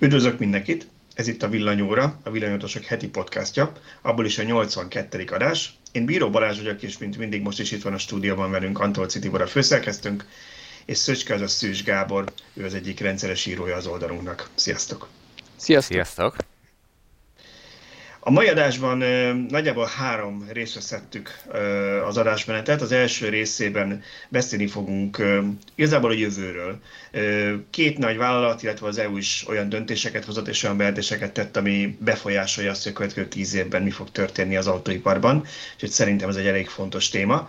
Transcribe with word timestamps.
Üdvözlök 0.00 0.38
mindenkit! 0.38 0.88
Ez 1.14 1.28
itt 1.28 1.42
a 1.42 1.48
Villanyóra, 1.48 2.20
a 2.22 2.30
Villanyótosok 2.30 2.84
heti 2.84 3.08
podcastja, 3.08 3.72
abból 4.02 4.24
is 4.24 4.38
a 4.38 4.42
82. 4.42 5.24
adás. 5.30 5.78
Én 5.92 6.04
Bíró 6.04 6.30
Balázs 6.30 6.56
vagyok, 6.56 6.82
és 6.82 6.98
mint 6.98 7.18
mindig 7.18 7.42
most 7.42 7.60
is 7.60 7.72
itt 7.72 7.82
van 7.82 7.92
a 7.92 7.98
stúdióban 7.98 8.50
velünk 8.50 8.80
Antolci 8.80 9.18
Tibor 9.18 9.40
a 9.40 9.46
főszerkesztőnk, 9.46 10.26
és 10.84 10.98
Szöcske 10.98 11.34
az 11.34 11.40
a 11.40 11.48
Szűs 11.48 11.82
Gábor, 11.82 12.32
ő 12.54 12.64
az 12.64 12.74
egyik 12.74 13.00
rendszeres 13.00 13.46
írója 13.46 13.76
az 13.76 13.86
oldalunknak. 13.86 14.48
Sziasztok! 14.54 15.08
Sziasztok! 15.56 15.92
Sziasztok. 15.92 16.36
A 18.28 18.30
mai 18.30 18.48
adásban 18.48 18.98
nagyjából 19.48 19.88
három 19.96 20.46
részre 20.52 20.80
szedtük 20.80 21.40
az 22.06 22.16
adásmenetet. 22.16 22.80
Az 22.82 22.92
első 22.92 23.28
részében 23.28 24.02
beszélni 24.28 24.66
fogunk 24.66 25.22
igazából 25.74 26.10
a 26.10 26.14
jövőről. 26.14 26.78
Két 27.70 27.98
nagy 27.98 28.16
vállalat, 28.16 28.62
illetve 28.62 28.86
az 28.86 28.98
EU 28.98 29.16
is 29.16 29.44
olyan 29.48 29.68
döntéseket 29.68 30.24
hozott 30.24 30.48
és 30.48 30.62
olyan 30.62 30.76
bejelentéseket 30.76 31.32
tett, 31.32 31.56
ami 31.56 31.96
befolyásolja 32.00 32.70
azt, 32.70 32.82
hogy 32.82 32.92
a 32.92 32.94
következő 32.94 33.28
tíz 33.28 33.54
évben 33.54 33.82
mi 33.82 33.90
fog 33.90 34.10
történni 34.10 34.56
az 34.56 34.66
autóiparban. 34.66 35.44
Úgyhogy 35.74 35.90
szerintem 35.90 36.28
ez 36.28 36.36
egy 36.36 36.46
elég 36.46 36.68
fontos 36.68 37.08
téma. 37.08 37.48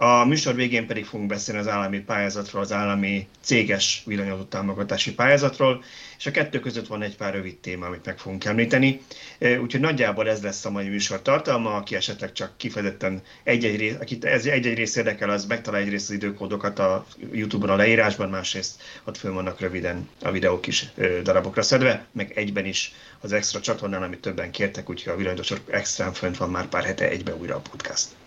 A 0.00 0.24
műsor 0.24 0.54
végén 0.54 0.86
pedig 0.86 1.04
fogunk 1.04 1.28
beszélni 1.28 1.60
az 1.60 1.68
állami 1.68 2.00
pályázatról, 2.00 2.62
az 2.62 2.72
állami 2.72 3.28
céges 3.40 4.02
villanyozó 4.06 4.42
támogatási 4.42 5.14
pályázatról, 5.14 5.84
és 6.18 6.26
a 6.26 6.30
kettő 6.30 6.60
között 6.60 6.86
van 6.86 7.02
egy 7.02 7.16
pár 7.16 7.34
rövid 7.34 7.56
téma, 7.56 7.86
amit 7.86 8.04
meg 8.04 8.18
fogunk 8.18 8.44
említeni. 8.44 9.00
Úgyhogy 9.38 9.80
nagyjából 9.80 10.28
ez 10.28 10.42
lesz 10.42 10.64
a 10.64 10.70
mai 10.70 10.88
műsor 10.88 11.22
tartalma, 11.22 11.74
aki 11.74 11.94
esetleg 11.94 12.32
csak 12.32 12.56
kifejezetten 12.56 13.22
egy-egy 13.42 13.76
rész, 13.76 13.94
akit 14.00 14.24
ez 14.24 14.46
egy-egy 14.46 14.76
rész 14.76 14.96
érdekel, 14.96 15.30
az 15.30 15.46
megtalál 15.46 15.80
egyrészt 15.80 16.08
az 16.08 16.14
időkódokat 16.14 16.78
a 16.78 17.06
YouTube-on 17.32 17.70
a 17.70 17.76
leírásban, 17.76 18.28
másrészt 18.28 18.82
ott 19.04 19.16
föl 19.16 19.32
vannak 19.32 19.60
röviden 19.60 20.08
a 20.22 20.30
videók 20.30 20.66
is 20.66 20.86
darabokra 21.22 21.62
szedve, 21.62 22.06
meg 22.12 22.32
egyben 22.34 22.64
is 22.64 22.92
az 23.20 23.32
extra 23.32 23.60
csatornán, 23.60 24.02
amit 24.02 24.20
többen 24.20 24.50
kértek, 24.50 24.90
úgyhogy 24.90 25.12
a 25.12 25.16
villanyosok 25.16 25.60
extrán 25.70 26.12
fönt 26.12 26.36
van 26.36 26.50
már 26.50 26.66
pár 26.66 26.84
hete 26.84 27.08
egybe 27.08 27.34
újra 27.34 27.54
a 27.54 27.62
podcast. 27.70 28.17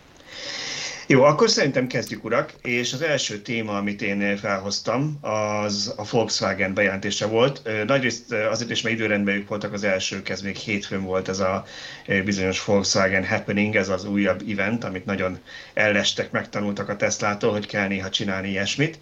Jó, 1.08 1.24
akkor 1.24 1.50
szerintem 1.50 1.88
kezdjük, 1.88 2.24
urak, 2.24 2.54
és 2.62 2.94
az 2.94 3.02
első 3.02 3.38
téma, 3.42 3.78
amit 3.78 4.02
én 4.02 4.38
felhoztam, 4.38 5.18
az 5.22 5.94
a 5.98 6.04
Volkswagen 6.12 6.74
bejelentése 6.74 7.26
volt. 7.26 7.62
Nagyrészt 7.86 8.34
azért 8.34 8.70
is, 8.70 8.82
mert 8.82 8.96
időrendben 8.96 9.36
ők 9.36 9.48
voltak 9.48 9.74
az 9.74 9.84
elsők, 9.84 10.30
ez 10.30 10.42
még 10.42 10.56
hétfőn 10.56 11.04
volt 11.04 11.28
ez 11.30 11.40
a 11.40 11.66
bizonyos 12.26 12.66
Volkswagen 12.66 13.26
Happening, 13.26 13.76
ez 13.76 13.90
az 13.90 14.06
újabb 14.06 14.42
event, 14.50 14.84
amit 14.84 15.06
nagyon 15.06 15.40
ellestek, 15.74 16.32
megtanultak 16.32 16.90
a 16.90 16.96
Teslától, 16.96 17.52
hogy 17.52 17.66
kell 17.66 17.88
néha 17.88 18.10
csinálni 18.10 18.50
ilyesmit. 18.50 19.00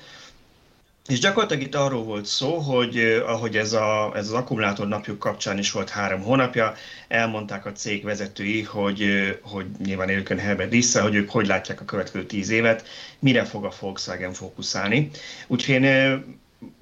És 1.10 1.20
gyakorlatilag 1.20 1.64
itt 1.64 1.76
arról 1.76 2.04
volt 2.04 2.26
szó, 2.26 2.58
hogy 2.58 2.98
ahogy 3.26 3.58
ez, 3.58 3.74
a, 3.74 4.12
ez 4.16 4.28
az 4.28 4.34
akkumulátor 4.34 4.88
napjuk 4.88 5.20
kapcsán 5.20 5.58
is 5.58 5.72
volt 5.72 5.90
három 5.90 6.22
hónapja, 6.22 6.74
elmondták 7.08 7.66
a 7.66 7.72
cég 7.72 8.04
vezetői, 8.04 8.62
hogy, 8.62 9.06
hogy 9.42 9.66
nyilván 9.84 10.10
élőkön 10.10 10.38
Herbert 10.38 10.70
Disse, 10.70 11.02
hogy 11.02 11.16
ők 11.16 11.30
hogy 11.30 11.48
látják 11.48 11.82
a 11.82 11.86
következő 11.86 12.26
tíz 12.26 12.50
évet, 12.50 12.88
mire 13.20 13.44
fog 13.44 13.66
a 13.66 13.72
Volkswagen 13.80 14.34
fókuszálni. 14.34 15.10
Úgyhogy 15.48 15.76
én 15.76 16.24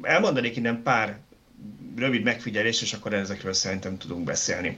elmondanék 0.01 0.55
innen 0.55 0.81
pár 0.83 1.17
rövid 1.97 2.23
megfigyelés, 2.23 2.81
és 2.81 2.93
akkor 2.93 3.13
ezekről 3.13 3.53
szerintem 3.53 3.97
tudunk 3.97 4.23
beszélni. 4.23 4.77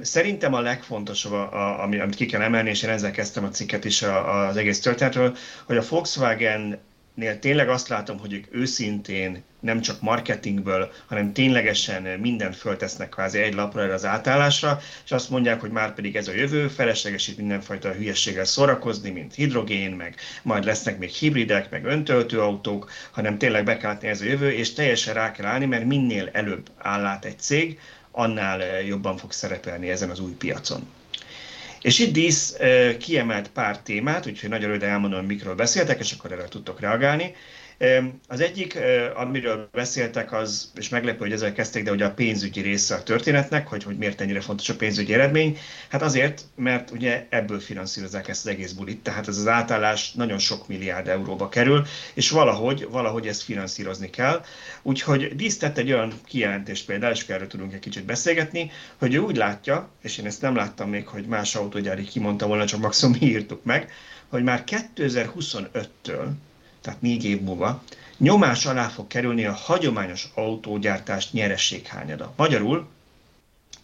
Szerintem 0.00 0.54
a 0.54 0.60
legfontosabb, 0.60 1.52
ami, 1.80 1.98
amit 2.00 2.14
ki 2.14 2.26
kell 2.26 2.42
emelni, 2.42 2.70
és 2.70 2.82
én 2.82 2.90
ezzel 2.90 3.10
kezdtem 3.10 3.44
a 3.44 3.50
cikket 3.50 3.84
is 3.84 4.02
az 4.26 4.56
egész 4.56 4.80
történetről, 4.80 5.36
hogy 5.64 5.76
a 5.76 5.84
Volkswagen 5.88 6.78
nél 7.16 7.38
tényleg 7.38 7.68
azt 7.68 7.88
látom, 7.88 8.18
hogy 8.18 8.32
ők 8.32 8.46
őszintén 8.50 9.42
nem 9.60 9.80
csak 9.80 10.00
marketingből, 10.00 10.92
hanem 11.06 11.32
ténylegesen 11.32 12.02
mindent 12.02 12.56
föltesznek 12.56 13.08
kvázi 13.08 13.38
egy 13.38 13.54
lapra 13.54 13.82
erre 13.82 13.94
az 13.94 14.04
átállásra, 14.04 14.80
és 15.04 15.12
azt 15.12 15.30
mondják, 15.30 15.60
hogy 15.60 15.70
már 15.70 15.94
pedig 15.94 16.16
ez 16.16 16.28
a 16.28 16.34
jövő, 16.34 16.68
felesleges 16.68 17.28
itt 17.28 17.36
mindenfajta 17.36 17.92
hülyességgel 17.92 18.44
szórakozni, 18.44 19.10
mint 19.10 19.34
hidrogén, 19.34 19.90
meg 19.90 20.14
majd 20.42 20.64
lesznek 20.64 20.98
még 20.98 21.10
hibridek, 21.10 21.70
meg 21.70 21.84
öntöltő 21.84 22.40
autók, 22.40 22.90
hanem 23.10 23.38
tényleg 23.38 23.64
be 23.64 23.76
kell 23.76 23.90
látni 23.90 24.08
ez 24.08 24.20
a 24.20 24.24
jövő, 24.24 24.52
és 24.52 24.72
teljesen 24.72 25.14
rá 25.14 25.32
kell 25.32 25.46
állni, 25.46 25.66
mert 25.66 25.84
minél 25.84 26.28
előbb 26.32 26.66
áll 26.78 27.04
át 27.04 27.24
egy 27.24 27.38
cég, 27.38 27.78
annál 28.10 28.82
jobban 28.82 29.16
fog 29.16 29.32
szerepelni 29.32 29.90
ezen 29.90 30.10
az 30.10 30.20
új 30.20 30.32
piacon. 30.32 30.88
És 31.86 31.98
itt 31.98 32.12
Dísz 32.12 32.56
kiemelt 32.98 33.48
pár 33.48 33.82
témát, 33.82 34.26
úgyhogy 34.26 34.48
nagyon 34.48 34.68
röviden 34.68 34.90
elmondom, 34.90 35.26
mikről 35.26 35.54
beszéltek, 35.54 35.98
és 36.00 36.12
akkor 36.12 36.32
erre 36.32 36.48
tudtok 36.48 36.80
reagálni. 36.80 37.34
Az 38.28 38.40
egyik, 38.40 38.78
amiről 39.14 39.68
beszéltek, 39.72 40.32
az, 40.32 40.72
és 40.74 40.88
meglepő, 40.88 41.18
hogy 41.18 41.32
ezzel 41.32 41.52
kezdték, 41.52 41.84
de 41.84 41.90
ugye 41.90 42.04
a 42.04 42.14
pénzügyi 42.14 42.60
része 42.60 42.94
a 42.94 43.02
történetnek, 43.02 43.68
hogy, 43.68 43.82
hogy 43.82 43.96
miért 43.96 44.20
ennyire 44.20 44.40
fontos 44.40 44.68
a 44.68 44.76
pénzügyi 44.76 45.14
eredmény. 45.14 45.58
Hát 45.88 46.02
azért, 46.02 46.42
mert 46.54 46.90
ugye 46.90 47.26
ebből 47.28 47.60
finanszírozzák 47.60 48.28
ezt 48.28 48.46
az 48.46 48.52
egész 48.52 48.72
bulit, 48.72 49.02
tehát 49.02 49.28
ez 49.28 49.38
az 49.38 49.46
átállás 49.46 50.12
nagyon 50.12 50.38
sok 50.38 50.68
milliárd 50.68 51.08
euróba 51.08 51.48
kerül, 51.48 51.86
és 52.14 52.30
valahogy, 52.30 52.86
valahogy 52.90 53.26
ezt 53.26 53.42
finanszírozni 53.42 54.10
kell. 54.10 54.44
Úgyhogy 54.82 55.36
Dísz 55.36 55.58
tett 55.58 55.78
egy 55.78 55.92
olyan 55.92 56.12
kijelentést 56.24 56.86
például, 56.86 57.12
és 57.12 57.28
erről 57.28 57.46
tudunk 57.46 57.72
egy 57.72 57.78
kicsit 57.78 58.04
beszélgetni, 58.04 58.70
hogy 58.98 59.14
ő 59.14 59.18
úgy 59.18 59.36
látja, 59.36 59.88
és 60.02 60.18
én 60.18 60.26
ezt 60.26 60.42
nem 60.42 60.54
láttam 60.54 60.90
még, 60.90 61.06
hogy 61.06 61.26
más 61.26 61.54
autógyári 61.54 62.04
kimondta 62.04 62.46
volna, 62.46 62.66
csak 62.66 62.80
maximum 62.80 63.16
írtuk 63.30 63.64
meg, 63.64 63.92
hogy 64.28 64.42
már 64.42 64.64
2025-től 64.66 66.26
tehát 66.86 67.00
négy 67.00 67.24
év 67.24 67.40
múlva, 67.40 67.82
nyomás 68.18 68.66
alá 68.66 68.88
fog 68.88 69.06
kerülni 69.06 69.44
a 69.44 69.52
hagyományos 69.52 70.28
autógyártás 70.34 71.30
nyerességhányada. 71.30 72.32
Magyarul 72.36 72.88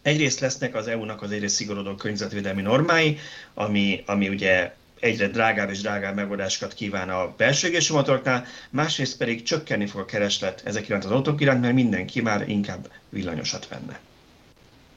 egyrészt 0.03 0.41
lesznek 0.41 0.75
az 0.75 0.87
EU-nak 0.87 1.23
az 1.23 1.31
egyre 1.31 1.49
szigorodó 1.49 1.95
környezetvédelmi 1.95 2.63
normái, 2.63 3.19
ami, 3.55 4.03
ami 4.07 4.29
ugye 4.29 4.75
egyre 5.01 5.29
drágább 5.29 5.71
és 5.71 5.81
drágább 5.81 6.15
megoldásokat 6.15 6.75
kíván 6.75 7.11
a 7.11 7.35
belső 7.37 7.69
égésű 7.69 7.95
motoroknál, 7.95 8.47
másrészt 8.71 9.17
pedig 9.17 9.43
csökkenni 9.43 9.87
fog 9.87 10.01
a 10.01 10.05
kereslet 10.05 10.63
ezek 10.65 10.89
iránt 10.89 11.05
az 11.05 11.11
autók 11.11 11.41
iránt, 11.41 11.61
mert 11.61 11.75
mindenki 11.75 12.21
már 12.21 12.49
inkább 12.49 12.91
villanyosat 13.09 13.69
venne. 13.69 14.01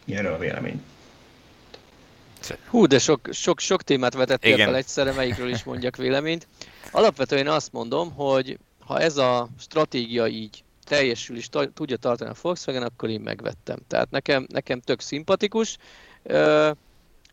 Erről 0.07 0.33
a 0.33 0.37
vélemény? 0.37 0.81
Hú, 2.69 2.85
de 2.85 2.99
sok, 2.99 3.29
sok, 3.31 3.59
sok 3.59 3.83
témát 3.83 4.13
vetettél 4.13 4.57
fel 4.57 4.75
egyszerre, 4.75 5.11
melyikről 5.11 5.49
is 5.49 5.63
mondjak 5.63 5.95
véleményt. 5.95 6.47
Alapvetően 6.91 7.47
azt 7.47 7.71
mondom, 7.71 8.11
hogy 8.13 8.57
ha 8.79 8.99
ez 8.99 9.17
a 9.17 9.47
stratégia 9.59 10.27
így 10.27 10.63
teljesül 10.83 11.37
és 11.37 11.49
tudja 11.73 11.97
tartani 11.97 12.29
a 12.29 12.35
Volkswagen, 12.41 12.83
akkor 12.83 13.09
én 13.09 13.21
megvettem. 13.21 13.77
Tehát 13.87 14.11
nekem, 14.11 14.47
nekem 14.49 14.79
tök 14.79 14.99
szimpatikus. 15.01 15.77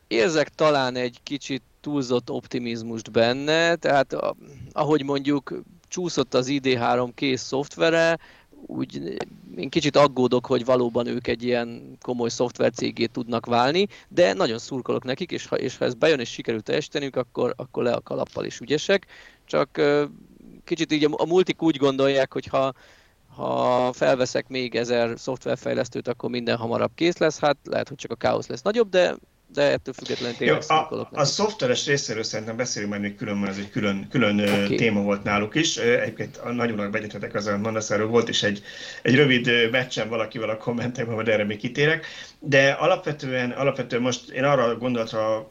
Érzek 0.06 0.48
talán 0.48 0.96
egy 0.96 1.18
kicsit 1.22 1.62
túlzott 1.80 2.30
optimizmust 2.30 3.10
benne, 3.10 3.76
tehát 3.76 4.16
ahogy 4.72 5.04
mondjuk 5.04 5.62
csúszott 5.88 6.34
az 6.34 6.46
ID3 6.50 7.10
kész 7.14 7.42
szoftvere, 7.42 8.18
úgy 8.66 9.18
én 9.56 9.68
kicsit 9.68 9.96
aggódok, 9.96 10.46
hogy 10.46 10.64
valóban 10.64 11.06
ők 11.06 11.26
egy 11.26 11.42
ilyen 11.42 11.98
komoly 12.00 12.28
szoftvercégét 12.28 13.10
tudnak 13.10 13.46
válni, 13.46 13.86
de 14.08 14.32
nagyon 14.32 14.58
szurkolok 14.58 15.04
nekik, 15.04 15.30
és 15.30 15.46
ha, 15.46 15.58
és 15.58 15.76
ha 15.76 15.84
ez 15.84 15.94
bejön 15.94 16.20
és 16.20 16.30
sikerült 16.30 16.64
teljesíteniük, 16.64 17.16
akkor, 17.16 17.54
akkor 17.56 17.82
le 17.82 17.92
a 17.92 18.00
kalappal 18.00 18.44
is 18.44 18.60
ügyesek. 18.60 19.06
Csak 19.44 19.80
kicsit 20.64 20.92
így 20.92 21.04
a 21.10 21.26
multik 21.26 21.62
úgy 21.62 21.76
gondolják, 21.76 22.32
hogy 22.32 22.46
ha, 22.46 22.72
ha 23.34 23.92
felveszek 23.92 24.48
még 24.48 24.74
ezer 24.74 25.18
szoftverfejlesztőt, 25.18 26.08
akkor 26.08 26.30
minden 26.30 26.56
hamarabb 26.56 26.92
kész 26.94 27.16
lesz, 27.16 27.38
hát 27.38 27.56
lehet, 27.64 27.88
hogy 27.88 27.96
csak 27.96 28.10
a 28.10 28.14
káosz 28.14 28.46
lesz 28.46 28.62
nagyobb, 28.62 28.88
de 28.88 29.16
de 29.52 29.62
ettől 29.62 29.94
függetlenül 29.94 30.36
tényleg 30.36 30.62
Jó, 30.68 30.76
a, 30.76 31.08
a 31.12 31.24
szoftveres 31.24 31.86
részéről 31.86 32.22
szerintem 32.22 32.56
beszélünk 32.56 32.90
majd 32.90 33.02
még 33.02 33.16
külön, 33.16 33.36
mert 33.36 33.52
ez 33.52 33.58
egy 33.58 33.70
külön, 33.70 34.06
külön 34.10 34.40
okay. 34.40 34.74
téma 34.74 35.00
volt 35.00 35.22
náluk 35.22 35.54
is. 35.54 35.76
Egyébként 35.76 36.52
nagyon 36.52 36.76
nagy 36.76 36.90
begyetetek 36.90 37.34
az, 37.34 37.46
amit 37.46 37.62
mondasz, 37.62 37.91
erről 37.91 38.06
volt 38.06 38.28
is 38.28 38.42
egy, 38.42 38.62
egy 39.02 39.14
rövid 39.14 39.70
meccsen 39.70 40.09
valakivel 40.09 40.48
a 40.48 40.56
kommentekben, 40.56 41.15
majd 41.15 41.28
erre 41.28 41.44
még 41.44 41.59
kitérek. 41.59 42.06
De 42.38 42.71
alapvetően, 42.71 43.50
alapvetően 43.50 44.03
most 44.03 44.30
én 44.30 44.44
arra 44.44 44.77
gondolatra 44.77 45.47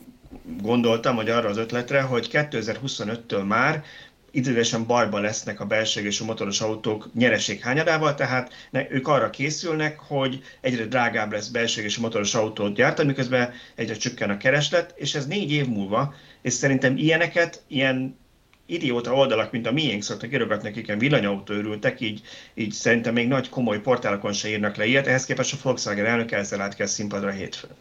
gondoltam, 0.61 1.15
hogy 1.15 1.29
arra 1.29 1.49
az 1.49 1.57
ötletre, 1.57 2.01
hogy 2.01 2.29
2025-től 2.31 3.47
már 3.47 3.83
időlegesen 4.31 4.85
bajba 4.85 5.19
lesznek 5.19 5.59
a 5.59 5.65
belső 5.65 6.05
és 6.05 6.19
a 6.19 6.25
motoros 6.25 6.61
autók 6.61 7.09
nyereséghányadával, 7.13 8.15
tehát 8.15 8.53
ne, 8.69 8.91
ők 8.91 9.07
arra 9.07 9.29
készülnek, 9.29 9.99
hogy 9.99 10.43
egyre 10.61 10.85
drágább 10.85 11.31
lesz 11.31 11.47
belső 11.47 11.81
és 11.81 11.97
motoros 11.97 12.35
autót 12.35 12.75
gyártani, 12.75 13.07
miközben 13.07 13.53
egyre 13.75 13.95
csökken 13.95 14.29
a 14.29 14.37
kereslet, 14.37 14.93
és 14.95 15.15
ez 15.15 15.27
négy 15.27 15.51
év 15.51 15.67
múlva, 15.67 16.13
és 16.41 16.53
szerintem 16.53 16.97
ilyeneket, 16.97 17.61
ilyen 17.67 18.19
idióta 18.65 19.13
oldalak, 19.13 19.51
mint 19.51 19.67
a 19.67 19.71
miénk 19.71 20.03
szoktak 20.03 20.33
írogatni, 20.33 20.71
ilyen 20.75 20.99
villanyautó 20.99 21.53
örültek, 21.53 22.01
így, 22.01 22.21
így 22.53 22.71
szerintem 22.71 23.13
még 23.13 23.27
nagy 23.27 23.49
komoly 23.49 23.81
portálokon 23.81 24.33
se 24.33 24.49
írnak 24.49 24.75
le 24.75 24.85
ilyet, 24.85 25.07
ehhez 25.07 25.25
képest 25.25 25.53
a 25.53 25.57
Volkswagen 25.63 26.05
elnök 26.05 26.31
ezzel 26.31 26.61
át 26.61 26.75
kell 26.75 26.87
színpadra 26.87 27.29
hétfőn. 27.29 27.71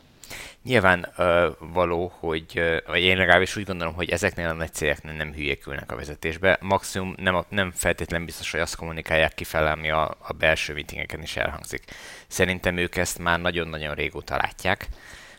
Nyilván 0.63 1.13
uh, 1.17 1.47
való, 1.59 2.13
hogy 2.19 2.63
uh, 2.87 2.99
én 2.99 3.17
legalábbis 3.17 3.57
úgy 3.57 3.65
gondolom, 3.65 3.95
hogy 3.95 4.11
ezeknél 4.11 4.49
a 4.49 4.53
nagy 4.53 4.73
cégeknél 4.73 5.13
nem 5.13 5.33
hülyék 5.33 5.67
a 5.87 5.97
vezetésbe. 5.97 6.59
Maximum 6.61 7.15
nem, 7.17 7.45
nem 7.49 7.71
feltétlenül 7.71 8.27
biztos, 8.27 8.51
hogy 8.51 8.61
azt 8.61 8.77
kommunikálják 8.77 9.35
kifele, 9.35 9.71
ami 9.71 9.91
a, 9.91 10.17
a 10.19 10.33
belső 10.33 10.73
meetingeken 10.73 11.23
is 11.23 11.37
elhangzik. 11.37 11.85
Szerintem 12.27 12.77
ők 12.77 12.97
ezt 12.97 13.19
már 13.19 13.41
nagyon-nagyon 13.41 13.95
régóta 13.95 14.37
látják 14.37 14.89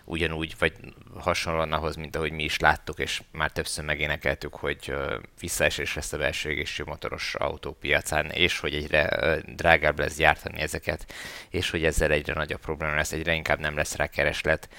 ugyanúgy, 0.06 0.56
vagy 0.60 0.74
hasonlóan 1.20 1.74
ahhoz, 1.74 1.96
mint 1.96 2.16
ahogy 2.16 2.32
mi 2.32 2.44
is 2.44 2.60
láttuk, 2.60 3.00
és 3.00 3.22
már 3.32 3.52
többször 3.52 3.86
megénekeltük, 3.86 4.56
hogy 4.56 4.94
visszaesés 5.40 5.96
lesz 5.96 6.14
a 6.14 6.18
belső 6.18 6.50
égésű 6.50 6.84
motoros 6.86 7.36
autópiacán, 7.36 8.26
és 8.26 8.60
hogy 8.60 8.74
egyre 8.74 9.38
drágább 9.56 10.00
lesz 10.00 10.16
gyártani 10.16 10.60
ezeket, 10.60 11.14
és 11.50 11.70
hogy 11.70 11.86
ezzel 11.86 12.12
egyre 12.12 12.34
nagyobb 12.34 12.62
probléma 12.62 12.96
lesz, 12.96 13.12
egyre 13.12 13.34
inkább 13.34 13.60
nem 13.60 13.76
lesz 13.76 13.96
rá 13.96 14.08
kereslet, 14.08 14.70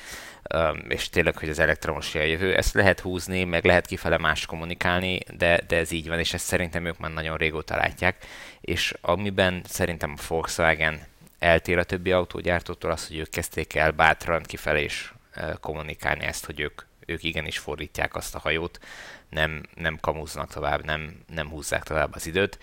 és 0.89 1.09
tényleg, 1.09 1.37
hogy 1.37 1.49
az 1.49 1.59
elektromos 1.59 2.15
a 2.15 2.23
jövő. 2.23 2.57
Ezt 2.57 2.75
lehet 2.75 3.01
húzni, 3.01 3.45
meg 3.45 3.65
lehet 3.65 3.87
kifele 3.87 4.19
más 4.19 4.47
kommunikálni, 4.47 5.19
de, 5.37 5.61
de 5.67 5.77
ez 5.77 5.91
így 5.91 6.09
van, 6.09 6.19
és 6.19 6.35
ezt 6.35 6.45
szerintem 6.45 6.85
ők 6.85 6.99
már 6.99 7.13
nagyon 7.13 7.37
régóta 7.37 7.77
látják, 7.77 8.27
és 8.61 8.95
amiben 9.01 9.63
szerintem 9.65 10.15
a 10.19 10.23
Volkswagen 10.29 11.01
eltér 11.39 11.79
a 11.79 11.85
többi 11.85 12.13
autógyártótól 12.13 12.91
az, 12.91 13.07
hogy 13.07 13.19
ők 13.19 13.31
kezdték 13.31 13.75
el 13.75 13.91
bátran 13.91 14.43
kifelé 14.43 14.85
is 14.85 15.15
kommunikálni 15.61 16.25
ezt, 16.25 16.45
hogy 16.47 16.61
ők, 16.61 16.83
ők 17.07 17.23
igenis 17.23 17.59
fordítják 17.59 18.15
azt 18.15 18.35
a 18.35 18.39
hajót, 18.39 18.79
nem, 19.29 19.63
nem 19.75 19.99
kamuznak 20.01 20.53
tovább, 20.53 20.85
nem, 20.85 21.25
nem 21.35 21.49
húzzák 21.49 21.83
tovább 21.83 22.15
az 22.15 22.27
időt. 22.27 22.59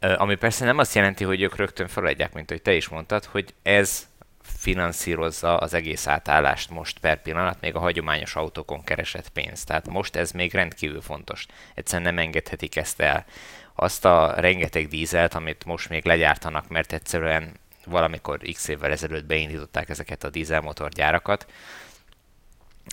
Ami 0.00 0.34
persze 0.34 0.64
nem 0.64 0.78
azt 0.78 0.94
jelenti, 0.94 1.24
hogy 1.24 1.42
ők 1.42 1.56
rögtön 1.56 1.88
feladják, 1.88 2.32
mint 2.32 2.50
hogy 2.50 2.62
te 2.62 2.72
is 2.72 2.88
mondtad, 2.88 3.24
hogy 3.24 3.54
ez 3.62 4.07
finanszírozza 4.56 5.56
az 5.56 5.74
egész 5.74 6.06
átállást 6.06 6.70
most 6.70 6.98
per 6.98 7.22
pillanat, 7.22 7.60
még 7.60 7.74
a 7.74 7.78
hagyományos 7.78 8.36
autókon 8.36 8.84
keresett 8.84 9.28
pénzt. 9.28 9.66
Tehát 9.66 9.88
most 9.88 10.16
ez 10.16 10.30
még 10.30 10.52
rendkívül 10.52 11.00
fontos. 11.00 11.46
Egyszerűen 11.74 12.14
nem 12.14 12.24
engedhetik 12.24 12.76
ezt 12.76 13.00
el. 13.00 13.24
Azt 13.74 14.04
a 14.04 14.34
rengeteg 14.36 14.88
dízelt, 14.88 15.34
amit 15.34 15.64
most 15.64 15.88
még 15.88 16.04
legyártanak, 16.04 16.68
mert 16.68 16.92
egyszerűen 16.92 17.52
valamikor 17.86 18.38
x 18.52 18.68
évvel 18.68 18.90
ezelőtt 18.90 19.24
beindították 19.24 19.88
ezeket 19.88 20.24
a 20.24 20.30
dízelmotorgyárakat, 20.30 21.46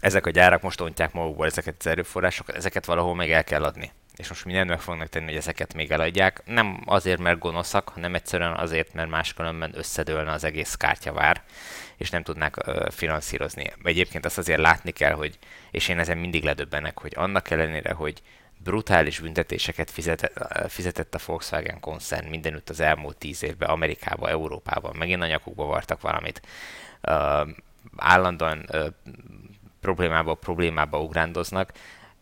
ezek 0.01 0.25
a 0.25 0.30
gyárak 0.30 0.62
most 0.62 0.81
ontják 0.81 1.13
magukból 1.13 1.46
ezeket 1.46 1.75
az 1.80 1.88
erőforrásokat, 1.88 2.56
ezeket 2.56 2.86
valahol 2.86 3.16
meg 3.16 3.31
el 3.31 3.44
kell 3.44 3.63
adni. 3.63 3.92
És 4.16 4.30
most 4.30 4.46
mindent 4.46 4.70
meg 4.70 4.80
fognak 4.80 5.08
tenni, 5.08 5.26
hogy 5.26 5.36
ezeket 5.36 5.74
még 5.74 5.92
eladják. 5.92 6.42
Nem 6.46 6.82
azért, 6.86 7.20
mert 7.20 7.40
gonoszak, 7.40 7.90
hanem 7.90 8.16
egyszerűen 8.16 8.54
azért, 8.54 8.94
mert 8.94 9.10
máskülönben 9.10 9.72
összedőlne 9.76 10.32
az 10.32 10.44
egész 10.44 10.76
kártyavár, 10.76 11.42
és 11.98 12.10
nem 12.10 12.24
tudnák 12.24 12.68
uh, 12.68 12.90
finanszírozni. 12.90 13.72
Egyébként 13.84 14.26
azt 14.26 14.38
azért 14.38 14.60
látni 14.60 14.92
kell, 14.92 15.14
hogy, 15.14 15.38
és 15.72 15.88
én 15.88 16.00
ezen 16.00 16.18
mindig 16.18 16.44
ledöbbenek, 16.44 17.00
hogy 17.00 17.14
annak 17.16 17.50
ellenére, 17.50 17.94
hogy 17.94 18.22
brutális 18.58 19.20
büntetéseket 19.20 19.92
fizetett, 19.92 20.72
fizetett 20.72 21.16
a 21.16 21.20
Volkswagen 21.26 21.80
koncern 21.80 22.28
mindenütt 22.28 22.70
az 22.70 22.80
elmúlt 22.80 23.18
tíz 23.18 23.44
évben, 23.44 23.70
Amerikában, 23.70 24.30
Európában, 24.30 24.96
megint 24.96 25.22
a 25.22 25.28
nyakukba 25.28 25.66
vartak 25.66 26.02
valamit. 26.02 26.42
Uh, 27.02 27.50
állandóan 27.98 28.66
uh, 28.72 28.86
problémába 29.82 30.34
problémába 30.34 31.02
ugrándoznak, 31.02 31.72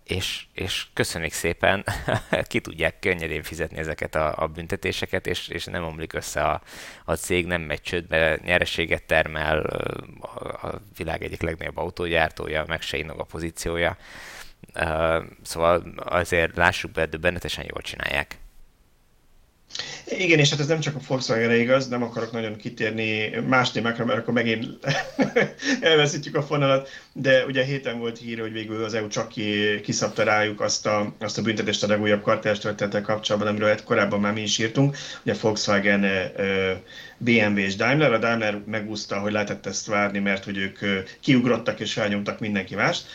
és, 0.04 0.46
és 0.54 0.86
köszönjük 0.94 1.32
szépen, 1.32 1.86
ki 2.48 2.60
tudják 2.60 3.00
könnyedén 3.00 3.44
fizetni 3.44 3.78
ezeket 3.78 4.16
a, 4.16 4.34
a 4.38 4.48
büntetéseket, 4.48 5.28
és, 5.28 5.48
és 5.48 5.66
nem 5.66 5.84
omlik 5.84 6.14
össze 6.14 6.42
a, 6.42 6.62
a 7.06 7.14
cég, 7.16 7.46
nem 7.46 7.62
megy 7.62 7.82
csődbe, 7.82 8.40
nyereséget 8.44 9.04
termel, 9.04 9.60
a, 10.20 10.68
a 10.68 10.82
világ 10.98 11.24
egyik 11.24 11.42
legnagyobb 11.42 11.78
autógyártója, 11.78 12.64
meg 12.68 12.82
se 12.82 12.98
a 13.18 13.24
pozíciója. 13.24 13.98
Uh, 14.76 15.24
szóval 15.42 15.94
azért 15.98 16.56
lássuk 16.56 16.92
be, 16.92 17.06
bennetesen 17.06 17.66
jól 17.70 17.82
csinálják. 17.82 18.38
Igen, 20.18 20.40
és 20.40 20.50
hát 20.50 20.60
ez 20.60 20.68
nem 20.68 20.80
csak 20.80 20.96
a 20.96 21.00
volkswagen 21.08 21.52
igaz, 21.52 21.88
nem 21.88 22.04
akarok 22.04 22.32
nagyon 22.32 22.56
kitérni 22.56 23.30
más 23.48 23.72
témákra, 23.72 24.06
mert 24.06 24.20
akkor 24.20 24.34
megint 24.34 24.68
elveszítjük 25.82 26.36
a 26.36 26.44
fonalat, 26.44 26.90
de 27.14 27.46
ugye 27.46 27.64
héten 27.64 28.00
volt 28.00 28.18
hír, 28.18 28.40
hogy 28.40 28.52
végül 28.52 28.84
az 28.84 28.94
EU 28.94 29.08
csak 29.08 29.28
ki, 29.28 29.80
kiszabta 29.84 30.24
rájuk 30.24 30.62
azt 30.62 30.86
a, 30.86 31.14
azt 31.20 31.38
a 31.38 31.42
büntetést 31.42 31.84
a 31.84 31.88
legújabb 31.88 32.22
kartás 32.22 32.60
történetek 32.60 33.02
kapcsolatban, 33.02 33.50
amiről 33.50 33.84
korábban 33.84 34.20
már 34.20 34.34
mi 34.34 34.42
is 34.42 34.58
írtunk, 34.58 34.98
ugye 35.24 35.36
Volkswagen 35.42 36.32
BMW 37.18 37.58
és 37.58 37.76
Daimler, 37.76 38.14
a 38.14 38.18
Daimler 38.18 38.62
megúszta, 38.66 39.20
hogy 39.20 39.32
lehetett 39.32 39.66
ezt 39.66 39.88
várni, 39.88 40.20
mert 40.20 40.44
hogy 40.44 40.58
ők 40.58 40.80
kiugrottak 41.20 41.80
és 41.80 41.94
felnyomtak 41.94 42.40
mindenki 42.40 42.76
mást. 42.76 43.06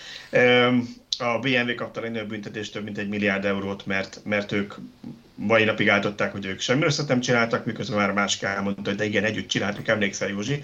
A 1.18 1.38
BMW 1.38 1.74
kapta 1.74 2.00
legnagyobb 2.00 2.28
büntetést 2.28 2.72
több 2.72 2.84
mint 2.84 2.98
egy 2.98 3.08
milliárd 3.08 3.44
eurót, 3.44 3.86
mert, 3.86 4.20
mert 4.24 4.52
ők 4.52 4.74
mai 5.40 5.64
napig 5.64 5.88
állították, 5.88 6.32
hogy 6.32 6.46
ők 6.46 6.60
semmi 6.60 6.82
rosszat 6.82 7.08
nem 7.08 7.20
csináltak, 7.20 7.64
miközben 7.64 7.98
már 7.98 8.12
más 8.12 8.42
elmondta, 8.42 8.90
hogy 8.90 8.98
de 8.98 9.04
igen, 9.04 9.24
együtt 9.24 9.48
csináltuk, 9.48 9.88
emlékszel 9.88 10.28
Józsi. 10.28 10.60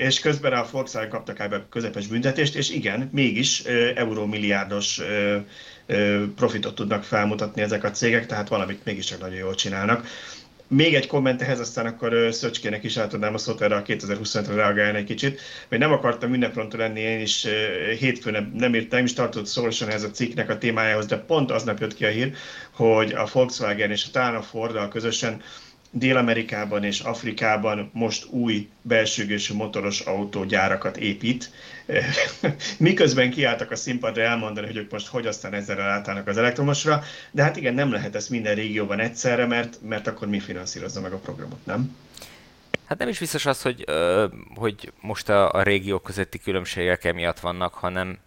És 0.00 0.20
közben 0.20 0.52
a 0.52 0.66
Volkswagen 0.70 1.08
kaptak 1.08 1.38
ebbe 1.38 1.66
közepes 1.70 2.06
büntetést, 2.06 2.54
és 2.54 2.70
igen, 2.70 3.08
mégis 3.12 3.62
eurómilliárdos 3.94 5.00
profitot 6.36 6.74
tudnak 6.74 7.04
felmutatni 7.04 7.62
ezek 7.62 7.84
a 7.84 7.90
cégek, 7.90 8.26
tehát 8.26 8.48
valamit 8.48 8.84
mégiscsak 8.84 9.20
nagyon 9.20 9.38
jól 9.38 9.54
csinálnak. 9.54 10.06
Még 10.68 10.94
egy 10.94 11.06
komment 11.06 11.42
ehhez, 11.42 11.60
aztán 11.60 11.86
akkor 11.86 12.28
Szöcskének 12.30 12.84
is 12.84 12.96
átadnám 12.96 13.34
a 13.34 13.38
szót 13.38 13.60
erre 13.60 13.76
a 13.76 13.82
2025-re 13.82 14.54
reagálni 14.54 14.98
egy 14.98 15.04
kicsit, 15.04 15.40
mert 15.68 15.82
nem 15.82 15.92
akartam 15.92 16.34
ünneprontól 16.34 16.80
lenni, 16.80 17.00
én 17.00 17.20
is 17.20 17.46
hétfőn 17.98 18.32
nem, 18.32 18.52
nem 18.54 18.74
írtam, 18.74 19.04
is 19.04 19.12
tartott 19.12 19.46
szorosan 19.46 19.88
ez 19.88 20.02
a 20.02 20.10
cikknek 20.10 20.48
a 20.50 20.58
témájához, 20.58 21.06
de 21.06 21.16
pont 21.18 21.50
aznap 21.50 21.80
jött 21.80 21.94
ki 21.94 22.04
a 22.04 22.08
hír, 22.08 22.34
hogy 22.70 23.12
a 23.12 23.28
Volkswagen 23.32 23.90
és 23.90 24.04
a 24.06 24.10
talán 24.12 24.34
a 24.34 24.42
Ford 24.42 24.88
közösen 24.88 25.42
Dél-Amerikában 25.98 26.84
és 26.84 27.00
Afrikában 27.00 27.90
most 27.92 28.26
új 28.30 28.68
belsőgésű 28.82 29.54
motoros 29.54 30.00
autógyárakat 30.00 30.96
épít, 30.96 31.50
miközben 32.78 33.30
kiálltak 33.30 33.70
a 33.70 33.76
színpadra 33.76 34.22
elmondani, 34.22 34.66
hogy 34.66 34.76
ők 34.76 34.90
most 34.90 35.06
hogy 35.06 35.26
aztán 35.26 35.54
ezzel 35.54 35.80
átállnak 35.80 36.26
az 36.26 36.36
elektromosra, 36.36 37.02
de 37.30 37.42
hát 37.42 37.56
igen, 37.56 37.74
nem 37.74 37.92
lehet 37.92 38.14
ezt 38.14 38.30
minden 38.30 38.54
régióban 38.54 39.00
egyszerre, 39.00 39.46
mert, 39.46 39.78
mert 39.82 40.06
akkor 40.06 40.28
mi 40.28 40.40
finanszírozza 40.40 41.00
meg 41.00 41.12
a 41.12 41.18
programot, 41.18 41.66
nem? 41.66 41.96
Hát 42.86 42.98
nem 42.98 43.08
is 43.08 43.18
biztos 43.18 43.46
az, 43.46 43.62
hogy, 43.62 43.84
hogy 44.54 44.92
most 45.00 45.28
a, 45.28 45.52
a 45.52 45.62
régiók 45.62 46.02
közötti 46.02 46.38
különbségek 46.38 47.04
emiatt 47.04 47.40
vannak, 47.40 47.74
hanem, 47.74 48.18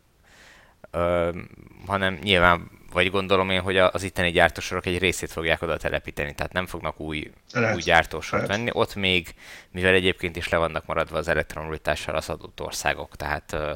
hanem 1.86 2.20
nyilván 2.24 2.79
vagy 2.92 3.12
gondolom 3.12 3.50
én, 3.50 3.62
hogy 3.62 3.78
az 3.78 4.04
itteni 4.04 4.32
gyártósorok 4.32 4.86
egy 4.86 4.98
részét 4.98 5.32
fogják 5.32 5.62
oda 5.62 5.78
telepíteni, 5.78 6.34
tehát 6.36 6.54
nem 6.54 6.66
fognak 6.66 7.00
új, 7.00 7.32
Lehet. 7.52 7.76
új 7.76 7.82
gyártósort 7.82 8.42
Lehet. 8.42 8.58
venni. 8.58 8.70
Ott 8.74 8.96
még, 8.96 9.34
mivel 9.72 9.94
egyébként 9.94 10.36
is 10.36 10.50
le 10.50 10.58
vannak 10.58 10.86
maradva 10.86 11.18
az 11.18 11.28
elektromobilitással 11.28 12.16
az 12.16 12.30
adott 12.30 12.62
országok, 12.62 13.16
tehát 13.16 13.54
ö, 13.54 13.74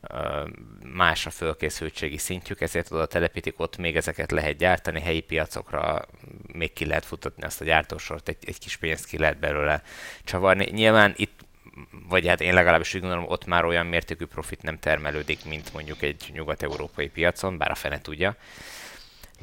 ö, 0.00 0.44
más 0.94 1.26
a 1.26 1.30
fölkészültségi 1.30 2.18
szintjük, 2.18 2.60
ezért 2.60 2.90
oda 2.90 3.06
telepítik, 3.06 3.60
ott 3.60 3.76
még 3.76 3.96
ezeket 3.96 4.30
lehet 4.30 4.56
gyártani, 4.56 5.00
helyi 5.00 5.20
piacokra 5.20 6.04
még 6.52 6.72
ki 6.72 6.86
lehet 6.86 7.04
futatni 7.04 7.42
azt 7.42 7.60
a 7.60 7.64
gyártósort, 7.64 8.28
egy, 8.28 8.36
egy 8.46 8.58
kis 8.58 8.76
pénzt 8.76 9.06
ki 9.06 9.18
lehet 9.18 9.38
belőle 9.38 9.82
csavarni. 10.24 10.70
Nyilván 10.70 11.12
itt 11.16 11.37
vagy 12.08 12.26
hát 12.26 12.40
én 12.40 12.54
legalábbis 12.54 12.94
úgy 12.94 13.00
gondolom, 13.00 13.28
ott 13.28 13.46
már 13.46 13.64
olyan 13.64 13.86
mértékű 13.86 14.24
profit 14.24 14.62
nem 14.62 14.78
termelődik, 14.78 15.44
mint 15.44 15.72
mondjuk 15.72 16.02
egy 16.02 16.30
nyugat-európai 16.32 17.08
piacon, 17.08 17.58
bár 17.58 17.70
a 17.70 17.74
fene 17.74 18.00
tudja. 18.00 18.36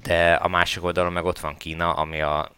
De 0.03 0.33
a 0.33 0.47
másik 0.47 0.83
oldalon 0.83 1.13
meg 1.13 1.25
ott 1.25 1.39
van 1.39 1.57
Kína, 1.57 1.93
ami 1.93 2.21
a, 2.21 2.51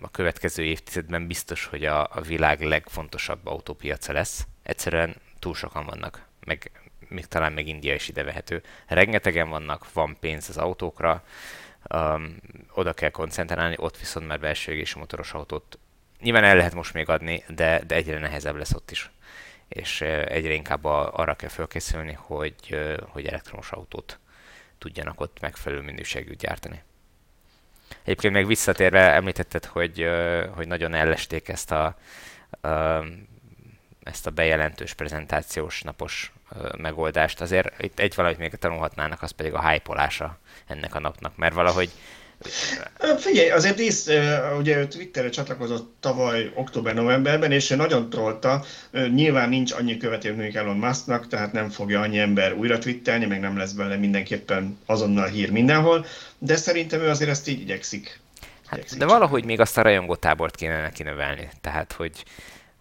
a 0.00 0.10
következő 0.10 0.62
évtizedben 0.62 1.26
biztos, 1.26 1.64
hogy 1.64 1.84
a, 1.84 2.02
a 2.02 2.20
világ 2.20 2.60
legfontosabb 2.60 3.46
autópiaca 3.46 4.12
lesz. 4.12 4.46
Egyszerűen 4.62 5.16
túl 5.38 5.54
sokan 5.54 5.84
vannak, 5.84 6.26
meg 6.44 6.70
még 7.08 7.26
talán 7.26 7.52
meg 7.52 7.66
India 7.66 7.94
is 7.94 8.08
ide 8.08 8.22
vehető. 8.22 8.62
Rengetegen 8.86 9.48
vannak, 9.48 9.92
van 9.92 10.16
pénz 10.20 10.48
az 10.48 10.56
autókra, 10.56 11.24
um, 11.94 12.36
oda 12.72 12.92
kell 12.92 13.10
koncentrálni, 13.10 13.74
ott 13.78 13.98
viszont 13.98 14.26
már 14.26 14.40
belső 14.40 14.72
és 14.72 14.94
motoros 14.94 15.32
autót 15.32 15.78
nyilván 16.20 16.44
el 16.44 16.56
lehet 16.56 16.74
most 16.74 16.94
még 16.94 17.08
adni, 17.08 17.44
de, 17.48 17.80
de 17.86 17.94
egyre 17.94 18.18
nehezebb 18.18 18.56
lesz 18.56 18.74
ott 18.74 18.90
is. 18.90 19.10
És 19.68 20.00
egyre 20.00 20.52
inkább 20.52 20.84
a, 20.84 21.12
arra 21.12 21.34
kell 21.34 21.48
felkészülni, 21.48 22.12
hogy, 22.12 22.78
hogy 23.08 23.26
elektromos 23.26 23.70
autót 23.70 24.18
tudjanak 24.78 25.20
ott 25.20 25.40
megfelelő 25.40 25.82
minőségű 25.82 26.34
gyártani. 26.34 26.82
Egyébként 28.02 28.34
még 28.34 28.46
visszatérve 28.46 29.12
említetted, 29.12 29.64
hogy, 29.64 30.08
hogy 30.54 30.66
nagyon 30.66 30.94
ellesték 30.94 31.48
ezt 31.48 31.70
a, 31.70 31.96
ezt 34.02 34.26
a 34.26 34.30
bejelentős 34.30 34.94
prezentációs 34.94 35.82
napos 35.82 36.32
megoldást. 36.76 37.40
Azért 37.40 37.82
itt 37.82 37.98
egy 37.98 38.14
valamit 38.14 38.38
még 38.38 38.54
tanulhatnának, 38.54 39.22
az 39.22 39.30
pedig 39.30 39.54
a 39.54 39.68
hype 39.68 40.10
ennek 40.66 40.94
a 40.94 41.00
napnak, 41.00 41.36
mert 41.36 41.54
valahogy 41.54 41.90
Figyelj, 43.18 43.50
azért 43.50 43.76
Dísz, 43.76 44.08
ugye 44.58 44.76
ő 44.76 44.86
Twitterre 44.86 45.28
csatlakozott 45.28 45.94
tavaly 46.00 46.52
október-novemberben, 46.54 47.52
és 47.52 47.70
ő 47.70 47.76
nagyon 47.76 48.10
trollta. 48.10 48.64
Nyilván 49.14 49.48
nincs 49.48 49.72
annyi 49.72 49.96
követő, 49.96 50.34
mint 50.34 50.56
Elon 50.56 50.76
Musknak, 50.76 51.26
tehát 51.26 51.52
nem 51.52 51.68
fogja 51.68 52.00
annyi 52.00 52.18
ember 52.18 52.52
újra 52.52 52.78
twittelni, 52.78 53.26
meg 53.26 53.40
nem 53.40 53.56
lesz 53.56 53.72
belőle 53.72 53.96
mindenképpen 53.96 54.78
azonnal 54.86 55.26
hír 55.26 55.50
mindenhol, 55.50 56.06
de 56.38 56.56
szerintem 56.56 57.00
ő 57.00 57.08
azért 57.08 57.30
ezt 57.30 57.48
így 57.48 57.60
igyekszik. 57.60 58.20
Hát, 58.66 58.78
igyekszik 58.78 58.98
de 58.98 59.06
valahogy 59.06 59.44
még 59.44 59.60
azt 59.60 59.78
a 59.78 59.82
rajongótábort 59.82 60.56
kéne 60.56 60.80
neki 60.80 61.02
növelni. 61.02 61.48
Tehát, 61.60 61.92
hogy 61.92 62.24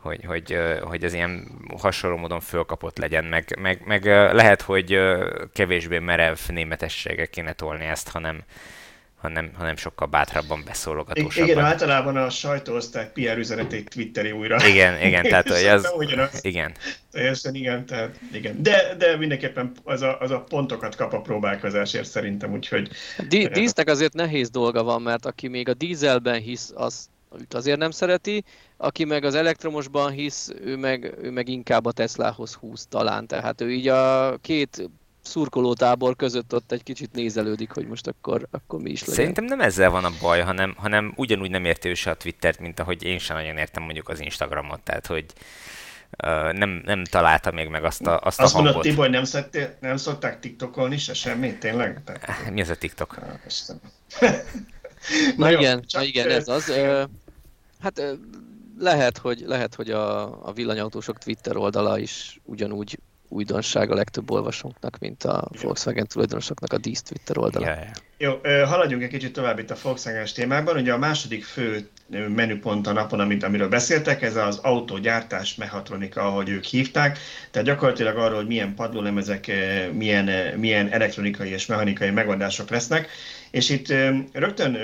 hogy, 0.01 0.25
hogy, 0.25 0.57
hogy 0.81 1.03
ez 1.03 1.13
ilyen 1.13 1.47
hasonló 1.77 2.17
módon 2.17 2.39
fölkapott 2.39 2.97
legyen, 2.97 3.25
meg, 3.25 3.57
meg, 3.59 3.81
meg 3.85 4.05
lehet, 4.33 4.61
hogy 4.61 4.99
kevésbé 5.53 5.99
merev 5.99 6.37
németessége 6.47 7.25
kéne 7.25 7.53
tolni 7.53 7.85
ezt, 7.85 8.09
hanem, 8.09 8.43
hanem, 9.21 9.51
hanem 9.57 9.75
sokkal 9.75 10.07
bátrabban 10.07 10.63
beszólogatósabban. 10.65 11.49
Igen, 11.49 11.63
általában 11.63 12.17
a 12.17 12.29
sajtóosztály 12.29 13.11
PR 13.13 13.37
üzenetét 13.37 13.89
twitteri 13.89 14.31
újra. 14.31 14.67
Igen, 14.67 15.01
igen, 15.01 15.23
tehát 15.23 15.49
hogy 15.49 15.63
ez... 15.63 15.91
Igen. 16.41 16.73
Teljesen 17.11 17.55
igen, 17.55 17.85
tehát 17.85 18.19
igen. 18.31 18.61
De, 18.61 18.95
de 18.97 19.17
mindenképpen 19.17 19.71
az 19.83 20.01
a, 20.01 20.19
az 20.19 20.31
a 20.31 20.39
pontokat 20.39 20.95
kap 20.95 21.13
a 21.13 21.21
próbálkozásért 21.21 22.07
szerintem, 22.07 22.51
úgyhogy... 22.51 22.89
Dísznek 23.27 23.87
azért 23.87 24.13
nehéz 24.13 24.49
dolga 24.49 24.83
van, 24.83 25.01
mert 25.01 25.25
aki 25.25 25.47
még 25.47 25.69
a 25.69 25.73
dízelben 25.73 26.41
hisz, 26.41 26.71
az 26.75 27.09
őt 27.39 27.53
azért 27.53 27.77
nem 27.77 27.91
szereti, 27.91 28.43
aki 28.77 29.05
meg 29.05 29.23
az 29.23 29.35
elektromosban 29.35 30.11
hisz, 30.11 30.51
ő 30.63 30.75
meg, 30.75 31.13
ő 31.21 31.31
meg 31.31 31.47
inkább 31.47 31.85
a 31.85 31.91
Teslahoz 31.91 32.53
húz 32.53 32.85
talán, 32.89 33.27
tehát 33.27 33.61
ő 33.61 33.71
így 33.71 33.87
a 33.87 34.37
két 34.41 34.89
szurkolótábor 35.29 36.15
között 36.15 36.53
ott 36.53 36.71
egy 36.71 36.83
kicsit 36.83 37.11
nézelődik, 37.11 37.71
hogy 37.71 37.87
most 37.87 38.07
akkor, 38.07 38.47
akkor 38.51 38.79
mi 38.81 38.89
is 38.89 38.99
legyen. 38.99 39.15
Szerintem 39.15 39.43
nem 39.43 39.61
ezzel 39.61 39.89
van 39.89 40.05
a 40.05 40.11
baj, 40.21 40.41
hanem, 40.41 40.75
hanem 40.77 41.13
ugyanúgy 41.15 41.49
nem 41.49 41.65
érti 41.65 41.89
ő 41.89 41.93
se 41.93 42.09
a 42.09 42.15
Twittert, 42.15 42.59
mint 42.59 42.79
ahogy 42.79 43.03
én 43.03 43.19
sem 43.19 43.37
nagyon 43.37 43.57
értem 43.57 43.83
mondjuk 43.83 44.09
az 44.09 44.21
Instagramot, 44.21 44.81
tehát 44.81 45.07
hogy 45.07 45.25
uh, 46.23 46.53
nem, 46.53 46.81
nem 46.85 47.03
találta 47.03 47.51
még 47.51 47.67
meg 47.67 47.83
azt 47.83 48.07
a, 48.07 48.19
azt, 48.19 48.39
azt 48.39 48.53
a 48.53 48.57
hangot. 48.57 48.85
Azt 48.85 48.97
mondod, 48.97 49.09
Tibor, 49.09 49.51
nem, 49.51 49.77
nem 49.79 49.97
szokták 49.97 50.39
TikTokolni 50.39 50.97
se 50.97 51.13
semmit, 51.13 51.59
tényleg? 51.59 52.01
Tehát... 52.05 52.51
Mi 52.51 52.61
ez 52.61 52.69
a 52.69 52.75
TikTok? 52.75 53.19
Na 55.37 55.51
igen, 55.51 55.85
na 55.93 56.03
igen, 56.03 56.29
ez 56.29 56.47
az. 56.47 56.73
Hát 57.81 58.01
lehet, 58.79 59.17
hogy, 59.17 59.43
lehet, 59.45 59.75
hogy 59.75 59.91
a, 59.91 60.47
a 60.47 60.53
villanyautósok 60.53 61.17
Twitter 61.17 61.57
oldala 61.57 61.99
is 61.99 62.39
ugyanúgy 62.43 62.99
újdonság 63.29 63.91
a 63.91 63.95
legtöbb 63.95 64.31
olvasónknak, 64.31 64.99
mint 64.99 65.23
a 65.23 65.49
Volkswagen 65.61 66.07
tulajdonosoknak 66.07 66.73
a 66.73 66.77
Dísz 66.77 67.01
Twitter 67.01 67.37
oldala. 67.37 67.65
Yeah, 67.65 67.77
yeah. 67.77 67.93
Jó, 68.21 68.65
haladjunk 68.65 69.03
egy 69.03 69.09
kicsit 69.09 69.33
tovább 69.33 69.59
itt 69.59 69.71
a 69.71 69.75
volkswagen 69.81 70.27
témákban. 70.35 70.75
Ugye 70.75 70.93
a 70.93 70.97
második 70.97 71.43
fő 71.43 71.89
menüpont 72.35 72.87
a 72.87 72.91
napon, 72.91 73.19
amit, 73.19 73.43
amiről 73.43 73.69
beszéltek, 73.69 74.21
ez 74.21 74.35
az 74.35 74.57
autógyártás 74.57 75.55
mechatronika, 75.55 76.21
ahogy 76.21 76.49
ők 76.49 76.63
hívták. 76.63 77.19
Tehát 77.51 77.67
gyakorlatilag 77.67 78.17
arról, 78.17 78.37
hogy 78.37 78.47
milyen 78.47 78.75
padlólemezek, 78.75 79.51
milyen, 79.93 80.57
milyen 80.59 80.89
elektronikai 80.89 81.49
és 81.49 81.65
mechanikai 81.65 82.09
megoldások 82.09 82.69
lesznek. 82.69 83.09
És 83.51 83.69
itt 83.69 83.93
rögtön 84.31 84.77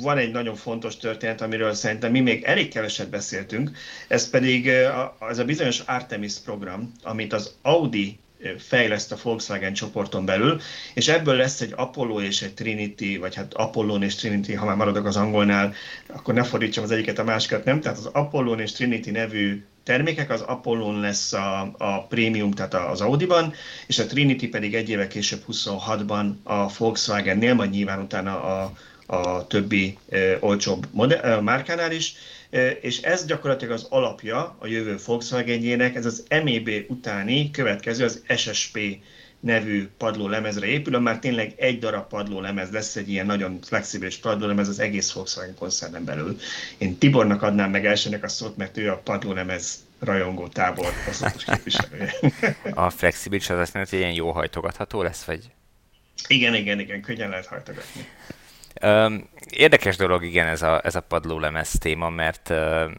van 0.00 0.18
egy 0.18 0.30
nagyon 0.30 0.54
fontos 0.54 0.96
történet, 0.96 1.40
amiről 1.40 1.74
szerintem 1.74 2.10
mi 2.10 2.20
még 2.20 2.42
elég 2.42 2.68
keveset 2.68 3.10
beszéltünk, 3.10 3.70
ez 4.08 4.30
pedig 4.30 4.70
az 5.18 5.38
a 5.38 5.44
bizonyos 5.44 5.78
Artemis 5.78 6.34
program, 6.44 6.92
amit 7.02 7.32
az 7.32 7.54
Audi 7.62 8.18
fejleszt 8.58 9.12
a 9.12 9.16
Volkswagen 9.22 9.72
csoporton 9.72 10.24
belül, 10.24 10.60
és 10.94 11.08
ebből 11.08 11.36
lesz 11.36 11.60
egy 11.60 11.72
Apollo 11.76 12.20
és 12.20 12.42
egy 12.42 12.54
Trinity, 12.54 13.16
vagy 13.18 13.34
hát 13.34 13.54
Apollon 13.54 14.02
és 14.02 14.14
Trinity, 14.14 14.52
ha 14.52 14.64
már 14.64 14.76
maradok 14.76 15.06
az 15.06 15.16
angolnál, 15.16 15.74
akkor 16.06 16.34
ne 16.34 16.42
fordítsam 16.42 16.84
az 16.84 16.90
egyiket 16.90 17.18
a 17.18 17.24
másikat, 17.24 17.64
nem? 17.64 17.80
Tehát 17.80 17.98
az 17.98 18.06
Apollon 18.06 18.60
és 18.60 18.72
Trinity 18.72 19.10
nevű 19.10 19.64
termékek, 19.82 20.30
az 20.30 20.40
Apollon 20.40 21.00
lesz 21.00 21.32
a, 21.32 21.74
a 21.78 22.06
prémium, 22.06 22.50
tehát 22.50 22.74
az 22.74 23.00
Audi-ban, 23.00 23.52
és 23.86 23.98
a 23.98 24.06
Trinity 24.06 24.46
pedig 24.46 24.74
egy 24.74 24.88
éve 24.88 25.06
később 25.06 25.42
26-ban 25.52 26.32
a 26.42 26.72
Volkswagen-nél, 26.78 27.54
majd 27.54 27.70
nyilván 27.70 28.00
utána 28.00 28.42
a, 28.42 28.72
a 29.12 29.46
többi 29.46 29.98
e, 30.10 30.36
olcsóbb 30.40 30.86
modell, 30.90 31.20
e, 31.20 31.40
márkánál 31.40 31.92
is, 31.92 32.14
e, 32.50 32.70
és 32.70 33.00
ez 33.00 33.26
gyakorlatilag 33.26 33.74
az 33.74 33.86
alapja 33.90 34.56
a 34.58 34.66
jövő 34.66 34.96
Volkswagenjének, 35.06 35.94
ez 35.94 36.06
az 36.06 36.24
MEB 36.28 36.70
utáni 36.88 37.50
következő, 37.50 38.04
az 38.04 38.22
SSP 38.36 38.78
nevű 39.40 39.88
padlólemezre 39.96 40.66
épül, 40.66 40.98
már 40.98 41.18
tényleg 41.18 41.52
egy 41.56 41.78
darab 41.78 42.08
padlólemez 42.08 42.70
lesz, 42.70 42.96
egy 42.96 43.08
ilyen 43.08 43.26
nagyon 43.26 43.58
flexibilis 43.62 44.16
padlólemez 44.16 44.68
az 44.68 44.78
egész 44.78 45.12
Volkswagen 45.12 45.54
koncernen 45.54 46.04
belül. 46.04 46.36
Én 46.78 46.98
Tibornak 46.98 47.42
adnám 47.42 47.70
meg 47.70 47.86
elsőnek 47.86 48.24
a 48.24 48.28
szót, 48.28 48.56
mert 48.56 48.76
ő 48.76 48.90
a 48.90 48.96
padlólemez 48.96 49.78
rajongó 49.98 50.48
tábor 50.48 50.92
képviselője. 51.46 52.14
A 52.74 52.90
flexibilis 52.90 53.50
az 53.50 53.58
azt 53.58 53.72
jelenti, 53.72 53.96
hogy 53.96 54.04
ilyen 54.04 54.16
jó 54.16 54.30
hajtogatható 54.30 55.02
lesz, 55.02 55.24
vagy? 55.24 55.40
Igen, 56.26 56.54
igen, 56.54 56.80
igen, 56.80 57.00
könnyen 57.00 57.28
lehet 57.28 57.46
hajtogatni. 57.46 58.06
Érdekes 59.50 59.96
dolog, 59.96 60.24
igen, 60.24 60.46
ez 60.46 60.62
a, 60.62 60.80
ez 60.84 60.94
a 60.94 61.00
padlólemez 61.00 61.70
téma, 61.70 62.08
mert 62.08 62.48
uh, 62.48 62.90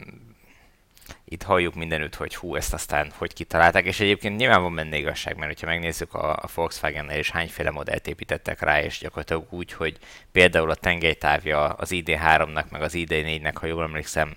itt 1.24 1.42
halljuk 1.42 1.74
mindenütt, 1.74 2.14
hogy 2.14 2.36
hú, 2.36 2.56
ezt 2.56 2.74
aztán 2.74 3.12
hogy 3.16 3.32
kitalálták, 3.32 3.84
és 3.84 4.00
egyébként 4.00 4.36
nyilván 4.36 4.62
van 4.62 4.74
benne 4.74 4.96
igazság, 4.96 5.36
mert 5.36 5.60
ha 5.60 5.66
megnézzük 5.66 6.14
a, 6.14 6.32
a 6.32 6.48
Volkswagen-nel 6.54 7.18
is 7.18 7.30
hányféle 7.30 7.70
modellt 7.70 8.06
építettek 8.06 8.60
rá, 8.60 8.82
és 8.82 8.98
gyakorlatilag 8.98 9.46
úgy, 9.50 9.72
hogy 9.72 9.98
például 10.32 10.70
a 10.70 10.74
tengelytávja 10.74 11.64
az 11.64 11.90
ID3-nak, 11.92 12.68
meg 12.70 12.82
az 12.82 12.92
ID4-nek, 12.96 13.54
ha 13.54 13.66
jól 13.66 13.82
emlékszem, 13.82 14.36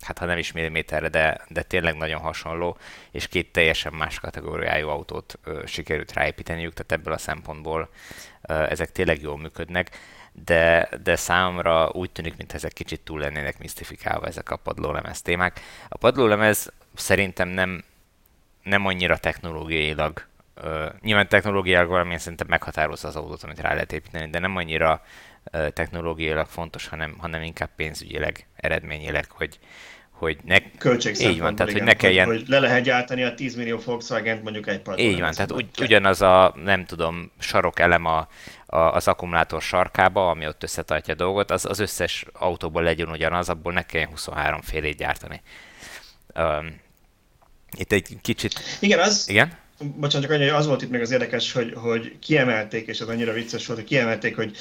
hát 0.00 0.18
ha 0.18 0.24
nem 0.24 0.38
is 0.38 0.52
milliméterre, 0.52 1.08
de, 1.08 1.40
de 1.48 1.62
tényleg 1.62 1.96
nagyon 1.96 2.20
hasonló, 2.20 2.78
és 3.10 3.28
két 3.28 3.52
teljesen 3.52 3.92
más 3.92 4.20
kategóriájú 4.20 4.88
autót 4.88 5.38
ö, 5.44 5.62
sikerült 5.66 6.12
ráépíteniük, 6.12 6.72
tehát 6.72 6.92
ebből 6.92 7.12
a 7.12 7.18
szempontból 7.18 7.88
ö, 8.42 8.62
ezek 8.62 8.92
tényleg 8.92 9.22
jól 9.22 9.38
működnek 9.38 9.98
de, 10.44 10.88
de 11.02 11.16
számomra 11.16 11.90
úgy 11.92 12.10
tűnik, 12.10 12.36
mintha 12.36 12.56
ezek 12.56 12.72
kicsit 12.72 13.00
túl 13.00 13.20
lennének 13.20 13.58
misztifikálva 13.58 14.26
ezek 14.26 14.50
a 14.50 14.56
padlólemez 14.56 15.22
témák. 15.22 15.60
A 15.88 15.96
padlólemez 15.96 16.72
szerintem 16.94 17.48
nem, 17.48 17.84
nem 18.62 18.86
annyira 18.86 19.16
technológiailag, 19.16 20.26
uh, 20.64 20.86
nyilván 21.00 21.28
technológiailag 21.28 21.88
valamilyen 21.88 22.18
szerintem 22.18 22.46
meghatározza 22.50 23.08
az 23.08 23.16
autót, 23.16 23.42
amit 23.42 23.60
rá 23.60 23.72
lehet 23.72 23.92
építeni, 23.92 24.30
de 24.30 24.38
nem 24.38 24.56
annyira 24.56 25.02
uh, 25.52 25.68
technológiailag 25.68 26.46
fontos, 26.46 26.88
hanem, 26.88 27.14
hanem 27.18 27.42
inkább 27.42 27.70
pénzügyileg, 27.76 28.46
eredményileg, 28.56 29.26
hogy, 29.30 29.58
hogy 30.10 30.38
ne... 30.44 30.56
Így 31.18 31.40
van, 31.40 31.54
tehát 31.54 31.72
igen, 31.72 31.82
hogy 31.82 31.82
ne 31.82 31.94
kelljen... 31.94 32.26
Hogy, 32.26 32.44
le 32.46 32.58
lehet 32.58 32.82
gyártani 32.82 33.22
a 33.22 33.34
10 33.34 33.54
millió 33.54 33.78
Volkswagen 33.84 34.40
mondjuk 34.42 34.66
egy 34.66 34.80
padlólemez. 34.80 35.14
Így 35.14 35.20
van, 35.20 35.32
tehát 35.32 35.52
ugy, 35.52 35.68
ugyanaz 35.80 36.22
a, 36.22 36.54
nem 36.64 36.84
tudom, 36.84 37.30
sarok 37.38 37.78
elem 37.78 38.04
a, 38.04 38.28
a, 38.66 38.78
az 38.78 39.08
akkumulátor 39.08 39.62
sarkába, 39.62 40.30
ami 40.30 40.46
ott 40.46 40.62
összetartja 40.62 41.14
a 41.14 41.16
dolgot, 41.16 41.50
az, 41.50 41.64
az 41.64 41.78
összes 41.78 42.26
autóból 42.32 42.82
legyen 42.82 43.08
ugyanaz, 43.08 43.48
abból 43.48 43.72
ne 43.72 43.82
kelljen 43.82 44.10
23 44.10 44.60
félét 44.60 44.96
gyártani. 44.96 45.42
Um, 46.34 46.80
itt 47.76 47.92
egy 47.92 48.16
kicsit... 48.22 48.60
Igen, 48.80 48.98
az... 48.98 49.28
Igen? 49.28 49.52
Bocsánat, 49.78 50.28
csak 50.28 50.38
annyi, 50.38 50.48
az 50.48 50.66
volt 50.66 50.82
itt 50.82 50.90
még 50.90 51.00
az 51.00 51.10
érdekes, 51.10 51.52
hogy, 51.52 51.72
hogy 51.76 52.18
kiemelték, 52.18 52.86
és 52.86 53.00
ez 53.00 53.08
annyira 53.08 53.32
vicces 53.32 53.66
volt, 53.66 53.78
hogy 53.78 53.88
kiemelték, 53.88 54.36
hogy 54.36 54.56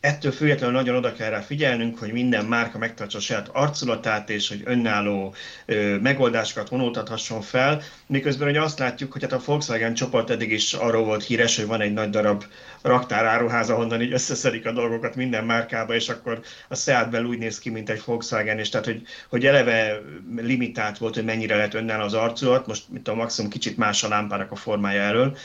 ettől 0.00 0.32
függetlenül 0.32 0.74
nagyon 0.74 0.96
oda 0.96 1.12
kell 1.12 1.30
rá 1.30 1.40
figyelnünk, 1.40 1.98
hogy 1.98 2.12
minden 2.12 2.44
márka 2.44 2.78
megtartsa 2.78 3.18
a 3.18 3.20
saját 3.20 3.48
arculatát, 3.52 4.30
és 4.30 4.48
hogy 4.48 4.62
önálló 4.64 5.34
ö, 5.66 5.96
megoldásokat 5.96 6.68
vonultathasson 6.68 7.40
fel, 7.40 7.82
miközben 8.06 8.48
ugye 8.48 8.62
azt 8.62 8.78
látjuk, 8.78 9.12
hogy 9.12 9.22
hát 9.22 9.32
a 9.32 9.42
Volkswagen 9.44 9.94
csoport 9.94 10.30
eddig 10.30 10.52
is 10.52 10.72
arról 10.72 11.04
volt 11.04 11.24
híres, 11.24 11.56
hogy 11.56 11.66
van 11.66 11.80
egy 11.80 11.92
nagy 11.92 12.10
darab 12.10 12.44
raktáráruház, 12.82 13.70
ahonnan 13.70 14.02
így 14.02 14.12
összeszedik 14.12 14.66
a 14.66 14.72
dolgokat 14.72 15.14
minden 15.14 15.44
márkába, 15.44 15.94
és 15.94 16.08
akkor 16.08 16.40
a 16.68 16.74
Seat 16.74 17.10
belül 17.10 17.28
úgy 17.28 17.38
néz 17.38 17.58
ki, 17.58 17.70
mint 17.70 17.90
egy 17.90 18.02
Volkswagen, 18.04 18.58
és 18.58 18.68
tehát, 18.68 18.86
hogy, 18.86 19.02
hogy 19.28 19.46
eleve 19.46 20.00
limitált 20.36 20.98
volt, 20.98 21.14
hogy 21.14 21.24
mennyire 21.24 21.56
lehet 21.56 21.74
önnel 21.74 22.00
az 22.00 22.14
arculat, 22.14 22.66
most 22.66 22.82
mint 22.88 23.08
a 23.08 23.14
maximum 23.14 23.50
kicsit 23.50 23.76
más 23.76 24.04
a 24.04 24.08
lámpának 24.08 24.50
a 24.50 24.56
formája 24.56 25.02
elől, 25.02 25.36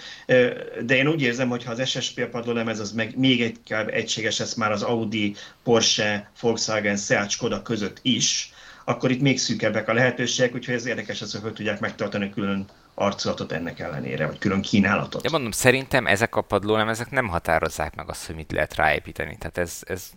de 0.86 0.96
én 0.96 1.08
úgy 1.08 1.22
érzem, 1.22 1.50
hogy 1.50 1.64
ha 1.64 1.72
az 1.72 1.90
SSP 1.90 2.26
padlólemez 2.26 2.80
az 2.80 2.92
meg 2.92 3.18
még 3.18 3.42
egy 3.42 3.58
egységes 3.88 4.40
lesz 4.40 4.54
már 4.54 4.72
az 4.72 4.82
Audi, 4.82 5.36
Porsche, 5.64 6.32
Volkswagen, 6.40 6.98
Seat, 6.98 7.30
Skoda 7.30 7.62
között 7.62 8.00
is, 8.02 8.54
akkor 8.86 9.12
itt 9.12 9.22
még 9.22 9.40
szűkebbek 9.40 9.88
a 9.88 9.94
lehetőségek, 9.94 10.54
úgyhogy 10.54 10.74
ez 10.74 10.86
érdekes 10.86 11.22
az, 11.22 11.32
hogy 11.32 11.42
hogy 11.42 11.54
tudják 11.54 11.80
megtartani 11.80 12.30
külön 12.30 12.66
arculatot 12.94 13.52
ennek 13.52 13.80
ellenére, 13.80 14.28
vagy 14.28 14.38
külön 14.38 14.62
kínálatot. 14.62 15.22
De 15.22 15.30
mondom, 15.30 15.52
szerintem 15.52 16.08
ezek 16.08 16.36
a 16.36 16.42
padlólemezek 16.42 17.12
nem 17.12 17.28
határozzák 17.28 17.96
meg 17.96 18.10
azt, 18.10 18.26
hogy 18.26 18.36
mit 18.36 18.52
lehet 18.52 18.76
ráépíteni. 18.76 19.38
Tehát 19.38 19.58
ez, 19.58 19.80
ez 19.84 20.12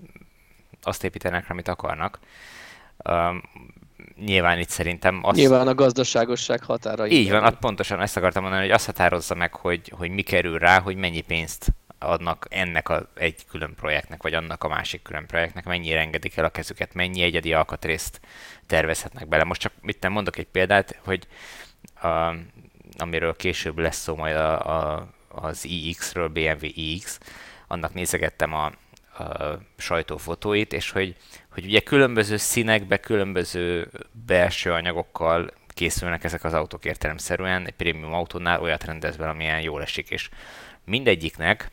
azt 0.82 1.04
építenek, 1.04 1.50
amit 1.50 1.68
akarnak. 1.68 2.18
Um, 3.04 3.42
nyilván 4.24 4.58
itt 4.58 4.68
szerintem... 4.68 5.20
Azt... 5.22 5.36
Nyilván 5.36 5.68
a 5.68 5.74
gazdaságosság 5.74 6.62
határa. 6.62 7.06
Így 7.06 7.30
van, 7.30 7.56
pontosan 7.60 8.00
ezt 8.00 8.16
akartam 8.16 8.42
mondani, 8.42 8.62
hogy 8.62 8.72
azt 8.72 8.86
határozza 8.86 9.34
meg, 9.34 9.54
hogy, 9.54 9.92
hogy 9.96 10.10
mi 10.10 10.22
kerül 10.22 10.58
rá, 10.58 10.80
hogy 10.80 10.96
mennyi 10.96 11.20
pénzt 11.20 11.72
adnak 11.98 12.46
ennek 12.50 12.88
a 12.88 13.08
egy 13.14 13.46
külön 13.46 13.74
projektnek, 13.74 14.22
vagy 14.22 14.34
annak 14.34 14.64
a 14.64 14.68
másik 14.68 15.02
külön 15.02 15.26
projektnek, 15.26 15.64
mennyire 15.64 16.00
engedik 16.00 16.36
el 16.36 16.44
a 16.44 16.48
kezüket, 16.48 16.94
mennyi 16.94 17.22
egyedi 17.22 17.52
alkatrészt 17.52 18.20
tervezhetnek 18.66 19.28
bele. 19.28 19.44
Most 19.44 19.60
csak 19.60 19.72
mit 19.80 20.00
nem 20.00 20.12
mondok 20.12 20.38
egy 20.38 20.46
példát, 20.46 20.98
hogy 21.04 21.26
a, 21.94 22.34
amiről 22.98 23.36
később 23.36 23.78
lesz 23.78 23.96
szó 23.98 24.16
majd 24.16 24.36
a, 24.36 24.94
a, 24.94 25.08
az 25.28 25.64
iX-ről, 25.64 26.28
BMW 26.28 26.66
iX, 26.74 27.20
annak 27.66 27.94
nézegettem 27.94 28.54
a, 28.54 28.64
a 29.22 29.58
sajtófotóit, 29.76 30.72
és 30.72 30.90
hogy, 30.90 31.16
hogy 31.48 31.64
ugye 31.64 31.80
különböző 31.80 32.36
színekbe, 32.36 32.96
különböző 32.96 33.90
belső 34.26 34.72
anyagokkal 34.72 35.50
készülnek 35.68 36.24
ezek 36.24 36.44
az 36.44 36.54
autók 36.54 36.84
értelemszerűen, 36.84 37.66
egy 37.66 37.74
prémium 37.74 38.12
autónál 38.12 38.60
olyat 38.60 38.84
rendez 38.84 39.16
be, 39.16 39.28
amilyen 39.28 39.60
jól 39.60 39.82
esik, 39.82 40.10
és 40.10 40.28
mindegyiknek 40.84 41.70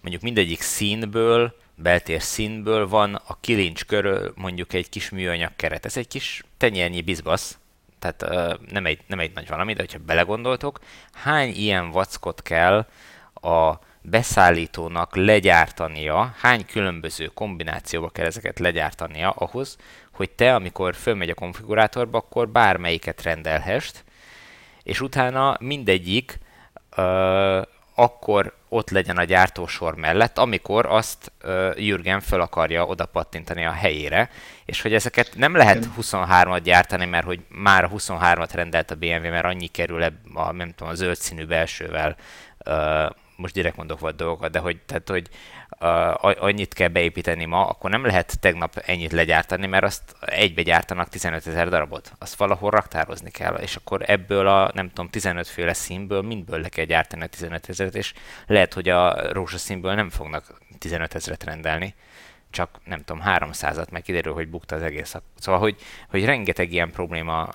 mondjuk 0.00 0.22
mindegyik 0.22 0.60
színből, 0.60 1.56
beltér 1.74 2.22
színből 2.22 2.88
van 2.88 3.14
a 3.14 3.40
kilincs 3.40 3.84
körül 3.84 4.32
mondjuk 4.36 4.72
egy 4.72 4.88
kis 4.88 5.10
műanyag 5.10 5.56
keret. 5.56 5.84
Ez 5.84 5.96
egy 5.96 6.08
kis 6.08 6.44
tenyérnyi 6.56 7.02
bizbasz, 7.02 7.58
tehát 7.98 8.50
nem 8.70 8.86
egy, 8.86 9.00
nem 9.06 9.18
egy 9.18 9.34
nagy 9.34 9.48
valami, 9.48 9.72
de 9.72 9.80
hogyha 9.80 9.98
belegondoltok, 10.06 10.80
hány 11.12 11.54
ilyen 11.54 11.90
vackot 11.90 12.42
kell 12.42 12.86
a 13.34 13.78
beszállítónak 14.00 15.16
legyártania, 15.16 16.34
hány 16.38 16.66
különböző 16.66 17.26
kombinációba 17.26 18.08
kell 18.08 18.26
ezeket 18.26 18.58
legyártania 18.58 19.30
ahhoz, 19.30 19.76
hogy 20.12 20.30
te, 20.30 20.54
amikor 20.54 20.94
fölmegy 20.94 21.30
a 21.30 21.34
konfigurátorba, 21.34 22.18
akkor 22.18 22.48
bármelyiket 22.48 23.22
rendelhest, 23.22 24.04
és 24.82 25.00
utána 25.00 25.56
mindegyik 25.60 26.38
uh, 26.96 27.62
akkor 27.98 28.54
ott 28.68 28.90
legyen 28.90 29.16
a 29.16 29.24
gyártósor 29.24 29.94
mellett, 29.94 30.38
amikor 30.38 30.86
azt 30.86 31.32
uh, 31.44 31.72
Jürgen 31.76 32.20
fel 32.20 32.40
akarja 32.40 32.86
oda 32.86 33.06
pattintani 33.06 33.64
a 33.64 33.70
helyére, 33.70 34.30
és 34.64 34.82
hogy 34.82 34.94
ezeket 34.94 35.32
nem 35.36 35.54
lehet 35.54 35.88
23-at 36.00 36.60
gyártani, 36.62 37.04
mert 37.04 37.26
hogy 37.26 37.40
már 37.48 37.84
a 37.84 37.88
23-at 37.88 38.50
rendelt 38.52 38.90
a 38.90 38.94
BMW, 38.94 39.28
mert 39.30 39.44
annyi 39.44 39.66
kerül 39.66 40.02
a, 40.34 40.52
nem 40.52 40.72
tudom, 40.72 40.92
a 40.92 40.94
zöld 40.94 41.16
színű 41.16 41.44
belsővel, 41.44 42.16
uh, 42.66 43.10
most 43.36 43.54
direkt 43.54 43.76
mondok 43.76 44.00
vagy 44.00 44.14
dolgokat, 44.14 44.50
de 44.50 44.58
hogy, 44.58 44.80
tehát, 44.86 45.08
hogy 45.08 45.28
annyit 45.78 46.74
kell 46.74 46.88
beépíteni 46.88 47.44
ma, 47.44 47.66
akkor 47.66 47.90
nem 47.90 48.04
lehet 48.04 48.40
tegnap 48.40 48.76
ennyit 48.76 49.12
legyártani, 49.12 49.66
mert 49.66 49.84
azt 49.84 50.16
egybe 50.20 50.62
gyártanak 50.62 51.08
15 51.08 51.46
ezer 51.46 51.68
darabot. 51.68 52.12
Azt 52.18 52.34
valahol 52.34 52.70
raktározni 52.70 53.30
kell, 53.30 53.54
és 53.54 53.76
akkor 53.76 54.02
ebből 54.06 54.46
a, 54.46 54.70
nem 54.74 54.88
tudom, 54.88 55.10
15 55.10 55.46
féle 55.46 55.72
színből 55.72 56.22
mindből 56.22 56.60
le 56.60 56.68
kell 56.68 56.84
gyártani 56.84 57.22
a 57.22 57.26
15 57.26 57.68
ezeret, 57.68 57.94
és 57.94 58.12
lehet, 58.46 58.74
hogy 58.74 58.88
a 58.88 59.32
rózsaszínből 59.32 59.94
nem 59.94 60.10
fognak 60.10 60.60
15 60.78 61.14
ezeret 61.14 61.44
rendelni, 61.44 61.94
csak 62.50 62.70
nem 62.84 63.04
tudom, 63.04 63.22
300-at, 63.26 63.90
meg 63.90 64.02
kiderül, 64.02 64.32
hogy 64.32 64.48
bukta 64.48 64.76
az 64.76 64.82
egész. 64.82 65.14
Szóval, 65.38 65.60
hogy, 65.60 65.76
hogy 66.10 66.24
rengeteg 66.24 66.72
ilyen 66.72 66.90
probléma 66.90 67.48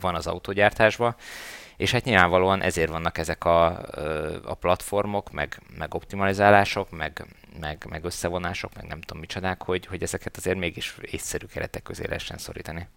van 0.00 0.14
az 0.14 0.26
autógyártásban, 0.26 1.16
és 1.76 1.90
hát 1.90 2.04
nyilvánvalóan 2.04 2.62
ezért 2.62 2.90
vannak 2.90 3.18
ezek 3.18 3.44
a, 3.44 3.66
a 4.44 4.54
platformok, 4.54 5.32
meg, 5.32 5.60
meg 5.78 5.94
optimalizálások, 5.94 6.90
meg, 6.90 7.26
meg, 7.60 7.86
meg 7.88 8.04
összevonások, 8.04 8.74
meg 8.74 8.84
nem 8.86 9.00
tudom 9.00 9.20
micsodák, 9.20 9.62
hogy, 9.62 9.86
hogy 9.86 10.02
ezeket 10.02 10.36
azért 10.36 10.58
mégis 10.58 10.94
észszerű 11.00 11.46
keretek 11.46 11.82
közé 11.82 12.04
lehessen 12.06 12.38
szorítani. 12.38 12.88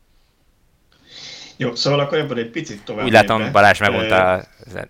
Jó, 1.58 1.76
szóval 1.76 2.00
akkor 2.00 2.18
ebből 2.18 2.38
egy 2.38 2.50
picit 2.50 2.84
tovább. 2.84 3.06
Úgy 3.06 3.12
látom, 3.12 3.52
Balázs 3.52 3.80
megmondta. 3.80 4.44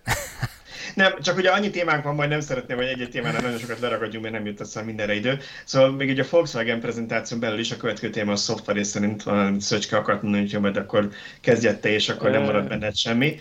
Nem, 0.96 1.22
csak 1.22 1.38
ugye 1.38 1.50
annyi 1.50 1.70
témánk 1.70 2.04
van, 2.04 2.16
majd 2.16 2.30
nem 2.30 2.40
szeretném, 2.40 2.78
hogy 2.78 2.86
egy-egy 2.86 3.10
témára 3.10 3.42
nagyon 3.42 3.58
sokat 3.58 3.80
leragadjunk, 3.80 4.24
mert 4.24 4.36
nem 4.36 4.46
jut 4.46 4.60
össze 4.60 4.82
mindenre 4.82 5.14
idő. 5.16 5.40
Szóval 5.66 5.92
még 5.92 6.10
egy 6.10 6.20
a 6.20 6.26
Volkswagen 6.30 6.80
prezentáción 6.80 7.40
belül 7.40 7.60
is 7.60 7.72
a 7.72 7.78
következő 7.78 8.10
téma 8.10 8.32
a 8.32 8.36
szoftver, 8.36 8.78
és 8.78 8.88
szerint 8.88 9.24
van 9.24 9.60
Szöcske 9.60 9.98
akart 9.98 10.22
mondani, 10.22 10.50
hogy 10.50 10.62
majd 10.62 10.78
akkor 10.78 11.10
kezdjette, 11.42 11.90
és 11.90 12.10
akkor 12.10 12.30
nem 12.32 12.42
marad 12.42 12.68
benned 12.68 12.96
semmi. 12.96 13.40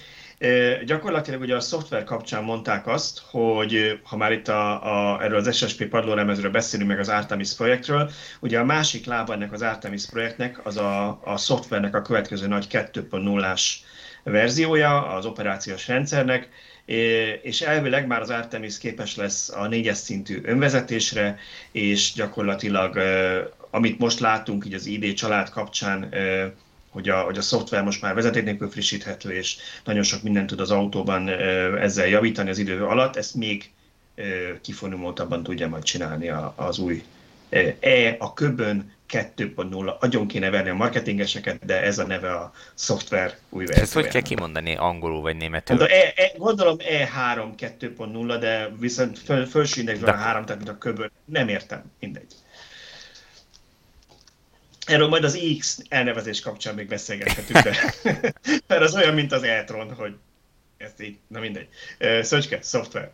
Gyakorlatilag 0.85 1.40
ugye 1.40 1.57
a 1.57 1.61
szoftver 1.61 2.04
kapcsán 2.04 2.45
mondták 2.45 2.87
azt, 2.87 3.23
hogy 3.30 4.00
ha 4.02 4.16
már 4.16 4.33
itt 4.33 4.49
a, 4.49 5.14
a, 5.14 5.23
erről 5.23 5.38
az 5.38 5.57
SSP 5.57 5.85
padlóremezről 5.85 6.50
beszélünk, 6.50 6.88
meg 6.88 6.99
az 6.99 7.09
Artemis 7.09 7.54
projektről, 7.54 8.11
ugye 8.40 8.59
a 8.59 8.64
másik 8.64 9.07
lába 9.07 9.33
ennek 9.33 9.52
az 9.52 9.62
Artemis 9.62 10.07
projektnek 10.07 10.66
az 10.66 10.76
a, 10.76 11.21
a 11.25 11.37
szoftvernek 11.37 11.95
a 11.95 12.02
következő 12.02 12.47
nagy 12.47 12.66
2.0-ás 12.71 13.76
verziója 14.23 15.07
az 15.07 15.27
operációs 15.27 15.88
rendszernek, 15.88 16.48
és 17.42 17.61
elvileg 17.61 18.07
már 18.07 18.20
az 18.20 18.31
Artemis 18.31 18.79
képes 18.79 19.16
lesz 19.16 19.51
a 19.51 19.66
négyes 19.66 19.96
szintű 19.96 20.40
önvezetésre, 20.44 21.38
és 21.72 22.12
gyakorlatilag 22.12 22.98
amit 23.70 23.98
most 23.98 24.20
látunk 24.20 24.64
így 24.66 24.74
az 24.74 24.87
ID 24.87 25.14
család 25.14 25.51
kapcsán, 25.51 26.14
hogy 26.98 27.08
a, 27.08 27.20
hogy 27.20 27.38
a 27.38 27.42
szoftver 27.42 27.82
most 27.84 28.02
már 28.02 28.14
vezeték 28.14 28.44
nélkül 28.44 28.70
frissíthető, 28.70 29.30
és 29.30 29.56
nagyon 29.84 30.02
sok 30.02 30.22
mindent 30.22 30.46
tud 30.46 30.61
az 30.61 30.70
autóban 30.70 31.28
ezzel 31.78 32.06
javítani 32.06 32.50
az 32.50 32.58
idő 32.58 32.84
alatt, 32.84 33.16
ezt 33.16 33.34
még 33.34 33.70
kifonumoltabban 34.61 35.42
tudja 35.42 35.68
majd 35.68 35.82
csinálni 35.82 36.28
az 36.56 36.78
új 36.78 37.02
E 37.80 38.16
a 38.18 38.34
köbön 38.34 38.92
2.0. 39.08 39.98
Agyon 39.98 40.26
kéne 40.26 40.50
verni 40.50 40.70
a 40.70 40.74
marketingeseket, 40.74 41.64
de 41.64 41.82
ez 41.82 41.98
a 41.98 42.06
neve 42.06 42.34
a 42.34 42.52
szoftver 42.74 43.37
új 43.48 43.64
verziója. 43.64 43.82
Ezt 43.82 43.94
hogy 43.94 44.08
kell 44.08 44.22
kimondani 44.22 44.76
angolul 44.76 45.20
vagy 45.20 45.37
németül? 45.37 45.76
Mondom, 45.76 45.96
e, 45.96 46.22
e, 46.22 46.32
gondolom 46.37 46.76
E3 46.78 47.48
2.0, 47.56 48.37
de 48.40 48.70
viszont 48.78 49.18
föl, 49.18 49.46
felső 49.46 49.80
indexben 49.80 50.14
a 50.14 50.16
3, 50.16 50.44
tehát 50.44 50.62
mint 50.62 50.74
a 50.74 50.78
köbön. 50.78 51.11
Nem 51.24 51.48
értem, 51.48 51.82
mindegy. 52.00 52.32
Erről 54.88 55.09
majd 55.09 55.24
az 55.24 55.38
X 55.59 55.79
elnevezés 55.88 56.40
kapcsán 56.40 56.74
még 56.74 56.88
beszélgethetünk, 56.88 57.59
de 57.59 57.94
mert 58.68 58.83
az 58.83 58.94
olyan, 58.94 59.14
mint 59.14 59.33
az 59.33 59.42
e-tron, 59.42 59.94
hogy 59.94 60.14
ezt 60.77 61.03
így, 61.03 61.18
na 61.27 61.40
mindegy. 61.40 61.68
Szöcske, 62.22 62.59
szoftver. 62.62 63.11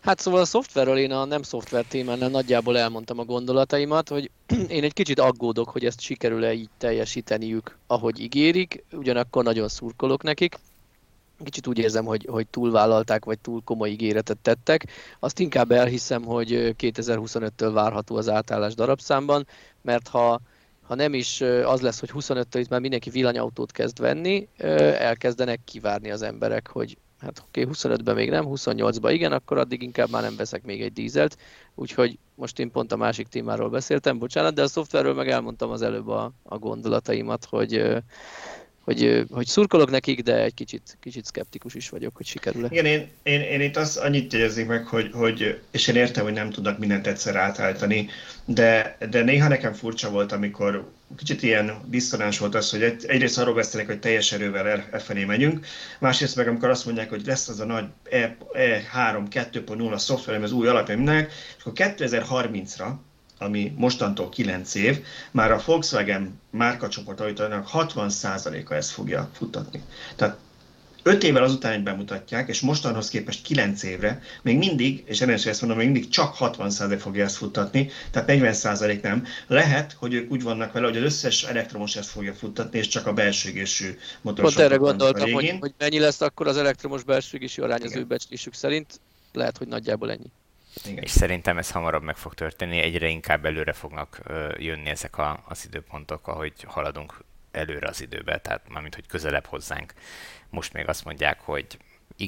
Hát 0.00 0.20
szóval 0.20 0.40
a 0.40 0.44
szoftverről 0.44 0.98
én 0.98 1.12
a 1.12 1.24
nem 1.24 1.42
szoftver 1.42 1.84
témánál 1.84 2.28
nagyjából 2.28 2.78
elmondtam 2.78 3.18
a 3.18 3.24
gondolataimat, 3.24 4.08
hogy 4.08 4.30
én 4.68 4.84
egy 4.84 4.92
kicsit 4.92 5.20
aggódok, 5.20 5.68
hogy 5.68 5.84
ezt 5.84 6.00
sikerül-e 6.00 6.52
így 6.52 6.68
teljesíteniük, 6.78 7.76
ahogy 7.86 8.20
ígérik, 8.20 8.84
ugyanakkor 8.92 9.44
nagyon 9.44 9.68
szurkolok 9.68 10.22
nekik. 10.22 10.58
Kicsit 11.44 11.66
úgy 11.66 11.78
érzem, 11.78 12.04
hogy, 12.04 12.26
hogy 12.30 12.46
túlvállalták, 12.46 13.24
vagy 13.24 13.38
túl 13.38 13.62
komoly 13.64 13.90
ígéretet 13.90 14.38
tettek. 14.38 14.86
Azt 15.18 15.38
inkább 15.38 15.70
elhiszem, 15.70 16.22
hogy 16.22 16.74
2025-től 16.78 17.70
várható 17.72 18.16
az 18.16 18.28
átállás 18.28 18.74
darabszámban, 18.74 19.46
mert 19.82 20.08
ha 20.08 20.40
ha 20.86 20.94
nem 20.94 21.14
is 21.14 21.40
az 21.64 21.80
lesz, 21.80 22.00
hogy 22.00 22.10
25-től 22.14 22.58
itt 22.58 22.68
már 22.68 22.80
mindenki 22.80 23.10
villanyautót 23.10 23.72
kezd 23.72 24.00
venni, 24.00 24.48
elkezdenek 24.98 25.60
kivárni 25.64 26.10
az 26.10 26.22
emberek, 26.22 26.68
hogy 26.68 26.96
hát 27.18 27.42
oké, 27.48 27.62
okay, 27.62 27.74
25-ben 27.74 28.14
még 28.14 28.30
nem, 28.30 28.44
28-ban 28.48 29.10
igen, 29.12 29.32
akkor 29.32 29.58
addig 29.58 29.82
inkább 29.82 30.10
már 30.10 30.22
nem 30.22 30.36
veszek 30.36 30.62
még 30.62 30.82
egy 30.82 30.92
dízelt, 30.92 31.36
úgyhogy 31.74 32.18
most 32.34 32.58
én 32.58 32.70
pont 32.70 32.92
a 32.92 32.96
másik 32.96 33.28
témáról 33.28 33.68
beszéltem, 33.68 34.18
bocsánat, 34.18 34.54
de 34.54 34.62
a 34.62 34.68
szoftverről 34.68 35.14
meg 35.14 35.28
elmondtam 35.28 35.70
az 35.70 35.82
előbb 35.82 36.08
a, 36.08 36.32
a 36.42 36.58
gondolataimat, 36.58 37.44
hogy 37.44 37.96
hogy, 38.86 39.24
hogy 39.30 39.46
szurkolok 39.46 39.90
nekik, 39.90 40.22
de 40.22 40.42
egy 40.42 40.54
kicsit, 40.54 40.98
kicsit 41.00 41.24
szkeptikus 41.24 41.74
is 41.74 41.88
vagyok, 41.88 42.16
hogy 42.16 42.26
sikerül-e. 42.26 42.68
Igen, 42.70 42.84
én, 42.84 43.08
én, 43.22 43.40
én 43.40 43.60
itt 43.60 43.76
azt 43.76 43.96
annyit 43.96 44.32
jegyezik 44.32 44.66
meg, 44.66 44.86
hogy, 44.86 45.10
hogy, 45.12 45.60
és 45.70 45.88
én 45.88 45.96
értem, 45.96 46.24
hogy 46.24 46.32
nem 46.32 46.50
tudnak 46.50 46.78
mindent 46.78 47.06
egyszer 47.06 47.36
átállítani, 47.36 48.08
de, 48.44 48.96
de 49.10 49.22
néha 49.22 49.48
nekem 49.48 49.72
furcsa 49.72 50.10
volt, 50.10 50.32
amikor 50.32 50.90
kicsit 51.16 51.42
ilyen 51.42 51.72
diszonáns 51.84 52.38
volt 52.38 52.54
az, 52.54 52.70
hogy 52.70 52.82
egy, 52.82 53.04
egyrészt 53.06 53.38
arról 53.38 53.54
beszélek, 53.54 53.86
hogy 53.86 53.98
teljes 53.98 54.32
erővel 54.32 54.66
e, 54.66 54.88
e 54.92 54.98
felé 54.98 55.24
megyünk, 55.24 55.66
másrészt 55.98 56.36
meg 56.36 56.48
amikor 56.48 56.68
azt 56.68 56.84
mondják, 56.84 57.08
hogy 57.08 57.26
lesz 57.26 57.48
az 57.48 57.60
a 57.60 57.64
nagy 57.64 57.84
E, 58.10 58.36
E3 58.52 59.22
2.0 59.30 59.98
szoftverem, 59.98 60.42
az 60.42 60.52
új 60.52 60.66
alapja 60.66 60.96
mindenek, 60.96 61.32
és 61.58 61.64
akkor 61.64 61.72
2030-ra 61.76 62.88
ami 63.38 63.74
mostantól 63.76 64.28
9 64.28 64.74
év, 64.74 65.04
már 65.30 65.52
a 65.52 65.62
Volkswagen 65.64 66.40
márkacsoport 66.50 67.20
autójának 67.20 67.68
60%-a 67.72 68.74
ezt 68.74 68.90
fogja 68.90 69.30
futtatni. 69.32 69.82
Tehát 70.16 70.36
5 71.06 71.22
évvel 71.22 71.42
azután, 71.42 71.72
hogy 71.74 71.82
bemutatják, 71.82 72.48
és 72.48 72.60
mostanhoz 72.60 73.08
képest 73.08 73.42
9 73.42 73.82
évre, 73.82 74.22
még 74.42 74.58
mindig, 74.58 75.02
és 75.06 75.20
ennél 75.20 75.34
ezt 75.34 75.60
mondom, 75.60 75.78
még 75.78 75.90
mindig 75.90 76.10
csak 76.10 76.36
60% 76.38 76.96
fogja 77.00 77.24
ezt 77.24 77.36
futtatni, 77.36 77.90
tehát 78.10 78.28
40% 78.32 79.02
nem. 79.02 79.26
Lehet, 79.46 79.92
hogy 79.98 80.14
ők 80.14 80.30
úgy 80.30 80.42
vannak 80.42 80.72
vele, 80.72 80.86
hogy 80.86 80.96
az 80.96 81.02
összes 81.02 81.42
elektromos 81.42 81.96
ezt 81.96 82.08
fogja 82.08 82.34
futtatni, 82.34 82.78
és 82.78 82.88
csak 82.88 83.06
a 83.06 83.12
belső 83.12 83.48
égésű 83.48 83.96
motorosok. 84.20 84.56
Pont 84.56 84.66
erre 84.66 84.76
gondoltam, 84.76 85.32
hogy, 85.32 85.56
hogy 85.60 85.74
mennyi 85.78 85.98
lesz 85.98 86.20
akkor 86.20 86.46
az 86.46 86.56
elektromos 86.56 87.02
belső 87.02 87.36
égésű 87.36 87.62
arány 87.62 87.82
az 87.82 87.96
ő 87.96 88.04
becslésük 88.04 88.54
szerint. 88.54 89.00
Lehet, 89.32 89.58
hogy 89.58 89.68
nagyjából 89.68 90.10
ennyi. 90.10 90.30
Igen. 90.84 91.02
És 91.02 91.10
szerintem 91.10 91.58
ez 91.58 91.70
hamarabb 91.70 92.02
meg 92.02 92.16
fog 92.16 92.34
történni, 92.34 92.78
egyre 92.78 93.08
inkább 93.08 93.44
előre 93.44 93.72
fognak 93.72 94.20
jönni 94.56 94.88
ezek 94.88 95.18
a, 95.18 95.44
az 95.48 95.64
időpontok, 95.64 96.28
ahogy 96.28 96.52
haladunk 96.66 97.24
előre 97.50 97.88
az 97.88 98.00
időbe, 98.00 98.38
tehát 98.38 98.68
mármint, 98.68 98.94
hogy 98.94 99.06
közelebb 99.06 99.46
hozzánk. 99.46 99.92
Most 100.50 100.72
még 100.72 100.88
azt 100.88 101.04
mondják, 101.04 101.40
hogy 101.40 101.78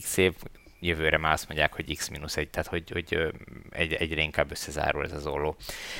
x 0.00 0.16
év 0.16 0.34
jövőre 0.80 1.18
már 1.18 1.32
azt 1.32 1.48
mondják, 1.48 1.74
hogy 1.74 1.96
x-1, 1.96 2.50
tehát 2.50 2.66
hogy, 2.66 2.90
hogy 2.90 3.32
egy, 3.70 3.92
egyre 3.92 4.20
inkább 4.20 4.50
összezárul 4.50 5.04
ez 5.04 5.12
az 5.12 5.26
olló. 5.26 5.56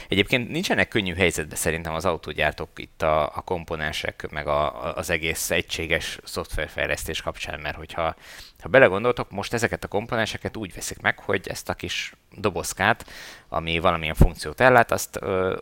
Egyébként 0.09 0.49
nincsenek 0.49 0.89
könnyű 0.89 1.15
helyzetben 1.15 1.57
szerintem 1.57 1.95
az 1.95 2.05
autógyártók 2.05 2.69
itt 2.77 3.03
a, 3.03 3.37
a 3.37 3.41
komponensek, 3.41 4.29
meg 4.31 4.47
a, 4.47 4.95
az 4.97 5.11
egész 5.11 5.51
egységes 5.51 6.19
szoftverfejlesztés 6.25 7.23
kapcsán, 7.23 7.61
mert 7.61 7.77
hogyha 7.77 8.17
ha 8.69 8.75
belegondoltok, 8.79 9.31
most 9.31 9.53
ezeket 9.53 9.85
a 9.85 9.89
komponenseket 9.89 10.57
úgy 10.57 10.75
veszik 10.75 11.01
meg, 11.01 11.19
hogy 11.19 11.49
ezt 11.49 11.69
a 11.69 11.75
kis 11.75 12.13
dobozkát, 12.37 13.07
ami 13.49 13.79
valamilyen 13.79 14.15
funkciót 14.15 14.61
ellát, 14.61 14.93
azt 14.93 15.19
ö, 15.21 15.57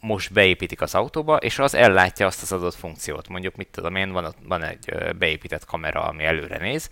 most 0.00 0.32
beépítik 0.32 0.80
az 0.80 0.94
autóba, 0.94 1.36
és 1.36 1.58
az 1.58 1.74
ellátja 1.74 2.26
azt 2.26 2.42
az 2.42 2.52
adott 2.52 2.74
funkciót. 2.74 3.28
Mondjuk, 3.28 3.56
mit 3.56 3.68
tudom 3.68 3.96
én, 3.96 4.12
van, 4.12 4.34
van 4.44 4.62
egy 4.62 5.14
beépített 5.18 5.64
kamera, 5.64 6.02
ami 6.02 6.24
előre 6.24 6.58
néz, 6.58 6.90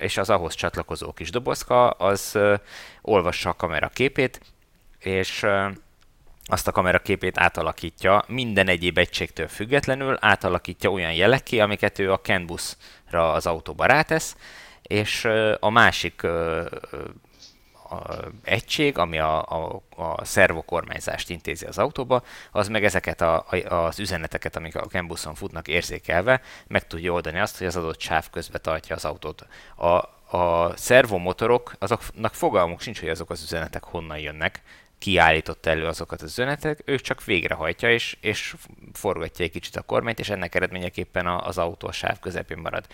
és 0.00 0.16
az 0.16 0.30
ahhoz 0.30 0.54
csatlakozó 0.54 1.12
kis 1.12 1.30
dobozka, 1.30 1.90
az 1.90 2.38
olvassa 3.02 3.50
a 3.50 3.54
kamera 3.54 3.88
képét, 3.88 4.40
és 4.98 5.46
azt 6.46 6.68
a 6.68 6.72
kamera 6.72 6.98
képét 6.98 7.38
átalakítja 7.38 8.24
minden 8.26 8.68
egyéb 8.68 8.98
egységtől 8.98 9.48
függetlenül, 9.48 10.16
átalakítja 10.20 10.90
olyan 10.90 11.12
jelekké, 11.12 11.58
amiket 11.58 11.98
ő 11.98 12.12
a 12.12 12.20
CAN 12.20 12.46
buszra 12.46 13.32
az 13.32 13.46
autóba 13.46 13.86
rátesz, 13.86 14.36
és 14.82 15.24
a 15.60 15.70
másik 15.70 16.26
egység, 18.42 18.98
ami 18.98 19.18
a, 19.18 19.42
a, 19.42 19.82
a 19.96 20.24
szervokormányzást 20.24 21.30
intézi 21.30 21.66
az 21.66 21.78
autóba, 21.78 22.22
az 22.52 22.68
meg 22.68 22.84
ezeket 22.84 23.20
a, 23.20 23.44
a, 23.50 23.74
az 23.74 23.98
üzeneteket, 23.98 24.56
amik 24.56 24.76
a 24.76 24.86
Cambuson 24.86 25.34
futnak 25.34 25.68
érzékelve, 25.68 26.40
meg 26.66 26.86
tudja 26.86 27.12
oldani 27.12 27.38
azt, 27.38 27.58
hogy 27.58 27.66
az 27.66 27.76
adott 27.76 28.00
sáv 28.00 28.30
közbe 28.30 28.58
tartja 28.58 28.96
az 28.96 29.04
autót. 29.04 29.46
A, 29.76 29.86
a 30.36 30.76
szervomotorok, 30.76 31.74
azoknak 31.78 32.34
fogalmuk 32.34 32.80
sincs, 32.80 33.00
hogy 33.00 33.08
azok 33.08 33.30
az 33.30 33.42
üzenetek 33.42 33.84
honnan 33.84 34.18
jönnek, 34.18 34.62
kiállította 35.04 35.70
elő 35.70 35.86
azokat 35.86 36.22
az 36.22 36.30
üzenetek, 36.30 36.82
ő 36.84 36.98
csak 36.98 37.24
végrehajtja 37.24 37.90
és, 37.90 38.16
és 38.20 38.54
forgatja 38.92 39.44
egy 39.44 39.50
kicsit 39.50 39.76
a 39.76 39.82
kormányt, 39.82 40.18
és 40.18 40.28
ennek 40.28 40.54
eredményeképpen 40.54 41.26
az 41.26 41.58
autó 41.58 41.88
a 41.88 41.92
sáv 41.92 42.18
közepén 42.18 42.58
marad. 42.58 42.86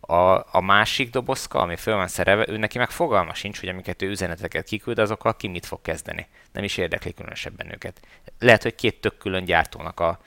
A, 0.00 0.56
a 0.56 0.60
másik 0.60 1.10
dobozka, 1.10 1.58
ami 1.58 1.76
föl 1.76 1.94
van 1.94 2.08
szerelve, 2.08 2.48
ő 2.48 2.56
neki 2.56 2.78
meg 2.78 2.90
fogalma 2.90 3.34
sincs, 3.34 3.60
hogy 3.60 3.68
amiket 3.68 4.02
ő 4.02 4.08
üzeneteket 4.08 4.66
kiküld, 4.66 4.98
azokkal 4.98 5.36
ki 5.36 5.48
mit 5.48 5.66
fog 5.66 5.82
kezdeni. 5.82 6.26
Nem 6.52 6.64
is 6.64 6.76
érdekli 6.76 7.14
különösebben 7.14 7.72
őket. 7.72 8.00
Lehet, 8.38 8.62
hogy 8.62 8.74
két 8.74 9.00
tök 9.00 9.18
külön 9.18 9.44
gyártónak 9.44 10.00
a, 10.00 10.18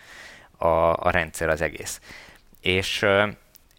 a, 0.57 0.67
a 1.05 1.09
rendszer 1.09 1.49
az 1.49 1.61
egész. 1.61 2.01
És 2.61 3.05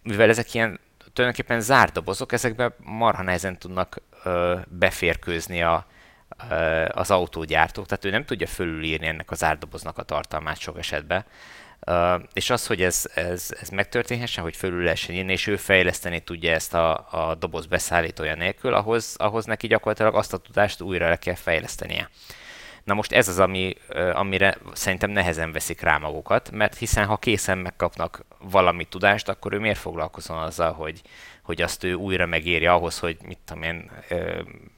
mivel 0.02 0.28
ezek 0.28 0.54
ilyen 0.54 0.80
tulajdonképpen 1.12 1.60
zárt 1.60 1.92
dobozok, 1.92 2.32
ezekbe 2.32 2.74
marha 2.82 3.22
nehezen 3.22 3.58
tudnak 3.58 4.00
ö, 4.24 4.56
beférkőzni 4.68 5.62
a, 5.62 5.86
az 6.88 7.10
autógyártók, 7.10 7.86
tehát 7.86 8.04
ő 8.04 8.10
nem 8.10 8.24
tudja 8.24 8.46
fölülírni 8.46 9.06
ennek 9.06 9.30
az 9.30 9.44
árdoboznak 9.44 9.98
a 9.98 10.02
tartalmát 10.02 10.58
sok 10.58 10.78
esetben. 10.78 11.24
Uh, 11.86 12.22
és 12.32 12.50
az, 12.50 12.66
hogy 12.66 12.82
ez, 12.82 13.10
ez, 13.14 13.54
ez 13.60 13.68
megtörténhessen, 13.68 14.42
hogy 14.42 14.56
fölül 14.56 14.82
lehessen 14.82 15.14
írni, 15.14 15.32
és 15.32 15.46
ő 15.46 15.56
fejleszteni 15.56 16.20
tudja 16.20 16.52
ezt 16.52 16.74
a, 16.74 17.08
a 17.10 17.34
doboz 17.34 17.66
beszállítója 17.66 18.34
nélkül, 18.34 18.74
ahhoz, 18.74 19.14
ahhoz 19.18 19.44
neki 19.44 19.66
gyakorlatilag 19.66 20.14
azt 20.14 20.32
a 20.32 20.36
tudást 20.36 20.80
újra 20.80 21.08
le 21.08 21.16
kell 21.16 21.34
fejlesztenie. 21.34 22.10
Na 22.84 22.94
most 22.94 23.12
ez 23.12 23.28
az, 23.28 23.38
ami, 23.38 23.74
amire 24.12 24.56
szerintem 24.72 25.10
nehezen 25.10 25.52
veszik 25.52 25.80
rá 25.80 25.98
magukat, 25.98 26.50
mert 26.50 26.78
hiszen 26.78 27.06
ha 27.06 27.16
készen 27.16 27.58
megkapnak 27.58 28.24
valami 28.38 28.84
tudást, 28.84 29.28
akkor 29.28 29.52
ő 29.52 29.58
miért 29.58 29.78
foglalkozon 29.78 30.38
azzal, 30.38 30.72
hogy, 30.72 31.02
hogy 31.48 31.62
azt 31.62 31.84
ő 31.84 31.94
újra 31.94 32.26
megérje 32.26 32.72
ahhoz, 32.72 32.98
hogy 32.98 33.16
mit 33.26 33.38
tudom 33.44 33.62
én, 33.62 33.90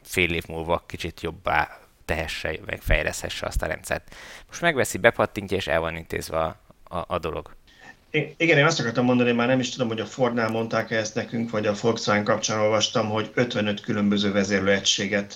fél 0.02 0.34
év 0.34 0.44
múlva 0.48 0.84
kicsit 0.86 1.20
jobbá 1.20 1.78
tehesse, 2.04 2.58
meg 2.66 2.80
fejleszhesse 2.82 3.46
azt 3.46 3.62
a 3.62 3.66
rendszert. 3.66 4.14
Most 4.48 4.60
megveszi, 4.60 4.98
bepattintja, 4.98 5.56
és 5.56 5.66
el 5.66 5.80
van 5.80 5.96
intézve 5.96 6.38
a, 6.38 6.56
a, 6.84 7.04
a 7.06 7.18
dolog. 7.18 7.54
Igen, 8.10 8.58
én 8.58 8.64
azt 8.64 8.80
akartam 8.80 9.04
mondani, 9.04 9.32
már 9.32 9.46
nem 9.46 9.60
is 9.60 9.70
tudom, 9.70 9.88
hogy 9.88 10.00
a 10.00 10.06
Fordnál 10.06 10.50
mondták 10.50 10.90
ezt 10.90 11.14
nekünk, 11.14 11.50
vagy 11.50 11.66
a 11.66 11.74
Volkswagen 11.80 12.24
kapcsán 12.24 12.60
olvastam, 12.60 13.08
hogy 13.08 13.30
55 13.34 13.80
különböző 13.80 14.32
vezérlőegységet 14.32 15.34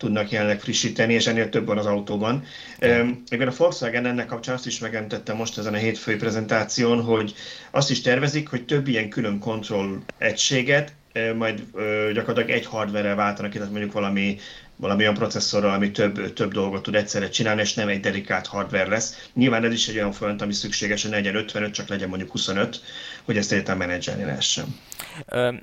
tudnak 0.00 0.30
jelenleg 0.30 0.60
frissíteni, 0.60 1.14
és 1.14 1.26
ennél 1.26 1.48
több 1.48 1.66
van 1.66 1.78
az 1.78 1.86
autóban. 1.86 2.44
Igen, 3.28 3.48
a 3.48 3.52
Volkswagen 3.56 4.06
ennek 4.06 4.26
kapcsán 4.26 4.54
azt 4.54 4.66
is 4.66 4.78
megemlítette 4.78 5.32
most 5.32 5.58
ezen 5.58 5.74
a 5.74 5.76
hétfői 5.76 6.16
prezentáción, 6.16 7.02
hogy 7.02 7.34
azt 7.70 7.90
is 7.90 8.00
tervezik, 8.00 8.48
hogy 8.48 8.64
több 8.64 8.88
ilyen 8.88 9.08
külön 9.08 9.38
kontroll 9.38 9.98
egységet 10.18 10.92
majd 11.36 11.62
gyakorlatilag 12.12 12.50
egy 12.50 12.66
hardware-rel 12.66 13.14
váltanak, 13.14 13.52
tehát 13.52 13.70
mondjuk 13.70 13.92
valami 13.92 14.38
valami 14.80 15.02
olyan 15.02 15.14
processzorral, 15.14 15.72
ami 15.72 15.90
több, 15.90 16.32
több 16.32 16.52
dolgot 16.52 16.82
tud 16.82 16.94
egyszerre 16.94 17.28
csinálni, 17.28 17.60
és 17.60 17.74
nem 17.74 17.88
egy 17.88 18.00
dedikált 18.00 18.46
hardware 18.46 18.88
lesz. 18.88 19.28
Nyilván 19.34 19.64
ez 19.64 19.72
is 19.72 19.88
egy 19.88 19.96
olyan 19.96 20.12
folyamat, 20.12 20.42
ami 20.42 20.52
szükséges, 20.52 21.02
hogy 21.02 21.10
ne 21.10 21.16
legyen 21.16 21.34
55, 21.34 21.72
csak 21.72 21.88
legyen 21.88 22.08
mondjuk 22.08 22.30
25, 22.30 22.80
hogy 23.24 23.36
ezt 23.36 23.52
egyáltalán 23.52 23.78
menedzselni 23.78 24.24
lehessen. 24.24 24.64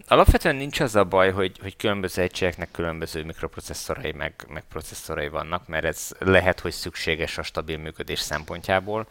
Alapvetően 0.07 0.55
nincs 0.55 0.79
az 0.79 0.95
a 0.95 1.03
baj, 1.03 1.31
hogy, 1.31 1.57
hogy 1.61 1.75
különböző 1.75 2.21
egységeknek 2.21 2.71
különböző 2.71 3.23
mikroprocesszorai 3.23 4.11
meg, 4.11 4.33
meg 4.47 4.63
processzorai 4.69 5.27
vannak, 5.27 5.67
mert 5.67 5.85
ez 5.85 6.11
lehet, 6.19 6.59
hogy 6.59 6.71
szükséges 6.71 7.37
a 7.37 7.43
stabil 7.43 7.77
működés 7.77 8.19
szempontjából, 8.19 9.07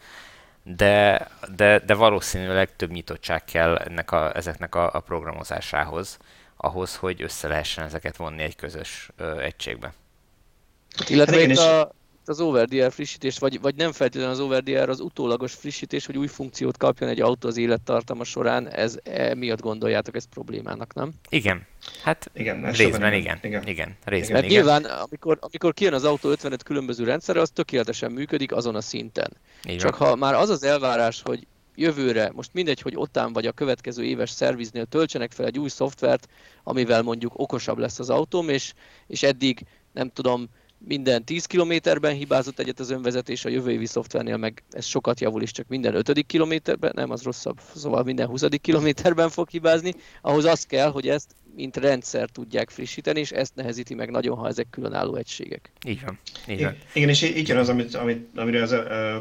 de, 0.63 1.27
de, 1.55 1.79
de 1.79 1.93
valószínűleg 1.93 2.75
több 2.75 2.91
nyitottság 2.91 3.45
kell 3.45 3.75
ennek 3.75 4.11
a, 4.11 4.35
ezeknek 4.35 4.75
a, 4.75 4.93
a 4.93 4.99
programozásához 4.99 6.17
ahhoz, 6.57 6.95
hogy 6.95 7.21
össze 7.21 7.47
lehessen 7.47 7.83
ezeket 7.83 8.17
vonni 8.17 8.43
egy 8.43 8.55
közös 8.55 9.09
ö, 9.17 9.39
egységbe. 9.39 9.93
Illetve 11.07 11.39
hát 11.39 11.49
itt 11.49 11.57
a, 11.57 11.91
az 12.29 12.39
OverDR 12.39 12.91
frissítés, 12.91 13.37
vagy, 13.37 13.61
vagy 13.61 13.75
nem 13.75 13.91
feltétlenül 13.91 14.33
az 14.33 14.39
OverDR 14.39 14.89
az 14.89 14.99
utólagos 14.99 15.53
frissítés, 15.53 16.05
hogy 16.05 16.17
új 16.17 16.27
funkciót 16.27 16.77
kapjon 16.77 17.09
egy 17.09 17.21
autó 17.21 17.47
az 17.47 17.57
élettartama 17.57 18.23
során, 18.23 18.69
ez 18.69 18.97
miatt 19.35 19.61
gondoljátok 19.61 20.15
ezt 20.15 20.27
problémának, 20.27 20.93
nem? 20.93 21.11
Igen. 21.29 21.65
Hát 22.03 22.31
igen, 22.33 22.71
részben 22.71 23.13
igen. 23.13 23.39
Igen, 23.41 23.67
igen. 23.67 23.95
részben 24.03 24.33
Mert 24.33 24.45
igen. 24.45 24.57
nyilván, 24.57 24.83
amikor, 24.83 25.37
amikor 25.41 25.73
kijön 25.73 25.93
az 25.93 26.03
autó 26.03 26.29
55 26.29 26.63
különböző 26.63 27.03
rendszerre, 27.03 27.41
az 27.41 27.49
tökéletesen 27.49 28.11
működik 28.11 28.51
azon 28.51 28.75
a 28.75 28.81
szinten. 28.81 29.37
Igen. 29.63 29.77
Csak 29.77 29.95
ha 29.95 30.15
már 30.15 30.33
az 30.33 30.49
az 30.49 30.63
elvárás, 30.63 31.21
hogy 31.21 31.47
jövőre, 31.77 32.31
most 32.33 32.53
mindegy, 32.53 32.81
hogy 32.81 32.95
ottán 32.95 33.33
vagy 33.33 33.45
a 33.45 33.51
következő 33.51 34.03
éves 34.03 34.29
szerviznél 34.29 34.85
töltsenek 34.85 35.31
fel 35.31 35.45
egy 35.45 35.59
új 35.59 35.69
szoftvert, 35.69 36.27
amivel 36.63 37.01
mondjuk 37.01 37.39
okosabb 37.39 37.77
lesz 37.77 37.99
az 37.99 38.09
autóm, 38.09 38.49
és, 38.49 38.73
és 39.07 39.23
eddig 39.23 39.65
nem 39.93 40.09
tudom, 40.09 40.49
minden 40.77 41.23
10 41.23 41.45
kilométerben 41.45 42.13
hibázott 42.13 42.59
egyet 42.59 42.79
az 42.79 42.89
önvezetés, 42.89 43.45
a 43.45 43.49
jövő 43.49 43.71
évi 43.71 43.85
szoftvernél 43.85 44.37
meg 44.37 44.63
ez 44.71 44.85
sokat 44.85 45.19
javul 45.19 45.41
is, 45.41 45.51
csak 45.51 45.67
minden 45.67 45.95
5. 45.95 46.25
kilométerben, 46.25 46.91
nem, 46.95 47.11
az 47.11 47.23
rosszabb, 47.23 47.59
szóval 47.75 48.03
minden 48.03 48.27
20. 48.27 48.43
kilométerben 48.61 49.29
fog 49.29 49.49
hibázni, 49.49 49.93
ahhoz 50.21 50.45
az 50.45 50.65
kell, 50.65 50.91
hogy 50.91 51.07
ezt 51.07 51.35
mint 51.55 51.77
rendszer 51.77 52.29
tudják 52.29 52.69
frissíteni, 52.69 53.19
és 53.19 53.31
ezt 53.31 53.55
nehezíti 53.55 53.93
meg 53.93 54.09
nagyon, 54.09 54.37
ha 54.37 54.47
ezek 54.47 54.67
különálló 54.69 55.15
egységek. 55.15 55.71
Így 55.87 56.01
van. 56.05 56.19
Így 56.47 56.61
van. 56.61 56.75
Igen, 56.93 57.09
és 57.09 57.21
így 57.21 57.47
jön 57.47 57.57
az, 57.57 57.69
amit, 57.69 57.95
amit, 57.95 58.27
amiről 58.35 58.61
az, 58.61 58.75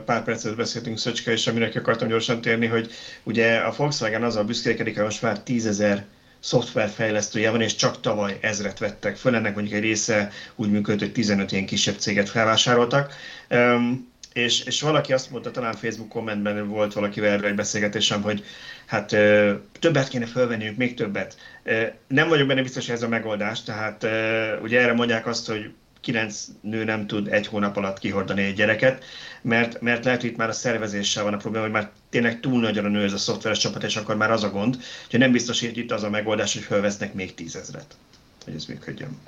pár 0.04 0.24
percet 0.24 0.56
beszéltünk 0.56 0.98
Szöcske, 0.98 1.32
és 1.32 1.46
amire 1.46 1.70
akartam 1.74 2.08
gyorsan 2.08 2.40
térni, 2.40 2.66
hogy 2.66 2.90
ugye 3.22 3.56
a 3.56 3.74
Volkswagen 3.76 4.22
azzal 4.22 4.44
büszkélkedik, 4.44 4.94
hogy 4.94 5.04
most 5.04 5.22
már 5.22 5.42
tízezer 5.42 6.06
szoftverfejlesztője 6.46 7.50
van, 7.50 7.60
és 7.60 7.74
csak 7.74 8.00
tavaly 8.00 8.38
ezret 8.40 8.78
vettek 8.78 9.16
föl. 9.16 9.34
Ennek 9.34 9.54
mondjuk 9.54 9.76
egy 9.76 9.82
része 9.82 10.30
úgy 10.54 10.70
működött, 10.70 11.00
hogy 11.00 11.12
15 11.12 11.52
ilyen 11.52 11.66
kisebb 11.66 11.96
céget 11.98 12.28
felvásároltak. 12.28 13.14
Um, 13.50 14.14
és, 14.32 14.64
és 14.64 14.80
valaki 14.80 15.12
azt 15.12 15.30
mondta, 15.30 15.50
talán 15.50 15.74
Facebook 15.74 16.08
kommentben 16.08 16.68
volt 16.68 16.92
valakivel 16.92 17.30
erről 17.30 17.48
egy 17.48 17.54
beszélgetésem, 17.54 18.22
hogy 18.22 18.44
hát 18.86 19.12
ö, 19.12 19.54
többet 19.80 20.08
kéne 20.08 20.26
fölvenniük, 20.26 20.76
még 20.76 20.94
többet. 20.94 21.36
Ö, 21.62 21.82
nem 22.08 22.28
vagyok 22.28 22.46
benne 22.46 22.62
biztos, 22.62 22.86
hogy 22.86 22.94
ez 22.94 23.02
a 23.02 23.08
megoldás, 23.08 23.62
tehát 23.62 24.02
ö, 24.02 24.56
ugye 24.60 24.80
erre 24.80 24.92
mondják 24.92 25.26
azt, 25.26 25.46
hogy 25.46 25.70
kilenc 26.06 26.44
nő 26.60 26.84
nem 26.84 27.06
tud 27.06 27.28
egy 27.28 27.46
hónap 27.46 27.76
alatt 27.76 27.98
kihordani 27.98 28.42
egy 28.42 28.54
gyereket, 28.54 29.04
mert, 29.42 29.80
mert 29.80 30.04
lehet, 30.04 30.20
hogy 30.20 30.30
itt 30.30 30.36
már 30.36 30.48
a 30.48 30.52
szervezéssel 30.52 31.24
van 31.24 31.34
a 31.34 31.36
probléma, 31.36 31.64
hogy 31.64 31.74
már 31.74 31.90
tényleg 32.10 32.40
túl 32.40 32.60
nagyon 32.60 32.84
a 32.84 32.88
nő 32.88 33.04
ez 33.04 33.12
a 33.12 33.18
szoftveres 33.18 33.58
csapat, 33.58 33.82
és 33.82 33.96
akkor 33.96 34.16
már 34.16 34.30
az 34.30 34.44
a 34.44 34.50
gond, 34.50 34.78
hogy 35.10 35.18
nem 35.18 35.32
biztos, 35.32 35.60
hogy 35.60 35.78
itt 35.78 35.92
az 35.92 36.02
a 36.02 36.10
megoldás, 36.10 36.52
hogy 36.52 36.62
felvesznek 36.62 37.14
még 37.14 37.34
tízezret, 37.34 37.96
hogy 38.44 38.54
ez 38.54 38.64
működjön. 38.64 39.18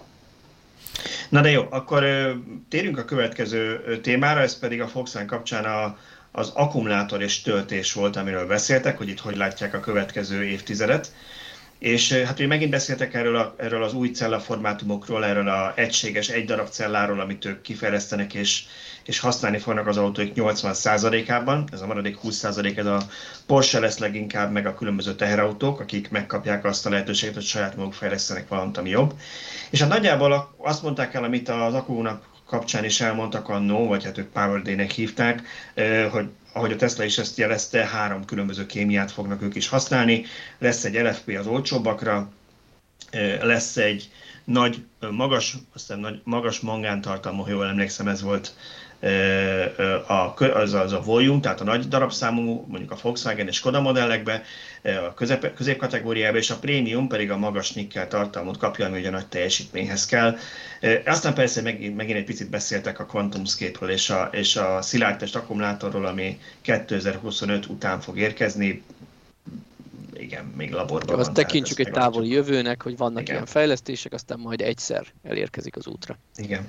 Na 1.28 1.40
de 1.40 1.50
jó, 1.50 1.66
akkor 1.70 2.04
térjünk 2.68 2.98
a 2.98 3.04
következő 3.04 3.98
témára, 4.02 4.40
ez 4.40 4.58
pedig 4.58 4.80
a 4.80 4.90
Volkswagen 4.92 5.28
kapcsán 5.28 5.64
a, 5.64 5.98
az 6.32 6.50
akkumulátor 6.54 7.22
és 7.22 7.42
töltés 7.42 7.92
volt, 7.92 8.16
amiről 8.16 8.46
beszéltek, 8.46 8.98
hogy 8.98 9.08
itt 9.08 9.20
hogy 9.20 9.36
látják 9.36 9.74
a 9.74 9.80
következő 9.80 10.44
évtizedet. 10.44 11.12
És 11.78 12.12
hát 12.12 12.38
ugye 12.38 12.46
megint 12.46 12.70
beszéltek 12.70 13.14
erről, 13.14 13.36
a, 13.36 13.54
erről 13.56 13.82
az 13.82 13.94
új 13.94 14.08
cellaformátumokról, 14.08 15.24
erről 15.24 15.48
az 15.48 15.72
egységes 15.74 16.28
egy 16.28 16.44
darab 16.44 16.68
celláról, 16.68 17.20
amit 17.20 17.44
ők 17.44 17.60
kifejlesztenek 17.60 18.34
és, 18.34 18.64
és 19.04 19.18
használni 19.18 19.58
fognak 19.58 19.86
az 19.86 19.96
autóik 19.96 20.32
80%-ában. 20.36 21.68
Ez 21.72 21.80
a 21.80 21.86
maradék 21.86 22.18
20% 22.22 22.76
ez 22.76 22.86
a 22.86 23.02
Porsche 23.46 23.78
lesz 23.78 23.98
leginkább, 23.98 24.52
meg 24.52 24.66
a 24.66 24.74
különböző 24.74 25.14
teherautók, 25.14 25.80
akik 25.80 26.10
megkapják 26.10 26.64
azt 26.64 26.86
a 26.86 26.90
lehetőséget, 26.90 27.34
hogy 27.34 27.44
saját 27.44 27.76
maguk 27.76 27.94
fejlesztenek 27.94 28.48
valamit, 28.48 28.76
ami 28.76 28.90
jobb. 28.90 29.14
És 29.70 29.80
hát 29.80 29.88
nagyjából 29.88 30.54
azt 30.56 30.82
mondták 30.82 31.14
el, 31.14 31.24
amit 31.24 31.48
az 31.48 31.74
akúnak 31.74 32.24
kapcsán 32.46 32.84
is 32.84 33.00
elmondtak 33.00 33.48
annó, 33.48 33.86
vagy 33.86 34.04
hát 34.04 34.18
ők 34.18 34.32
Power 34.32 34.62
Day-nek 34.62 34.90
hívták, 34.90 35.42
hogy 36.10 36.28
ahogy 36.58 36.72
a 36.72 36.76
Tesla 36.76 37.04
is 37.04 37.18
ezt 37.18 37.38
jelezte, 37.38 37.86
három 37.86 38.24
különböző 38.24 38.66
kémiát 38.66 39.12
fognak 39.12 39.42
ők 39.42 39.54
is 39.54 39.68
használni. 39.68 40.24
Lesz 40.58 40.84
egy 40.84 40.94
LFP 40.94 41.36
az 41.38 41.46
olcsóbbakra, 41.46 42.32
lesz 43.40 43.76
egy 43.76 44.10
nagy, 44.44 44.84
magas, 45.10 45.56
aztán 45.74 45.98
nagy, 45.98 46.20
magas 46.24 46.60
mangántartalmú, 46.60 47.42
ha 47.42 47.50
jól 47.50 47.66
emlékszem, 47.66 48.08
ez 48.08 48.22
volt 48.22 48.54
a, 50.06 50.34
az, 50.54 50.72
az 50.74 50.92
a 50.92 51.00
volume, 51.00 51.40
tehát 51.40 51.60
a 51.60 51.64
nagy 51.64 51.88
darabszámú, 51.88 52.64
mondjuk 52.68 52.90
a 52.90 52.96
Volkswagen 53.02 53.46
és 53.46 53.56
Skoda 53.56 53.80
modellekbe, 53.80 54.42
a 54.82 55.14
közép, 55.14 55.54
középkategóriába, 55.54 56.36
és 56.36 56.50
a 56.50 56.58
prémium 56.58 57.08
pedig 57.08 57.30
a 57.30 57.36
magas 57.36 57.72
nikkel 57.72 58.08
tartalmut 58.08 58.56
kapja, 58.56 58.86
ami 58.86 58.98
ugye 58.98 59.08
a 59.08 59.10
nagy 59.10 59.26
teljesítményhez 59.26 60.06
kell. 60.06 60.36
Aztán 61.04 61.34
persze 61.34 61.62
megint, 61.62 61.96
megint 61.96 62.18
egy 62.18 62.24
picit 62.24 62.50
beszéltek 62.50 63.00
a 63.00 63.06
QuantumScape-ről 63.12 63.90
és 63.90 64.10
a, 64.10 64.28
és 64.32 64.56
a 64.56 64.82
szilárdtest 64.82 65.36
akkumulátorról, 65.36 66.06
ami 66.06 66.38
2025 66.60 67.66
után 67.66 68.00
fog 68.00 68.18
érkezni, 68.18 68.82
igen, 70.12 70.44
még 70.56 70.72
laborban 70.72 71.18
Azt 71.18 71.32
tekintsük 71.32 71.78
egy 71.78 71.90
távoli 71.90 72.30
jövőnek, 72.30 72.82
hogy 72.82 72.96
vannak 72.96 73.22
igen. 73.22 73.34
ilyen 73.34 73.46
fejlesztések, 73.46 74.12
aztán 74.12 74.38
majd 74.38 74.60
egyszer 74.60 75.06
elérkezik 75.22 75.76
az 75.76 75.86
útra. 75.86 76.18
Igen. 76.36 76.68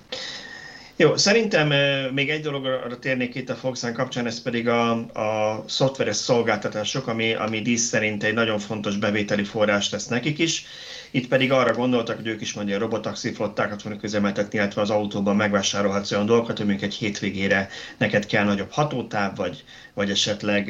Jó, 1.01 1.17
szerintem 1.17 1.67
még 2.13 2.29
egy 2.29 2.41
dologra 2.41 2.99
térnék 2.99 3.35
itt 3.35 3.49
a 3.49 3.57
Volkswagen 3.61 3.97
kapcsán, 3.97 4.25
ez 4.25 4.41
pedig 4.41 4.67
a, 4.67 4.91
a 5.13 5.63
szoftveres 5.67 6.15
szolgáltatások, 6.15 7.07
ami, 7.07 7.33
ami 7.33 7.61
dísz 7.61 7.83
szerint 7.83 8.23
egy 8.23 8.33
nagyon 8.33 8.59
fontos 8.59 8.97
bevételi 8.97 9.43
forrás 9.43 9.89
lesz 9.89 10.07
nekik 10.07 10.39
is. 10.39 10.65
Itt 11.11 11.27
pedig 11.27 11.51
arra 11.51 11.73
gondoltak, 11.73 12.15
hogy 12.15 12.27
ők 12.27 12.41
is 12.41 12.53
mondja 12.53 12.75
a 12.75 12.79
robotaxi 12.79 13.33
flottákat 13.33 13.81
fognak 13.81 14.03
üzemeltetni, 14.03 14.57
illetve 14.57 14.81
az 14.81 14.89
autóban 14.89 15.35
megvásárolhatsz 15.35 16.11
olyan 16.11 16.25
dolgokat, 16.25 16.57
hogy 16.57 16.77
egy 16.81 16.93
hétvégére 16.93 17.69
neked 17.97 18.25
kell 18.25 18.43
nagyobb 18.43 18.71
hatótáv, 18.71 19.35
vagy, 19.35 19.63
vagy 19.93 20.09
esetleg 20.09 20.65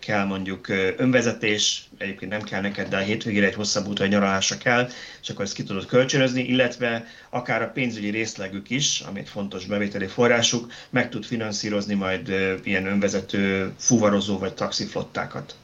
kell 0.00 0.24
mondjuk 0.24 0.68
önvezetés, 0.96 1.84
egyébként 1.98 2.30
nem 2.30 2.42
kell 2.42 2.60
neked, 2.60 2.88
de 2.88 2.96
a 2.96 3.00
hétvégére 3.00 3.46
egy 3.46 3.54
hosszabb 3.54 3.86
út, 3.86 3.98
vagy 3.98 4.08
nyaralásra 4.08 4.56
kell, 4.56 4.88
és 5.22 5.28
akkor 5.28 5.44
ezt 5.44 5.54
ki 5.54 5.62
tudod 5.62 5.86
kölcsönözni, 5.86 6.42
illetve 6.42 7.06
akár 7.30 7.62
a 7.62 7.70
pénzügyi 7.70 8.10
részlegük 8.10 8.70
is, 8.70 9.00
ami 9.00 9.18
egy 9.18 9.28
fontos 9.28 9.66
bevételi 9.66 10.06
forrásuk, 10.06 10.72
meg 10.90 11.08
tud 11.08 11.24
finanszírozni 11.24 11.94
majd 11.94 12.34
ilyen 12.64 12.86
önvezető 12.86 13.72
fuvarozó 13.78 14.38
vagy 14.38 14.54
taxiflottákat. 14.54 15.54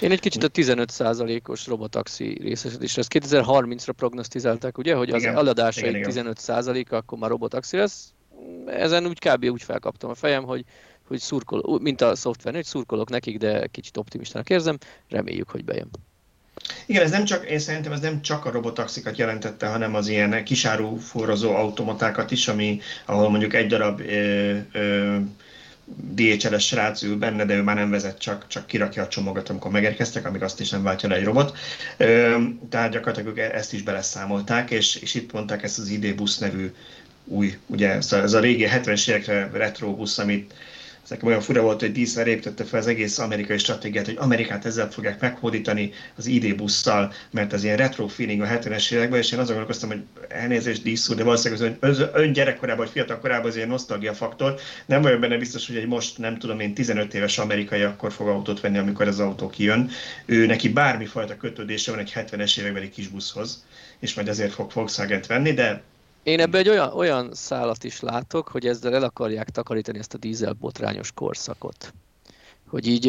Én 0.00 0.10
egy 0.10 0.20
kicsit 0.20 0.44
a 0.44 0.48
15%-os 0.48 1.66
robotaxi 1.66 2.38
részesedésre, 2.42 3.00
ezt 3.00 3.12
2030-ra 3.14 3.92
prognosztizálták, 3.96 4.78
ugye, 4.78 4.94
hogy 4.94 5.10
az 5.10 5.22
igen, 5.22 5.36
eladásaik 5.36 6.06
15%-a 6.08 6.94
akkor 6.94 7.18
már 7.18 7.30
robotaxi 7.30 7.76
lesz. 7.76 8.12
Ezen 8.66 9.06
úgy 9.06 9.18
kb. 9.18 9.44
úgy 9.44 9.62
felkaptam 9.62 10.10
a 10.10 10.14
fejem, 10.14 10.44
hogy, 10.44 10.64
hogy 11.06 11.18
szurkol, 11.18 11.80
mint 11.80 12.00
a 12.00 12.14
szoftver, 12.14 12.54
hogy 12.54 12.64
szurkolok 12.64 13.08
nekik, 13.08 13.38
de 13.38 13.66
kicsit 13.66 13.96
optimistának 13.96 14.50
érzem, 14.50 14.78
reméljük, 15.08 15.48
hogy 15.48 15.64
bejön. 15.64 15.90
Igen, 16.86 17.02
ez 17.02 17.10
nem 17.10 17.24
csak, 17.24 17.50
én 17.50 17.58
szerintem 17.58 17.92
ez 17.92 18.00
nem 18.00 18.22
csak 18.22 18.44
a 18.44 18.50
robotaxikat 18.50 19.16
jelentette, 19.16 19.66
hanem 19.66 19.94
az 19.94 20.08
ilyen 20.08 20.44
kisáru 20.44 20.96
forrozó 20.96 21.54
automatákat 21.54 22.30
is, 22.30 22.48
ami, 22.48 22.80
ahol 23.04 23.28
mondjuk 23.28 23.54
egy 23.54 23.66
darab 23.66 24.00
ö, 24.00 24.56
ö, 24.72 25.16
DHL-es 26.14 26.66
srác 26.66 27.02
ül 27.02 27.16
benne, 27.16 27.44
de 27.44 27.54
ő 27.54 27.62
már 27.62 27.76
nem 27.76 27.90
vezet, 27.90 28.18
csak, 28.18 28.46
csak 28.46 28.66
kirakja 28.66 29.02
a 29.02 29.08
csomagot, 29.08 29.48
amikor 29.48 29.70
megérkeztek, 29.70 30.26
amíg 30.26 30.42
azt 30.42 30.60
is 30.60 30.70
nem 30.70 30.82
váltja 30.82 31.08
le 31.08 31.14
egy 31.14 31.24
robot. 31.24 31.58
Tehát 32.70 32.90
gyakorlatilag 32.90 33.28
ők 33.28 33.38
ezt 33.38 33.72
is 33.72 33.82
beleszámolták, 33.82 34.70
és, 34.70 34.96
és 34.96 35.14
itt 35.14 35.32
mondták 35.32 35.62
ezt 35.62 35.78
az 35.78 35.88
ID 35.88 36.14
Bus 36.14 36.38
nevű 36.38 36.72
új, 37.24 37.58
ugye 37.66 37.90
ez 38.10 38.32
a 38.32 38.40
régi 38.40 38.66
70-es 38.70 39.08
évekre 39.08 39.50
retro 39.52 39.94
busz, 39.94 40.18
amit 40.18 40.54
ez 41.06 41.12
nekem 41.12 41.28
olyan 41.28 41.40
fura 41.40 41.62
volt, 41.62 41.80
hogy 41.80 41.92
Diesel 41.92 42.26
építette 42.26 42.64
fel 42.64 42.78
az 42.78 42.86
egész 42.86 43.18
amerikai 43.18 43.58
stratégiát, 43.58 44.06
hogy 44.06 44.16
Amerikát 44.18 44.64
ezzel 44.64 44.90
fogják 44.90 45.20
meghódítani 45.20 45.92
az 46.16 46.26
ID 46.26 46.56
busszal, 46.56 47.12
mert 47.30 47.52
az 47.52 47.64
ilyen 47.64 47.76
retro 47.76 48.06
feeling 48.06 48.40
a 48.40 48.46
70-es 48.46 48.92
években, 48.92 49.18
és 49.18 49.32
én 49.32 49.38
azon 49.38 49.56
gondolkoztam, 49.56 49.88
hogy 49.88 50.02
elnézést 50.28 50.82
Diesel, 50.82 51.16
de 51.16 51.24
valószínűleg 51.24 51.72
az 51.80 51.98
ön, 51.98 52.08
ön 52.12 52.32
gyerekkorában 52.32 52.84
vagy 52.84 52.92
fiatal 52.92 53.18
korában 53.18 53.46
az 53.46 53.56
ilyen 53.56 53.68
nosztalgia 53.68 54.14
faktor. 54.14 54.54
Nem 54.86 55.02
vagyok 55.02 55.20
benne 55.20 55.36
biztos, 55.36 55.66
hogy 55.66 55.76
egy 55.76 55.86
most, 55.86 56.18
nem 56.18 56.38
tudom 56.38 56.60
én, 56.60 56.74
15 56.74 57.14
éves 57.14 57.38
amerikai 57.38 57.82
akkor 57.82 58.12
fog 58.12 58.28
autót 58.28 58.60
venni, 58.60 58.78
amikor 58.78 59.08
az 59.08 59.20
autó 59.20 59.48
kijön. 59.48 59.90
Ő 60.24 60.46
neki 60.46 60.68
bármifajta 60.68 61.36
kötődése 61.36 61.90
van 61.90 62.00
egy 62.00 62.12
70-es 62.14 62.58
évekbeli 62.58 62.88
kis 62.88 63.08
buszhoz, 63.08 63.64
és 64.00 64.14
majd 64.14 64.28
ezért 64.28 64.52
fog 64.52 64.70
Volkswagen-t 64.72 65.26
venni, 65.26 65.52
de 65.52 65.82
én 66.26 66.40
ebbe 66.40 66.58
egy 66.58 66.68
olyan, 66.68 66.92
olyan 66.92 67.34
szálat 67.34 67.84
is 67.84 68.00
látok, 68.00 68.48
hogy 68.48 68.66
ezzel 68.66 68.94
el 68.94 69.02
akarják 69.02 69.50
takarítani 69.50 69.98
ezt 69.98 70.14
a 70.14 70.18
dízel 70.18 70.52
botrányos 70.52 71.12
korszakot. 71.12 71.92
Hogy 72.68 72.86
így 72.86 73.08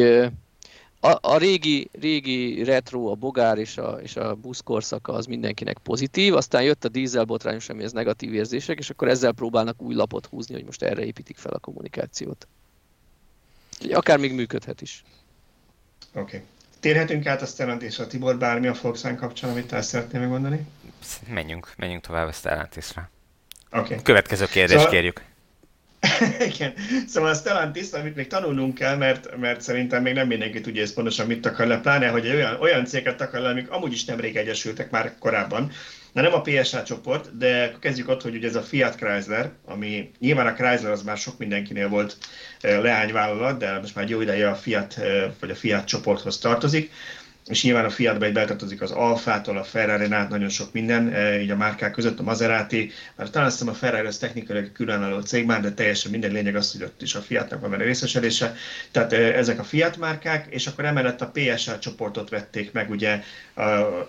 a, 1.00 1.18
a 1.22 1.38
régi, 1.38 1.90
régi 1.92 2.64
retro, 2.64 3.06
a 3.06 3.16
bogár 3.16 3.58
és 3.58 3.78
a, 3.78 4.00
és 4.02 4.16
a 4.16 4.36
busz 4.36 4.62
korszaka 4.62 5.14
az 5.14 5.26
mindenkinek 5.26 5.78
pozitív, 5.78 6.36
aztán 6.36 6.64
jött 6.64 6.86
a 6.86 6.90
dízel 6.90 7.24
botrányos, 7.24 7.70
ami 7.70 7.84
ez 7.84 7.92
negatív 7.92 8.34
érzések, 8.34 8.78
és 8.78 8.90
akkor 8.90 9.08
ezzel 9.08 9.32
próbálnak 9.32 9.82
új 9.82 9.94
lapot 9.94 10.26
húzni, 10.26 10.54
hogy 10.54 10.66
most 10.66 10.84
erre 10.84 11.06
építik 11.06 11.38
fel 11.38 11.54
a 11.54 11.60
kommunikációt. 11.60 12.48
Akár 13.90 14.18
még 14.18 14.34
működhet 14.34 14.82
is. 14.82 15.04
Oké. 16.14 16.20
Okay. 16.20 16.42
Térhetünk 16.88 17.26
át 17.26 17.42
a 17.42 17.46
Stellantisra. 17.46 18.08
Tibor, 18.08 18.38
bármi 18.38 18.68
a 18.68 18.76
Volkswagen 18.82 19.18
kapcsán, 19.18 19.50
amit 19.50 19.72
el 19.72 19.82
szeretnél 19.82 20.22
megmondani? 20.22 20.68
Menjünk, 21.28 21.74
menjünk 21.78 22.06
tovább 22.06 22.28
a 22.28 22.32
Stellantisra. 22.32 23.10
Oké. 23.72 23.80
Okay. 23.80 24.04
Következő 24.04 24.46
kérdést 24.46 24.78
szóval... 24.78 24.90
kérjük. 24.92 25.22
Igen. 26.56 26.74
Szóval 27.08 27.30
a 27.30 27.34
Stellantis, 27.34 27.92
amit 27.92 28.16
még 28.16 28.28
tanulnunk 28.28 28.74
kell, 28.74 28.96
mert, 28.96 29.38
mert 29.38 29.62
szerintem 29.62 30.02
még 30.02 30.14
nem 30.14 30.28
mindenki 30.28 30.62
tudja 30.62 30.82
ezt 30.82 30.94
pontosan 30.94 31.28
mit 31.28 31.46
akar 31.46 31.68
le, 31.68 31.80
pláne, 31.80 32.08
hogy 32.08 32.28
olyan, 32.28 32.60
olyan 32.60 32.86
céget 32.86 33.22
akar 33.22 33.42
le, 33.42 33.50
amik 33.50 33.70
amúgy 33.70 33.94
is 33.94 34.06
nemrég 34.06 34.36
egyesültek 34.36 34.92
már 34.92 35.14
korábban. 35.20 35.72
Na 36.18 36.24
nem 36.24 36.34
a 36.34 36.42
PSA 36.42 36.84
csoport, 36.84 37.38
de 37.38 37.76
kezdjük 37.80 38.10
ott, 38.10 38.22
hogy 38.22 38.36
ugye 38.36 38.48
ez 38.48 38.56
a 38.56 38.62
Fiat 38.62 38.96
Chrysler, 38.96 39.52
ami 39.66 40.12
nyilván 40.20 40.48
a 40.48 40.54
Chrysler 40.54 40.92
az 40.92 41.04
már 41.04 41.18
sok 41.18 41.38
mindenkinél 41.38 41.90
volt 41.90 42.18
leányvállalat, 42.62 43.58
de 43.58 43.80
most 43.80 43.96
már 43.96 44.10
jó 44.10 44.22
ideje 44.22 44.50
a 44.50 44.56
Fiat, 44.56 44.96
vagy 45.40 45.50
a 45.50 45.56
Fiat 45.56 45.86
csoporthoz 45.86 46.38
tartozik 46.38 46.92
és 47.48 47.64
nyilván 47.64 47.86
a 47.86 47.90
Fiatba 47.90 48.26
egy 48.26 48.34
betartozik 48.34 48.82
az 48.82 48.92
Alfától, 48.92 49.58
a 49.58 49.64
ferrari 49.64 50.12
át 50.12 50.30
nagyon 50.30 50.50
sok 50.50 50.74
minden, 50.74 51.14
e, 51.14 51.42
így 51.42 51.52
a 51.52 51.56
márkák 51.56 51.92
között 51.92 52.20
a 52.20 52.24
Maserati, 52.24 52.92
mert 53.16 53.32
talán 53.32 53.48
azt 53.48 53.62
a 53.62 53.74
Ferrari 53.74 54.08
az 54.08 54.18
technikailag 54.18 54.72
különálló 54.72 55.20
cég 55.20 55.46
már, 55.46 55.62
de 55.62 55.72
teljesen 55.72 56.12
minden 56.12 56.32
lényeg 56.32 56.56
az, 56.56 56.72
hogy 56.72 56.84
ott 56.84 57.02
is 57.02 57.16
a 57.16 57.22
Fiatnak 57.22 57.62
van 57.62 57.70
benne 57.70 57.84
részesedése. 57.84 58.56
Tehát 58.92 59.14
e, 59.14 59.18
ezek 59.18 59.60
a 59.60 59.64
Fiat 59.64 59.98
márkák, 59.98 60.48
és 60.50 60.68
akkor 60.68 60.86
emellett 60.86 61.22
a 61.22 61.32
PSA 61.34 61.80
csoportot 61.80 62.30
vették 62.30 62.72
meg, 62.72 62.90
ugye, 62.90 63.22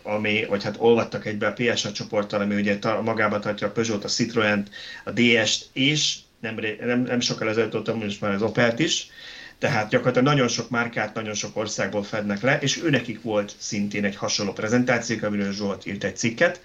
ami, 0.03 0.45
vagy 0.49 0.65
hát 0.65 0.77
olvadtak 0.79 1.27
egybe 1.27 1.47
a 1.47 1.53
PSA 1.53 1.93
csoporttal, 1.93 2.41
ami 2.41 2.55
ugye 2.55 2.79
magában 3.03 3.41
tartja 3.41 3.67
a 3.67 3.71
Peugeot, 3.71 4.05
a 4.05 4.09
Citroën-t, 4.09 4.71
a 5.05 5.11
DS-t, 5.11 5.67
és 5.73 6.17
nem, 6.41 6.59
nem, 6.81 7.01
nem 7.01 7.21
sokkal 7.21 7.49
ezelőtt 7.49 7.75
ott 7.75 8.03
most 8.03 8.21
már 8.21 8.33
az 8.33 8.43
Opelt 8.43 8.79
is, 8.79 9.11
tehát 9.59 9.89
gyakorlatilag 9.89 10.27
nagyon 10.27 10.49
sok 10.49 10.71
márkát 10.71 11.15
nagyon 11.15 11.35
sok 11.35 11.57
országból 11.57 12.03
fednek 12.03 12.41
le, 12.41 12.59
és 12.59 12.83
őnekik 12.83 13.23
volt 13.23 13.55
szintén 13.59 14.05
egy 14.05 14.17
hasonló 14.17 14.53
prezentáció, 14.53 15.19
amiről 15.23 15.53
Zsolt 15.53 15.87
írt 15.87 16.05
egy 16.05 16.17
cikket. 16.17 16.61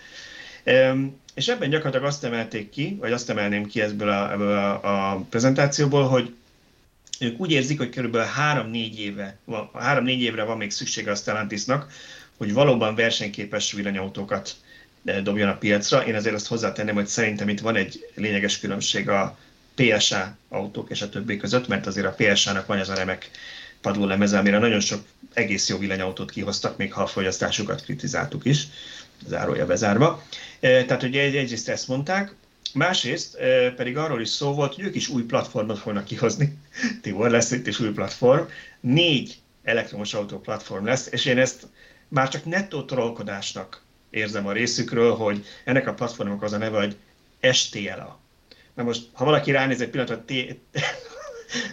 És 1.34 1.47
ebben 1.47 1.69
gyakorlatilag 1.69 2.08
azt 2.08 2.23
emelték 2.23 2.69
ki, 2.69 2.97
vagy 2.99 3.12
azt 3.12 3.29
emelném 3.29 3.65
ki 3.65 3.82
ebből 3.82 4.10
a, 4.10 4.32
ebből 4.32 4.58
a, 4.58 5.12
a 5.12 5.25
prezentációból, 5.29 6.08
hogy 6.08 6.34
ők 7.19 7.39
úgy 7.39 7.51
érzik, 7.51 7.77
hogy 7.77 7.89
kb. 7.89 8.17
3-4 8.53 8.95
éve, 8.95 9.38
3-4 9.47 10.17
évre 10.17 10.43
van 10.43 10.58
még 10.58 10.71
szüksége 10.71 11.12
a 11.12 11.15
Stellantisnak, 11.15 11.91
hogy 12.38 12.53
valóban 12.53 12.95
versenyképes 12.95 13.71
villanyautókat 13.71 14.56
eh, 15.06 15.21
dobjon 15.21 15.49
a 15.49 15.58
piacra. 15.58 16.06
Én 16.06 16.15
azért 16.15 16.36
azt 16.36 16.47
hozzátenném, 16.47 16.95
hogy 16.95 17.08
szerintem 17.08 17.49
itt 17.49 17.60
van 17.60 17.75
egy 17.75 18.10
lényeges 18.15 18.60
különbség 18.60 19.10
a 19.10 19.38
PSA 19.75 20.38
autók 20.49 20.89
és 20.89 21.01
a 21.01 21.09
többi 21.09 21.38
között, 21.38 21.67
mert 21.67 21.88
azért 21.88 22.05
a 22.05 22.15
PSA-nak 22.17 22.65
van 22.65 22.77
ez 22.77 22.89
a 22.89 22.95
remek 22.95 23.29
padlólemeze, 23.81 24.38
amire 24.38 24.57
nagyon 24.57 24.79
sok 24.79 25.03
egész 25.33 25.69
jó 25.69 25.77
villanyautót 25.77 26.31
kihoztak, 26.31 26.77
még 26.77 26.93
ha 26.93 27.01
a 27.01 27.07
fogyasztásukat 27.07 27.81
kritizáltuk 27.81 28.45
is, 28.45 28.67
zárója 29.27 29.65
bezárva. 29.65 30.23
E, 30.59 30.86
tehát 30.86 31.03
ugye 31.03 31.21
egyrészt 31.21 31.69
ezt 31.69 31.88
mondták, 31.88 32.33
másrészt 32.73 33.36
e, 33.36 33.71
pedig 33.71 33.97
arról 33.97 34.21
is 34.21 34.29
szó 34.29 34.53
volt, 34.53 34.75
hogy 34.75 34.83
ők 34.83 34.95
is 34.95 35.07
új 35.07 35.23
platformot 35.23 35.79
fognak 35.79 36.05
kihozni. 36.05 36.57
Tibor 37.01 37.29
lesz 37.29 37.51
itt 37.51 37.67
is 37.67 37.79
új 37.79 37.89
platform. 37.89 38.43
Négy 38.79 39.38
elektromos 39.63 40.13
autó 40.13 40.39
platform 40.39 40.86
lesz, 40.86 41.07
és 41.12 41.25
én 41.25 41.38
ezt 41.38 41.67
már 42.07 42.29
csak 42.29 42.45
nettó 42.45 42.83
trollkodásnak 42.83 43.81
érzem 44.09 44.47
a 44.47 44.51
részükről, 44.51 45.15
hogy 45.15 45.45
ennek 45.63 45.88
a 45.88 45.93
platformok 45.93 46.43
az 46.43 46.53
a 46.53 46.57
neve, 46.57 46.79
hogy 46.79 46.95
STLA. 47.51 48.22
Na 48.73 48.83
most, 48.83 49.01
ha 49.13 49.25
valaki 49.25 49.51
ránéz 49.51 49.81
egy 49.81 49.89
pillanatra, 49.89 50.23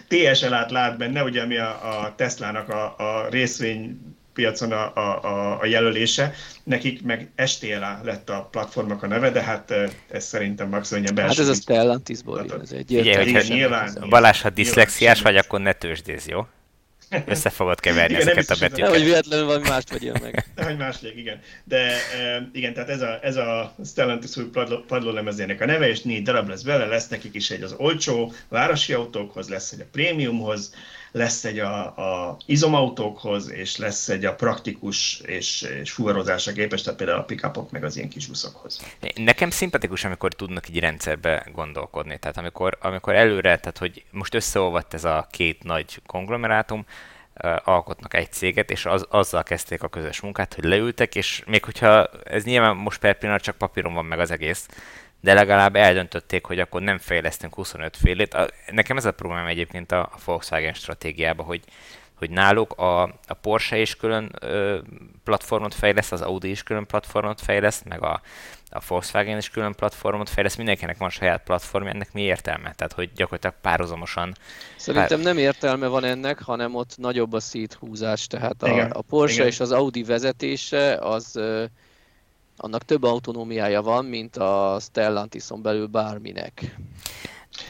TSL-át 0.07 0.71
lát 0.71 0.97
benne, 0.97 1.23
ugye 1.23 1.41
ami 1.41 1.57
a, 1.57 2.01
a 2.03 2.13
Tesla-nak 2.15 2.69
a, 2.69 2.95
a 2.97 3.27
részvény 3.29 3.99
piacon 4.33 4.71
a, 4.71 4.95
a, 4.95 5.59
a 5.61 5.65
jelölése, 5.65 6.33
nekik 6.63 7.03
meg 7.03 7.31
STLA 7.45 7.99
lett 8.03 8.29
a 8.29 8.47
platformnak 8.51 9.03
a 9.03 9.07
neve, 9.07 9.29
de 9.29 9.41
hát 9.41 9.73
ez 10.09 10.25
szerintem 10.25 10.69
maximum 10.69 11.03
egy 11.05 11.13
belső... 11.13 11.29
Hát 11.29 11.49
ez 11.49 11.57
a 11.57 11.61
Stellantisból 11.61 12.45
jön, 12.47 12.61
ez 12.61 12.71
egy 12.71 12.93
Ugye, 12.93 13.17
hogyha 13.17 13.53
nyilván, 13.53 14.05
Balázs, 14.09 14.41
ha 14.41 14.49
diszlexiás 14.49 15.21
vagy, 15.21 15.35
akkor 15.35 15.59
ne 15.59 15.73
tőzsdéz, 15.73 16.27
jó? 16.27 16.47
Össze 17.25 17.49
fogod 17.49 17.79
keverni 17.79 18.13
igen, 18.13 18.27
ezeket 18.27 18.49
a 18.49 18.55
betűket. 18.59 18.89
hogy 18.89 19.03
véletlenül 19.03 19.45
valami 19.45 19.67
mást 19.67 19.89
vegyél 19.89 20.15
meg. 20.21 20.45
hogy 20.67 20.77
más 20.77 21.01
légy, 21.01 21.17
igen. 21.17 21.39
De 21.63 21.97
igen, 22.53 22.73
tehát 22.73 22.89
ez 22.89 23.01
a, 23.01 23.19
ez 23.21 23.35
a 23.35 23.75
Stellantis 23.85 24.37
új 24.37 24.49
padlólemezének 24.87 25.61
a 25.61 25.65
neve, 25.65 25.89
és 25.89 26.01
négy 26.01 26.23
darab 26.23 26.49
lesz 26.49 26.63
vele, 26.63 26.85
lesz 26.85 27.07
nekik 27.07 27.35
is 27.35 27.49
egy 27.49 27.61
az 27.61 27.73
olcsó 27.77 28.33
városi 28.47 28.93
autókhoz, 28.93 29.49
lesz 29.49 29.71
egy 29.71 29.81
a 29.81 29.85
prémiumhoz, 29.91 30.73
lesz 31.11 31.43
egy 31.43 31.59
a, 31.59 31.85
a 31.85 32.37
izomautókhoz, 32.45 33.51
és 33.51 33.77
lesz 33.77 34.09
egy 34.09 34.25
a 34.25 34.35
praktikus 34.35 35.19
és, 35.19 35.61
és 35.61 35.91
fuvarozásra 35.91 36.51
képes, 36.51 36.81
tehát 36.81 36.97
például 36.97 37.19
a 37.19 37.23
pickupok 37.23 37.71
meg 37.71 37.83
az 37.83 37.97
ilyen 37.97 38.09
kis 38.09 38.27
buszokhoz. 38.27 38.81
Nekem 39.15 39.49
szimpatikus, 39.49 40.03
amikor 40.03 40.33
tudnak 40.33 40.69
így 40.69 40.79
rendszerbe 40.79 41.47
gondolkodni. 41.53 42.19
Tehát 42.19 42.37
amikor, 42.37 42.77
amikor 42.81 43.15
előre, 43.15 43.57
tehát 43.59 43.77
hogy 43.77 44.03
most 44.11 44.33
összeolvadt 44.33 44.93
ez 44.93 45.03
a 45.03 45.27
két 45.31 45.63
nagy 45.63 46.01
konglomerátum, 46.05 46.85
alkotnak 47.63 48.13
egy 48.13 48.31
céget, 48.31 48.71
és 48.71 48.85
az, 48.85 49.05
azzal 49.09 49.43
kezdték 49.43 49.83
a 49.83 49.87
közös 49.87 50.21
munkát, 50.21 50.53
hogy 50.53 50.63
leültek, 50.63 51.15
és 51.15 51.43
még 51.45 51.63
hogyha 51.63 52.09
ez 52.23 52.43
nyilván 52.43 52.75
most 52.75 52.99
per 52.99 53.17
pillanat 53.17 53.41
csak 53.41 53.57
papíron 53.57 53.93
van 53.93 54.05
meg 54.05 54.19
az 54.19 54.31
egész, 54.31 54.67
de 55.21 55.33
legalább 55.33 55.75
eldöntötték, 55.75 56.45
hogy 56.45 56.59
akkor 56.59 56.81
nem 56.81 56.97
fejlesztünk 56.97 57.55
25 57.55 57.97
félét. 57.97 58.53
Nekem 58.71 58.97
ez 58.97 59.05
a 59.05 59.11
probléma 59.11 59.47
egyébként 59.47 59.91
a 59.91 60.09
Volkswagen 60.25 60.73
stratégiában, 60.73 61.45
hogy, 61.45 61.63
hogy 62.13 62.29
náluk 62.29 62.73
a, 62.73 63.01
a 63.03 63.33
Porsche 63.41 63.77
is 63.77 63.95
külön 63.95 64.31
ö, 64.39 64.79
platformot 65.23 65.73
fejleszt, 65.73 66.11
az 66.11 66.21
Audi 66.21 66.49
is 66.49 66.63
külön 66.63 66.85
platformot 66.85 67.41
fejleszt, 67.41 67.85
meg 67.85 68.03
a, 68.03 68.21
a 68.69 68.81
Volkswagen 68.87 69.37
is 69.37 69.49
külön 69.49 69.73
platformot 69.75 70.29
fejleszt, 70.29 70.57
mindenkinek 70.57 70.97
van 70.97 71.09
saját 71.09 71.43
platform, 71.43 71.87
ennek 71.87 72.13
mi 72.13 72.21
értelme? 72.21 72.73
Tehát, 72.75 72.93
hogy 72.93 73.09
gyakorlatilag 73.15 73.55
párhuzamosan... 73.61 74.35
Szerintem 74.75 75.17
pár... 75.17 75.33
nem 75.33 75.37
értelme 75.37 75.87
van 75.87 76.03
ennek, 76.03 76.41
hanem 76.41 76.75
ott 76.75 76.97
nagyobb 76.97 77.33
a 77.33 77.39
széthúzás, 77.39 78.27
tehát 78.27 78.63
a, 78.63 78.89
a 78.91 79.01
Porsche 79.01 79.35
Igen. 79.35 79.47
és 79.47 79.59
az 79.59 79.71
Audi 79.71 80.03
vezetése 80.03 80.95
az 80.95 81.39
annak 82.63 82.85
több 82.85 83.03
autonómiája 83.03 83.81
van, 83.81 84.05
mint 84.05 84.37
a 84.37 84.77
Stellantison 84.79 85.61
belül 85.61 85.87
bárminek. 85.87 86.75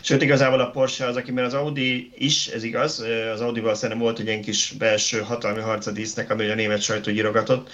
Sőt, 0.01 0.21
igazából 0.21 0.59
a 0.59 0.69
Porsche 0.69 1.05
az, 1.05 1.15
aki, 1.15 1.31
mert 1.31 1.47
az 1.47 1.53
Audi 1.53 2.11
is, 2.15 2.47
ez 2.47 2.63
igaz, 2.63 3.05
az 3.33 3.41
Audi-val 3.41 3.75
szerintem 3.75 3.99
volt 3.99 4.19
egy 4.19 4.25
ilyen 4.25 4.41
kis 4.41 4.73
belső 4.77 5.19
hatalmi 5.19 5.61
harc 5.61 5.85
a 5.85 5.91
dísznek, 5.91 6.29
ami 6.29 6.49
a 6.49 6.55
német 6.55 6.81
sajtó 6.81 7.11
írogatott, 7.11 7.69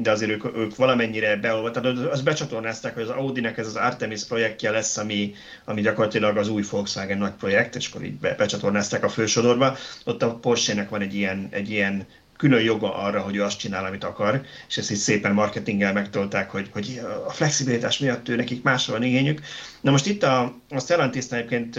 de 0.00 0.10
azért 0.10 0.30
ők, 0.30 0.56
ők 0.56 0.76
valamennyire 0.76 1.36
beolvat, 1.36 1.72
tehát 1.72 1.98
azt 1.98 2.24
becsatornázták, 2.24 2.94
hogy 2.94 3.02
az 3.02 3.08
Audi-nek 3.08 3.58
ez 3.58 3.66
az 3.66 3.76
Artemis 3.76 4.24
projektje 4.24 4.70
lesz, 4.70 4.96
ami, 4.96 5.34
ami 5.64 5.80
gyakorlatilag 5.80 6.36
az 6.36 6.48
új 6.48 6.62
Volkswagen 6.70 7.18
nagy 7.18 7.34
projekt, 7.38 7.76
és 7.76 7.88
akkor 7.88 8.04
így 8.04 8.18
be, 8.18 8.34
becsatornázták 8.34 9.04
a 9.04 9.08
fősodorba. 9.08 9.76
Ott 10.04 10.22
a 10.22 10.34
Porsche-nek 10.34 10.88
van 10.88 11.00
egy 11.00 11.14
ilyen, 11.14 11.48
egy 11.50 11.70
ilyen 11.70 12.06
külön 12.38 12.62
joga 12.62 12.94
arra, 12.94 13.20
hogy 13.20 13.36
ő 13.36 13.42
azt 13.42 13.58
csinál, 13.58 13.84
amit 13.84 14.04
akar, 14.04 14.40
és 14.68 14.76
ezt 14.76 14.90
így 14.90 14.96
szépen 14.96 15.32
marketinggel 15.32 15.92
megtolták, 15.92 16.50
hogy, 16.50 16.68
hogy 16.72 17.00
a 17.26 17.30
flexibilitás 17.30 17.98
miatt 17.98 18.28
ő 18.28 18.36
nekik 18.36 18.62
másra 18.62 18.92
van 18.92 19.02
igényük. 19.02 19.40
Na 19.80 19.90
most 19.90 20.06
itt 20.06 20.22
a, 20.22 20.54
a 20.70 20.78
stellantis 20.78 21.24
egyébként 21.30 21.76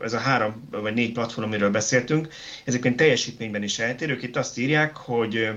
ez 0.00 0.12
a 0.12 0.18
három 0.18 0.68
vagy 0.70 0.94
négy 0.94 1.12
platform, 1.12 1.46
amiről 1.46 1.70
beszéltünk, 1.70 2.28
ezekben 2.64 2.96
teljesítményben 2.96 3.62
is 3.62 3.78
eltérők. 3.78 4.22
Itt 4.22 4.36
azt 4.36 4.58
írják, 4.58 4.96
hogy 4.96 5.50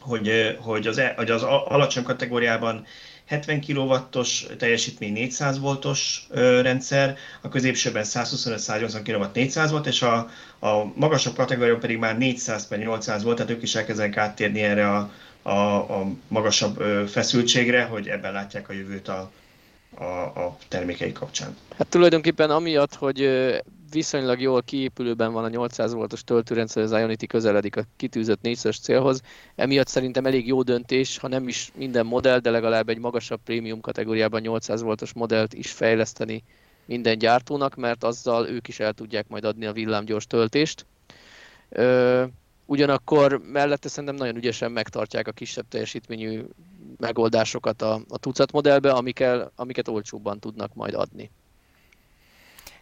hogy, 0.00 0.56
hogy, 0.60 0.86
az, 0.86 0.98
e, 0.98 1.14
hogy 1.16 1.30
az 1.30 1.42
alacsony 1.42 2.02
kategóriában 2.02 2.86
70 3.30 3.60
kW-os 3.60 4.46
teljesítmény 4.58 5.12
400 5.12 5.58
voltos 5.58 6.26
rendszer, 6.62 7.16
a 7.40 7.48
középsőben 7.48 8.04
125-180 8.06 9.00
kW 9.04 9.24
400 9.34 9.70
volt, 9.70 9.86
és 9.86 10.02
a, 10.02 10.28
a 10.58 10.84
magasabb 10.94 11.36
kategóriában 11.36 11.80
pedig 11.80 11.98
már 11.98 12.18
400 12.18 12.68
800 12.68 13.22
volt, 13.22 13.36
tehát 13.36 13.52
ők 13.52 13.62
is 13.62 13.74
elkezdenek 13.74 14.16
áttérni 14.16 14.62
erre 14.62 14.88
a, 14.88 15.12
a, 15.42 15.50
a 15.76 16.06
magasabb 16.28 16.82
feszültségre, 17.08 17.84
hogy 17.84 18.08
ebben 18.08 18.32
látják 18.32 18.68
a 18.68 18.72
jövőt 18.72 19.08
a, 19.08 19.30
a, 19.94 20.04
a 20.04 20.56
termékei 20.68 21.12
kapcsán. 21.12 21.56
Hát 21.78 21.88
tulajdonképpen 21.88 22.50
amiatt, 22.50 22.94
hogy 22.94 23.20
viszonylag 23.90 24.40
jól 24.40 24.62
kiépülőben 24.62 25.32
van 25.32 25.44
a 25.44 25.48
800 25.48 25.92
voltos 25.92 26.24
töltőrendszer, 26.24 26.82
az 26.82 26.90
Ionity 26.90 27.26
közeledik 27.26 27.76
a 27.76 27.84
kitűzött 27.96 28.40
400 28.40 28.78
célhoz. 28.78 29.20
Emiatt 29.54 29.86
szerintem 29.86 30.26
elég 30.26 30.46
jó 30.46 30.62
döntés, 30.62 31.18
ha 31.18 31.28
nem 31.28 31.48
is 31.48 31.72
minden 31.74 32.06
modell, 32.06 32.38
de 32.38 32.50
legalább 32.50 32.88
egy 32.88 32.98
magasabb 32.98 33.40
prémium 33.44 33.80
kategóriában 33.80 34.40
800 34.40 34.82
voltos 34.82 35.12
modellt 35.12 35.54
is 35.54 35.70
fejleszteni 35.70 36.44
minden 36.84 37.18
gyártónak, 37.18 37.76
mert 37.76 38.04
azzal 38.04 38.48
ők 38.48 38.68
is 38.68 38.80
el 38.80 38.92
tudják 38.92 39.28
majd 39.28 39.44
adni 39.44 39.66
a 39.66 39.72
villámgyors 39.72 40.26
töltést. 40.26 40.86
Ö, 41.68 42.24
ugyanakkor 42.66 43.40
mellette 43.52 43.88
szerintem 43.88 44.14
nagyon 44.14 44.36
ügyesen 44.36 44.72
megtartják 44.72 45.28
a 45.28 45.32
kisebb 45.32 45.68
teljesítményű 45.68 46.44
megoldásokat 46.96 47.82
a, 47.82 48.00
a 48.08 48.18
tucat 48.18 48.52
modellbe, 48.52 48.90
amikkel, 48.90 49.52
amiket 49.56 49.88
olcsóbban 49.88 50.38
tudnak 50.38 50.74
majd 50.74 50.94
adni. 50.94 51.30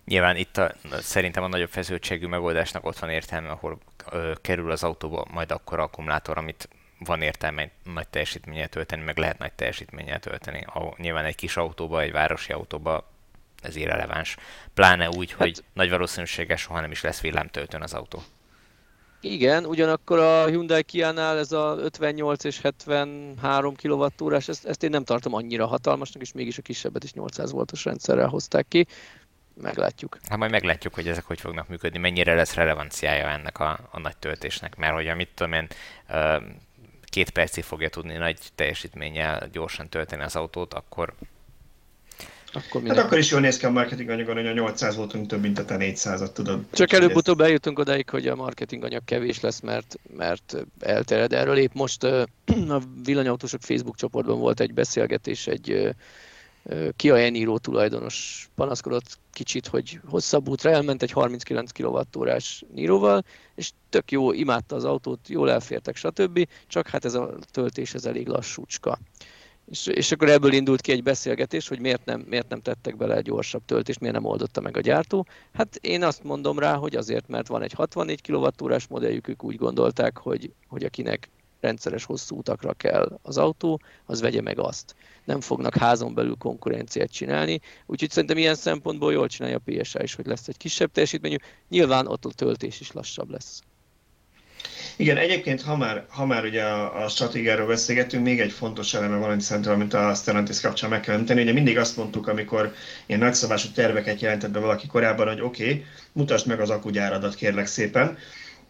Nyilván 0.08 0.36
itt 0.36 0.56
a, 0.56 0.72
szerintem 1.00 1.42
a 1.42 1.48
nagyobb 1.48 1.68
feszültségű 1.68 2.26
megoldásnak 2.26 2.86
ott 2.86 2.98
van 2.98 3.10
értelme, 3.10 3.48
ahol 3.48 3.78
ö, 4.10 4.32
kerül 4.40 4.70
az 4.70 4.82
autóba 4.82 5.26
majd 5.30 5.50
akkor 5.50 5.78
akkumulátor, 5.78 6.38
amit 6.38 6.68
van 6.98 7.22
értelme 7.22 7.70
nagy 7.84 8.08
teljesítménnyel 8.08 8.68
tölteni, 8.68 9.02
meg 9.02 9.18
lehet 9.18 9.38
nagy 9.38 9.52
teljesítménnyel 9.52 10.18
tölteni. 10.18 10.64
A, 10.66 10.94
nyilván 10.96 11.24
egy 11.24 11.34
kis 11.34 11.56
autóba, 11.56 12.00
egy 12.00 12.12
városi 12.12 12.52
autóba 12.52 13.10
ez 13.62 13.76
irreleváns. 13.76 14.36
Pláne 14.74 15.08
úgy, 15.08 15.30
hát, 15.30 15.38
hogy 15.38 15.64
nagy 15.72 15.90
valószínűséggel 15.90 16.56
soha 16.56 16.80
nem 16.80 16.90
is 16.90 17.02
lesz 17.02 17.20
villámtöltőn 17.20 17.82
az 17.82 17.94
autó. 17.94 18.22
Igen, 19.20 19.64
ugyanakkor 19.64 20.18
a 20.18 20.46
Hyundai 20.46 20.82
Kia-nál 20.82 21.38
ez 21.38 21.52
a 21.52 21.76
58 21.78 22.44
és 22.44 22.60
73 22.60 23.74
kWh, 23.76 24.34
ezt, 24.34 24.66
ezt 24.66 24.82
én 24.82 24.90
nem 24.90 25.04
tartom 25.04 25.34
annyira 25.34 25.66
hatalmasnak, 25.66 26.22
és 26.22 26.32
mégis 26.32 26.58
a 26.58 26.62
kisebbet 26.62 27.04
is 27.04 27.12
800 27.12 27.52
voltos 27.52 27.84
rendszerrel 27.84 28.28
hozták 28.28 28.68
ki 28.68 28.86
meglátjuk. 29.60 30.18
Hát 30.28 30.38
majd 30.38 30.50
meglátjuk, 30.50 30.94
hogy 30.94 31.08
ezek 31.08 31.24
hogy 31.24 31.40
fognak 31.40 31.68
működni, 31.68 31.98
mennyire 31.98 32.34
lesz 32.34 32.54
relevanciája 32.54 33.28
ennek 33.28 33.58
a, 33.58 33.78
a 33.90 33.98
nagy 33.98 34.16
töltésnek, 34.16 34.76
mert 34.76 34.94
hogy 34.94 35.08
amit 35.08 35.28
tudom 35.34 35.52
én, 35.52 35.66
két 37.04 37.30
percig 37.30 37.64
fogja 37.64 37.88
tudni 37.88 38.16
nagy 38.16 38.38
teljesítménnyel 38.54 39.48
gyorsan 39.52 39.88
tölteni 39.88 40.22
az 40.22 40.36
autót, 40.36 40.74
akkor 40.74 41.14
akkor 42.52 42.82
hát 42.86 42.98
akkor 42.98 43.18
is 43.18 43.30
jól 43.30 43.40
néz 43.40 43.56
ki 43.56 43.64
a 43.64 43.70
marketing 43.70 44.08
anyagon, 44.08 44.34
hogy 44.34 44.46
a 44.46 44.52
800 44.52 44.96
voltunk 44.96 45.26
több, 45.26 45.40
mint 45.40 45.58
a 45.58 45.64
te 45.64 45.76
400-at, 45.78 46.32
tudod. 46.32 46.64
Csak 46.72 46.92
előbb-utóbb 46.92 47.40
eljutunk 47.40 47.78
odáig, 47.78 48.08
hogy 48.10 48.26
a 48.26 48.34
marketing 48.34 48.84
anyag 48.84 49.04
kevés 49.04 49.40
lesz, 49.40 49.60
mert, 49.60 49.96
mert 50.16 50.56
eltered. 50.80 51.32
Erről 51.32 51.56
épp 51.56 51.72
most 51.72 52.04
a 52.76 52.80
villanyautósok 53.04 53.60
Facebook 53.60 53.96
csoportban 53.96 54.38
volt 54.38 54.60
egy 54.60 54.74
beszélgetés 54.74 55.46
egy 55.46 55.94
Kia 56.96 57.18
Eniro 57.18 57.58
tulajdonos 57.58 58.48
panaszkodott 58.54 59.18
kicsit, 59.32 59.66
hogy 59.66 60.00
hosszabb 60.08 60.48
útra 60.48 60.70
elment 60.70 61.02
egy 61.02 61.10
39 61.10 61.70
kWh-órás 61.70 62.64
Niroval, 62.74 63.24
és 63.54 63.70
tök 63.88 64.10
jó, 64.10 64.32
imádta 64.32 64.76
az 64.76 64.84
autót, 64.84 65.28
jól 65.28 65.50
elfértek, 65.50 65.96
stb. 65.96 66.48
Csak 66.66 66.88
hát 66.88 67.04
ez 67.04 67.14
a 67.14 67.38
töltés 67.50 67.94
ez 67.94 68.04
elég 68.04 68.26
lassúcska. 68.26 68.98
És, 69.70 69.86
és 69.86 70.12
akkor 70.12 70.28
ebből 70.28 70.52
indult 70.52 70.80
ki 70.80 70.92
egy 70.92 71.02
beszélgetés, 71.02 71.68
hogy 71.68 71.80
miért 71.80 72.04
nem, 72.04 72.20
miért 72.20 72.48
nem 72.48 72.60
tettek 72.60 72.96
bele 72.96 73.16
egy 73.16 73.24
gyorsabb 73.24 73.62
töltést, 73.64 74.00
miért 74.00 74.14
nem 74.14 74.24
oldotta 74.24 74.60
meg 74.60 74.76
a 74.76 74.80
gyártó. 74.80 75.26
Hát 75.52 75.76
én 75.80 76.02
azt 76.02 76.22
mondom 76.22 76.58
rá, 76.58 76.74
hogy 76.74 76.96
azért, 76.96 77.28
mert 77.28 77.46
van 77.46 77.62
egy 77.62 77.72
64 77.72 78.22
kWh-órás 78.22 78.86
modelljük, 78.86 79.28
ők 79.28 79.44
úgy 79.44 79.56
gondolták, 79.56 80.18
hogy, 80.18 80.52
hogy 80.68 80.84
akinek 80.84 81.28
rendszeres 81.60 82.04
hosszú 82.04 82.36
utakra 82.36 82.72
kell 82.72 83.18
az 83.22 83.38
autó, 83.38 83.80
az 84.06 84.20
vegye 84.20 84.40
meg 84.40 84.58
azt. 84.58 84.94
Nem 85.24 85.40
fognak 85.40 85.76
házon 85.76 86.14
belül 86.14 86.36
konkurenciát 86.38 87.12
csinálni, 87.12 87.60
úgyhogy 87.86 88.10
szerintem 88.10 88.38
ilyen 88.38 88.54
szempontból 88.54 89.12
jól 89.12 89.28
csinálja 89.28 89.56
a 89.64 89.70
PSA 89.70 90.02
is, 90.02 90.14
hogy 90.14 90.26
lesz 90.26 90.48
egy 90.48 90.56
kisebb 90.56 90.90
teljesítményű. 90.92 91.36
Nyilván 91.68 92.06
ott 92.06 92.24
a 92.24 92.30
töltés 92.30 92.80
is 92.80 92.92
lassabb 92.92 93.30
lesz. 93.30 93.62
Igen, 94.96 95.16
egyébként, 95.16 95.62
ha 95.62 95.76
már, 95.76 96.06
ha 96.08 96.26
már 96.26 96.44
ugye 96.44 96.62
a, 96.62 97.04
a 97.04 97.08
stratégiáról 97.08 97.66
beszélgetünk, 97.66 98.24
még 98.24 98.40
egy 98.40 98.52
fontos 98.52 98.94
eleme 98.94 99.16
van, 99.16 99.30
amit 99.30 99.40
szerintem, 99.40 99.72
amit 99.72 99.94
a 99.94 100.14
Stellantis 100.14 100.60
kapcsán 100.60 100.90
meg 100.90 101.00
kell 101.00 101.14
említeni. 101.14 101.42
Ugye 101.42 101.52
mindig 101.52 101.78
azt 101.78 101.96
mondtuk, 101.96 102.26
amikor 102.26 102.74
ilyen 103.06 103.20
nagyszabású 103.20 103.68
terveket 103.74 104.20
jelentett 104.20 104.50
be 104.50 104.58
valaki 104.58 104.86
korábban, 104.86 105.26
hogy 105.26 105.40
oké, 105.40 105.62
okay, 105.64 105.84
mutasd 106.12 106.46
meg 106.46 106.60
az 106.60 106.70
akugyáradat, 106.70 107.34
kérlek 107.34 107.66
szépen 107.66 108.18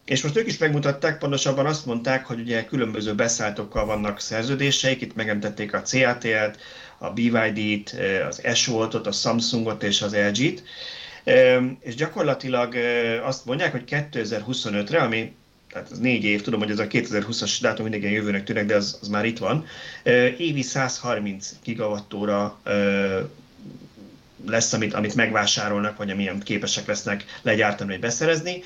És 0.09 0.23
most 0.23 0.37
ők 0.37 0.47
is 0.47 0.59
megmutatták, 0.59 1.19
pontosabban 1.19 1.67
azt 1.67 1.87
mondták, 1.87 2.27
hogy 2.27 2.41
ugye 2.41 2.65
különböző 2.65 3.15
beszálltókkal 3.15 3.85
vannak 3.85 4.21
szerződéseik, 4.21 5.01
itt 5.01 5.15
megemtették 5.15 5.75
a 5.75 5.83
CATL-t, 5.83 6.59
a 6.99 7.11
BYD-t, 7.11 7.97
az 8.29 8.43
S-Voltot, 8.55 9.07
a 9.07 9.13
Samsungot 9.13 9.83
és 9.83 10.03
az 10.03 10.15
LG-t, 10.15 10.63
és 11.81 11.95
gyakorlatilag 11.95 12.75
azt 13.23 13.45
mondják, 13.45 13.71
hogy 13.71 13.85
2025-re, 13.87 14.99
ami 14.99 15.35
tehát 15.73 15.91
ez 15.91 15.99
négy 15.99 16.25
év, 16.25 16.43
tudom, 16.43 16.61
hogy 16.61 16.71
ez 16.71 16.79
a 16.79 16.87
2020-as 16.87 17.59
dátum 17.61 17.83
mindig 17.83 18.03
ilyen 18.03 18.15
jövőnek 18.15 18.45
tűnik, 18.45 18.65
de 18.65 18.75
az, 18.75 18.99
az 19.01 19.09
már 19.09 19.25
itt 19.25 19.39
van. 19.39 19.67
Évi 20.39 20.63
130 20.63 21.55
gigawattóra 21.65 22.61
lesz, 24.47 24.73
amit, 24.73 24.95
amit 24.95 25.15
megvásárolnak, 25.15 25.97
vagy 25.97 26.11
amilyen 26.11 26.41
képesek 26.41 26.87
lesznek 26.87 27.25
legyártani, 27.43 27.91
vagy 27.91 28.01
beszerezni. 28.01 28.63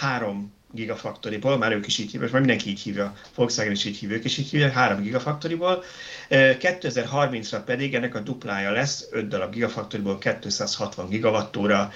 Három 0.00 0.53
gigafaktoriból, 0.74 1.58
már 1.58 1.72
ők 1.72 1.86
is 1.86 1.98
így 1.98 2.10
hívják, 2.10 2.30
már 2.30 2.40
mindenki 2.40 2.70
így 2.70 2.80
hívja, 2.80 3.16
Volkswagen 3.34 3.72
is 3.72 3.84
így 3.84 3.96
hívja, 3.96 4.16
ők 4.16 4.24
is 4.24 4.38
így 4.38 4.50
hívják, 4.50 4.72
3 4.72 5.02
gigafaktoriból. 5.02 5.82
2030-ra 6.30 7.62
pedig 7.64 7.94
ennek 7.94 8.14
a 8.14 8.20
duplája 8.20 8.70
lesz, 8.70 9.08
5 9.10 9.28
darab 9.28 9.52
gigafaktoriból 9.52 10.18
260 10.18 11.08
gigawattóra, 11.08 11.92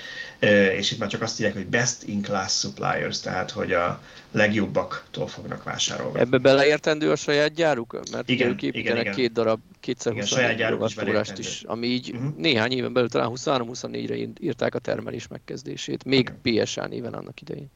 és 0.76 0.90
itt 0.90 0.98
már 0.98 1.08
csak 1.08 1.22
azt 1.22 1.40
írják, 1.40 1.54
hogy 1.54 1.66
best 1.66 2.02
in 2.02 2.22
class 2.22 2.58
suppliers, 2.58 3.20
tehát 3.20 3.50
hogy 3.50 3.72
a 3.72 4.02
legjobbaktól 4.32 5.26
fognak 5.26 5.62
vásárolni. 5.62 6.20
Ebbe 6.20 6.38
beleértendő 6.38 7.10
a 7.10 7.16
saját 7.16 7.54
gyáruk? 7.54 8.00
Mert 8.12 8.28
igen, 8.28 8.48
ők 8.48 8.62
építenek 8.62 8.90
igen, 8.90 9.00
igen. 9.00 9.14
két 9.14 9.32
darab 9.32 9.60
220 9.80 10.34
gigawattórást 10.56 11.38
is, 11.38 11.62
ami 11.66 11.86
így 11.86 12.10
uh-huh. 12.14 12.36
néhány 12.36 12.72
éven 12.72 12.92
belül, 12.92 13.08
talán 13.08 13.30
23-24-re 13.34 14.16
írták 14.40 14.74
a 14.74 14.78
termelés 14.78 15.26
megkezdését, 15.28 16.04
még 16.04 16.32
okay. 16.38 16.62
PSA 16.64 16.86
néven 16.86 17.12
annak 17.12 17.40
idején. 17.40 17.70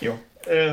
Jó. 0.00 0.18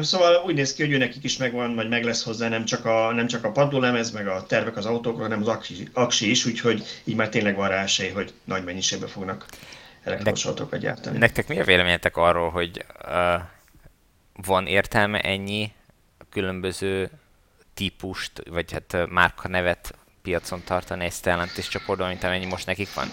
Szóval 0.01 0.43
úgy 0.45 0.55
néz 0.55 0.73
ki, 0.73 0.81
hogy 0.81 0.91
ő 0.91 0.97
nekik 0.97 1.23
is 1.23 1.37
megvan, 1.37 1.75
vagy 1.75 1.89
meg 1.89 2.03
lesz 2.03 2.23
hozzá 2.23 2.49
nem 2.49 2.65
csak 2.65 2.85
a, 2.85 3.11
nem 3.11 3.27
csak 3.27 3.43
a 3.43 3.51
padlólemez, 3.51 4.11
meg 4.11 4.27
a 4.27 4.45
tervek 4.45 4.77
az 4.77 4.85
autókra, 4.85 5.21
hanem 5.21 5.41
az 5.41 5.47
aksi, 5.47 5.87
aksi 5.93 6.29
is, 6.29 6.45
úgyhogy 6.45 6.83
így 7.03 7.15
már 7.15 7.29
tényleg 7.29 7.55
van 7.55 7.67
rá 7.69 7.83
esély, 7.83 8.09
hogy 8.09 8.33
nagy 8.43 8.63
mennyiségben 8.63 9.09
fognak 9.09 9.45
elektromos 10.03 10.45
autókat 10.45 10.79
gyártani. 10.79 11.17
Nektek 11.17 11.47
mi 11.47 11.59
a 11.59 11.63
véleményetek 11.63 12.17
arról, 12.17 12.49
hogy 12.49 12.85
uh, 13.05 13.41
van 14.45 14.67
értelme 14.67 15.19
ennyi 15.19 15.71
különböző 16.29 17.09
típust, 17.73 18.31
vagy 18.49 18.71
hát 18.71 19.09
márka 19.09 19.47
nevet 19.47 19.95
piacon 20.21 20.61
tartani 20.63 21.05
egy 21.05 21.13
Stellantis 21.13 21.67
csoportban, 21.67 22.07
mint 22.07 22.23
amennyi 22.23 22.45
most 22.45 22.65
nekik 22.65 22.93
van? 22.93 23.07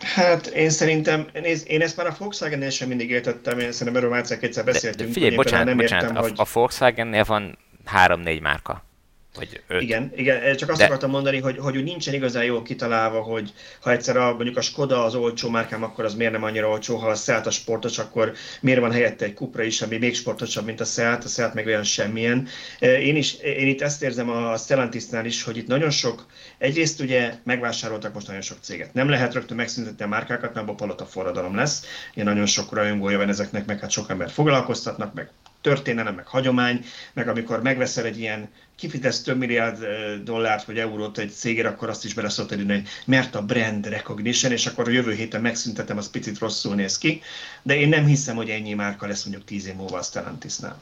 Hát 0.00 0.46
én 0.46 0.70
szerintem, 0.70 1.26
nézd, 1.32 1.70
én 1.70 1.82
ezt 1.82 1.96
már 1.96 2.06
a 2.06 2.14
Volkswagen-nél 2.18 2.70
sem 2.70 2.88
mindig 2.88 3.10
értettem, 3.10 3.58
én 3.58 3.72
szerintem 3.72 3.96
erről 3.96 4.10
már 4.10 4.24
egyszer 4.40 4.64
beszéltünk. 4.64 5.08
De 5.08 5.14
figyelj, 5.14 5.34
bocsánat, 5.34 5.66
nem 5.66 5.76
bocsánat, 5.76 6.02
értem, 6.02 6.16
a, 6.16 6.20
hogy... 6.20 6.32
a 6.36 6.46
Volkswagen-nél 6.52 7.24
van 7.24 7.58
három-négy 7.84 8.40
márka. 8.40 8.87
Vagy 9.34 9.62
öt. 9.66 9.82
Igen, 9.82 10.12
igen, 10.16 10.56
csak 10.56 10.68
azt 10.68 10.78
De... 10.78 10.84
akartam 10.84 11.10
mondani, 11.10 11.40
hogy, 11.40 11.58
hogy 11.58 11.76
úgy 11.76 11.84
nincsen 11.84 12.14
igazán 12.14 12.44
jól 12.44 12.62
kitalálva, 12.62 13.20
hogy 13.20 13.52
ha 13.80 13.90
egyszer 13.90 14.16
a, 14.16 14.34
mondjuk 14.34 14.56
a 14.56 14.60
Skoda 14.60 15.04
az 15.04 15.14
olcsó 15.14 15.48
márkám, 15.48 15.82
akkor 15.82 16.04
az 16.04 16.14
miért 16.14 16.32
nem 16.32 16.42
annyira 16.42 16.68
olcsó, 16.68 16.96
ha 16.96 17.08
a 17.08 17.14
Seat 17.14 17.46
a 17.46 17.50
sportos, 17.50 17.98
akkor 17.98 18.32
miért 18.60 18.80
van 18.80 18.92
helyette 18.92 19.24
egy 19.24 19.34
Cupra 19.34 19.62
is, 19.62 19.82
ami 19.82 19.98
még 19.98 20.14
sportosabb, 20.14 20.64
mint 20.64 20.80
a 20.80 20.84
Seat, 20.84 21.24
a 21.24 21.28
Seat 21.28 21.54
meg 21.54 21.66
olyan 21.66 21.82
semmilyen. 21.82 22.48
Én, 22.80 23.16
is, 23.16 23.34
én 23.34 23.66
itt 23.66 23.80
ezt 23.80 24.02
érzem 24.02 24.30
a 24.30 24.56
Stellantisnál 24.56 25.24
is, 25.24 25.42
hogy 25.42 25.56
itt 25.56 25.66
nagyon 25.66 25.90
sok, 25.90 26.26
egyrészt 26.58 27.00
ugye 27.00 27.34
megvásároltak 27.44 28.14
most 28.14 28.26
nagyon 28.26 28.42
sok 28.42 28.58
céget. 28.60 28.94
Nem 28.94 29.08
lehet 29.08 29.34
rögtön 29.34 29.56
megszüntetni 29.56 30.04
a 30.04 30.08
márkákat, 30.08 30.54
mert 30.54 30.66
abban 30.66 30.76
palota 30.76 31.04
forradalom 31.04 31.54
lesz. 31.54 31.84
Ilyen 32.14 32.26
nagyon 32.26 32.46
sok 32.46 32.72
rajongója 32.72 33.18
van 33.18 33.28
ezeknek, 33.28 33.66
meg 33.66 33.80
hát 33.80 33.90
sok 33.90 34.10
ember 34.10 34.30
foglalkoztatnak, 34.30 35.14
meg 35.14 35.30
történelem, 35.60 36.14
meg 36.14 36.26
hagyomány, 36.26 36.84
meg 37.12 37.28
amikor 37.28 37.62
megveszel 37.62 38.04
egy 38.04 38.18
ilyen 38.18 38.48
kifizetsz 38.76 39.22
több 39.22 39.38
milliárd 39.38 39.86
dollárt 40.24 40.64
vagy 40.64 40.78
eurót 40.78 41.18
egy 41.18 41.30
cégére, 41.30 41.68
akkor 41.68 41.88
azt 41.88 42.04
is 42.04 42.14
bele 42.14 42.28
szokott 42.28 42.58
írni, 42.58 42.72
hogy 42.72 42.88
mert 43.04 43.34
a 43.34 43.42
brand 43.42 43.86
recognition, 43.86 44.52
és 44.52 44.66
akkor 44.66 44.88
a 44.88 44.90
jövő 44.90 45.12
héten 45.12 45.40
megszüntetem, 45.40 45.96
az 45.96 46.10
picit 46.10 46.38
rosszul 46.38 46.74
néz 46.74 46.98
ki, 46.98 47.22
de 47.62 47.76
én 47.76 47.88
nem 47.88 48.06
hiszem, 48.06 48.36
hogy 48.36 48.50
ennyi 48.50 48.74
márka 48.74 49.06
lesz 49.06 49.24
mondjuk 49.24 49.46
tíz 49.46 49.66
év 49.66 49.74
múlva 49.74 49.98
a 49.98 50.02
Stellantisnál. 50.02 50.80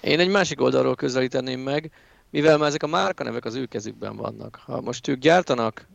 Én 0.00 0.20
egy 0.20 0.28
másik 0.28 0.60
oldalról 0.60 0.94
közelíteném 0.94 1.60
meg, 1.60 1.90
mivel 2.30 2.58
már 2.58 2.68
ezek 2.68 2.82
a 2.82 2.86
márkanevek 2.86 3.44
az 3.44 3.54
ő 3.54 3.66
kezükben 3.66 4.16
vannak. 4.16 4.60
Ha 4.64 4.80
most 4.80 5.08
ők 5.08 5.18
gyártanak 5.18 5.86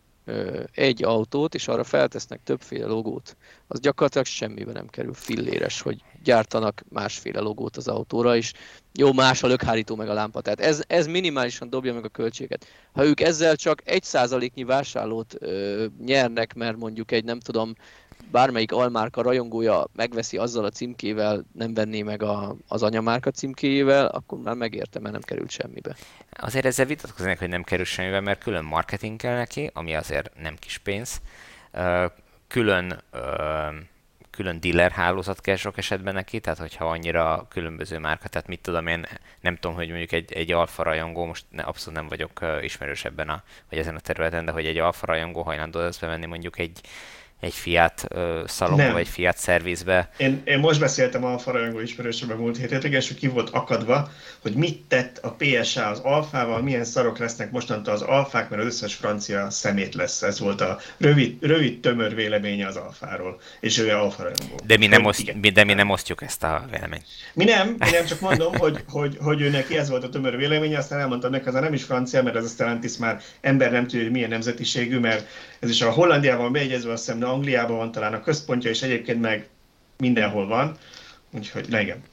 egy 0.71 1.03
autót, 1.03 1.55
és 1.55 1.67
arra 1.67 1.83
feltesznek 1.83 2.39
többféle 2.43 2.85
logót, 2.85 3.37
az 3.67 3.79
gyakorlatilag 3.79 4.25
semmibe 4.25 4.71
nem 4.71 4.87
kerül 4.87 5.13
filléres, 5.13 5.81
hogy 5.81 6.01
gyártanak 6.23 6.83
másféle 6.89 7.39
logót 7.39 7.77
az 7.77 7.87
autóra, 7.87 8.35
és 8.35 8.53
jó, 8.93 9.13
más 9.13 9.43
a 9.43 9.47
lökhárító 9.47 9.95
meg 9.95 10.09
a 10.09 10.13
lámpa. 10.13 10.41
Tehát 10.41 10.59
ez, 10.59 10.83
ez 10.87 11.07
minimálisan 11.07 11.69
dobja 11.69 11.93
meg 11.93 12.05
a 12.05 12.09
költséget. 12.09 12.65
Ha 12.91 13.05
ők 13.05 13.21
ezzel 13.21 13.55
csak 13.55 13.81
egy 13.85 14.03
százaléknyi 14.03 14.63
vásárlót 14.63 15.35
ö, 15.39 15.85
nyernek, 16.05 16.53
mert 16.53 16.77
mondjuk 16.77 17.11
egy 17.11 17.23
nem 17.23 17.39
tudom, 17.39 17.75
bármelyik 18.31 18.71
almárka 18.71 19.21
rajongója 19.21 19.87
megveszi 19.95 20.37
azzal 20.37 20.65
a 20.65 20.69
címkével, 20.69 21.45
nem 21.53 21.73
venné 21.73 22.01
meg 22.01 22.23
a, 22.23 22.55
az 22.67 22.83
anyamárka 22.83 23.31
címkéjével, 23.31 24.05
akkor 24.05 24.39
már 24.39 24.55
megérte, 24.55 24.99
mert 24.99 25.13
nem 25.13 25.21
került 25.21 25.49
semmibe. 25.49 25.95
Azért 26.31 26.65
ezzel 26.65 26.85
vitatkoznak, 26.85 27.37
hogy 27.37 27.49
nem 27.49 27.63
kerül 27.63 27.85
semmibe, 27.85 28.19
mert 28.19 28.43
külön 28.43 28.63
marketing 28.63 29.19
kell 29.19 29.35
neki, 29.35 29.69
ami 29.73 29.95
azért 29.95 30.31
nem 30.41 30.55
kis 30.55 30.77
pénz. 30.77 31.21
Külön 32.47 33.03
külön 34.39 34.59
dealer 34.59 34.91
hálózat 34.91 35.41
kell 35.41 35.55
sok 35.55 35.77
esetben 35.77 36.13
neki, 36.13 36.39
tehát 36.39 36.59
hogyha 36.59 36.89
annyira 36.89 37.45
különböző 37.49 37.97
márka, 37.97 38.27
tehát 38.27 38.47
mit 38.47 38.59
tudom 38.59 38.87
én, 38.87 39.05
nem 39.41 39.55
tudom, 39.55 39.75
hogy 39.75 39.87
mondjuk 39.87 40.11
egy, 40.11 40.33
egy 40.33 40.51
alfa 40.51 40.83
rajongó, 40.83 41.25
most 41.25 41.45
ne, 41.49 41.63
abszolút 41.63 41.99
nem 41.99 42.07
vagyok 42.07 42.39
ismerős 42.61 43.05
ebben 43.05 43.29
a, 43.29 43.43
vagy 43.69 43.79
ezen 43.79 43.95
a 43.95 43.99
területen, 43.99 44.45
de 44.45 44.51
hogy 44.51 44.65
egy 44.65 44.77
alfa 44.77 45.05
rajongó 45.05 45.41
hajlandó 45.41 45.79
lesz 45.79 45.97
bevenni 45.97 46.25
mondjuk 46.25 46.59
egy, 46.59 46.81
egy 47.39 47.53
Fiat 47.53 48.05
uh, 48.15 48.47
szalomba, 48.47 48.91
vagy 48.91 49.07
Fiat 49.07 49.37
szervizbe. 49.37 50.09
Én, 50.17 50.41
én 50.43 50.59
most 50.59 50.79
beszéltem 50.79 51.25
a 51.25 51.37
farajongó 51.37 51.79
ismerősömmel 51.79 52.37
múlt 52.37 52.57
héten, 52.57 52.93
és 52.93 53.13
ki 53.13 53.27
volt 53.27 53.49
akadva, 53.49 54.11
hogy 54.41 54.53
mit 54.53 54.81
tett 54.87 55.17
a 55.17 55.35
PSA 55.37 55.87
az 55.87 55.99
alfával, 55.99 56.61
milyen 56.61 56.83
szarok 56.83 57.17
lesznek 57.17 57.51
mostantól 57.51 57.93
az 57.93 58.01
alfák, 58.01 58.49
mert 58.49 58.61
az 58.61 58.67
összes 58.67 58.93
francia 58.93 59.49
szemét 59.49 59.95
lesz. 59.95 60.21
Ez 60.21 60.39
volt 60.39 60.61
a 60.61 60.79
rövid, 60.97 61.37
rövid 61.41 61.79
tömör 61.79 62.15
véleménye 62.15 62.67
az 62.67 62.75
alfáról, 62.75 63.39
és 63.59 63.77
ő 63.77 63.89
alfa 63.89 64.23
rajongó. 64.23 64.59
De 64.65 64.77
mi, 64.77 64.87
nem 64.87 65.05
oszt, 65.05 65.19
igen, 65.19 65.53
de 65.53 65.63
mi 65.63 65.73
nem 65.73 65.89
osztjuk 65.89 66.21
ezt 66.21 66.43
a 66.43 66.65
véleményt. 66.71 67.05
Mi 67.33 67.43
nem, 67.43 67.67
mi 67.67 67.89
nem, 67.89 68.05
csak 68.05 68.19
mondom, 68.19 68.57
hogy, 68.57 68.83
hogy, 68.87 69.17
hogy 69.21 69.41
ő 69.41 69.49
neki 69.49 69.77
ez 69.77 69.89
volt 69.89 70.03
a 70.03 70.09
tömör 70.09 70.37
véleménye, 70.37 70.77
aztán 70.77 70.99
elmondtam 70.99 71.31
neki, 71.31 71.47
ez 71.47 71.53
nem 71.53 71.73
is 71.73 71.83
francia, 71.83 72.23
mert 72.23 72.35
ez 72.35 72.43
a 72.43 72.47
Stellantis 72.47 72.97
már 72.97 73.21
ember 73.41 73.71
nem 73.71 73.87
tudja, 73.87 74.01
hogy 74.01 74.11
milyen 74.11 74.29
nemzetiségű, 74.29 74.99
mert 74.99 75.27
ez 75.59 75.69
is 75.69 75.81
a 75.81 75.91
Hollandiában 75.91 76.51
beegyezve, 76.51 76.91
azt 76.91 77.05
hiszem, 77.05 77.19
Angliában 77.31 77.77
van 77.77 77.91
talán 77.91 78.13
a 78.13 78.21
központja, 78.21 78.69
és 78.69 78.81
egyébként 78.81 79.21
meg 79.21 79.47
mindenhol 79.97 80.47
van. 80.47 80.77
Úgyhogy, 81.31 81.69
na 81.69 81.79
igen. 81.79 82.03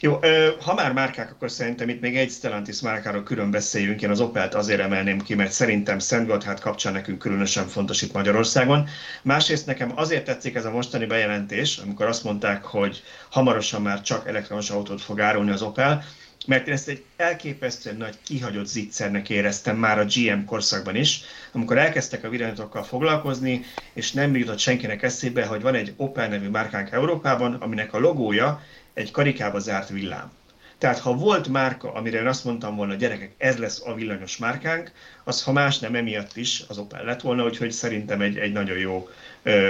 Jó, 0.00 0.18
ha 0.60 0.74
már 0.74 0.92
márkák, 0.92 1.30
akkor 1.30 1.50
szerintem 1.50 1.88
itt 1.88 2.00
még 2.00 2.16
egy 2.16 2.30
Stellantis 2.30 2.80
márkáról 2.80 3.22
külön 3.22 3.50
beszéljünk. 3.50 4.02
Én 4.02 4.10
az 4.10 4.20
Opelt 4.20 4.54
azért 4.54 4.80
emelném 4.80 5.20
ki, 5.20 5.34
mert 5.34 5.52
szerintem 5.52 5.98
Szent 5.98 6.26
Gotthard 6.26 6.60
kapcsán 6.60 6.92
nekünk 6.92 7.18
különösen 7.18 7.66
fontos 7.66 8.02
itt 8.02 8.12
Magyarországon. 8.12 8.88
Másrészt 9.22 9.66
nekem 9.66 9.92
azért 9.94 10.24
tetszik 10.24 10.54
ez 10.54 10.64
a 10.64 10.70
mostani 10.70 11.06
bejelentés, 11.06 11.76
amikor 11.76 12.06
azt 12.06 12.24
mondták, 12.24 12.64
hogy 12.64 13.02
hamarosan 13.30 13.82
már 13.82 14.00
csak 14.00 14.28
elektromos 14.28 14.70
autót 14.70 15.00
fog 15.00 15.20
árulni 15.20 15.50
az 15.50 15.62
Opel, 15.62 16.04
mert 16.46 16.66
én 16.66 16.72
ezt 16.72 16.88
egy 16.88 17.04
elképesztően 17.16 17.96
nagy 17.96 18.16
kihagyott 18.24 18.66
zicsernek 18.66 19.30
éreztem 19.30 19.76
már 19.76 19.98
a 19.98 20.04
GM 20.04 20.44
korszakban 20.44 20.96
is, 20.96 21.20
amikor 21.52 21.78
elkezdtek 21.78 22.24
a 22.24 22.28
villanyautókkal 22.28 22.82
foglalkozni, 22.82 23.64
és 23.92 24.12
nem 24.12 24.36
jutott 24.36 24.58
senkinek 24.58 25.02
eszébe, 25.02 25.46
hogy 25.46 25.62
van 25.62 25.74
egy 25.74 25.92
Opel 25.96 26.28
nevű 26.28 26.48
márkánk 26.48 26.90
Európában, 26.90 27.54
aminek 27.54 27.92
a 27.94 27.98
logója 27.98 28.62
egy 28.94 29.10
karikába 29.10 29.58
zárt 29.58 29.88
villám. 29.88 30.30
Tehát 30.78 30.98
ha 30.98 31.14
volt 31.14 31.48
márka, 31.48 31.92
amire 31.92 32.20
én 32.20 32.26
azt 32.26 32.44
mondtam 32.44 32.76
volna, 32.76 32.94
gyerekek, 32.94 33.34
ez 33.38 33.56
lesz 33.56 33.82
a 33.84 33.94
villanyos 33.94 34.36
márkánk, 34.36 34.92
az 35.24 35.42
ha 35.42 35.52
más 35.52 35.78
nem 35.78 35.94
emiatt 35.94 36.36
is 36.36 36.64
az 36.68 36.78
Opel 36.78 37.04
lett 37.04 37.20
volna, 37.20 37.44
úgyhogy 37.44 37.70
szerintem 37.70 38.20
egy, 38.20 38.38
egy 38.38 38.52
nagyon 38.52 38.78
jó 38.78 39.08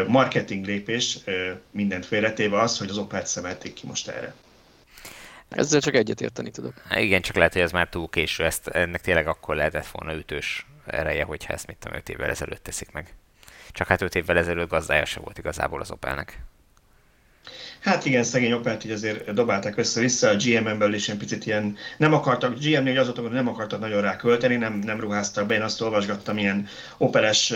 marketing 0.06 0.66
lépés, 0.66 1.18
mindent 1.70 2.06
félretéve 2.06 2.60
az, 2.60 2.78
hogy 2.78 2.88
az 2.88 2.98
Opel-t 2.98 3.26
szemelték 3.26 3.72
ki 3.72 3.86
most 3.86 4.08
erre. 4.08 4.34
Ezzel 5.52 5.80
csak 5.80 5.94
egyet 5.94 6.20
érteni 6.20 6.50
tudok. 6.50 6.74
Igen, 6.90 7.22
csak 7.22 7.36
lehet, 7.36 7.52
hogy 7.52 7.62
ez 7.62 7.72
már 7.72 7.88
túl 7.88 8.08
késő. 8.08 8.44
Ezt, 8.44 8.68
ennek 8.68 9.00
tényleg 9.00 9.26
akkor 9.26 9.56
lehetett 9.56 9.86
volna 9.86 10.18
ütős 10.18 10.66
ereje, 10.86 11.24
hogyha 11.24 11.52
ezt 11.52 11.66
mit 11.66 11.76
tudom, 11.76 11.98
5 11.98 12.08
évvel 12.08 12.30
ezelőtt 12.30 12.62
teszik 12.62 12.92
meg. 12.92 13.14
Csak 13.70 13.86
hát 13.86 14.02
5 14.02 14.14
évvel 14.14 14.38
ezelőtt 14.38 14.68
gazdája 14.68 15.04
se 15.04 15.20
volt 15.20 15.38
igazából 15.38 15.80
az 15.80 15.90
Opelnek. 15.90 16.38
Hát 17.82 18.04
igen, 18.04 18.22
szegény 18.22 18.52
Opelt 18.52 18.84
így 18.84 18.90
azért 18.90 19.32
dobálták 19.34 19.76
össze-vissza, 19.76 20.28
a 20.28 20.62
belül 20.62 20.94
is 20.94 21.08
egy 21.08 21.16
picit 21.16 21.46
ilyen, 21.46 21.76
nem 21.96 22.12
akartak, 22.12 22.58
GM-nél 22.58 22.98
az 22.98 23.12
hogy 23.16 23.30
nem 23.30 23.48
akartak 23.48 23.80
nagyon 23.80 24.00
rá 24.00 24.16
költeni, 24.16 24.56
nem, 24.56 24.78
nem 24.84 25.00
ruháztak 25.00 25.46
be, 25.46 25.54
én 25.54 25.62
azt 25.62 25.80
olvasgattam 25.80 26.38
ilyen 26.38 26.66
Opeles 26.98 27.52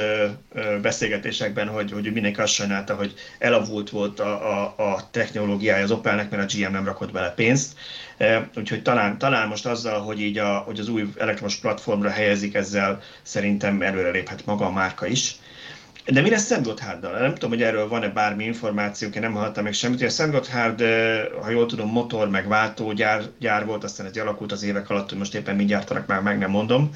beszélgetésekben, 0.83 1.69
hogy, 1.69 1.93
hogy 1.93 2.13
mindenki 2.13 2.41
azt 2.41 2.53
sajnálta, 2.53 2.95
hogy 2.95 3.15
elavult 3.39 3.91
volt 3.91 4.21
a, 4.21 4.63
a, 4.63 4.75
a 4.77 5.11
technológiája 5.11 5.85
az 5.85 5.91
Opelnek, 5.91 6.31
mert 6.31 6.53
a 6.53 6.57
GM 6.57 6.73
nem 6.73 6.85
rakott 6.85 7.13
bele 7.13 7.31
pénzt. 7.31 7.79
Úgyhogy 8.57 8.83
talán, 8.83 9.19
talán 9.19 9.49
most 9.49 9.67
azzal, 9.67 10.01
hogy 10.01 10.21
így 10.21 10.39
a, 10.39 10.59
hogy 10.59 10.79
az 10.79 10.89
új 10.89 11.13
elektromos 11.19 11.57
platformra 11.57 12.11
helyezik, 12.11 12.55
ezzel 12.55 13.01
szerintem 13.23 13.83
előre 13.83 14.11
léphet 14.11 14.47
maga 14.47 14.67
a 14.67 14.71
márka 14.73 15.07
is. 15.07 15.37
De 16.07 16.21
mi 16.21 16.31
lesz 16.31 16.45
Szent 16.45 16.65
Gottharddal? 16.65 17.19
Nem 17.19 17.35
tudom, 17.35 17.51
hogy 17.51 17.63
erről 17.63 17.89
van-e 17.89 18.09
bármi 18.09 18.45
információk, 18.45 19.15
én 19.15 19.21
nem 19.21 19.33
hallottam 19.33 19.65
meg 19.65 19.73
semmit. 19.73 20.03
A 20.03 20.09
Szent 20.09 20.33
Gotthard, 20.33 20.81
ha 21.43 21.51
jól 21.51 21.67
tudom, 21.67 21.91
motor 21.91 22.31
meg 22.31 22.49
váltógyár 22.49 23.23
gyár 23.39 23.67
volt, 23.67 23.85
aztán 23.85 24.07
ez 24.07 24.17
alakult 24.17 24.53
az 24.53 24.63
évek 24.63 24.91
alatt, 24.91 25.09
hogy 25.09 25.19
most 25.19 25.35
éppen 25.35 25.57
mit 25.57 25.67
gyártanak, 25.67 26.07
már 26.07 26.21
meg 26.21 26.39
nem 26.39 26.51
mondom. 26.51 26.91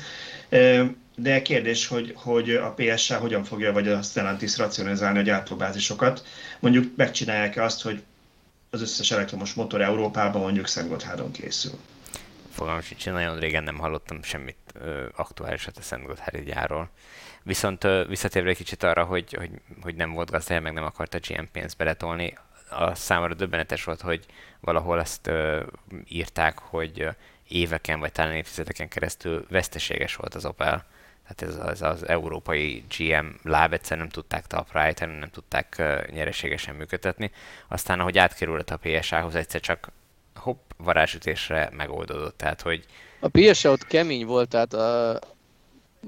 De 1.16 1.42
kérdés, 1.42 1.86
hogy, 1.86 2.12
hogy 2.16 2.50
a 2.50 2.74
PSA 2.76 3.16
hogyan 3.16 3.44
fogja, 3.44 3.72
vagy 3.72 3.88
a 3.88 4.02
Stellantis 4.02 4.58
racionalizálni 4.58 5.18
a 5.18 5.22
gyártóbázisokat. 5.22 6.24
Mondjuk 6.60 6.96
megcsinálják-e 6.96 7.62
azt, 7.62 7.82
hogy 7.82 8.02
az 8.70 8.82
összes 8.82 9.10
elektromos 9.10 9.54
motor 9.54 9.80
Európában 9.80 10.42
mondjuk 10.42 10.66
Szent 10.66 10.88
Gotthárdon 10.88 11.30
készül. 11.30 11.72
Fogalmam 12.50 12.82
sincs, 12.82 13.06
nagyon 13.06 13.38
régen 13.38 13.64
nem 13.64 13.78
hallottam 13.78 14.22
semmit 14.22 14.56
aktuálisat 15.16 15.76
a 15.76 15.82
Szent 15.82 16.06
Gotthárdi 16.06 16.42
gyárról. 16.42 16.90
Viszont 17.42 17.86
visszatérve 18.08 18.48
egy 18.48 18.56
kicsit 18.56 18.82
arra, 18.82 19.04
hogy, 19.04 19.32
hogy, 19.32 19.50
hogy 19.82 19.94
nem 19.94 20.12
volt 20.12 20.30
gazdája, 20.30 20.60
meg 20.60 20.72
nem 20.72 20.84
akarta 20.84 21.18
GM 21.28 21.44
pénzt 21.52 21.76
beletolni, 21.76 22.34
a 22.70 22.94
számára 22.94 23.34
döbbenetes 23.34 23.84
volt, 23.84 24.00
hogy 24.00 24.26
valahol 24.60 25.00
ezt 25.00 25.26
ö, 25.26 25.62
írták, 26.08 26.58
hogy 26.58 27.08
éveken 27.48 28.00
vagy 28.00 28.12
talán 28.12 28.34
évtizedeken 28.34 28.88
keresztül 28.88 29.46
veszteséges 29.48 30.16
volt 30.16 30.34
az 30.34 30.44
Opel. 30.44 30.84
Tehát 31.22 31.54
ez 31.54 31.66
az, 31.66 31.82
az 31.82 32.08
európai 32.08 32.84
GM 32.98 33.26
láb 33.42 33.72
egyszer 33.72 33.98
nem 33.98 34.08
tudták 34.08 34.46
talpra 34.46 34.80
állítani, 34.80 35.18
nem 35.18 35.30
tudták 35.30 35.76
uh, 35.78 36.06
nyereségesen 36.06 36.74
működtetni. 36.74 37.30
Aztán, 37.68 38.00
ahogy 38.00 38.18
átkerült 38.18 38.70
a 38.70 38.78
PSA-hoz, 38.82 39.34
egyszer 39.34 39.60
csak 39.60 39.88
hopp, 40.34 40.70
varázsütésre 40.76 41.70
megoldódott. 41.72 42.36
Tehát, 42.36 42.60
hogy... 42.60 42.84
A 43.20 43.28
PSA 43.28 43.70
ott 43.70 43.86
kemény 43.86 44.26
volt, 44.26 44.48
tehát 44.48 44.74
a, 44.74 45.18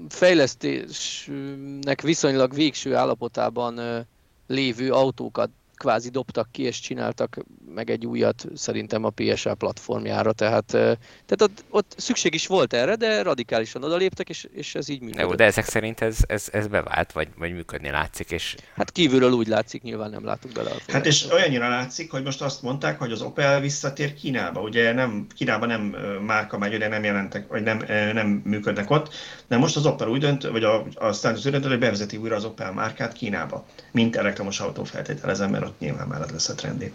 fejlesztésnek 0.09 2.01
viszonylag 2.01 2.55
végső 2.55 2.95
állapotában 2.95 4.07
lévő 4.47 4.93
autókat 4.93 5.51
kvázi 5.83 6.09
dobtak 6.09 6.49
ki, 6.51 6.63
és 6.63 6.81
csináltak 6.81 7.37
meg 7.75 7.91
egy 7.91 8.07
újat 8.07 8.45
szerintem 8.55 9.05
a 9.05 9.11
PSA 9.11 9.55
platformjára, 9.55 10.33
tehát, 10.33 10.67
tehát 10.67 11.43
ott, 11.43 11.65
ott 11.71 11.95
szükség 11.97 12.35
is 12.35 12.47
volt 12.47 12.73
erre, 12.73 12.95
de 12.95 13.23
radikálisan 13.23 13.85
odaléptek, 13.85 14.29
és, 14.29 14.49
és 14.53 14.75
ez 14.75 14.89
így 14.89 15.01
működött. 15.01 15.29
Jó, 15.29 15.35
de 15.35 15.45
ezek 15.45 15.65
szerint 15.65 16.01
ez, 16.01 16.19
ez, 16.27 16.49
ez 16.53 16.67
bevált, 16.67 17.13
vagy, 17.13 17.29
vagy 17.39 17.53
működni 17.53 17.91
látszik, 17.91 18.31
és... 18.31 18.57
Hát 18.75 18.91
kívülről 18.91 19.33
úgy 19.33 19.47
látszik, 19.47 19.83
nyilván 19.83 20.11
nem 20.11 20.25
látunk 20.25 20.55
bele. 20.55 20.71
A 20.71 20.93
hát 20.93 21.07
és 21.07 21.31
olyannyira 21.31 21.69
látszik, 21.69 22.11
hogy 22.11 22.23
most 22.23 22.43
azt 22.43 22.63
mondták, 22.63 22.99
hogy 22.99 23.13
az 23.13 23.23
Opel 23.23 23.61
visszatér 23.61 24.15
Kínába. 24.15 24.61
Ugye 24.61 24.93
nem, 24.93 25.27
Kínában 25.35 25.69
nem 25.69 25.83
márka 26.27 26.59
megy, 26.59 26.75
ugye 26.75 26.89
nem 26.89 27.05
jelentek, 27.05 27.49
vagy 27.49 27.63
nem, 27.63 27.85
nem 28.13 28.43
működnek 28.45 28.91
ott, 28.91 29.15
de 29.49 29.57
most 29.57 29.77
az 29.77 29.87
Opel 29.87 30.09
úgy 30.09 30.21
dönt, 30.21 30.43
vagy 30.43 30.65
a, 30.65 30.85
a 30.95 31.13
Stanley 31.13 31.41
úgy 31.45 31.51
dönt, 31.51 31.67
hogy 31.67 31.79
bevezeti 31.79 32.17
újra 32.17 32.37
az 32.37 32.45
Opel 32.45 32.73
márkát 32.73 33.13
Kínába, 33.13 33.67
mint 33.91 34.17
elektromos 34.17 34.61
autó 34.61 34.85
feltételezem, 34.85 35.51
mert 35.51 35.72
nyilván 35.79 36.09
már 36.09 36.31
lesz 36.31 36.49
a 36.49 36.55
trendi. 36.55 36.93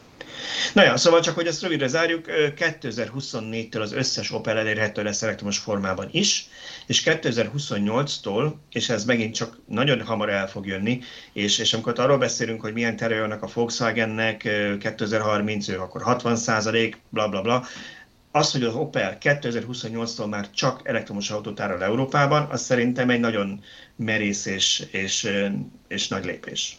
Na 0.73 0.83
ja, 0.83 0.97
szóval 0.97 1.21
csak, 1.21 1.35
hogy 1.35 1.47
ezt 1.47 1.61
rövidre 1.61 1.87
zárjuk, 1.87 2.25
2024-től 2.57 3.81
az 3.81 3.93
összes 3.93 4.31
Opel 4.31 4.57
elérhető 4.57 5.03
lesz 5.03 5.21
elektromos 5.21 5.57
formában 5.57 6.07
is, 6.11 6.47
és 6.85 7.03
2028-tól, 7.05 8.53
és 8.71 8.89
ez 8.89 9.05
megint 9.05 9.35
csak 9.35 9.57
nagyon 9.67 10.01
hamar 10.01 10.29
el 10.29 10.49
fog 10.49 10.65
jönni, 10.65 11.01
és, 11.33 11.57
és 11.57 11.73
amikor 11.73 11.99
arról 11.99 12.17
beszélünk, 12.17 12.61
hogy 12.61 12.73
milyen 12.73 12.95
tere 12.95 13.23
a 13.23 13.49
Volkswagennek 13.53 14.49
2030, 14.79 15.67
ő 15.67 15.79
akkor 15.79 16.01
60 16.01 16.35
százalék, 16.35 16.97
bla 17.09 17.29
bla 17.29 17.41
bla, 17.41 17.65
az, 18.31 18.51
hogy 18.51 18.63
az 18.63 18.75
Opel 18.75 19.17
2028-tól 19.21 20.29
már 20.29 20.49
csak 20.49 20.81
elektromos 20.83 21.29
autót 21.29 21.59
árul 21.59 21.83
Európában, 21.83 22.47
az 22.49 22.61
szerintem 22.61 23.09
egy 23.09 23.19
nagyon 23.19 23.63
merész 23.95 24.45
és, 24.45 24.85
és, 24.91 25.29
és 25.87 26.07
nagy 26.07 26.25
lépés. 26.25 26.77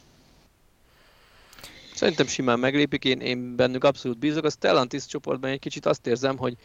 Szerintem 1.99 2.27
simán 2.27 2.59
meglépik, 2.59 3.05
én, 3.05 3.21
én 3.21 3.57
bennük 3.57 3.85
abszolút 3.85 4.19
bízok. 4.19 4.45
A 4.45 4.51
Stellantis 4.51 5.07
csoportban 5.07 5.51
egy 5.51 5.59
kicsit 5.59 5.87
azt 5.87 6.07
érzem, 6.07 6.37
hogy, 6.37 6.57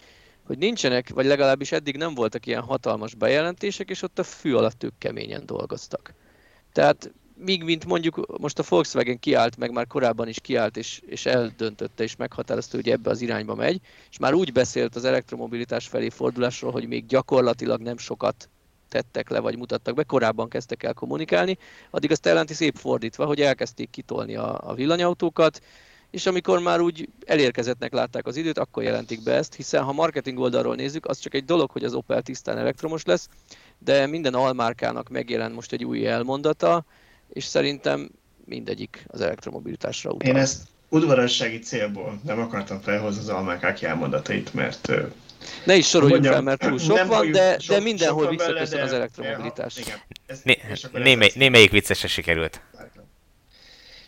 hogy 0.46 0.58
nincsenek, 0.58 1.10
vagy 1.10 1.26
legalábbis 1.26 1.72
eddig 1.72 1.98
nem 1.98 2.14
voltak 2.14 2.46
ilyen 2.46 2.62
hatalmas 2.62 3.16
bejelentések, 3.16 3.90
és 3.90 4.02
ott 4.02 4.20
a 4.20 4.24
fű 4.24 4.54
alatt 4.54 4.84
ők 4.84 4.98
keményen 4.98 5.46
dolgoztak. 5.46 6.14
Tehát 6.72 7.12
míg 7.36 7.64
mint 7.64 7.86
mondjuk 7.86 8.40
most 8.40 8.60
a 8.60 8.64
Volkswagen 8.70 9.20
kiállt, 9.20 9.58
meg 9.58 9.72
már 9.72 9.88
korábban 9.88 10.28
is 10.28 10.40
kiállt, 10.40 10.78
és, 10.78 11.02
és 11.06 11.26
eldöntötte, 11.26 12.04
és 12.04 12.16
meghatározta, 12.16 12.76
hogy 12.76 12.90
ebbe 12.90 13.10
az 13.10 13.22
irányba 13.22 13.56
megy, 13.56 13.80
és 14.10 14.18
már 14.18 14.34
úgy 14.34 14.52
beszélt 14.52 14.96
az 14.96 15.06
elektromobilitás 15.06 15.88
felé 15.88 16.10
fordulásról, 16.10 16.72
hogy 16.72 16.88
még 16.88 17.06
gyakorlatilag 17.06 17.82
nem 17.82 17.98
sokat 17.98 18.50
tettek 18.94 19.30
le, 19.30 19.40
vagy 19.40 19.58
mutattak 19.58 19.96
be, 19.96 20.04
korábban 20.04 20.50
kezdtek 20.50 20.84
el 20.84 20.94
kommunikálni, 20.94 21.58
addig 21.90 22.12
a 22.12 22.16
Stellantis 22.16 22.60
épp 22.60 22.76
fordítva, 22.76 23.26
hogy 23.26 23.42
elkezdték 23.42 23.90
kitolni 23.90 24.36
a, 24.36 24.70
a 24.70 24.74
villanyautókat, 24.74 25.62
és 26.12 26.26
amikor 26.26 26.60
már 26.60 26.80
úgy 26.80 27.10
elérkezettnek 27.26 27.94
látták 27.94 28.28
az 28.28 28.36
időt, 28.36 28.58
akkor 28.58 28.84
jelentik 28.84 29.24
be 29.24 29.34
ezt, 29.34 29.56
hiszen 29.56 29.84
ha 29.84 29.92
marketing 29.92 30.40
oldalról 30.40 30.76
nézzük, 30.76 31.06
az 31.06 31.20
csak 31.20 31.34
egy 31.34 31.46
dolog, 31.46 31.72
hogy 31.72 31.84
az 31.84 31.94
Opel 31.94 32.22
tisztán 32.22 32.58
elektromos 32.58 33.04
lesz, 33.06 33.30
de 33.78 34.08
minden 34.08 34.34
almárkának 34.34 35.10
megjelent 35.10 35.56
most 35.56 35.72
egy 35.72 35.84
új 35.84 36.08
elmondata, 36.08 36.86
és 37.30 37.44
szerintem 37.44 38.10
mindegyik 38.46 39.06
az 39.08 39.22
elektromobilitásra 39.22 40.12
utal. 40.12 40.30
Én 40.30 40.36
ezt 40.36 40.62
udvarassági 40.90 41.60
célból 41.60 42.20
nem 42.24 42.40
akartam 42.40 42.80
felhozni 42.80 43.22
az 43.22 43.30
almárkák 43.30 43.82
elmondatait, 43.82 44.54
mert 44.54 44.92
ne 45.64 45.76
is 45.76 45.88
soroljuk 45.88 46.22
Mondjam, 46.22 46.34
fel, 46.34 46.44
mert 46.44 46.60
túl 46.62 46.80
sok 46.80 47.06
van, 47.08 47.32
de, 47.32 47.60
sok, 47.60 47.76
de 47.76 47.82
mindenhol 47.82 48.30
visszaköszön 48.30 48.82
az 48.82 48.94
elektromobilitás. 48.94 49.76
Ja, 49.78 49.96
Né, 50.44 50.58
némely, 50.92 51.32
némelyik 51.36 51.72
viccesre 51.72 52.08
sikerült. 52.08 52.62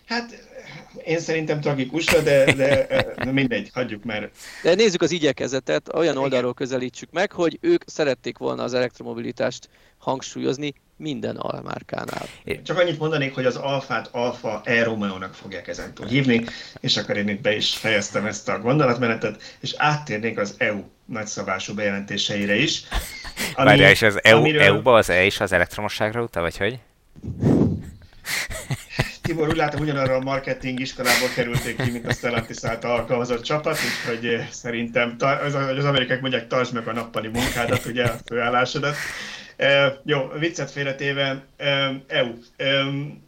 Hát 0.05 0.44
én 1.03 1.19
szerintem 1.19 1.61
tragikus, 1.61 2.05
de, 2.05 2.53
de, 2.53 2.87
de 3.17 3.31
mindegy, 3.31 3.69
hagyjuk 3.73 4.03
már. 4.03 4.29
De 4.63 4.75
nézzük 4.75 5.01
az 5.01 5.11
igyekezetet, 5.11 5.93
olyan 5.93 6.17
oldalról 6.17 6.53
közelítsük 6.53 7.11
meg, 7.11 7.31
hogy 7.31 7.57
ők 7.61 7.83
szerették 7.85 8.37
volna 8.37 8.63
az 8.63 8.73
elektromobilitást 8.73 9.69
hangsúlyozni 9.97 10.73
minden 10.97 11.35
almárkánál. 11.35 12.27
Csak 12.63 12.79
annyit 12.79 12.99
mondanék, 12.99 13.33
hogy 13.33 13.45
az 13.45 13.55
alfát 13.55 14.09
alfa 14.11 14.61
e 14.63 14.83
Romeo-nak 14.83 15.33
fogják 15.33 15.67
ezentúl 15.67 16.05
hívni, 16.05 16.45
és 16.79 16.97
akkor 16.97 17.17
én 17.17 17.27
itt 17.27 17.41
be 17.41 17.55
is 17.55 17.75
fejeztem 17.75 18.25
ezt 18.25 18.49
a 18.49 18.59
gondolatmenetet, 18.59 19.41
és 19.59 19.73
áttérnék 19.77 20.39
az 20.39 20.55
EU 20.57 20.83
nagyszabású 21.05 21.73
bejelentéseire 21.73 22.55
is. 22.55 22.83
Ami, 23.55 23.67
Várjál, 23.67 23.91
és 23.91 24.01
az 24.01 24.19
EU, 24.23 24.37
amiről... 24.37 24.61
EU-ba 24.61 24.93
az 24.93 25.09
E 25.09 25.25
is 25.25 25.39
az 25.39 25.51
elektromosságra 25.51 26.21
utal, 26.21 26.41
vagy 26.41 26.57
hogy? 26.57 26.79
Tibor, 29.25 29.47
úgy 29.47 29.55
látom, 29.55 29.81
ugyanarra 29.81 30.15
a 30.15 30.19
marketing 30.19 30.79
iskolából 30.79 31.27
kerülték 31.35 31.81
ki, 31.81 31.91
mint 31.91 32.07
a 32.07 32.13
Stellantis 32.13 32.63
által 32.63 32.91
alkalmazott 32.91 33.43
csapat, 33.43 33.77
úgyhogy 33.77 34.25
eh, 34.25 34.47
szerintem 34.51 35.15
az, 35.19 35.53
az 35.77 35.85
amerikák 35.85 36.21
mondják, 36.21 36.47
tartsd 36.47 36.73
meg 36.73 36.87
a 36.87 36.93
nappali 36.93 37.27
munkádat, 37.27 37.85
ugye 37.85 38.03
a 38.03 38.17
főállásodat. 38.25 38.95
E, 39.57 40.01
jó, 40.05 40.27
viccet 40.39 40.71
félretéve, 40.71 41.45
e, 41.57 42.03
EU. 42.07 42.33
E, 42.57 42.65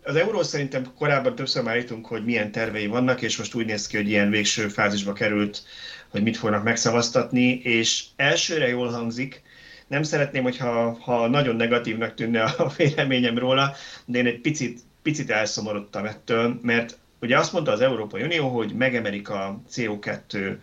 az 0.03 0.15
euró 0.15 0.43
szerintem 0.43 0.93
korábban 0.97 1.35
többször 1.35 1.63
már 1.63 1.77
írtunk, 1.77 2.05
hogy 2.05 2.25
milyen 2.25 2.51
tervei 2.51 2.87
vannak, 2.87 3.21
és 3.21 3.37
most 3.37 3.55
úgy 3.55 3.65
néz 3.65 3.87
ki, 3.87 3.97
hogy 3.97 4.09
ilyen 4.09 4.29
végső 4.29 4.67
fázisba 4.67 5.13
került, 5.13 5.61
hogy 6.09 6.23
mit 6.23 6.37
fognak 6.37 6.63
megszavaztatni, 6.63 7.59
és 7.63 8.03
elsőre 8.15 8.67
jól 8.67 8.89
hangzik, 8.89 9.41
nem 9.87 10.03
szeretném, 10.03 10.43
hogyha 10.43 10.97
ha 11.01 11.27
nagyon 11.27 11.55
negatívnak 11.55 12.13
tűnne 12.13 12.43
a 12.43 12.71
véleményem 12.77 13.37
róla, 13.37 13.75
de 14.05 14.17
én 14.17 14.25
egy 14.25 14.41
picit, 14.41 14.79
picit 15.07 15.31
elszomorodtam 15.31 16.05
ettől, 16.05 16.59
mert 16.61 16.97
ugye 17.21 17.37
azt 17.37 17.53
mondta 17.53 17.71
az 17.71 17.81
Európai 17.81 18.21
Unió, 18.21 18.47
hogy 18.47 18.73
megemelik 18.73 19.29
a 19.29 19.61
CO2 19.73 20.57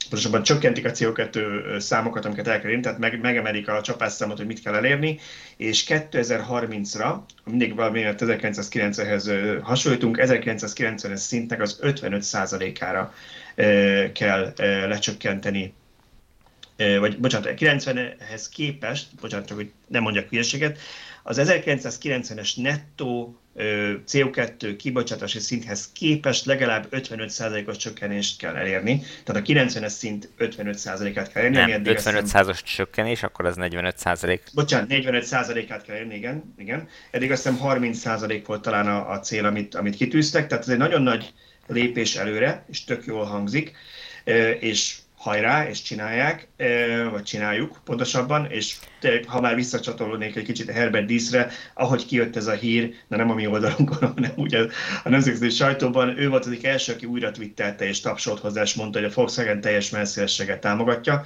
pontosabban 0.00 0.42
csökkentik 0.42 0.84
a 0.84 0.90
CO2 0.90 1.78
számokat, 1.78 2.24
amiket 2.24 2.48
el 2.48 2.60
kell 2.60 2.70
érni, 2.70 2.82
tehát 2.82 2.98
meg, 2.98 3.20
megemelik 3.20 3.68
a 3.68 3.80
csapásszámot, 3.80 4.36
hogy 4.36 4.46
mit 4.46 4.62
kell 4.62 4.74
elérni, 4.74 5.18
és 5.56 5.84
2030-ra, 5.88 7.16
mindig 7.44 7.74
valami 7.74 8.02
1990-hez 8.06 9.58
hasonlítunk, 9.62 10.18
1990-es 10.20 11.16
szintnek 11.16 11.60
az 11.60 11.78
55%-ára 11.82 13.14
kell 14.12 14.52
lecsökkenteni. 14.88 15.72
Vagy 16.76 17.18
bocsánat, 17.18 17.54
90-hez 17.56 18.44
képest, 18.52 19.06
bocsánat, 19.20 19.46
csak 19.46 19.56
hogy 19.56 19.70
nem 19.86 20.02
mondjak 20.02 20.28
hülyeséget, 20.28 20.78
az 21.22 21.40
1990-es 21.40 22.62
nettó 22.62 23.40
CO2 24.06 24.74
kibocsátási 24.78 25.38
szinthez 25.38 25.92
képest 25.92 26.44
legalább 26.44 26.86
55%-os 26.90 27.76
csökkenést 27.76 28.38
kell 28.38 28.56
elérni. 28.56 29.02
Tehát 29.24 29.42
a 29.42 29.52
90-es 29.52 29.88
szint 29.88 30.28
55%-át 30.38 31.32
kell 31.32 31.42
elérni. 31.42 31.72
Nem, 31.72 31.82
55%-os 31.84 32.62
csökkenés, 32.62 33.22
akkor 33.22 33.44
az 33.44 33.54
45%. 33.58 34.40
Bocsánat, 34.54 34.88
45%-át 34.90 35.82
kell 35.82 35.94
elérni, 35.94 36.14
igen. 36.14 36.54
igen. 36.58 36.88
Eddig 37.10 37.30
azt 37.30 37.42
hiszem 37.42 37.60
30% 37.62 38.42
volt 38.46 38.62
talán 38.62 38.86
a, 38.86 39.10
a 39.10 39.20
cél, 39.20 39.44
amit, 39.44 39.74
amit 39.74 39.96
kitűztek, 39.96 40.46
tehát 40.46 40.64
ez 40.64 40.70
egy 40.70 40.78
nagyon 40.78 41.02
nagy 41.02 41.32
lépés 41.66 42.16
előre, 42.16 42.64
és 42.70 42.84
tök 42.84 43.04
jól 43.04 43.24
hangzik, 43.24 43.72
és 44.60 44.96
hajrá, 45.20 45.68
és 45.68 45.82
csinálják, 45.82 46.48
vagy 47.10 47.22
csináljuk 47.22 47.80
pontosabban, 47.84 48.46
és 48.50 48.76
ha 49.26 49.40
már 49.40 49.54
visszacsatolódnék 49.54 50.36
egy 50.36 50.44
kicsit 50.44 50.68
a 50.68 50.72
Herbert 50.72 51.06
Díszre, 51.06 51.50
ahogy 51.74 52.06
kijött 52.06 52.36
ez 52.36 52.46
a 52.46 52.52
hír, 52.52 52.94
de 53.08 53.16
nem 53.16 53.30
a 53.30 53.34
mi 53.34 53.46
oldalunkon, 53.46 54.08
hanem 54.14 54.32
ugye 54.36 54.66
a 55.04 55.08
nemzetközi 55.08 55.48
sajtóban, 55.48 56.18
ő 56.18 56.28
volt 56.28 56.44
az 56.44 56.50
egyik 56.50 56.64
első, 56.64 56.92
aki 56.92 57.06
újra 57.06 57.30
twittelte 57.30 57.84
és 57.84 58.00
tapsolt 58.00 58.40
hozzá, 58.40 58.62
és 58.62 58.74
mondta, 58.74 58.98
hogy 58.98 59.08
a 59.08 59.12
Volkswagen 59.14 59.60
teljes 59.60 59.90
messzélességet 59.90 60.60
támogatja. 60.60 61.24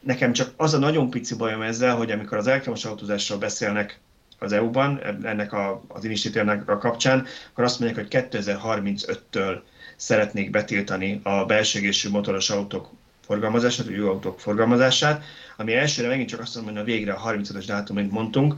Nekem 0.00 0.32
csak 0.32 0.52
az 0.56 0.74
a 0.74 0.78
nagyon 0.78 1.10
pici 1.10 1.34
bajom 1.34 1.62
ezzel, 1.62 1.96
hogy 1.96 2.10
amikor 2.10 2.38
az 2.38 2.46
elektromos 2.46 2.84
autózásról 2.84 3.38
beszélnek 3.38 4.00
az 4.38 4.52
EU-ban, 4.52 5.00
ennek 5.22 5.52
a, 5.52 5.82
az 5.88 6.04
initiatívának 6.04 6.68
a 6.68 6.78
kapcsán, 6.78 7.26
akkor 7.50 7.64
azt 7.64 7.80
mondják, 7.80 8.08
hogy 8.10 8.26
2035-től 8.30 9.58
szeretnék 9.96 10.50
betiltani 10.50 11.20
a 11.22 11.44
belső 11.44 11.90
motoros 12.10 12.50
autók 12.50 12.90
forgalmazását, 13.24 13.86
vagy 13.86 13.96
jó 13.96 14.08
autók 14.08 14.40
forgalmazását, 14.40 15.24
ami 15.56 15.74
elsőre 15.74 16.08
megint 16.08 16.28
csak 16.28 16.40
azt 16.40 16.54
mondom, 16.54 16.72
hogy 16.72 16.82
a 16.82 16.86
végre 16.86 17.12
a 17.12 17.30
35-ös 17.30 17.64
dátum, 17.66 17.96
mint 17.96 18.10
mondtunk, 18.10 18.54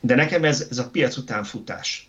de 0.00 0.14
nekem 0.14 0.44
ez, 0.44 0.66
ez 0.70 0.78
a 0.78 0.90
piac 0.90 1.16
után 1.16 1.44
futás. 1.44 2.08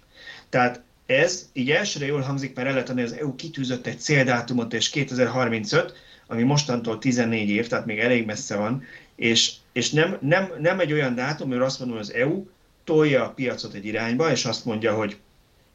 Tehát 0.50 0.82
ez 1.06 1.50
így 1.54 1.72
elsőre 1.72 2.06
jól 2.06 2.22
hangzik, 2.22 2.56
mert 2.56 2.68
el 2.68 2.74
lehet 2.74 2.90
adni, 2.90 3.02
az 3.02 3.14
EU 3.14 3.36
kitűzött 3.36 3.88
egy 3.88 4.00
céldátumot, 4.00 4.74
és 4.74 4.90
2035, 4.90 5.94
ami 6.28 6.44
mostantól 6.44 6.98
14 6.98 7.50
év, 7.50 7.68
tehát 7.68 7.86
még 7.86 8.00
elég 8.00 8.26
messze 8.26 8.56
van, 8.56 8.84
és, 9.16 9.54
és 9.72 9.92
nem, 9.92 10.18
nem, 10.22 10.52
nem 10.60 10.80
egy 10.80 10.94
olyan 10.94 11.16
dátum, 11.16 11.50
mert 11.50 11.62
azt 11.62 11.80
mondom, 11.80 11.98
hogy 11.98 12.06
az 12.06 12.14
EU 12.14 12.46
tolja 12.84 13.26
a 13.26 13.30
piacot 13.30 13.74
egy 13.74 13.86
irányba, 13.86 14.32
és 14.32 14.46
azt 14.46 14.66
mondja, 14.66 14.94
hogy 14.94 15.18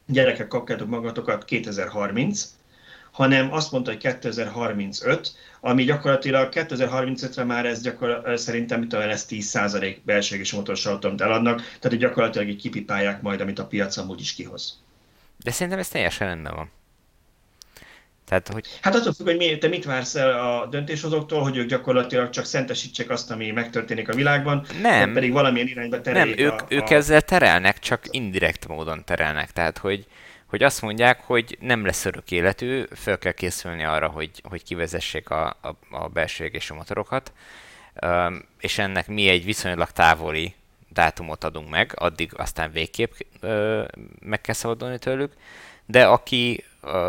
gyerekek, 0.06 0.48
kapjátok 0.48 0.88
magatokat 0.88 1.44
2030, 1.44 2.54
hanem 3.12 3.52
azt 3.52 3.72
mondta, 3.72 3.90
hogy 3.90 4.00
2035, 4.00 5.32
ami 5.60 5.84
gyakorlatilag 5.84 6.48
2035-re 6.52 7.44
már 7.44 7.66
ez 7.66 7.82
gyakor, 7.82 8.32
szerintem 8.34 8.80
mit 8.80 8.88
tudom, 8.88 9.08
ez 9.08 9.26
10% 9.30 9.96
belségés 10.02 10.52
motoros 10.52 10.86
autót 10.86 11.20
eladnak, 11.20 11.56
tehát 11.56 11.82
hogy 11.82 11.98
gyakorlatilag 11.98 12.48
így 12.48 12.60
kipipálják 12.60 13.22
majd, 13.22 13.40
amit 13.40 13.58
a 13.58 13.66
piac 13.66 13.96
amúgy 13.96 14.20
is 14.20 14.34
kihoz. 14.34 14.80
De 15.44 15.50
szerintem 15.50 15.78
ez 15.78 15.88
teljesen 15.88 16.26
rendben 16.26 16.54
van. 16.54 16.70
Tehát, 18.32 18.48
hogy... 18.48 18.66
Hát 18.80 18.94
attól 18.94 19.12
függ, 19.12 19.26
hogy 19.26 19.36
mi, 19.36 19.58
te 19.58 19.68
mit 19.68 19.84
vársz 19.84 20.14
el 20.14 20.30
a 20.30 20.66
döntéshozóktól, 20.66 21.42
hogy 21.42 21.56
ők 21.56 21.68
gyakorlatilag 21.68 22.30
csak 22.30 22.44
szentesítsék 22.44 23.10
azt, 23.10 23.30
ami 23.30 23.50
megtörténik 23.50 24.08
a 24.08 24.14
világban, 24.14 24.66
nem, 24.82 25.12
pedig 25.12 25.32
valamilyen 25.32 25.66
irányba 25.66 26.00
tereljék 26.00 26.36
Nem, 26.36 26.46
ők, 26.46 26.60
a, 26.60 26.66
ők 26.68 26.90
ezzel 26.90 27.22
terelnek, 27.22 27.78
csak 27.78 28.02
indirekt 28.10 28.68
módon 28.68 29.04
terelnek. 29.04 29.50
Tehát, 29.50 29.78
hogy 29.78 30.06
hogy 30.52 30.62
azt 30.62 30.82
mondják, 30.82 31.20
hogy 31.20 31.56
nem 31.60 31.84
lesz 31.84 32.04
örök 32.04 32.30
életű, 32.30 32.84
fel 32.90 33.18
kell 33.18 33.32
készülni 33.32 33.84
arra, 33.84 34.08
hogy, 34.08 34.30
hogy 34.48 34.62
kivezessék 34.64 35.30
a, 35.30 35.46
a, 35.46 35.76
a 35.90 36.08
belső 36.08 36.44
égésű 36.44 36.74
motorokat, 36.74 37.32
és 38.60 38.78
ennek 38.78 39.06
mi 39.06 39.28
egy 39.28 39.44
viszonylag 39.44 39.90
távoli 39.90 40.54
dátumot 40.88 41.44
adunk 41.44 41.70
meg, 41.70 41.92
addig 41.94 42.32
aztán 42.36 42.72
végképp 42.72 43.12
meg 44.20 44.40
kell 44.40 44.54
szabadulni 44.54 44.98
tőlük, 44.98 45.32
de 45.86 46.06
aki 46.06 46.64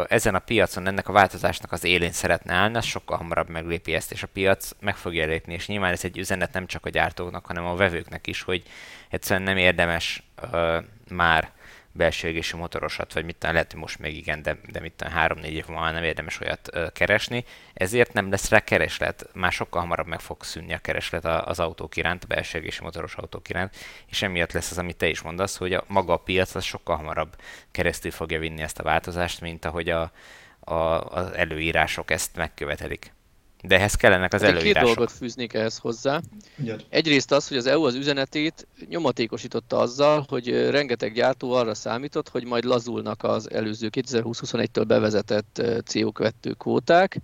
ezen 0.08 0.36
a 0.36 0.40
piacon 0.40 0.88
ennek 0.88 1.08
a 1.08 1.14
változásnak 1.14 1.72
az 1.72 1.84
élén 1.84 2.12
szeretne 2.12 2.54
állni, 2.54 2.78
az 2.78 2.86
sokkal 2.86 3.18
hamarabb 3.18 3.50
meglépi 3.50 3.94
ezt, 3.94 4.12
és 4.12 4.24
a 4.24 4.28
piac 4.28 4.72
meg 4.80 4.96
fogja 4.96 5.26
lépni, 5.26 5.54
és 5.54 5.68
nyilván 5.68 5.92
ez 5.92 6.04
egy 6.04 6.18
üzenet 6.18 6.54
nem 6.54 6.68
csak 6.68 6.86
a 6.86 6.90
gyártóknak, 6.90 7.46
hanem 7.46 7.66
a 7.66 7.76
vevőknek 7.76 8.28
is, 8.28 8.42
hogy 8.42 8.64
egyszerűen 9.10 9.46
nem 9.46 9.58
érdemes 9.58 10.24
már 11.10 11.52
belső 11.96 12.28
égésű 12.28 12.58
motorosat, 12.58 13.14
vagy 13.14 13.26
mit 13.26 13.44
lehet, 13.44 13.72
hogy 13.72 13.82
most 13.82 14.00
még 14.00 14.18
igen, 14.18 14.42
de, 14.42 14.58
de 14.72 14.80
mit 14.80 15.02
három-négy 15.02 15.54
év 15.54 15.68
már 15.68 15.94
nem 15.94 16.04
érdemes 16.04 16.40
olyat 16.40 16.70
ö, 16.72 16.88
keresni, 16.92 17.46
ezért 17.74 18.14
nem 18.14 18.30
lesz 18.30 18.50
rá 18.50 18.60
kereslet, 18.60 19.30
már 19.34 19.52
sokkal 19.52 19.82
hamarabb 19.82 20.08
meg 20.08 20.20
fog 20.20 20.44
szűnni 20.44 20.74
a 20.74 20.78
kereslet 20.78 21.26
az 21.26 21.60
autók 21.60 21.96
iránt, 21.96 22.24
a 22.24 22.28
belső 22.28 22.58
égésű 22.58 22.84
motoros 22.84 23.16
autók 23.16 23.50
iránt, 23.50 23.76
és 24.08 24.22
emiatt 24.22 24.52
lesz 24.52 24.72
az, 24.72 24.78
amit 24.78 24.98
te 24.98 25.08
is 25.08 25.22
mondasz, 25.22 25.58
hogy 25.58 25.74
a 25.74 25.84
maga 25.88 26.14
a 26.14 26.18
piac 26.18 26.56
az 26.56 26.64
sokkal 26.64 26.96
hamarabb 26.96 27.36
keresztül 27.72 28.12
fogja 28.12 28.40
vinni 28.40 28.62
ezt 28.62 28.80
a 28.80 28.84
változást, 28.84 29.42
mint 29.42 29.66
ahogy 29.66 29.90
a, 29.90 30.12
a, 30.60 30.74
az 31.02 31.34
előírások 31.34 32.12
ezt 32.12 32.36
megkövetelik. 32.36 33.14
De 33.68 33.76
ehhez 33.76 33.96
kellenek 33.96 34.34
az 34.34 34.42
előírások. 34.42 34.88
Két 34.88 34.96
dolgot 34.96 35.12
fűznék 35.12 35.54
ehhez 35.54 35.78
hozzá. 35.78 36.22
Ugyan. 36.58 36.82
Egyrészt 36.90 37.32
az, 37.32 37.48
hogy 37.48 37.58
az 37.58 37.66
EU 37.66 37.84
az 37.84 37.96
üzenetét 37.96 38.68
nyomatékosította 38.90 39.78
azzal, 39.78 40.26
hogy 40.28 40.70
rengeteg 40.70 41.14
gyártó 41.14 41.52
arra 41.52 41.74
számított, 41.74 42.30
hogy 42.30 42.46
majd 42.46 42.64
lazulnak 42.64 43.24
az 43.24 43.52
előző 43.52 43.90
2020-21-től 43.92 44.84
bevezetett 44.88 45.62
CO2 45.64 46.54
kvóták, 46.58 47.22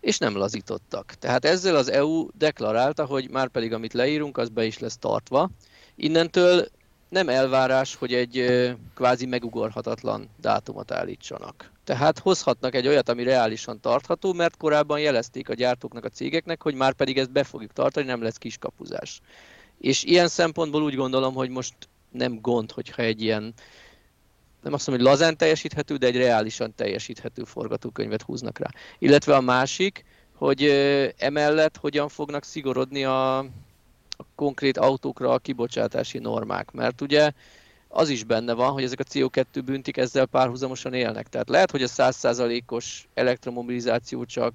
és 0.00 0.18
nem 0.18 0.36
lazítottak. 0.36 1.14
Tehát 1.18 1.44
ezzel 1.44 1.76
az 1.76 1.90
EU 1.90 2.28
deklarálta, 2.38 3.04
hogy 3.04 3.30
már 3.30 3.48
pedig 3.48 3.72
amit 3.72 3.92
leírunk, 3.92 4.38
az 4.38 4.48
be 4.48 4.64
is 4.64 4.78
lesz 4.78 4.98
tartva. 4.98 5.50
Innentől 5.94 6.68
nem 7.08 7.28
elvárás, 7.28 7.94
hogy 7.94 8.14
egy 8.14 8.44
kvázi 8.94 9.26
megugorhatatlan 9.26 10.28
dátumot 10.40 10.90
állítsanak. 10.90 11.69
Tehát 11.84 12.18
hozhatnak 12.18 12.74
egy 12.74 12.86
olyat, 12.86 13.08
ami 13.08 13.22
reálisan 13.22 13.80
tartható, 13.80 14.32
mert 14.32 14.56
korábban 14.56 15.00
jelezték 15.00 15.48
a 15.48 15.54
gyártóknak, 15.54 16.04
a 16.04 16.08
cégeknek, 16.08 16.62
hogy 16.62 16.74
már 16.74 16.92
pedig 16.92 17.18
ezt 17.18 17.32
be 17.32 17.44
fogjuk 17.44 17.72
tartani, 17.72 18.06
nem 18.06 18.22
lesz 18.22 18.36
kiskapuzás. 18.36 19.20
És 19.80 20.04
ilyen 20.04 20.28
szempontból 20.28 20.82
úgy 20.82 20.94
gondolom, 20.94 21.34
hogy 21.34 21.48
most 21.48 21.74
nem 22.10 22.40
gond, 22.40 22.72
hogyha 22.72 23.02
egy 23.02 23.22
ilyen, 23.22 23.54
nem 24.62 24.72
azt 24.72 24.86
mondom, 24.86 25.06
hogy 25.06 25.14
lazán 25.14 25.36
teljesíthető, 25.36 25.96
de 25.96 26.06
egy 26.06 26.16
reálisan 26.16 26.74
teljesíthető 26.74 27.44
forgatókönyvet 27.44 28.22
húznak 28.22 28.58
rá. 28.58 28.70
Illetve 28.98 29.36
a 29.36 29.40
másik, 29.40 30.04
hogy 30.34 30.64
emellett 31.18 31.76
hogyan 31.76 32.08
fognak 32.08 32.44
szigorodni 32.44 33.04
a, 33.04 33.38
a 33.38 34.24
konkrét 34.34 34.78
autókra 34.78 35.30
a 35.30 35.38
kibocsátási 35.38 36.18
normák. 36.18 36.70
Mert 36.70 37.00
ugye 37.00 37.32
az 37.92 38.08
is 38.08 38.24
benne 38.24 38.52
van, 38.52 38.72
hogy 38.72 38.82
ezek 38.82 39.00
a 39.00 39.04
CO2 39.04 39.62
büntik 39.64 39.96
ezzel 39.96 40.26
párhuzamosan 40.26 40.94
élnek. 40.94 41.28
Tehát 41.28 41.48
lehet, 41.48 41.70
hogy 41.70 41.82
a 41.82 41.86
100%-os 41.86 43.08
elektromobilizáció 43.14 44.24
csak 44.24 44.54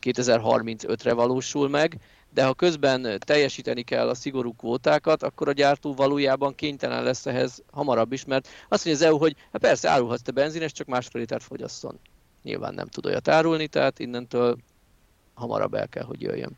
2035-re 0.00 1.12
valósul 1.12 1.68
meg, 1.68 1.98
de 2.34 2.44
ha 2.44 2.54
közben 2.54 3.18
teljesíteni 3.18 3.82
kell 3.82 4.08
a 4.08 4.14
szigorú 4.14 4.54
kvótákat, 4.54 5.22
akkor 5.22 5.48
a 5.48 5.52
gyártó 5.52 5.94
valójában 5.94 6.54
kénytelen 6.54 7.02
lesz 7.02 7.26
ehhez 7.26 7.62
hamarabb 7.70 8.12
is, 8.12 8.24
mert 8.24 8.48
azt 8.68 8.84
mondja 8.84 9.06
az 9.06 9.12
EU, 9.12 9.18
hogy 9.18 9.36
hát 9.52 9.60
persze 9.60 9.88
árulhatsz 9.88 10.22
te 10.22 10.32
benzines, 10.32 10.72
csak 10.72 10.86
másfél 10.86 11.20
litert 11.20 11.42
fogyasszon. 11.42 11.98
Nyilván 12.42 12.74
nem 12.74 12.88
tud 12.88 13.06
olyat 13.06 13.28
árulni, 13.28 13.66
tehát 13.66 13.98
innentől 13.98 14.56
hamarabb 15.34 15.74
el 15.74 15.88
kell, 15.88 16.04
hogy 16.04 16.22
jöjjön. 16.22 16.56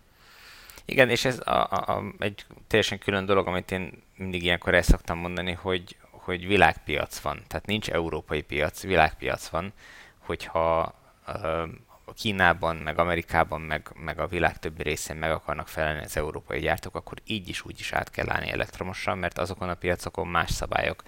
Igen, 0.91 1.11
és 1.11 1.25
ez 1.25 1.41
a, 1.45 1.51
a, 1.51 1.85
a, 1.87 2.03
egy 2.19 2.47
teljesen 2.67 2.99
külön 2.99 3.27
dolog, 3.27 3.47
amit 3.47 3.71
én 3.71 4.03
mindig 4.17 4.43
ilyenkor 4.43 4.75
el 4.75 4.83
szoktam 4.83 5.19
mondani, 5.19 5.53
hogy, 5.53 5.97
hogy 6.11 6.47
világpiac 6.47 7.19
van. 7.19 7.43
Tehát 7.47 7.67
nincs 7.67 7.91
európai 7.91 8.43
piac, 8.43 8.83
világpiac 8.83 9.49
van, 9.49 9.73
hogyha 10.19 10.95
uh, 11.27 11.69
Kínában, 12.15 12.77
meg 12.77 12.99
Amerikában, 12.99 13.61
meg, 13.61 13.91
meg 13.95 14.19
a 14.19 14.27
világ 14.27 14.59
többi 14.59 14.83
részén 14.83 15.17
meg 15.17 15.31
akarnak 15.31 15.69
felelni 15.69 16.05
az 16.05 16.17
európai 16.17 16.61
gyártók, 16.61 16.95
akkor 16.95 17.19
így 17.25 17.49
is 17.49 17.65
úgy 17.65 17.81
is 17.81 17.93
át 17.93 18.11
kell 18.11 18.31
állni 18.31 18.51
elektromosan, 18.51 19.19
mert 19.19 19.39
azokon 19.39 19.69
a 19.69 19.75
piacokon 19.75 20.27
más 20.27 20.51
szabályok 20.51 21.03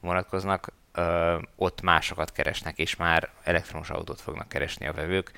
vonatkoznak, 0.00 0.72
ott 1.56 1.80
másokat 1.80 2.32
keresnek, 2.32 2.78
és 2.78 2.96
már 2.96 3.30
elektromos 3.42 3.90
autót 3.90 4.20
fognak 4.20 4.48
keresni 4.48 4.86
a 4.86 4.92
vevők 4.92 5.30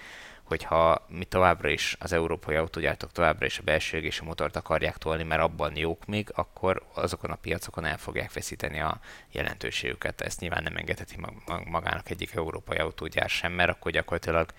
hogyha 0.48 1.06
mi 1.08 1.24
továbbra 1.24 1.68
is, 1.68 1.96
az 1.98 2.12
európai 2.12 2.56
autógyártók 2.56 3.12
továbbra 3.12 3.46
is 3.46 3.58
a 3.58 3.62
belső 3.62 3.98
és 3.98 4.20
a 4.20 4.24
motort 4.24 4.56
akarják 4.56 4.96
tolni, 4.96 5.22
mert 5.22 5.42
abban 5.42 5.76
jók 5.76 6.06
még, 6.06 6.30
akkor 6.34 6.82
azokon 6.94 7.30
a 7.30 7.34
piacokon 7.34 7.84
el 7.84 7.98
fogják 7.98 8.32
veszíteni 8.32 8.80
a 8.80 9.00
jelentőségüket. 9.30 10.20
Ezt 10.20 10.40
nyilván 10.40 10.62
nem 10.62 10.76
engedheti 10.76 11.16
magának 11.64 12.10
egyik 12.10 12.34
európai 12.34 12.76
autógyár 12.76 13.28
sem, 13.28 13.52
mert 13.52 13.70
akkor 13.70 13.92
gyakorlatilag 13.92 14.52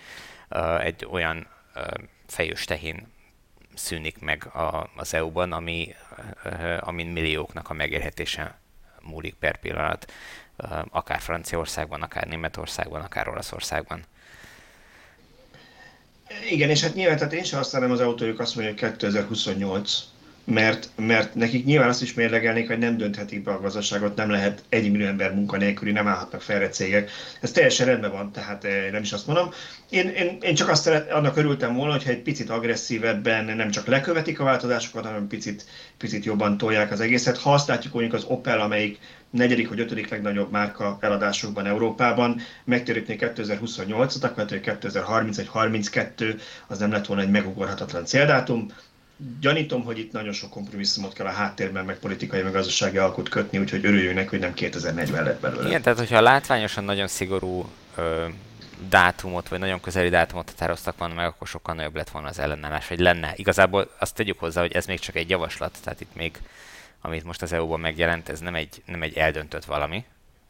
uh, 0.49 0.85
egy 0.85 1.07
olyan 1.11 1.47
uh, 1.75 1.83
fejős 2.27 2.65
tehén 2.65 3.11
szűnik 3.75 4.19
meg 4.19 4.45
a, 4.45 4.89
az 4.95 5.13
EU-ban, 5.13 5.51
ami, 5.51 5.95
uh, 6.45 6.77
amin 6.79 7.07
millióknak 7.07 7.69
a 7.69 7.73
megérhetése 7.73 8.59
múlik 9.01 9.35
per 9.35 9.57
pillanat, 9.57 10.11
uh, 10.57 10.79
akár 10.89 11.19
Franciaországban, 11.19 12.01
akár 12.01 12.27
Németországban, 12.27 13.01
akár 13.01 13.27
Olaszországban. 13.27 14.03
Igen, 16.49 16.69
és 16.69 16.81
hát 16.81 16.95
nyilván 16.95 17.17
tehát 17.17 17.33
én 17.33 17.43
sem 17.43 17.57
használom 17.57 17.91
az 17.91 17.99
autójuk, 17.99 18.39
azt 18.39 18.55
mondja, 18.55 18.73
hogy 18.73 18.91
2028, 18.91 20.01
mert, 20.49 20.89
mert 20.95 21.35
nekik 21.35 21.65
nyilván 21.65 21.89
azt 21.89 22.01
is 22.01 22.13
mérlegelnék, 22.13 22.67
hogy 22.67 22.77
nem 22.77 22.97
dönthetik 22.97 23.43
be 23.43 23.51
a 23.51 23.61
gazdaságot, 23.61 24.15
nem 24.15 24.29
lehet 24.29 24.63
egy 24.69 24.91
millió 24.91 25.05
ember 25.05 25.33
munkanélküli, 25.35 25.91
nem 25.91 26.07
állhatnak 26.07 26.41
felre 26.41 26.69
cégek. 26.69 27.11
Ez 27.41 27.51
teljesen 27.51 27.85
rendben 27.85 28.11
van, 28.11 28.31
tehát 28.31 28.63
eh, 28.63 28.91
nem 28.91 29.01
is 29.01 29.11
azt 29.11 29.27
mondom. 29.27 29.49
Én, 29.89 30.07
én, 30.07 30.37
én 30.41 30.55
csak 30.55 30.69
azt 30.69 30.81
szeret, 30.81 31.11
annak 31.11 31.37
örültem 31.37 31.75
volna, 31.75 31.91
hogyha 31.91 32.09
egy 32.09 32.21
picit 32.21 32.49
agresszívebben 32.49 33.45
nem 33.45 33.71
csak 33.71 33.87
lekövetik 33.87 34.39
a 34.39 34.43
változásokat, 34.43 35.05
hanem 35.05 35.27
picit, 35.27 35.65
picit 35.97 36.25
jobban 36.25 36.57
tolják 36.57 36.91
az 36.91 36.99
egészet. 36.99 37.37
Ha 37.37 37.53
azt 37.53 37.67
látjuk, 37.67 37.93
mondjuk 37.93 38.15
az 38.15 38.23
Opel, 38.23 38.61
amelyik 38.61 38.99
negyedik 39.29 39.69
vagy 39.69 39.79
ötödik 39.79 40.09
legnagyobb 40.09 40.51
márka 40.51 40.97
eladásokban 40.99 41.65
Európában, 41.65 42.41
megtérítné 42.63 43.15
2028-at, 43.19 44.23
akkor 44.23 44.35
lehet, 44.35 44.49
hogy 44.49 44.59
2030 44.61 45.35
vagy 45.35 45.47
32 45.47 46.39
az 46.67 46.79
nem 46.79 46.91
lett 46.91 47.05
volna 47.05 47.21
egy 47.21 47.29
megugorhatatlan 47.29 48.05
céldátum 48.05 48.67
gyanítom, 49.39 49.83
hogy 49.83 49.97
itt 49.97 50.11
nagyon 50.11 50.33
sok 50.33 50.49
kompromisszumot 50.49 51.13
kell 51.13 51.25
a 51.25 51.31
háttérben, 51.31 51.85
meg 51.85 51.97
politikai, 51.97 52.41
meg 52.41 52.51
gazdasági 52.51 52.97
alkot 52.97 53.29
kötni, 53.29 53.57
úgyhogy 53.57 53.85
örüljünk 53.85 54.15
neki, 54.15 54.27
hogy 54.29 54.39
nem 54.39 54.53
2040 54.53 55.23
lett 55.23 55.39
belőle. 55.39 55.67
Igen, 55.67 55.81
tehát 55.81 55.97
hogyha 55.97 56.21
látványosan 56.21 56.83
nagyon 56.83 57.07
szigorú 57.07 57.69
ö, 57.95 58.25
dátumot, 58.89 59.47
vagy 59.47 59.59
nagyon 59.59 59.79
közeli 59.79 60.09
dátumot 60.09 60.49
határoztak 60.49 60.97
volna 60.97 61.13
meg, 61.13 61.25
akkor 61.25 61.47
sokkal 61.47 61.75
nagyobb 61.75 61.95
lett 61.95 62.09
volna 62.09 62.27
az 62.27 62.39
ellenállás, 62.39 62.87
vagy 62.87 62.99
lenne. 62.99 63.33
Igazából 63.35 63.91
azt 63.99 64.15
tegyük 64.15 64.39
hozzá, 64.39 64.61
hogy 64.61 64.71
ez 64.71 64.85
még 64.85 64.99
csak 64.99 65.15
egy 65.15 65.29
javaslat, 65.29 65.77
tehát 65.83 66.01
itt 66.01 66.15
még, 66.15 66.37
amit 67.01 67.23
most 67.23 67.41
az 67.41 67.53
EU-ban 67.53 67.79
megjelent, 67.79 68.29
ez 68.29 68.39
nem 68.39 68.55
egy, 68.55 68.81
nem 68.85 69.01
egy 69.01 69.17
eldöntött 69.17 69.65
valami. 69.65 70.03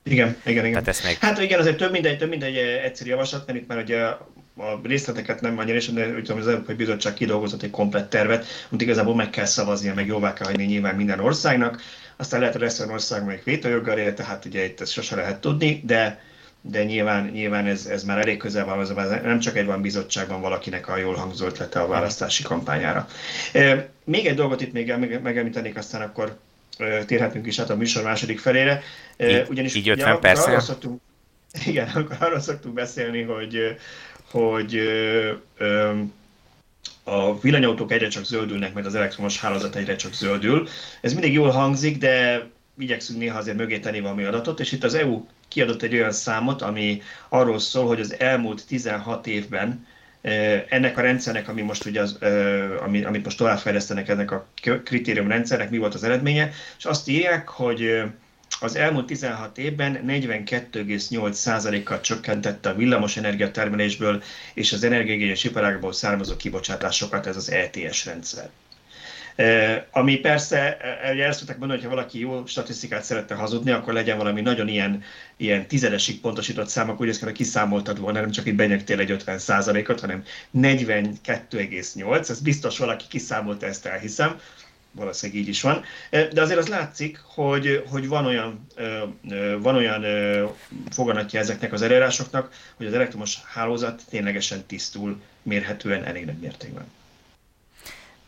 Igen, 0.03 0.35
igen, 0.45 0.65
igen. 0.65 0.71
Tehát 0.71 0.87
ezt 0.87 1.03
még... 1.03 1.17
Hát 1.17 1.41
igen, 1.41 1.59
azért 1.59 1.77
több 1.77 1.91
mindegy, 1.91 2.17
több 2.17 2.29
mindegy 2.29 2.55
egyszerű 2.57 3.09
javaslat, 3.09 3.47
mert 3.47 3.59
itt 3.59 3.67
már 3.67 3.77
ugye 3.77 4.01
a 4.01 4.79
részleteket 4.83 5.41
nem 5.41 5.57
annyira, 5.57 5.91
de 5.91 6.07
úgy 6.07 6.23
tudom, 6.23 6.37
az 6.41 6.47
Európai 6.47 6.75
Bizottság 6.75 7.13
kidolgozott 7.13 7.63
egy 7.63 7.69
komplett 7.69 8.09
tervet, 8.09 8.45
amit 8.69 8.81
igazából 8.81 9.15
meg 9.15 9.29
kell 9.29 9.45
szavaznia, 9.45 9.93
meg 9.93 10.07
jóvá 10.07 10.33
kell 10.33 10.47
hagyni 10.47 10.65
nyilván 10.65 10.95
minden 10.95 11.19
országnak. 11.19 11.81
Aztán 12.17 12.39
lehet, 12.39 12.55
hogy 12.55 12.63
lesz 12.63 12.79
olyan 12.79 12.93
ország, 12.93 13.21
amelyik 13.21 13.43
vétójoggal 13.43 13.97
él, 13.97 14.13
tehát 14.13 14.45
ugye 14.45 14.65
itt 14.65 14.81
ezt 14.81 14.91
sose 14.91 15.15
lehet 15.15 15.41
tudni, 15.41 15.81
de 15.85 16.21
de 16.61 16.83
nyilván, 16.83 17.25
nyilván 17.25 17.65
ez, 17.65 17.85
ez 17.85 18.03
már 18.03 18.17
elég 18.17 18.37
közel 18.37 18.65
van, 18.65 18.79
az, 18.79 18.93
nem 19.23 19.39
csak 19.39 19.57
egy 19.57 19.65
van 19.65 19.81
bizottságban 19.81 20.41
valakinek 20.41 20.87
a 20.87 20.97
jól 20.97 21.15
hangzó 21.15 21.45
ötlete 21.45 21.79
a 21.79 21.87
választási 21.87 22.43
kampányára. 22.43 23.07
Még 24.03 24.25
egy 24.25 24.35
dolgot 24.35 24.61
itt 24.61 24.73
még 24.73 24.93
megemlítenék, 25.23 25.77
aztán 25.77 26.01
akkor 26.01 26.37
térhetünk 27.05 27.47
is 27.47 27.59
át 27.59 27.69
a 27.69 27.75
műsor 27.75 28.03
második 28.03 28.39
felére. 28.39 28.81
Ugyanis 29.49 29.75
így 29.75 29.89
50 29.89 30.11
ugye, 30.11 30.19
perc. 30.19 30.45
Arról 30.45 30.59
szoktunk, 30.59 31.01
igen, 31.65 31.87
akkor 31.95 32.17
arról 32.19 32.39
szoktunk 32.39 32.73
beszélni, 32.73 33.21
hogy, 33.21 33.75
hogy 34.31 34.75
ö, 35.57 35.91
a 37.03 37.39
villanyautók 37.39 37.91
egyre 37.91 38.07
csak 38.07 38.25
zöldülnek, 38.25 38.73
mert 38.73 38.85
az 38.85 38.95
elektromos 38.95 39.39
hálózat 39.39 39.75
egyre 39.75 39.95
csak 39.95 40.13
zöldül. 40.13 40.67
Ez 41.01 41.13
mindig 41.13 41.33
jól 41.33 41.49
hangzik, 41.49 41.97
de 41.97 42.47
igyekszünk 42.77 43.19
néha 43.19 43.37
azért 43.37 43.57
mögé 43.57 43.79
tenni 43.79 43.99
valami 43.99 44.23
adatot, 44.23 44.59
és 44.59 44.71
itt 44.71 44.83
az 44.83 44.93
EU 44.93 45.25
kiadott 45.49 45.81
egy 45.81 45.93
olyan 45.93 46.11
számot, 46.11 46.61
ami 46.61 47.01
arról 47.29 47.59
szól, 47.59 47.87
hogy 47.87 47.99
az 47.99 48.15
elmúlt 48.19 48.67
16 48.67 49.27
évben 49.27 49.87
ennek 50.69 50.97
a 50.97 51.01
rendszernek, 51.01 51.47
ami 51.47 51.61
most 51.61 51.85
ugye 51.85 52.01
az, 52.01 52.17
ami, 52.83 53.03
amit 53.03 53.23
most 53.23 53.37
továbbfejlesztenek 53.37 54.09
ennek 54.09 54.31
a 54.31 54.47
kritériumrendszernek, 54.83 55.69
mi 55.69 55.77
volt 55.77 55.93
az 55.93 56.03
eredménye, 56.03 56.51
és 56.77 56.85
azt 56.85 57.07
írják, 57.07 57.47
hogy 57.49 58.01
az 58.59 58.75
elmúlt 58.75 59.05
16 59.05 59.57
évben 59.57 60.03
42,8%-kal 60.07 62.01
csökkentette 62.01 62.69
a 62.69 62.75
villamos 62.75 63.17
energiatermelésből 63.17 64.23
és 64.53 64.73
az 64.73 64.83
energiaigényes 64.83 65.43
iparágból 65.43 65.93
származó 65.93 66.35
kibocsátásokat 66.35 67.27
ez 67.27 67.35
az 67.35 67.51
ETS 67.51 68.05
rendszer. 68.05 68.49
Ami 69.91 70.17
persze, 70.17 70.77
ugye 71.13 71.25
el 71.25 71.31
szokták 71.31 71.57
mondani, 71.57 71.79
hogy 71.79 71.89
ha 71.89 71.95
valaki 71.95 72.19
jó 72.19 72.45
statisztikát 72.45 73.03
szeretne 73.03 73.35
hazudni, 73.35 73.71
akkor 73.71 73.93
legyen 73.93 74.17
valami 74.17 74.41
nagyon 74.41 74.67
ilyen, 74.67 75.03
ilyen 75.37 75.67
tizedesig 75.67 76.19
pontosított 76.19 76.67
szám, 76.67 76.89
akkor 76.89 77.07
úgy 77.07 77.31
kiszámoltad 77.31 77.99
volna, 77.99 78.19
nem 78.19 78.31
csak 78.31 78.45
itt 78.45 78.55
benyögtél 78.55 78.99
egy 78.99 79.11
50 79.11 79.39
ot 79.87 79.99
hanem 79.99 80.23
42,8. 80.57 82.29
Ez 82.29 82.39
biztos 82.39 82.77
valaki 82.77 83.05
kiszámolta, 83.09 83.65
ezt 83.65 83.85
elhiszem 83.85 84.39
valószínűleg 84.91 85.41
így 85.41 85.47
is 85.47 85.61
van. 85.61 85.83
De 86.09 86.41
azért 86.41 86.59
az 86.59 86.67
látszik, 86.67 87.21
hogy, 87.23 87.83
hogy 87.89 88.07
van 88.07 88.25
olyan, 88.25 88.67
van 89.59 89.75
olyan 89.75 90.05
foganatja 90.91 91.39
ezeknek 91.39 91.73
az 91.73 91.81
elérásoknak, 91.81 92.51
hogy 92.75 92.85
az 92.85 92.93
elektromos 92.93 93.37
hálózat 93.45 94.01
ténylegesen 94.09 94.65
tisztul, 94.65 95.21
mérhetően 95.41 96.03
elég 96.03 96.25
nagy 96.25 96.37
mértékben. 96.37 96.85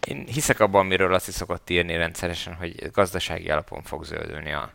Én 0.07 0.25
hiszek 0.27 0.59
abban, 0.59 0.85
amiről 0.85 1.15
is 1.15 1.21
szokott 1.21 1.69
írni 1.69 1.95
rendszeresen, 1.95 2.53
hogy 2.53 2.91
gazdasági 2.91 3.49
alapon 3.49 3.83
fog 3.83 4.03
zöldülni 4.03 4.51
a, 4.51 4.73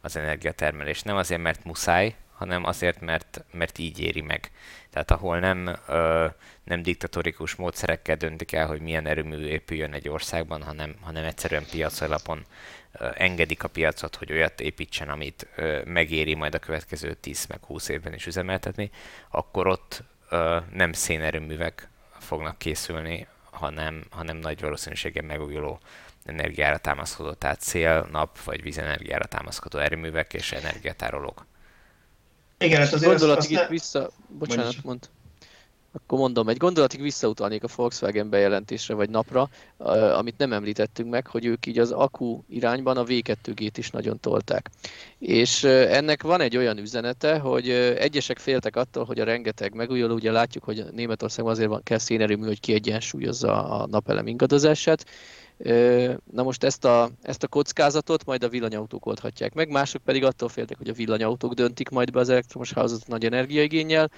az 0.00 0.16
energiatermelés. 0.16 1.02
Nem 1.02 1.16
azért, 1.16 1.40
mert 1.40 1.64
muszáj, 1.64 2.14
hanem 2.32 2.64
azért, 2.64 3.00
mert, 3.00 3.44
mert 3.52 3.78
így 3.78 4.00
éri 4.00 4.20
meg. 4.20 4.50
Tehát 4.90 5.10
ahol 5.10 5.38
nem, 5.38 5.76
ö, 5.88 6.26
nem 6.64 6.82
diktatórikus 6.82 7.54
módszerekkel 7.54 8.16
döntik 8.16 8.52
el, 8.52 8.66
hogy 8.66 8.80
milyen 8.80 9.06
erőmű 9.06 9.46
épüljön 9.46 9.92
egy 9.92 10.08
országban, 10.08 10.62
hanem, 10.62 10.94
hanem 11.00 11.24
egyszerűen 11.24 11.64
piac 11.70 12.00
alapon 12.00 12.44
ö, 12.92 13.08
engedik 13.14 13.62
a 13.62 13.68
piacot, 13.68 14.16
hogy 14.16 14.32
olyat 14.32 14.60
építsen, 14.60 15.08
amit 15.08 15.46
ö, 15.56 15.82
megéri 15.84 16.34
majd 16.34 16.54
a 16.54 16.58
következő 16.58 17.14
10 17.14 17.46
meg 17.46 17.64
20 17.64 17.88
évben 17.88 18.14
is 18.14 18.26
üzemeltetni, 18.26 18.90
akkor 19.30 19.66
ott 19.66 20.02
ö, 20.28 20.58
nem 20.72 20.92
szénerőművek 20.92 21.88
fognak 22.18 22.58
készülni, 22.58 23.26
hanem, 23.52 24.04
hanem 24.10 24.36
nagy 24.36 24.60
valószínűséggel 24.60 25.24
megújuló 25.24 25.80
energiára 26.24 26.78
támaszkodó, 26.78 27.32
tehát 27.32 27.60
szél, 27.60 28.08
nap 28.12 28.42
vagy 28.42 28.62
vízenergiára 28.62 29.24
támaszkodó 29.24 29.78
erőművek 29.78 30.34
és 30.34 30.52
energiatárolók. 30.52 31.46
Igen, 32.58 32.80
hát 32.80 32.92
azért 32.92 33.10
gondolatig 33.10 33.50
azt, 33.52 33.60
azt 33.60 33.70
vissza... 33.70 34.10
Bocsánat, 34.28 34.82
mond. 34.82 35.08
Akkor 35.92 36.18
mondom, 36.18 36.48
egy 36.48 36.56
gondolatig 36.56 37.00
visszautalnék 37.00 37.64
a 37.64 37.68
Volkswagen 37.76 38.28
bejelentésre 38.28 38.94
vagy 38.94 39.10
napra, 39.10 39.48
amit 40.16 40.38
nem 40.38 40.52
említettünk 40.52 41.10
meg, 41.10 41.26
hogy 41.26 41.44
ők 41.44 41.66
így 41.66 41.78
az 41.78 41.90
akku 41.90 42.42
irányban 42.48 42.96
a 42.96 43.04
V2G-t 43.04 43.72
is 43.76 43.90
nagyon 43.90 44.20
tolták. 44.20 44.70
És 45.18 45.64
ennek 45.64 46.22
van 46.22 46.40
egy 46.40 46.56
olyan 46.56 46.78
üzenete, 46.78 47.38
hogy 47.38 47.70
egyesek 47.98 48.38
féltek 48.38 48.76
attól, 48.76 49.04
hogy 49.04 49.20
a 49.20 49.24
rengeteg 49.24 49.74
megújuló, 49.74 50.14
ugye 50.14 50.32
látjuk, 50.32 50.64
hogy 50.64 50.84
Németországban 50.92 51.52
azért 51.52 51.68
van, 51.68 51.82
kell 51.82 51.98
szénerőmű, 51.98 52.46
hogy 52.46 52.60
kiegyensúlyozza 52.60 53.68
a 53.68 53.86
napelem 53.86 54.26
ingadozását, 54.26 55.04
Na 56.30 56.42
most 56.42 56.64
ezt 56.64 56.84
a, 56.84 57.10
ezt 57.22 57.42
a 57.42 57.48
kockázatot 57.48 58.24
majd 58.24 58.44
a 58.44 58.48
villanyautók 58.48 59.06
oldhatják 59.06 59.54
meg, 59.54 59.68
mások 59.68 60.02
pedig 60.02 60.24
attól 60.24 60.48
féltek, 60.48 60.78
hogy 60.78 60.88
a 60.88 60.92
villanyautók 60.92 61.52
döntik 61.52 61.88
majd 61.88 62.10
be 62.10 62.20
az 62.20 62.28
elektromos 62.28 62.72
hálózatot 62.72 63.08
nagy 63.08 63.24
energiaigényel, 63.24 64.10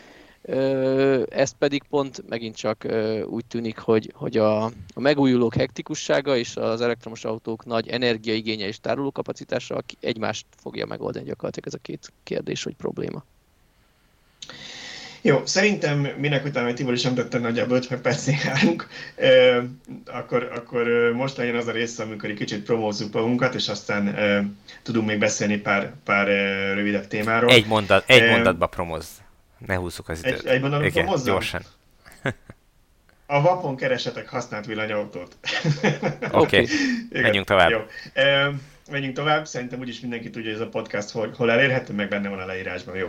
ez 1.28 1.50
pedig 1.58 1.82
pont 1.90 2.28
megint 2.28 2.56
csak 2.56 2.86
úgy 3.26 3.44
tűnik, 3.44 3.78
hogy, 3.78 4.12
hogy 4.14 4.36
a, 4.36 4.64
a 4.64 5.00
megújulók 5.00 5.54
hektikussága 5.54 6.36
és 6.36 6.56
az 6.56 6.80
elektromos 6.80 7.24
autók 7.24 7.64
nagy 7.64 7.88
energiaigénye 7.88 8.66
és 8.66 8.80
tárolókapacitása 8.80 9.82
egymást 10.00 10.46
fogja 10.62 10.86
megoldani 10.86 11.24
gyakorlatilag 11.24 11.68
ez 11.68 11.74
a 11.74 11.82
két 11.82 12.12
kérdés, 12.22 12.62
hogy 12.62 12.74
probléma. 12.74 13.24
Jó, 15.26 15.40
szerintem 15.44 15.98
minek 16.18 16.44
utána, 16.44 16.66
hogy 16.66 16.74
Tibor 16.74 16.92
is 16.92 17.04
említette, 17.04 17.38
nagyjából 17.38 17.76
50 17.76 18.00
percig 18.00 18.36
állunk, 18.52 18.88
e, 19.16 19.62
akkor, 20.06 20.50
akkor 20.54 21.12
most 21.14 21.36
legyen 21.36 21.56
az 21.56 21.66
a 21.66 21.72
része, 21.72 22.02
amikor 22.02 22.30
egy 22.30 22.36
kicsit 22.36 22.62
promózzuk 22.62 23.12
magunkat, 23.12 23.54
és 23.54 23.68
aztán 23.68 24.08
e, 24.08 24.44
tudunk 24.82 25.06
még 25.06 25.18
beszélni 25.18 25.56
pár, 25.56 25.92
pár 26.04 26.28
e, 26.28 26.74
rövidebb 26.74 27.06
témáról. 27.06 27.50
Egy, 27.50 27.66
mondat, 27.66 28.04
egy 28.06 28.20
e, 28.20 28.30
mondatba 28.30 28.66
promózz. 28.66 29.23
Ne 29.66 29.74
húzzuk 29.74 30.08
az 30.08 30.18
időt. 30.18 30.38
Egy, 30.38 30.46
egy 30.46 30.60
mondatba 30.60 30.86
Igen, 30.86 31.02
promozzam? 31.02 31.26
gyorsan. 31.26 31.62
A 33.26 33.40
vapon 33.40 33.76
keresetek 33.76 34.28
használt 34.28 34.66
villanyautót. 34.66 35.36
Oké, 36.30 36.60
okay. 36.60 36.68
menjünk 37.10 37.46
tovább. 37.46 37.70
Jó. 37.70 37.78
E, 38.12 38.52
menjünk 38.90 39.14
tovább, 39.14 39.46
szerintem 39.46 39.80
úgyis 39.80 40.00
mindenki 40.00 40.30
tudja, 40.30 40.50
hogy 40.50 40.60
ez 40.60 40.66
a 40.66 40.70
podcast 40.70 41.10
hol, 41.10 41.34
hol 41.36 41.50
elérhető, 41.50 41.92
meg 41.92 42.08
benne 42.08 42.28
van 42.28 42.38
a 42.38 42.46
leírásban, 42.46 42.96
jó. 42.96 43.08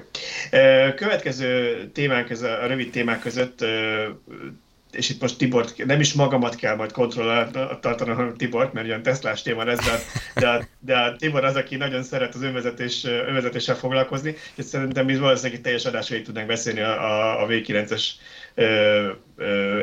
Következő 0.96 1.86
témánk, 1.94 2.30
ez 2.30 2.42
a 2.42 2.66
rövid 2.68 2.92
témák 2.92 3.20
között, 3.20 3.66
és 4.96 5.10
itt 5.10 5.22
most 5.22 5.38
Tibort, 5.38 5.86
nem 5.86 6.00
is 6.00 6.14
magamat 6.14 6.56
kell 6.56 6.76
majd 6.76 6.92
kontrollálni 6.92 7.52
tartanom, 7.82 8.16
hanem 8.16 8.36
Tibort, 8.36 8.74
mert 8.74 8.88
olyan 8.88 9.02
Teslás 9.02 9.42
téma 9.42 9.66
ez, 9.66 9.80
de, 9.80 10.00
de, 10.36 10.68
de 10.80 10.98
a 10.98 11.16
Tibor 11.16 11.44
az, 11.44 11.56
aki 11.56 11.76
nagyon 11.76 12.04
szeret 12.04 12.36
az 12.36 12.42
önvezetés, 12.42 13.04
önvezetéssel 13.04 13.76
foglalkozni, 13.76 14.36
és 14.56 14.66
szerintem 14.66 15.06
mi 15.06 15.18
valószínűleg 15.18 15.62
teljes 15.62 15.86
adásait 15.86 16.24
tudnánk 16.24 16.48
beszélni 16.48 16.82
a, 16.82 17.04
a, 17.04 17.44
a 17.44 17.48
V9-es 17.48 18.04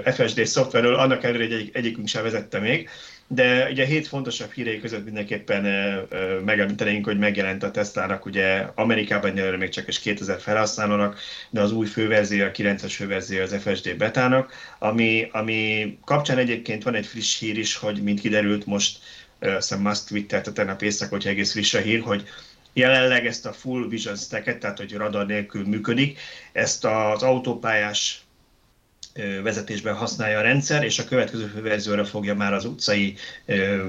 FSD 0.05 0.47
szoftverről, 0.47 0.95
annak 0.95 1.25
ellenére, 1.25 1.45
hogy 1.45 1.55
egy, 1.55 1.71
egyikünk 1.73 2.09
sem 2.09 2.23
vezette 2.23 2.59
még. 2.59 2.89
De 3.27 3.69
ugye 3.71 3.85
hét 3.85 4.07
fontosabb 4.07 4.53
hírei 4.53 4.81
között 4.81 5.05
mindenképpen 5.05 5.65
megemlítenénk, 6.45 7.05
hogy 7.05 7.19
megjelent 7.19 7.63
a 7.63 7.71
Tesla-nak 7.71 8.25
ugye 8.25 8.67
Amerikában 8.75 9.31
nyilván 9.31 9.59
még 9.59 9.69
csak 9.69 9.89
is 9.89 9.99
2000 9.99 10.41
felhasználónak, 10.41 11.19
de 11.51 11.61
az 11.61 11.73
új 11.73 11.87
főverzió, 11.87 12.45
a 12.45 12.51
9-es 12.51 12.93
főverzió 12.97 13.43
az 13.43 13.57
FSD 13.61 13.97
betának, 13.97 14.53
ami, 14.79 15.29
ami 15.33 15.99
kapcsán 16.05 16.39
egyébként 16.39 16.83
van 16.83 16.95
egy 16.95 17.07
friss 17.07 17.39
hír 17.39 17.59
is, 17.59 17.77
hogy 17.77 18.03
mint 18.03 18.21
kiderült 18.21 18.67
most, 18.67 18.99
azt 19.41 19.79
Musk 19.79 20.07
twittelte 20.07 20.53
tegnap 20.53 20.83
éjszaka, 20.83 21.15
hogy 21.15 21.27
egész 21.27 21.53
friss 21.53 21.75
a 21.75 21.79
hír, 21.79 22.01
hogy 22.01 22.25
jelenleg 22.73 23.27
ezt 23.27 23.47
a 23.47 23.53
full 23.53 23.89
vision 23.89 24.17
stacket, 24.17 24.59
tehát 24.59 24.79
hogy 24.79 24.93
radar 24.93 25.27
nélkül 25.27 25.67
működik, 25.67 26.19
ezt 26.53 26.85
az 26.85 27.23
autópályás 27.23 28.22
vezetésben 29.43 29.95
használja 29.95 30.39
a 30.39 30.43
rendszer, 30.43 30.85
és 30.85 30.99
a 30.99 31.05
következő 31.05 31.61
verzióra 31.63 32.05
fogja 32.05 32.35
már 32.35 32.53
az 32.53 32.65
utcai 32.65 33.17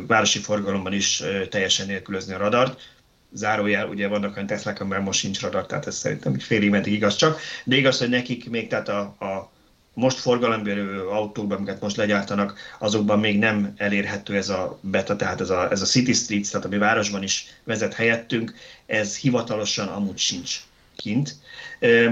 városi 0.07 0.39
forgalomban 0.39 0.93
is 0.93 1.23
teljesen 1.49 1.87
nélkülözni 1.87 2.33
a 2.33 2.37
radart. 2.37 2.91
Zárójel, 3.33 3.87
ugye 3.87 4.07
vannak 4.07 4.35
olyan 4.35 4.47
Teslák, 4.47 4.79
amiben 4.79 5.01
most 5.01 5.19
sincs 5.19 5.41
radar, 5.41 5.65
tehát 5.65 5.87
ez 5.87 5.95
szerintem 5.95 6.39
félig 6.39 6.69
meddig 6.69 6.93
igaz 6.93 7.15
csak, 7.15 7.39
de 7.63 7.75
igaz, 7.75 7.99
hogy 7.99 8.09
nekik 8.09 8.49
még 8.49 8.67
tehát 8.67 8.89
a, 8.89 8.99
a 8.99 9.51
most 9.93 10.17
forgalomban 10.17 10.99
autókban, 11.09 11.57
amiket 11.57 11.81
most 11.81 11.95
legyártanak, 11.95 12.57
azokban 12.79 13.19
még 13.19 13.39
nem 13.39 13.73
elérhető 13.77 14.35
ez 14.35 14.49
a 14.49 14.79
beta, 14.81 15.15
tehát 15.15 15.41
ez 15.41 15.49
a, 15.49 15.71
ez 15.71 15.81
a 15.81 15.85
City 15.85 16.13
Streets, 16.13 16.49
tehát 16.49 16.65
ami 16.65 16.77
városban 16.77 17.23
is 17.23 17.45
vezet 17.63 17.93
helyettünk, 17.93 18.53
ez 18.85 19.17
hivatalosan 19.17 19.87
amúgy 19.87 20.17
sincs 20.17 20.59
kint. 20.95 21.35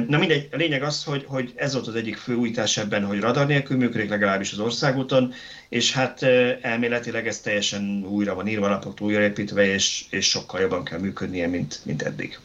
Na 0.07 0.17
mindegy, 0.17 0.47
a 0.51 0.55
lényeg 0.55 0.83
az, 0.83 1.03
hogy, 1.03 1.25
hogy 1.27 1.53
ez 1.55 1.73
volt 1.73 1.87
az 1.87 1.95
egyik 1.95 2.17
fő 2.17 2.35
újítás 2.35 2.77
ebben, 2.77 3.05
hogy 3.05 3.19
radar 3.19 3.47
nélkül 3.47 3.77
működik 3.77 4.09
legalábbis 4.09 4.51
az 4.51 4.59
országúton, 4.59 5.33
és 5.69 5.91
hát 5.93 6.23
elméletileg 6.61 7.27
ez 7.27 7.39
teljesen 7.39 8.05
újra 8.05 8.35
van 8.35 8.47
írva, 8.47 8.69
lapot 8.69 8.99
újraépítve, 8.99 9.65
és, 9.65 10.05
és 10.09 10.29
sokkal 10.29 10.61
jobban 10.61 10.83
kell 10.83 10.99
működnie, 10.99 11.47
mint, 11.47 11.79
mint 11.83 12.01
eddig. 12.01 12.39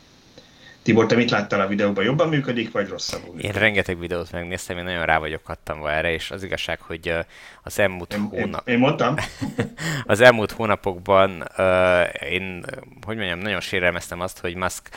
Tibor, 0.87 1.07
te 1.07 1.16
mit 1.16 1.30
láttál 1.30 1.61
a 1.61 1.66
videóban? 1.66 2.05
Jobban 2.05 2.28
működik, 2.28 2.72
vagy 2.72 2.89
rosszabbul 2.89 3.34
működik? 3.34 3.55
Én 3.55 3.61
rengeteg 3.61 3.99
videót 3.99 4.32
megnéztem, 4.32 4.78
én 4.78 4.84
nagyon 4.84 5.05
rá 5.05 5.18
vagyok 5.18 5.43
kattanva 5.43 5.93
erre, 5.93 6.12
és 6.12 6.30
az 6.30 6.43
igazság, 6.43 6.80
hogy 6.80 7.14
az 7.62 7.78
elmúlt 7.78 8.12
én, 8.12 8.20
hónap... 8.20 8.68
Én, 8.68 8.74
én 8.74 8.80
mondtam. 8.80 9.14
az 10.05 10.20
elmúlt 10.20 10.51
hónapokban 10.51 11.45
uh, 11.59 12.30
én, 12.30 12.64
hogy 13.07 13.16
mondjam, 13.16 13.39
nagyon 13.39 13.61
sérelmeztem 13.61 14.20
azt, 14.20 14.39
hogy 14.39 14.55
Musk 14.55 14.89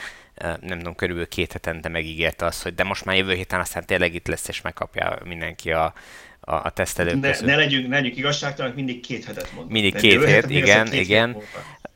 nem 0.60 0.78
tudom, 0.78 0.94
körülbelül 0.94 1.28
két 1.28 1.52
hetente 1.52 1.88
megígérte 1.88 2.46
azt, 2.46 2.62
hogy 2.62 2.74
de 2.74 2.84
most 2.84 3.04
már 3.04 3.16
jövő 3.16 3.34
héten 3.34 3.60
aztán 3.60 3.86
tényleg 3.86 4.14
itt 4.14 4.26
lesz, 4.26 4.48
és 4.48 4.60
megkapja 4.60 5.18
mindenki 5.24 5.72
a, 5.72 5.92
a, 6.40 6.54
a 6.54 6.70
tesztelők 6.70 7.20
ne, 7.20 7.40
ne 7.40 7.56
legyünk, 7.56 7.88
ne 7.88 7.94
legyünk 7.94 8.16
igazságtalanok, 8.16 8.76
mindig 8.76 9.00
két 9.00 9.24
hetet 9.24 9.52
mondunk. 9.52 9.72
Mindig 9.72 9.94
két 9.94 10.24
hét, 10.24 10.50
igen, 10.50 10.84
két 10.84 11.00
igen. 11.00 11.36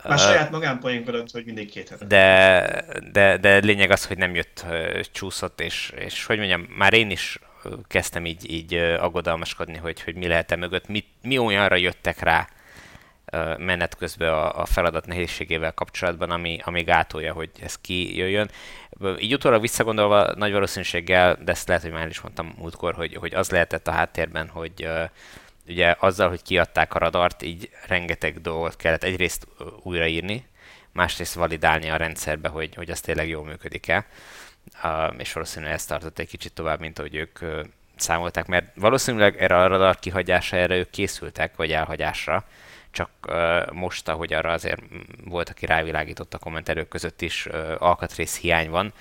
Már 0.09 0.19
saját 0.19 0.51
magánpoénkodat, 0.51 1.31
hogy 1.31 1.45
mindig 1.45 1.71
két 1.71 1.89
hetet. 1.89 2.09
De, 2.09 2.85
de, 3.13 3.37
de 3.37 3.57
lényeg 3.59 3.91
az, 3.91 4.07
hogy 4.07 4.19
nem 4.19 4.35
jött, 4.35 4.65
csúszott, 5.13 5.61
és, 5.61 5.93
és 5.97 6.25
hogy 6.25 6.39
mondjam, 6.39 6.67
már 6.77 6.93
én 6.93 7.11
is 7.11 7.39
kezdtem 7.87 8.27
így, 8.27 8.51
így 8.51 8.75
aggodalmaskodni, 8.75 9.77
hogy, 9.77 10.03
hogy 10.03 10.15
mi 10.15 10.27
lehet-e 10.27 10.57
mögött, 10.57 10.89
mi, 10.89 11.05
mi 11.23 11.39
olyanra 11.39 11.77
jöttek 11.77 12.21
rá, 12.21 12.49
menet 13.59 13.97
közben 13.97 14.29
a, 14.29 14.61
a 14.61 14.67
feladat 14.67 15.07
nehézségével 15.07 15.73
kapcsolatban, 15.73 16.31
ami, 16.31 16.61
ami 16.65 16.83
gátolja, 16.83 17.33
hogy 17.33 17.51
ez 17.63 17.79
kijöjjön. 17.81 18.51
Így 19.19 19.35
utólag 19.35 19.61
visszagondolva 19.61 20.35
nagy 20.35 20.53
valószínűséggel, 20.53 21.39
de 21.45 21.53
ezt 21.53 21.69
lehet, 21.69 21.83
hogy 21.83 21.93
már 21.93 22.09
is 22.09 22.21
mondtam 22.21 22.55
múltkor, 22.59 22.95
hogy, 22.95 23.15
hogy 23.15 23.35
az 23.35 23.51
lehetett 23.51 23.89
a 23.89 23.93
háttérben, 23.93 24.49
hogy 24.49 24.89
ugye 25.69 25.97
azzal, 25.99 26.29
hogy 26.29 26.43
kiadták 26.43 26.95
a 26.95 26.99
radart, 26.99 27.43
így 27.43 27.71
rengeteg 27.87 28.41
dolgot 28.41 28.77
kellett 28.77 29.05
egyrészt 29.05 29.47
újraírni, 29.83 30.47
másrészt 30.93 31.35
validálni 31.35 31.91
a 31.91 31.97
rendszerbe, 31.97 32.49
hogy, 32.49 32.75
hogy 32.75 32.91
az 32.91 33.01
tényleg 33.01 33.29
jól 33.29 33.45
működik-e. 33.45 34.07
És 35.17 35.33
valószínűleg 35.33 35.75
ez 35.75 35.85
tartott 35.85 36.19
egy 36.19 36.29
kicsit 36.29 36.53
tovább, 36.53 36.81
mint 36.81 36.99
ahogy 36.99 37.15
ők 37.15 37.39
uh, 37.43 37.61
számolták, 37.97 38.47
mert 38.47 38.67
valószínűleg 38.75 39.43
erre 39.43 39.57
a 39.57 39.67
radar 39.67 39.99
kihagyása, 39.99 40.57
erre 40.57 40.77
ők 40.77 40.91
készültek, 40.91 41.57
vagy 41.57 41.73
elhagyásra, 41.73 42.45
csak 42.95 43.11
most, 43.73 44.09
ahogy 44.09 44.33
arra 44.33 44.53
azért 44.53 44.83
volt, 45.25 45.49
aki 45.49 45.67
rávilágított 45.67 46.35
a 46.35 46.39
kommentelők 46.39 46.89
között 46.89 47.21
is, 47.23 47.47
alkatrész 47.79 48.39
hiány 48.39 48.71
van, 48.71 48.93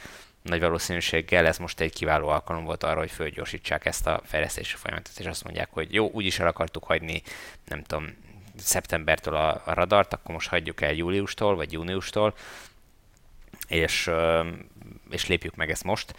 nagy 0.43 0.59
valószínűséggel 0.59 1.45
ez 1.45 1.57
most 1.57 1.79
egy 1.79 1.93
kiváló 1.93 2.27
alkalom 2.27 2.63
volt 2.63 2.83
arra, 2.83 2.99
hogy 2.99 3.11
fölgyorsítsák 3.11 3.85
ezt 3.85 4.07
a 4.07 4.21
fejlesztési 4.23 4.75
folyamatot, 4.75 5.19
és 5.19 5.25
azt 5.25 5.43
mondják, 5.43 5.69
hogy 5.71 5.93
jó, 5.93 6.09
úgyis 6.09 6.39
el 6.39 6.47
akartuk 6.47 6.83
hagyni, 6.83 7.21
nem 7.65 7.83
tudom, 7.83 8.15
szeptembertől 8.57 9.35
a, 9.35 9.61
a 9.65 9.73
radart, 9.73 10.13
akkor 10.13 10.33
most 10.33 10.49
hagyjuk 10.49 10.81
el 10.81 10.93
júliustól, 10.93 11.55
vagy 11.55 11.71
júniustól, 11.71 12.33
és, 13.67 14.09
és 15.13 15.27
lépjük 15.27 15.55
meg 15.55 15.69
ezt 15.69 15.83
most. 15.83 16.15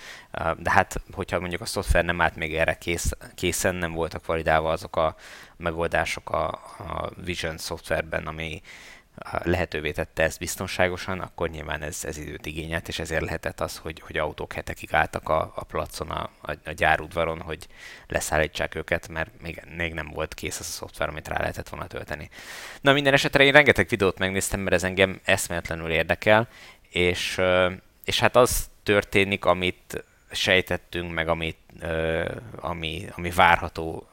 De 0.57 0.71
hát, 0.71 1.01
hogyha 1.13 1.41
mondjuk 1.41 1.61
a 1.61 1.67
szoftver 1.67 2.05
nem 2.05 2.21
állt 2.21 2.37
még 2.37 2.55
erre 2.55 2.75
kész, 2.75 3.13
készen, 3.35 3.75
nem 3.75 3.93
voltak 3.93 4.27
validálva 4.27 4.71
azok 4.71 4.97
a 4.97 5.17
megoldások 5.57 6.31
a, 6.31 6.49
a 6.79 7.11
Vision 7.25 7.59
szoftverben, 7.59 8.27
ami 8.27 8.63
lehetővé 9.43 9.93
tette 9.93 10.23
ezt 10.23 10.39
biztonságosan, 10.39 11.21
akkor 11.21 11.49
nyilván 11.49 11.83
ez, 11.83 12.05
ez 12.05 12.17
időt 12.17 12.47
igényelt, 12.47 12.89
és 12.89 12.99
ezért 12.99 13.23
lehetett 13.23 13.61
az, 13.61 13.77
hogy, 13.77 14.01
hogy 14.01 14.17
autók 14.17 14.53
hetekig 14.53 14.95
álltak 14.95 15.29
a, 15.29 15.53
a 15.55 15.65
placon, 15.65 16.11
a, 16.11 16.31
a, 16.43 16.53
a 16.65 16.71
gyárudvaron, 16.71 17.41
hogy 17.41 17.67
leszállítsák 18.07 18.75
őket, 18.75 19.09
mert 19.09 19.31
még, 19.43 19.63
még 19.77 19.93
nem 19.93 20.11
volt 20.11 20.35
kész 20.35 20.59
az 20.59 20.67
a 20.67 20.71
szoftver, 20.71 21.09
amit 21.09 21.29
rá 21.29 21.39
lehetett 21.39 21.69
volna 21.69 21.87
tölteni. 21.87 22.31
Na 22.81 22.93
minden 22.93 23.13
esetre 23.13 23.45
én 23.45 23.53
rengeteg 23.53 23.89
videót 23.89 24.19
megnéztem, 24.19 24.61
mert 24.61 24.75
ez 24.75 24.85
engem 24.85 25.21
eszméletlenül 25.25 25.91
érdekel, 25.91 26.49
és, 26.89 27.41
és 28.05 28.21
hát 28.21 28.37
az 28.37 28.71
történik, 28.83 29.45
amit 29.45 30.05
sejtettünk, 30.31 31.13
meg 31.13 31.29
amit, 31.29 31.59
ami, 32.57 33.07
ami 33.17 33.31
várható 33.31 34.07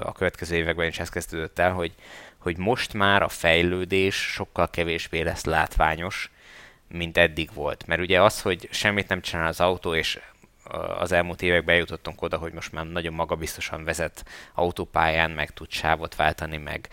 a 0.00 0.12
következő 0.12 0.56
években 0.56 0.86
is 0.86 0.98
ez 0.98 1.08
kezdődött 1.08 1.58
el, 1.58 1.72
hogy, 1.72 1.92
hogy 2.38 2.56
most 2.56 2.92
már 2.92 3.22
a 3.22 3.28
fejlődés 3.28 4.14
sokkal 4.14 4.70
kevésbé 4.70 5.20
lesz 5.20 5.44
látványos, 5.44 6.30
mint 6.88 7.18
eddig 7.18 7.50
volt. 7.54 7.86
Mert 7.86 8.00
ugye 8.00 8.22
az, 8.22 8.42
hogy 8.42 8.68
semmit 8.70 9.08
nem 9.08 9.20
csinál 9.20 9.46
az 9.46 9.60
autó, 9.60 9.94
és 9.94 10.20
az 10.98 11.12
elmúlt 11.12 11.42
években 11.42 11.76
jutottunk 11.76 12.22
oda, 12.22 12.36
hogy 12.36 12.52
most 12.52 12.72
már 12.72 12.86
nagyon 12.86 13.12
magabiztosan 13.12 13.84
vezet 13.84 14.24
autópályán, 14.54 15.30
meg 15.30 15.50
tud 15.50 15.70
sávot 15.70 16.16
váltani, 16.16 16.56
meg, 16.56 16.88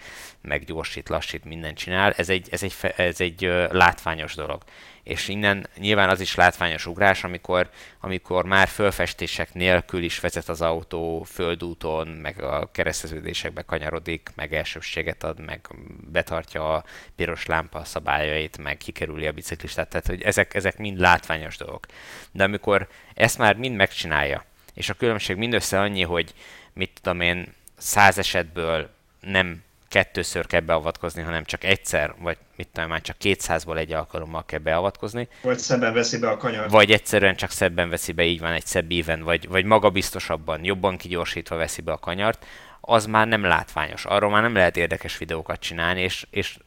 meg 0.47 0.63
gyorsít, 0.63 1.09
lassít, 1.09 1.45
mindent 1.45 1.77
csinál. 1.77 2.11
Ez 2.11 2.29
egy, 2.29 2.47
ez 2.51 2.63
egy, 2.63 2.75
ez 2.95 3.21
egy 3.21 3.41
látványos 3.69 4.35
dolog 4.35 4.63
és 5.05 5.27
innen 5.27 5.67
nyilván 5.77 6.09
az 6.09 6.19
is 6.19 6.35
látványos 6.35 6.85
ugrás, 6.85 7.23
amikor, 7.23 7.69
amikor 7.99 8.45
már 8.45 8.67
fölfestések 8.67 9.53
nélkül 9.53 10.03
is 10.03 10.19
vezet 10.19 10.49
az 10.49 10.61
autó 10.61 11.23
földúton, 11.23 12.07
meg 12.07 12.41
a 12.41 12.69
kereszteződésekbe 12.71 13.61
kanyarodik, 13.61 14.29
meg 14.35 14.53
elsőbséget 14.53 15.23
ad, 15.23 15.39
meg 15.39 15.67
betartja 16.11 16.73
a 16.73 16.83
piros 17.15 17.45
lámpa 17.45 17.83
szabályait, 17.83 18.57
meg 18.57 18.77
kikerüli 18.77 19.27
a 19.27 19.31
biciklistát, 19.31 19.89
tehát 19.89 20.07
hogy 20.07 20.21
ezek, 20.21 20.53
ezek 20.53 20.77
mind 20.77 20.99
látványos 20.99 21.57
dolgok. 21.57 21.85
De 22.31 22.43
amikor 22.43 22.87
ezt 23.13 23.37
már 23.37 23.55
mind 23.55 23.75
megcsinálja, 23.75 24.45
és 24.73 24.89
a 24.89 24.93
különbség 24.93 25.35
mindössze 25.35 25.79
annyi, 25.79 26.03
hogy 26.03 26.33
mit 26.73 26.99
tudom 27.01 27.21
én, 27.21 27.53
száz 27.77 28.17
esetből 28.17 28.89
nem 29.19 29.63
kettőször 29.95 30.47
kell 30.47 30.59
beavatkozni, 30.59 31.21
hanem 31.21 31.43
csak 31.43 31.63
egyszer, 31.63 32.13
vagy 32.19 32.37
mit 32.55 32.67
tudom 32.67 32.89
már 32.89 33.01
csak 33.01 33.15
200-ból 33.19 33.77
egy 33.77 33.93
alkalommal 33.93 34.45
kell 34.45 34.59
beavatkozni. 34.59 35.27
Vagy 35.41 35.57
szebben 35.57 35.93
veszi 35.93 36.19
be 36.19 36.29
a 36.29 36.37
kanyart. 36.37 36.71
Vagy 36.71 36.91
egyszerűen 36.91 37.35
csak 37.35 37.51
szebben 37.51 37.89
veszi 37.89 38.11
be, 38.11 38.23
így 38.23 38.39
van 38.39 38.51
egy 38.51 38.65
szebb 38.65 38.91
íven, 38.91 39.21
vagy, 39.21 39.47
vagy 39.47 39.65
magabiztosabban, 39.65 40.63
jobban 40.63 40.97
kigyorsítva 40.97 41.55
veszi 41.55 41.81
be 41.81 41.91
a 41.91 41.97
kanyart, 41.97 42.45
az 42.81 43.05
már 43.05 43.27
nem 43.27 43.43
látványos. 43.43 44.05
Arról 44.05 44.29
már 44.29 44.41
nem 44.41 44.53
lehet 44.53 44.77
érdekes 44.77 45.17
videókat 45.17 45.59
csinálni, 45.59 46.01
és, 46.01 46.27
és 46.29 46.57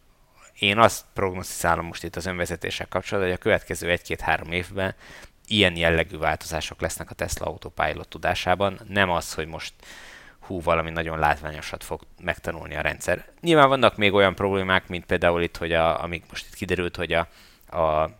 én 0.59 0.79
azt 0.79 1.05
prognosztizálom 1.14 1.87
most 1.87 2.05
itt 2.05 2.16
az 2.16 2.26
önvezetések 2.26 2.89
kapcsolatban, 2.89 3.33
hogy 3.33 3.41
a 3.41 3.43
következő 3.43 3.91
egy-két-három 3.91 4.53
évben 4.53 4.95
ilyen 5.47 5.76
jellegű 5.76 6.16
változások 6.16 6.81
lesznek 6.81 7.11
a 7.11 7.14
Tesla 7.14 7.47
Autopilot 7.47 8.09
tudásában. 8.09 8.81
Nem 8.89 9.11
az, 9.11 9.35
hogy 9.35 9.47
most 9.47 9.72
hú, 10.49 10.61
valami 10.62 10.90
nagyon 10.90 11.18
látványosat 11.18 11.84
fog 11.84 12.01
megtanulni 12.22 12.76
a 12.76 12.80
rendszer. 12.80 13.24
Nyilván 13.40 13.68
vannak 13.68 13.96
még 13.96 14.12
olyan 14.12 14.34
problémák, 14.34 14.88
mint 14.88 15.07
például 15.07 15.42
itt, 15.42 15.57
hogy 15.57 15.72
a, 15.72 16.03
amik 16.03 16.24
most 16.30 16.46
itt 16.46 16.55
kiderült, 16.55 16.96
hogy 16.96 17.12
a, 17.12 17.28
a, 17.70 17.78
a 17.78 18.11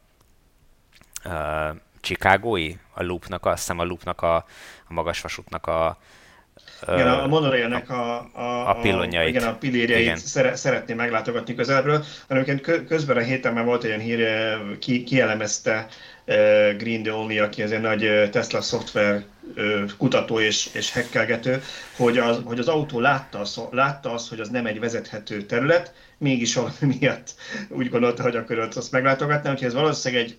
Chicagói, 2.01 2.75
a 2.95 3.03
loopnak, 3.03 3.47
a, 3.47 3.51
azt 3.51 3.59
hiszem 3.59 3.79
a 3.79 3.85
loopnak, 3.85 4.23
a, 4.23 4.35
a 4.89 4.93
magasvasútnak 4.93 5.67
a, 5.67 5.99
igen, 6.83 7.09
a 7.09 7.27
monorailnek 7.27 7.91
a, 7.91 8.31
a, 8.33 8.69
a 8.69 8.75
pillonyait. 8.75 9.29
Igen, 9.29 9.49
a 9.49 9.57
pillérjeit 9.57 10.03
igen. 10.03 10.17
Szere, 10.17 10.57
szeretném 10.57 10.97
meglátogatni 10.97 11.55
közelről. 11.55 12.05
Egyébként 12.29 12.87
közben 12.87 13.17
a 13.17 13.21
héten 13.21 13.53
már 13.53 13.65
volt 13.65 13.85
olyan 13.85 14.01
hír, 14.01 14.29
ki, 14.79 15.03
kielemezte 15.03 15.87
Green 16.79 17.03
the 17.03 17.13
Only, 17.13 17.39
aki 17.39 17.63
az 17.63 17.73
egy 17.73 17.81
nagy 17.81 18.31
Tesla 18.31 18.61
szoftver 18.61 19.25
kutató 19.97 20.41
és, 20.41 20.69
és 20.73 20.93
hekkelgető, 20.93 21.63
hogy 21.97 22.19
az, 22.19 22.41
hogy 22.45 22.59
az 22.59 22.69
autó 22.69 23.01
látta, 23.01 23.39
az, 23.39 23.61
látta 23.71 24.13
azt, 24.13 24.29
hogy 24.29 24.41
az 24.41 24.49
nem 24.49 24.67
egy 24.67 24.81
vezethető 24.81 25.43
terület, 25.43 25.95
mégis 26.19 26.55
valami 26.55 26.77
miatt 27.01 27.35
úgy 27.69 27.89
gondolta, 27.89 28.23
hogy 28.23 28.37
akkor 28.37 28.59
ott 28.59 28.75
azt 28.75 28.93
meglátogatná, 28.93 29.51
úgyhogy 29.51 29.67
ez 29.67 29.75
valószínűleg 29.75 30.25
egy 30.25 30.39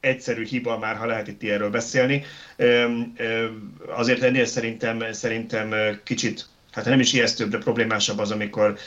egyszerű 0.00 0.44
hiba 0.44 0.78
már, 0.78 0.96
ha 0.96 1.06
lehet 1.06 1.28
itt 1.28 1.42
erről 1.42 1.70
beszélni. 1.70 2.24
Azért 3.86 4.22
ennél 4.22 4.44
szerintem, 4.44 5.12
szerintem 5.12 5.74
kicsit, 6.04 6.46
hát 6.72 6.84
nem 6.84 7.00
is 7.00 7.12
ijesztőbb, 7.12 7.50
de 7.50 7.58
problémásabb 7.58 8.18
az, 8.18 8.30
amikor 8.30 8.78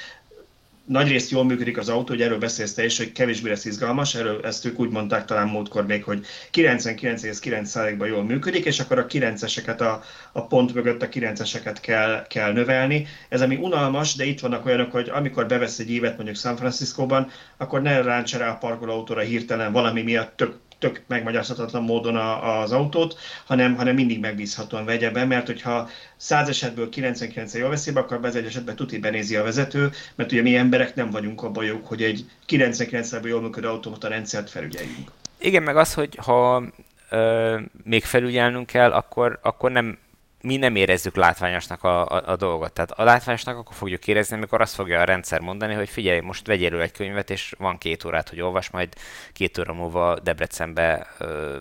nagyrészt 0.92 1.32
jól 1.32 1.44
működik 1.44 1.78
az 1.78 1.90
autó, 1.90 2.14
hogy 2.14 2.22
erről 2.22 2.38
beszélsz 2.38 2.74
te 2.74 2.86
is, 2.86 2.98
hogy 2.98 3.12
kevésbé 3.12 3.50
lesz 3.50 3.66
izgalmas, 3.66 4.16
erről 4.16 4.46
ezt 4.46 4.66
ők 4.66 4.80
úgy 4.80 4.90
mondták 4.90 5.26
talán 5.26 5.48
múltkor 5.48 5.86
még, 5.86 6.04
hogy 6.04 6.26
99,9%-ban 6.54 8.08
jól 8.08 8.24
működik, 8.24 8.66
és 8.66 8.80
akkor 8.80 9.00
a 9.00 9.06
9-eseket 9.06 9.80
a, 9.80 10.04
a 10.32 10.48
pont 10.48 10.74
mögött 10.74 11.02
a 11.02 11.10
9-eseket 11.10 11.78
kell, 11.82 12.26
kell 12.28 12.52
növelni. 12.52 13.08
Ez 13.30 13.42
ami 13.42 13.56
unalmas, 13.56 14.16
de 14.16 14.26
itt 14.26 14.40
vannak 14.40 14.66
olyanok, 14.66 14.92
hogy 14.92 15.10
amikor 15.10 15.48
bevesz 15.48 15.80
egy 15.80 15.92
évet 15.92 16.16
mondjuk 16.16 16.38
San 16.38 16.56
Franciscóban, 16.56 17.32
akkor 17.58 17.82
ne 17.82 18.02
ráncsa 18.02 18.38
rá 18.38 18.50
a 18.50 18.58
parkolóautóra 18.58 19.22
hirtelen 19.22 19.72
valami 19.72 20.02
miatt 20.02 20.38
tök 20.38 20.54
tök 20.82 21.02
megmagyarázhatatlan 21.08 21.84
módon 21.84 22.16
a, 22.16 22.60
az 22.62 22.72
autót, 22.72 23.20
hanem, 23.46 23.76
hanem 23.76 23.96
mindig 23.96 24.20
megbízhatóan 24.20 24.86
vegye 24.86 25.10
be, 25.10 25.26
mert 25.26 25.46
hogyha 25.46 25.90
100 26.18 26.50
esetből 26.50 26.90
99 26.90 27.54
jól 27.54 27.70
veszi 27.70 27.92
be, 27.92 28.00
akkor 28.00 28.20
az 28.26 28.36
egy 28.36 28.46
esetben 28.46 28.76
tuti 28.76 29.00
benézi 29.00 29.36
a 29.36 29.44
vezető, 29.44 29.92
mert 30.16 30.32
ugye 30.32 30.42
mi 30.42 30.56
emberek 30.56 30.96
nem 30.96 31.10
vagyunk 31.10 31.44
abban 31.44 31.66
jók, 31.66 31.88
hogy 31.88 32.04
egy 32.04 32.26
99-ből 32.50 33.28
jól 33.28 33.42
működő 33.42 33.68
automata 33.68 34.08
rendszert 34.08 34.50
felügyeljünk. 34.50 35.12
Igen, 35.40 35.64
meg 35.64 35.78
az, 35.78 35.94
hogy 35.94 36.18
ha 36.22 36.64
ö, 37.10 37.60
még 37.84 38.04
felügyelnünk 38.04 38.66
kell, 38.66 38.92
akkor, 38.92 39.40
akkor 39.42 39.72
nem 39.72 39.98
mi 40.42 40.58
nem 40.58 40.76
érezzük 40.76 41.16
látványosnak 41.16 41.84
a, 41.84 42.06
a, 42.06 42.32
a 42.32 42.36
dolgot. 42.36 42.74
Tehát 42.74 42.92
a 42.92 43.04
látványosnak 43.04 43.58
akkor 43.58 43.76
fogjuk 43.76 44.08
érezni, 44.08 44.36
amikor 44.36 44.62
azt 44.62 44.76
fogja 44.76 45.00
a 45.00 45.04
rendszer 45.04 45.40
mondani, 45.40 45.74
hogy 45.74 45.90
figyelj, 45.90 46.20
most 46.20 46.48
vegyél 46.48 46.68
elő 46.68 46.82
egy 46.82 46.92
könyvet, 46.92 47.30
és 47.30 47.54
van 47.58 47.78
két 47.78 48.06
órát, 48.06 48.30
hogy 48.30 48.42
olvas, 48.42 48.70
majd 48.70 48.94
két 49.34 49.58
óra 49.58 49.74
múlva 49.74 50.20
Debrecenbe, 50.20 51.08
ö, 51.18 51.58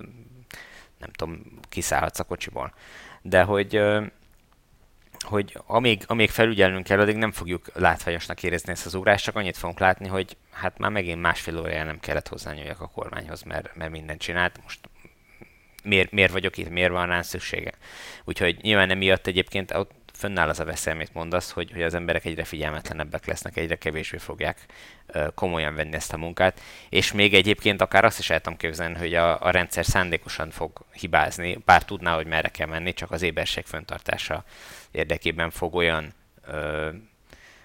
nem 0.98 1.10
tudom, 1.12 1.42
kiszállhatsz 1.68 2.18
a 2.18 2.24
kocsiból. 2.24 2.74
De 3.22 3.42
hogy, 3.42 3.76
ö, 3.76 4.02
hogy 5.18 5.58
amíg, 5.66 6.02
amíg 6.06 6.30
felügyelnünk 6.30 6.84
kell, 6.84 7.00
addig 7.00 7.16
nem 7.16 7.32
fogjuk 7.32 7.70
látványosnak 7.74 8.42
érezni 8.42 8.72
ezt 8.72 8.86
az 8.86 8.94
órás, 8.94 9.22
csak 9.22 9.36
annyit 9.36 9.56
fogunk 9.56 9.78
látni, 9.78 10.08
hogy 10.08 10.36
hát 10.52 10.78
már 10.78 10.90
megint 10.90 11.20
másfél 11.20 11.58
órája 11.58 11.84
nem 11.84 12.00
kellett 12.00 12.28
hozzányúljak 12.28 12.80
a 12.80 12.86
kormányhoz, 12.88 13.42
mert, 13.42 13.76
mert 13.76 13.90
mindent 13.90 14.20
csinált. 14.20 14.60
Most 14.62 14.89
miért, 15.82 16.10
miért 16.10 16.32
vagyok 16.32 16.56
itt, 16.56 16.70
miért 16.70 16.90
van 16.90 17.06
rám 17.06 17.22
szüksége. 17.22 17.72
Úgyhogy 18.24 18.56
nyilván 18.62 18.90
emiatt 18.90 19.26
egyébként 19.26 19.74
ott 19.74 19.90
fönnáll 20.20 20.48
az 20.48 20.60
a 20.60 20.64
veszély, 20.64 20.92
amit 20.92 21.14
mondasz, 21.14 21.50
hogy, 21.50 21.70
hogy 21.72 21.82
az 21.82 21.94
emberek 21.94 22.24
egyre 22.24 22.44
figyelmetlenebbek 22.44 23.26
lesznek, 23.26 23.56
egyre 23.56 23.76
kevésbé 23.76 24.16
fogják 24.16 24.66
komolyan 25.34 25.74
venni 25.74 25.94
ezt 25.94 26.12
a 26.12 26.16
munkát, 26.16 26.60
és 26.88 27.12
még 27.12 27.34
egyébként 27.34 27.80
akár 27.80 28.04
azt 28.04 28.18
is 28.18 28.30
el 28.30 28.40
tudom 28.40 28.58
képzelni, 28.58 28.98
hogy 28.98 29.14
a, 29.14 29.42
a 29.42 29.50
rendszer 29.50 29.84
szándékosan 29.84 30.50
fog 30.50 30.84
hibázni, 30.92 31.58
bár 31.64 31.84
tudná, 31.84 32.14
hogy 32.14 32.26
merre 32.26 32.48
kell 32.48 32.66
menni, 32.66 32.92
csak 32.92 33.10
az 33.10 33.22
éberség 33.22 33.64
föntartása 33.64 34.44
érdekében 34.90 35.50
fog 35.50 35.74
olyan, 35.74 36.14
ö, 36.46 36.88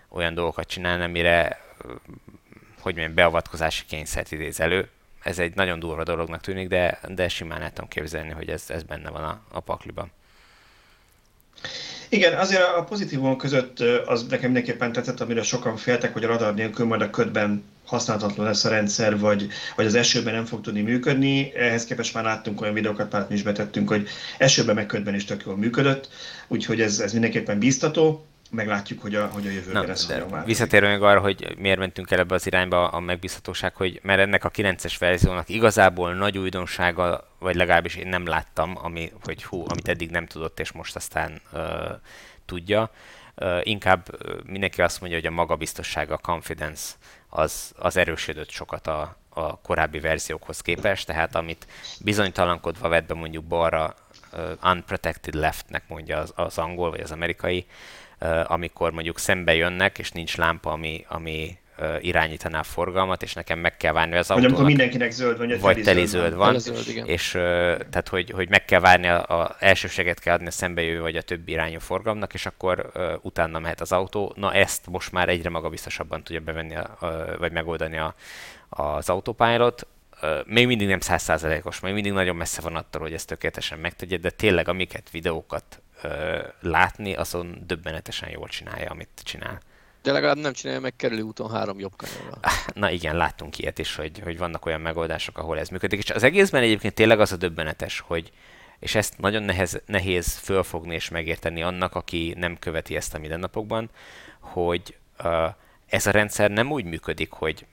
olyan 0.09 0.33
dolgokat 0.33 0.67
csinálni, 0.67 1.03
amire 1.03 1.63
hogy 2.79 2.95
mondjam, 2.95 3.15
beavatkozási 3.15 3.85
kényszert 3.85 4.31
idéz 4.31 4.59
elő, 4.59 4.89
ez 5.25 5.39
egy 5.39 5.55
nagyon 5.55 5.79
durva 5.79 6.03
dolognak 6.03 6.41
tűnik, 6.41 6.67
de, 6.67 6.99
de 7.07 7.27
simán 7.29 7.61
el 7.61 7.73
tudom 7.73 7.89
képzelni, 7.89 8.29
hogy 8.29 8.49
ez, 8.49 8.63
ez 8.67 8.83
benne 8.83 9.09
van 9.09 9.23
a, 9.23 9.41
a 9.51 9.59
pakliban. 9.59 10.11
Igen, 12.09 12.37
azért 12.39 12.61
a 12.61 12.83
pozitívum 12.83 13.37
között 13.37 13.79
az 14.05 14.27
nekem 14.27 14.51
mindenképpen 14.51 14.91
tetszett, 14.91 15.19
amire 15.19 15.43
sokan 15.43 15.77
féltek, 15.77 16.13
hogy 16.13 16.23
a 16.23 16.27
radar 16.27 16.53
nélkül 16.53 16.85
majd 16.85 17.01
a 17.01 17.09
ködben 17.09 17.63
használhatatlan 17.85 18.45
lesz 18.45 18.65
a 18.65 18.69
rendszer, 18.69 19.19
vagy, 19.19 19.47
vagy 19.75 19.85
az 19.85 19.95
esőben 19.95 20.33
nem 20.33 20.45
fog 20.45 20.61
tudni 20.61 20.81
működni. 20.81 21.55
Ehhez 21.55 21.85
képest 21.85 22.13
már 22.13 22.23
láttunk 22.23 22.61
olyan 22.61 22.73
videókat, 22.73 23.11
már 23.11 23.25
mi 23.29 23.35
is 23.35 23.43
betettünk, 23.43 23.89
hogy 23.89 24.07
esőben 24.37 24.75
meg 24.75 24.85
ködben 24.85 25.15
is 25.15 25.25
tök 25.25 25.43
jól 25.45 25.57
működött, 25.57 26.09
úgyhogy 26.47 26.81
ez, 26.81 26.99
ez 26.99 27.11
mindenképpen 27.11 27.59
biztató 27.59 28.25
meglátjuk, 28.55 29.01
hogy 29.01 29.15
a, 29.15 29.27
hogy 29.27 29.47
a 29.47 29.49
jövőben 29.49 29.81
Na, 29.81 29.87
lesz 29.87 30.11
Visszatérve 30.45 30.89
még 30.89 31.01
arra, 31.01 31.19
hogy 31.19 31.55
miért 31.57 31.79
mentünk 31.79 32.11
el 32.11 32.19
ebbe 32.19 32.35
az 32.35 32.47
irányba 32.47 32.87
a 32.87 32.99
megbízhatóság, 32.99 33.75
hogy 33.75 33.99
mert 34.03 34.19
ennek 34.19 34.43
a 34.43 34.51
9-es 34.51 34.95
verziónak 34.99 35.49
igazából 35.49 36.13
nagy 36.13 36.37
újdonsága, 36.37 37.27
vagy 37.39 37.55
legalábbis 37.55 37.95
én 37.95 38.07
nem 38.07 38.25
láttam, 38.25 38.77
ami, 38.81 39.11
hogy 39.23 39.43
hú, 39.43 39.63
amit 39.67 39.87
eddig 39.87 40.09
nem 40.09 40.25
tudott, 40.25 40.59
és 40.59 40.71
most 40.71 40.95
aztán 40.95 41.41
uh, 41.53 41.61
tudja. 42.45 42.91
Uh, 43.35 43.59
inkább 43.63 44.07
mindenki 44.45 44.81
azt 44.81 44.99
mondja, 44.99 45.19
hogy 45.19 45.27
a 45.27 45.31
magabiztossága, 45.31 46.13
a 46.13 46.17
confidence 46.17 46.93
az, 47.29 47.73
az 47.77 47.97
erősödött 47.97 48.49
sokat 48.49 48.87
a, 48.87 49.17
a 49.29 49.61
korábbi 49.61 49.99
verziókhoz 49.99 50.61
képest, 50.61 51.05
tehát 51.05 51.35
amit 51.35 51.67
bizonytalankodva 52.01 52.87
vett 52.89 53.05
be 53.05 53.13
mondjuk 53.13 53.43
balra, 53.43 53.95
uh, 54.33 54.51
unprotected 54.63 55.33
leftnek 55.33 55.83
mondja 55.87 56.17
az, 56.17 56.31
az 56.35 56.57
angol 56.57 56.89
vagy 56.89 57.01
az 57.01 57.11
amerikai, 57.11 57.65
amikor 58.43 58.91
mondjuk 58.91 59.19
szembe 59.19 59.55
jönnek, 59.55 59.99
és 59.99 60.11
nincs 60.11 60.37
lámpa, 60.37 60.71
ami, 60.71 61.05
ami 61.07 61.57
irányítaná 62.01 62.59
a 62.59 62.63
forgalmat, 62.63 63.23
és 63.23 63.33
nekem 63.33 63.59
meg 63.59 63.77
kell 63.77 63.93
várni 63.93 64.15
az 64.15 64.29
autónak. 64.29 64.49
amikor 64.49 64.65
mindenkinek 64.65 65.11
zöld 65.11 65.37
van, 65.37 65.59
vagy 65.59 65.81
teli 65.81 66.05
zöld 66.05 66.33
van. 66.35 66.51
van. 66.51 66.59
Zöld, 66.59 67.07
és 67.07 67.31
tehát, 67.89 68.07
hogy, 68.09 68.29
hogy 68.29 68.49
meg 68.49 68.65
kell 68.65 68.79
várni, 68.79 69.07
a, 69.07 69.41
a 69.41 69.55
elsőséget 69.59 70.19
kell 70.19 70.33
adni 70.33 70.47
a 70.47 70.51
szembejövő 70.51 71.01
vagy 71.01 71.15
a 71.15 71.21
többi 71.21 71.51
irányú 71.51 71.79
forgalomnak, 71.79 72.33
és 72.33 72.45
akkor 72.45 72.91
uh, 72.93 73.13
utána 73.21 73.59
mehet 73.59 73.81
az 73.81 73.91
autó. 73.91 74.33
Na 74.35 74.53
ezt 74.53 74.87
most 74.87 75.11
már 75.11 75.29
egyre 75.29 75.49
magabiztosabban 75.49 76.23
tudja 76.23 76.41
bevenni, 76.41 76.75
a, 76.75 76.97
a, 76.99 77.37
vagy 77.37 77.51
megoldani 77.51 77.97
a, 77.97 78.15
az 78.69 79.09
autópilot. 79.09 79.87
Uh, 80.21 80.29
még 80.45 80.67
mindig 80.67 80.87
nem 80.87 80.99
százszázalékos, 80.99 81.79
még 81.79 81.93
mindig 81.93 82.11
nagyon 82.11 82.35
messze 82.35 82.61
van 82.61 82.75
attól, 82.75 83.01
hogy 83.01 83.13
ezt 83.13 83.27
tökéletesen 83.27 83.79
megtegye, 83.79 84.17
de 84.17 84.29
tényleg 84.29 84.67
amiket 84.67 85.09
videókat 85.11 85.81
látni, 86.59 87.15
azon 87.15 87.63
döbbenetesen 87.65 88.29
jól 88.29 88.47
csinálja, 88.47 88.89
amit 88.89 89.21
csinál. 89.23 89.59
De 90.01 90.11
legalább 90.11 90.37
nem 90.37 90.53
csinálja 90.53 90.81
meg 90.81 90.95
kerülő 90.95 91.21
úton 91.21 91.51
három 91.51 91.79
jobb 91.79 91.95
kanyarra. 91.95 92.37
Ah, 92.41 92.73
na 92.73 92.89
igen, 92.89 93.15
láttunk 93.15 93.57
ilyet 93.57 93.79
is, 93.79 93.95
hogy, 93.95 94.19
hogy 94.19 94.37
vannak 94.37 94.65
olyan 94.65 94.81
megoldások, 94.81 95.37
ahol 95.37 95.59
ez 95.59 95.69
működik. 95.69 95.99
És 95.99 96.09
az 96.09 96.23
egészben 96.23 96.63
egyébként 96.63 96.93
tényleg 96.93 97.19
az 97.19 97.31
a 97.31 97.35
döbbenetes, 97.35 97.99
hogy 97.99 98.31
és 98.79 98.95
ezt 98.95 99.17
nagyon 99.17 99.43
nehez, 99.43 99.81
nehéz 99.85 100.37
fölfogni 100.37 100.93
és 100.93 101.09
megérteni 101.09 101.63
annak, 101.63 101.95
aki 101.95 102.33
nem 102.37 102.59
követi 102.59 102.95
ezt 102.95 103.13
a 103.13 103.19
mindennapokban, 103.19 103.89
hogy 104.39 104.97
uh, 105.23 105.49
ez 105.87 106.07
a 106.07 106.11
rendszer 106.11 106.51
nem 106.51 106.71
úgy 106.71 106.85
működik, 106.85 107.31
hogy 107.31 107.65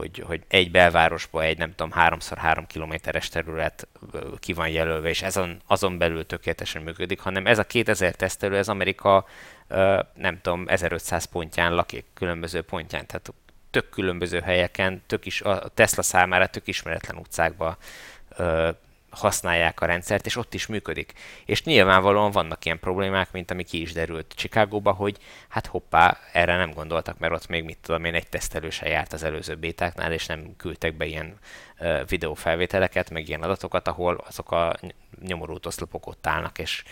hogy, 0.00 0.22
hogy 0.26 0.42
egy 0.48 0.70
belvárosba 0.70 1.42
egy 1.42 1.58
nem 1.58 1.74
tudom, 1.74 1.92
3x3 1.96 2.64
kilométeres 2.66 3.28
terület 3.28 3.88
ki 4.38 4.52
van 4.52 4.68
jelölve, 4.68 5.08
és 5.08 5.22
azon, 5.22 5.60
azon 5.66 5.98
belül 5.98 6.26
tökéletesen 6.26 6.82
működik, 6.82 7.20
hanem 7.20 7.46
ez 7.46 7.58
a 7.58 7.64
2000 7.64 8.14
tesztelő, 8.14 8.56
ez 8.56 8.68
Amerika 8.68 9.26
nem 10.14 10.40
tudom, 10.42 10.64
1500 10.68 11.24
pontján 11.24 11.74
lakik, 11.74 12.04
különböző 12.14 12.62
pontján, 12.62 13.06
tehát 13.06 13.32
tök 13.70 13.88
különböző 13.88 14.40
helyeken, 14.40 15.02
tök 15.06 15.26
is, 15.26 15.40
a 15.40 15.68
Tesla 15.74 16.02
számára 16.02 16.46
tök 16.46 16.66
ismeretlen 16.66 17.16
utcákba 17.16 17.76
használják 19.10 19.80
a 19.80 19.86
rendszert, 19.86 20.26
és 20.26 20.36
ott 20.36 20.54
is 20.54 20.66
működik. 20.66 21.12
És 21.44 21.62
nyilvánvalóan 21.62 22.30
vannak 22.30 22.64
ilyen 22.64 22.78
problémák, 22.78 23.32
mint 23.32 23.50
ami 23.50 23.62
ki 23.62 23.80
is 23.80 23.92
derült 23.92 24.32
Chicagóba, 24.36 24.92
hogy 24.92 25.16
hát 25.48 25.66
hoppá, 25.66 26.18
erre 26.32 26.56
nem 26.56 26.70
gondoltak, 26.70 27.18
mert 27.18 27.32
ott 27.32 27.48
még 27.48 27.64
mit 27.64 27.78
tudom 27.82 28.04
én, 28.04 28.14
egy 28.14 28.28
tesztelő 28.28 28.70
se 28.70 28.88
járt 28.88 29.12
az 29.12 29.22
előző 29.22 29.54
bétáknál, 29.54 30.12
és 30.12 30.26
nem 30.26 30.56
küldtek 30.56 30.96
be 30.96 31.06
ilyen 31.06 31.38
uh, 31.80 32.08
videófelvételeket, 32.08 33.10
meg 33.10 33.28
ilyen 33.28 33.42
adatokat, 33.42 33.88
ahol 33.88 34.24
azok 34.26 34.52
a 34.52 34.76
nyomorult 35.26 35.66
oszlopok 35.66 36.06
ott 36.06 36.26
állnak, 36.26 36.58
és 36.58 36.84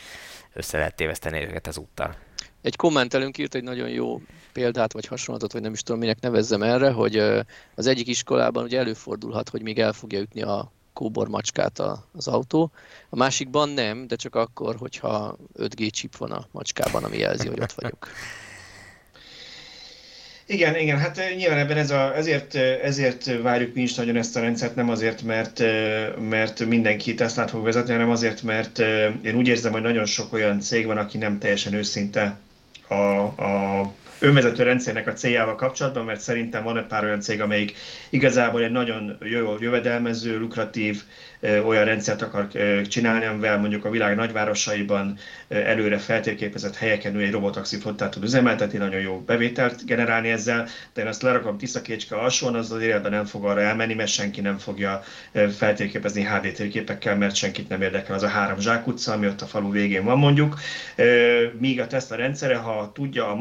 össze 0.53 0.79
lehet 0.79 0.97
téveszteni 0.97 1.43
őket 1.43 1.67
az 1.67 1.79
úttal. 1.79 2.17
Egy 2.63 2.77
kommentelünk 2.77 3.39
írt 3.39 3.55
egy 3.55 3.63
nagyon 3.63 3.89
jó 3.89 4.21
példát, 4.53 4.93
vagy 4.93 5.07
hasonlatot, 5.07 5.53
vagy 5.53 5.63
nem 5.63 5.73
is 5.73 5.83
tudom, 5.83 6.01
minek 6.01 6.21
nevezzem 6.21 6.63
erre, 6.63 6.91
hogy 6.91 7.17
az 7.75 7.87
egyik 7.87 8.07
iskolában 8.07 8.65
ugye 8.65 8.79
előfordulhat, 8.79 9.49
hogy 9.49 9.63
még 9.63 9.79
el 9.79 9.93
fogja 9.93 10.21
ütni 10.21 10.43
a 10.43 10.73
kóbor 10.99 11.29
macskát 11.29 11.79
az 12.13 12.29
autó. 12.29 12.71
A 13.09 13.17
másikban 13.17 13.69
nem, 13.69 14.07
de 14.07 14.17
csak 14.17 14.35
akkor, 14.35 14.77
hogyha 14.77 15.37
5G 15.59 15.91
chip 15.91 16.17
van 16.17 16.31
a 16.31 16.47
macskában, 16.51 17.05
ami 17.05 17.19
jelzi, 17.19 17.49
hogy 17.49 17.61
ott 17.61 17.73
vagyok. 17.73 18.09
Igen, 20.47 20.77
igen, 20.77 20.99
hát 20.99 21.19
eh, 21.19 21.35
nyilván 21.37 21.59
ebben 21.59 21.77
ez 21.77 21.91
a, 21.91 22.17
ezért, 22.17 22.55
eh, 22.55 22.79
ezért 22.83 23.41
várjuk 23.43 23.75
mi 23.75 23.83
is 23.83 23.95
nagyon 23.95 24.17
ezt 24.17 24.37
a 24.37 24.41
rendszert, 24.41 24.75
nem 24.75 24.91
azért, 24.91 25.23
mert, 25.23 25.61
eh, 25.61 26.13
mert 26.17 26.65
mindenki 26.65 27.15
Teslát 27.15 27.51
fog 27.51 27.65
vezetni, 27.65 27.93
hanem 27.93 28.11
azért, 28.11 28.43
mert 28.43 28.79
én 29.23 29.35
úgy 29.35 29.49
érzem, 29.49 29.73
hogy 29.73 29.83
nagyon 29.83 30.05
sok 30.05 30.33
olyan 30.33 30.61
cég 30.61 30.87
van, 30.87 30.97
aki 30.97 31.19
nem 31.19 31.39
teljesen 31.39 31.73
őszinte 31.73 32.39
a, 32.89 32.95
a 33.43 33.93
önvezető 34.21 34.63
rendszernek 34.63 35.07
a 35.07 35.13
céljával 35.13 35.55
kapcsolatban, 35.55 36.05
mert 36.05 36.21
szerintem 36.21 36.63
van 36.63 36.79
egy 36.79 36.87
pár 36.87 37.05
olyan 37.05 37.21
cég, 37.21 37.41
amelyik 37.41 37.77
igazából 38.09 38.65
egy 38.65 38.71
nagyon 38.71 39.19
jó 39.21 39.57
jövedelmező, 39.61 40.39
lukratív 40.39 41.03
olyan 41.67 41.85
rendszert 41.85 42.23
akar 42.23 42.49
csinálni, 42.89 43.25
amivel 43.25 43.59
mondjuk 43.59 43.85
a 43.85 43.91
világ 43.91 44.17
nagyvárosaiban 44.17 45.19
előre 45.49 45.99
feltérképezett 45.99 46.77
helyeken 46.77 47.17
ő 47.17 47.23
egy 47.23 47.31
robotaxi 47.31 47.77
flottát 47.77 48.11
tud 48.11 48.23
üzemeltetni, 48.23 48.79
nagyon 48.79 49.01
jó 49.01 49.21
bevételt 49.27 49.85
generálni 49.85 50.29
ezzel, 50.31 50.69
de 50.95 51.03
én 51.03 51.07
azt 51.07 51.23
lerakom 51.23 51.59
Tiszakécske 51.59 52.17
alsón, 52.17 52.55
az 52.55 52.73
az 52.73 52.83
életben 52.83 53.11
nem 53.11 53.25
fog 53.25 53.45
arra 53.45 53.61
elmenni, 53.61 53.95
mert 53.95 54.11
senki 54.11 54.41
nem 54.41 54.59
fogja 54.59 55.03
feltérképezni 55.57 56.23
HD 56.23 56.53
térképekkel, 56.53 57.17
mert 57.17 57.35
senkit 57.35 57.69
nem 57.69 57.83
érdekel 57.83 58.15
az 58.15 58.23
a 58.23 58.29
három 58.29 58.61
zsákutca, 58.61 59.13
ami 59.13 59.27
ott 59.27 59.41
a 59.41 59.47
falu 59.47 59.71
végén 59.71 60.05
van 60.05 60.19
mondjuk. 60.19 60.59
Míg 61.59 61.81
a 61.81 61.87
Tesla 61.87 62.17
rendszere, 62.17 62.57
ha 62.57 62.91
tudja 62.95 63.31
a 63.31 63.35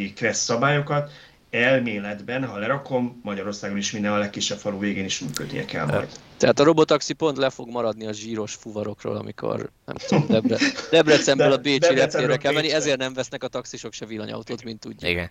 magyarországi 0.00 0.12
kressz 0.12 0.44
szabályokat, 0.44 1.10
elméletben, 1.50 2.44
ha 2.44 2.58
lerakom, 2.58 3.20
Magyarországon 3.22 3.76
is 3.76 3.92
minden 3.92 4.12
a 4.12 4.18
legkisebb 4.18 4.58
falu 4.58 4.78
végén 4.78 5.04
is 5.04 5.20
működnie 5.20 5.64
kell 5.64 5.86
majd. 5.86 6.08
Tehát 6.36 6.60
a 6.60 6.64
robotaxi 6.64 7.12
pont 7.12 7.36
le 7.36 7.50
fog 7.50 7.68
maradni 7.68 8.06
a 8.06 8.12
zsíros 8.12 8.54
fuvarokról, 8.54 9.16
amikor 9.16 9.70
nem 9.84 9.96
tudom, 9.96 10.26
Debre, 10.26 10.56
Debrecenből 10.90 11.48
De, 11.48 11.54
a 11.54 11.58
Bécsi 11.58 11.94
reptérre 11.94 12.36
kell 12.36 12.52
menni, 12.52 12.72
ezért 12.72 12.98
nem 12.98 13.14
vesznek 13.14 13.42
a 13.42 13.48
taxisok 13.48 13.92
se 13.92 14.06
villanyautót, 14.06 14.62
mint 14.62 14.80
tudják. 14.80 15.10
Igen. 15.10 15.30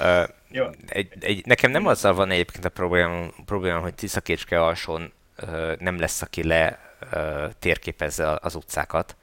Uh, 0.00 0.28
Jó. 0.50 0.64
egy, 0.86 1.08
egy, 1.20 1.46
nekem 1.46 1.70
nem 1.70 1.86
azzal 1.86 2.14
van 2.14 2.30
egyébként 2.30 2.64
a 2.64 2.68
probléma, 2.68 3.28
probléma 3.44 3.78
hogy 3.78 3.94
Tiszakécske 3.94 4.62
alsón 4.62 5.12
uh, 5.42 5.76
nem 5.78 5.98
lesz, 5.98 6.22
aki 6.22 6.44
le 6.44 6.78
uh, 7.12 7.50
térképezze 7.58 8.38
az 8.40 8.54
utcákat, 8.54 9.16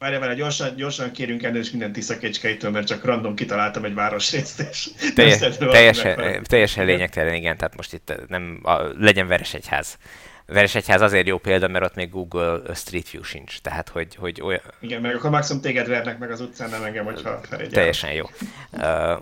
Várj, 0.00 0.16
várj, 0.16 0.34
gyorsan, 0.34 0.74
gyorsan 0.76 1.10
kérünk 1.10 1.42
elnézést 1.42 1.70
minden 1.70 1.92
Tiszakécskeitől, 1.92 2.70
mert 2.70 2.86
csak 2.86 3.04
random 3.04 3.34
kitaláltam 3.34 3.84
egy 3.84 3.94
városrészt, 3.94 4.60
és 4.70 4.88
Telje, 5.14 5.56
teljesen, 5.56 6.42
teljesen 6.42 6.84
lényegtelen, 6.84 7.34
igen, 7.34 7.56
tehát 7.56 7.76
most 7.76 7.92
itt 7.92 8.14
nem, 8.28 8.60
a, 8.62 8.82
legyen 8.98 9.26
veres 9.26 9.54
egyház. 9.54 9.98
Veresegyház 10.46 11.00
azért 11.00 11.26
jó 11.26 11.38
példa, 11.38 11.68
mert 11.68 11.84
ott 11.84 11.94
még 11.94 12.10
Google 12.10 12.74
Street 12.74 13.10
View 13.10 13.22
sincs, 13.22 13.60
tehát 13.60 13.88
hogy, 13.88 14.14
hogy 14.14 14.40
olyan... 14.42 14.60
Igen, 14.80 15.00
meg 15.00 15.14
akkor 15.14 15.30
maximum 15.30 15.62
téged 15.62 15.88
vernek 15.88 16.18
meg 16.18 16.30
az 16.30 16.40
utcán, 16.40 16.70
nem 16.70 16.84
engem, 16.84 17.04
hogyha 17.04 17.40
felegyel. 17.48 17.72
Teljesen 17.72 18.12
jó. 18.12 18.24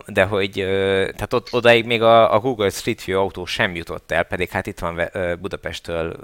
De 0.06 0.24
hogy, 0.24 0.52
tehát 1.14 1.32
ott, 1.32 1.52
odáig 1.52 1.84
még 1.84 2.02
a, 2.02 2.34
a 2.34 2.38
Google 2.38 2.70
Street 2.70 3.04
View 3.04 3.20
autó 3.20 3.44
sem 3.44 3.74
jutott 3.74 4.12
el, 4.12 4.22
pedig 4.22 4.50
hát 4.50 4.66
itt 4.66 4.78
van 4.78 5.10
Budapesttől 5.40 6.16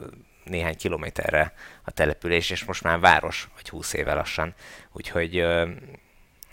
néhány 0.44 0.76
kilométerre 0.76 1.52
a 1.84 1.90
település, 1.90 2.50
és 2.50 2.64
most 2.64 2.82
már 2.82 2.98
város, 2.98 3.48
vagy 3.54 3.68
20 3.68 3.92
éve 3.92 4.14
lassan, 4.14 4.54
úgyhogy, 4.92 5.40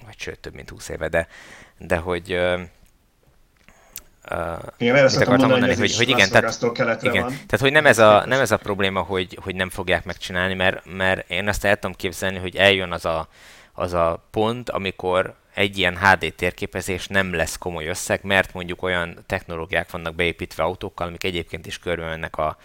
vagy 0.06 0.18
sőt, 0.18 0.40
több 0.40 0.54
mint 0.54 0.70
20 0.70 0.90
éve, 0.90 1.08
de, 1.08 1.28
de 1.78 1.98
hogy 1.98 2.40
Uh, 4.30 4.38
igen, 4.78 5.04
mit 5.04 5.16
akartam 5.16 5.28
mondani, 5.28 5.50
mondani 5.50 5.76
hogy, 5.76 5.96
hogy 5.96 6.10
igen, 6.10 6.30
tehát, 6.30 7.04
igen, 7.04 7.24
tehát 7.28 7.60
hogy 7.60 7.72
nem 7.72 7.86
ez, 7.86 8.00
a, 8.00 8.26
nem 8.26 8.40
ez 8.40 8.52
a 8.52 8.58
probléma, 8.58 9.02
hogy, 9.02 9.38
hogy 9.42 9.56
nem 9.56 9.70
fogják 9.70 10.06
megcsinálni, 10.06 10.54
mert, 10.54 10.82
mert 10.86 11.30
én 11.30 11.48
azt 11.48 11.66
el 11.66 11.76
tudom 11.76 11.96
képzelni, 11.96 12.38
hogy 12.38 12.56
eljön 12.56 12.92
az 12.92 13.06
a, 13.06 13.28
az 13.74 13.94
a 13.94 14.28
pont, 14.32 14.70
amikor 14.70 15.36
egy 15.54 15.78
ilyen 15.78 15.98
HD 15.98 16.34
térképezés 16.34 17.08
nem 17.08 17.34
lesz 17.34 17.58
komoly 17.58 17.88
összeg, 17.88 18.20
mert 18.24 18.54
mondjuk 18.54 18.84
olyan 18.84 19.18
technológiák 19.26 19.92
vannak 19.92 20.16
beépítve 20.16 20.64
autókkal, 20.64 21.08
amik 21.08 21.24
egyébként 21.24 21.66
is 21.66 21.80
körülmennek 21.80 22.38
a, 22.38 22.58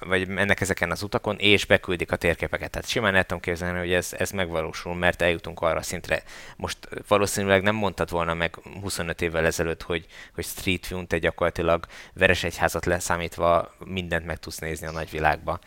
vagy 0.00 0.28
mennek 0.28 0.60
ezeken 0.60 0.90
az 0.90 1.02
utakon, 1.02 1.36
és 1.38 1.64
beküldik 1.64 2.12
a 2.12 2.16
térképeket. 2.16 2.70
Tehát 2.70 2.88
simán 2.88 3.14
el 3.14 3.24
tudom 3.24 3.42
képzelni, 3.42 3.78
hogy 3.78 3.92
ez, 3.92 4.14
ez 4.18 4.30
megvalósul, 4.30 4.94
mert 4.94 5.22
eljutunk 5.22 5.60
arra 5.60 5.82
szintre. 5.82 6.22
Most 6.56 6.78
valószínűleg 7.08 7.62
nem 7.62 7.74
mondtad 7.74 8.10
volna 8.10 8.34
meg 8.34 8.58
25 8.80 9.22
évvel 9.22 9.44
ezelőtt, 9.44 9.82
hogy, 9.82 10.06
hogy 10.34 10.44
Street 10.44 10.88
View-n 10.88 11.06
te 11.06 11.18
gyakorlatilag 11.18 11.86
Veresegyházat 12.12 12.84
leszámítva 12.86 13.74
mindent 13.84 14.26
meg 14.26 14.38
tudsz 14.38 14.58
nézni 14.58 14.86
a 14.86 14.90
nagyvilágba 14.92 15.58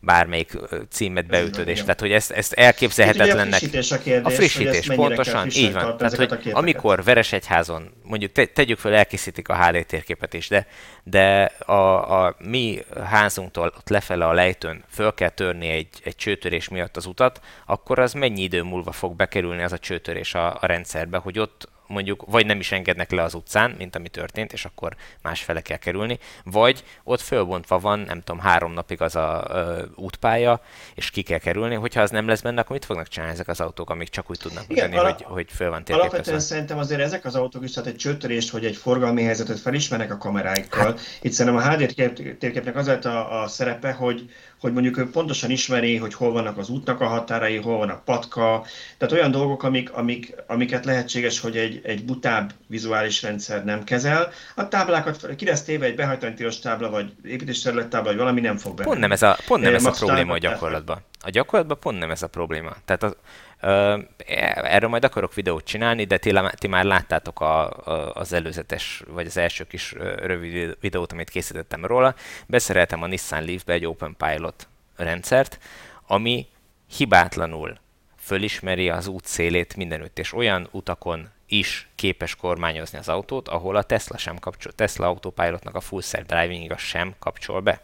bármelyik 0.00 0.58
címet 0.90 1.26
beütöd, 1.26 1.68
és 1.68 1.80
tehát 1.80 2.00
hogy 2.00 2.12
ezt, 2.12 2.30
ezt 2.30 2.52
elképzelhetetlennek... 2.52 3.52
a 3.52 3.56
frissítés 3.56 3.90
a 3.90 3.98
kérdés, 3.98 4.32
A 4.32 4.36
frissítés, 4.36 4.86
pontosan, 4.86 5.48
így 5.54 5.72
van. 5.72 5.96
Tehát, 5.96 6.14
hogy 6.16 6.50
amikor 6.52 7.04
Veresegyházon, 7.04 7.92
mondjuk 8.02 8.32
te, 8.32 8.46
tegyük 8.46 8.78
fel, 8.78 8.94
elkészítik 8.94 9.48
a 9.48 9.64
HD 9.64 9.86
térképet 9.86 10.34
is, 10.34 10.48
de, 10.48 10.66
de 11.04 11.44
a, 11.58 12.24
a 12.24 12.36
mi 12.38 12.78
házunktól 13.04 13.72
ott 13.76 13.88
lefele 13.88 14.26
a 14.26 14.32
lejtőn 14.32 14.84
föl 14.88 15.14
kell 15.14 15.28
törni 15.28 15.68
egy, 15.68 15.88
egy 16.04 16.16
csőtörés 16.16 16.68
miatt 16.68 16.96
az 16.96 17.06
utat, 17.06 17.40
akkor 17.66 17.98
az 17.98 18.12
mennyi 18.12 18.42
idő 18.42 18.62
múlva 18.62 18.92
fog 18.92 19.16
bekerülni 19.16 19.62
az 19.62 19.72
a 19.72 19.78
csőtörés 19.78 20.34
a, 20.34 20.58
a 20.60 20.66
rendszerbe, 20.66 21.18
hogy 21.18 21.38
ott 21.38 21.68
mondjuk 21.86 22.24
vagy 22.26 22.46
nem 22.46 22.60
is 22.60 22.72
engednek 22.72 23.10
le 23.10 23.22
az 23.22 23.34
utcán, 23.34 23.74
mint 23.78 23.96
ami 23.96 24.08
történt, 24.08 24.52
és 24.52 24.64
akkor 24.64 24.96
másfele 25.22 25.60
kell 25.60 25.76
kerülni, 25.76 26.18
vagy 26.44 26.84
ott 27.04 27.20
fölbontva 27.20 27.78
van, 27.78 27.98
nem 27.98 28.22
tudom, 28.22 28.40
három 28.40 28.72
napig 28.72 29.00
az 29.00 29.16
a 29.16 29.46
ö, 29.48 29.82
útpálya, 29.94 30.60
és 30.94 31.10
ki 31.10 31.22
kell 31.22 31.38
kerülni, 31.38 31.74
hogyha 31.74 32.00
az 32.00 32.10
nem 32.10 32.28
lesz 32.28 32.40
benne, 32.40 32.60
akkor 32.60 32.72
mit 32.72 32.84
fognak 32.84 33.08
csinálni 33.08 33.34
ezek 33.34 33.48
az 33.48 33.60
autók, 33.60 33.90
amik 33.90 34.08
csak 34.08 34.30
úgy 34.30 34.38
tudnak 34.38 34.64
Igen, 34.68 34.92
hogy, 34.92 35.22
hogy 35.22 35.46
föl 35.52 35.70
van 35.70 35.84
térképezve? 35.84 36.14
Alapvetően 36.14 36.40
szerintem 36.40 36.78
azért 36.78 37.00
ezek 37.00 37.24
az 37.24 37.34
autók 37.34 37.64
is, 37.64 37.72
tehát 37.72 37.88
egy 37.88 37.96
csötörést, 37.96 38.50
hogy 38.50 38.64
egy 38.64 38.76
forgalmi 38.76 39.22
helyzetet 39.22 39.60
felismernek 39.60 40.10
a 40.10 40.18
kameráikkal. 40.18 40.84
Hát, 40.84 41.00
Itt 41.20 41.32
szerintem 41.32 41.62
a 41.62 41.70
HD 41.70 41.94
térképnek 42.38 42.76
az 42.76 42.88
a, 42.88 43.42
a 43.42 43.48
szerepe, 43.48 43.92
hogy, 43.92 44.30
hogy 44.66 44.74
mondjuk 44.74 44.98
ő 44.98 45.10
pontosan 45.10 45.50
ismeri, 45.50 45.96
hogy 45.96 46.14
hol 46.14 46.32
vannak 46.32 46.58
az 46.58 46.68
útnak 46.68 47.00
a 47.00 47.06
határai, 47.06 47.56
hol 47.56 47.76
van 47.76 47.88
a 47.88 48.02
patka, 48.04 48.64
tehát 48.98 49.14
olyan 49.14 49.30
dolgok, 49.30 49.62
amik, 49.62 49.92
amik, 49.92 50.34
amiket 50.46 50.84
lehetséges, 50.84 51.40
hogy 51.40 51.56
egy, 51.56 51.80
egy 51.84 52.04
butább 52.04 52.52
vizuális 52.66 53.22
rendszer 53.22 53.64
nem 53.64 53.84
kezel. 53.84 54.32
A 54.54 54.68
táblákat 54.68 55.34
ki 55.36 55.44
lesz 55.44 55.62
téve 55.62 55.86
egy 55.86 55.94
behajtani 55.94 56.34
tilos 56.34 56.58
tábla, 56.58 56.90
vagy 56.90 57.12
építésterület 57.24 57.88
tábla, 57.88 58.08
vagy 58.08 58.18
valami 58.18 58.40
nem 58.40 58.56
fog 58.56 58.74
benne. 58.74 58.88
Pont 58.88 59.00
nem 59.00 59.12
ez 59.12 59.22
a, 59.22 59.36
pont 59.46 59.62
nem 59.62 59.74
ez 59.74 59.84
a 59.84 59.90
probléma 59.90 60.32
a 60.32 60.38
gyakorlatban. 60.38 60.98
A 61.20 61.30
gyakorlatban 61.30 61.78
pont 61.80 61.98
nem 61.98 62.10
ez 62.10 62.22
a 62.22 62.26
probléma. 62.26 62.76
Tehát 62.84 63.02
az, 63.02 63.16
Erről 63.60 64.88
majd 64.88 65.04
akarok 65.04 65.34
videót 65.34 65.64
csinálni, 65.64 66.04
de 66.04 66.18
ti, 66.18 66.68
már 66.68 66.84
láttátok 66.84 67.40
a, 67.40 67.70
a, 67.70 68.12
az 68.14 68.32
előzetes, 68.32 69.02
vagy 69.06 69.26
az 69.26 69.36
első 69.36 69.64
kis 69.64 69.92
rövid 70.16 70.76
videót, 70.80 71.12
amit 71.12 71.30
készítettem 71.30 71.84
róla. 71.84 72.14
Beszereltem 72.46 73.02
a 73.02 73.06
Nissan 73.06 73.44
Leaf-be 73.44 73.72
egy 73.72 73.86
Open 73.86 74.16
Pilot 74.16 74.68
rendszert, 74.96 75.58
ami 76.06 76.46
hibátlanul 76.96 77.78
fölismeri 78.18 78.90
az 78.90 79.06
út 79.06 79.24
szélét 79.24 79.76
mindenütt, 79.76 80.18
és 80.18 80.32
olyan 80.32 80.68
utakon 80.70 81.28
is 81.46 81.88
képes 81.94 82.36
kormányozni 82.36 82.98
az 82.98 83.08
autót, 83.08 83.48
ahol 83.48 83.76
a 83.76 83.82
Tesla 83.82 84.16
sem 84.16 84.38
kapcsol, 84.38 84.72
Tesla 84.72 85.06
Autopilotnak 85.06 85.74
a 85.74 85.80
full 85.80 86.00
self 86.00 86.26
driving 86.26 86.78
sem 86.78 87.14
kapcsol 87.18 87.60
be. 87.60 87.80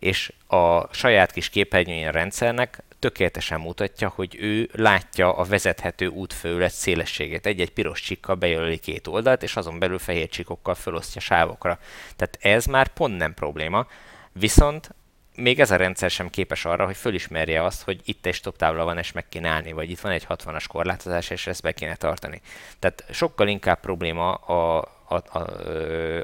És 0.00 0.32
a 0.46 0.94
saját 0.94 1.32
kis 1.32 1.48
képernyőjén 1.48 2.08
a 2.08 2.10
rendszernek 2.10 2.82
tökéletesen 2.98 3.60
mutatja, 3.60 4.12
hogy 4.14 4.36
ő 4.40 4.70
látja 4.72 5.32
a 5.36 5.44
vezethető 5.44 6.06
útfőület 6.06 6.72
szélességét. 6.72 7.46
Egy-egy 7.46 7.72
piros 7.72 8.00
csikkal 8.00 8.34
bejelöli 8.34 8.78
két 8.78 9.06
oldalt, 9.06 9.42
és 9.42 9.56
azon 9.56 9.78
belül 9.78 9.98
fehér 9.98 10.28
csikokkal 10.28 10.74
felosztja 10.74 11.20
sávokra. 11.20 11.78
Tehát 12.16 12.38
ez 12.40 12.66
már 12.66 12.88
pont 12.88 13.16
nem 13.16 13.34
probléma. 13.34 13.86
Viszont 14.32 14.94
még 15.34 15.60
ez 15.60 15.70
a 15.70 15.76
rendszer 15.76 16.10
sem 16.10 16.30
képes 16.30 16.64
arra, 16.64 16.84
hogy 16.84 16.96
fölismerje 16.96 17.64
azt, 17.64 17.82
hogy 17.82 18.00
itt 18.04 18.26
egy 18.26 18.34
stop 18.34 18.56
tábla 18.56 18.84
van, 18.84 18.98
és 18.98 19.12
meg 19.12 19.28
kéne 19.28 19.48
állni, 19.48 19.72
vagy 19.72 19.90
itt 19.90 20.00
van 20.00 20.12
egy 20.12 20.26
60-as 20.28 20.64
korlátozás, 20.68 21.30
és 21.30 21.46
ezt 21.46 21.62
be 21.62 21.72
kéne 21.72 21.96
tartani. 21.96 22.40
Tehát 22.78 23.04
sokkal 23.10 23.48
inkább 23.48 23.80
probléma 23.80 24.34
a, 24.34 24.88
a, 25.10 25.38
a, 25.38 25.42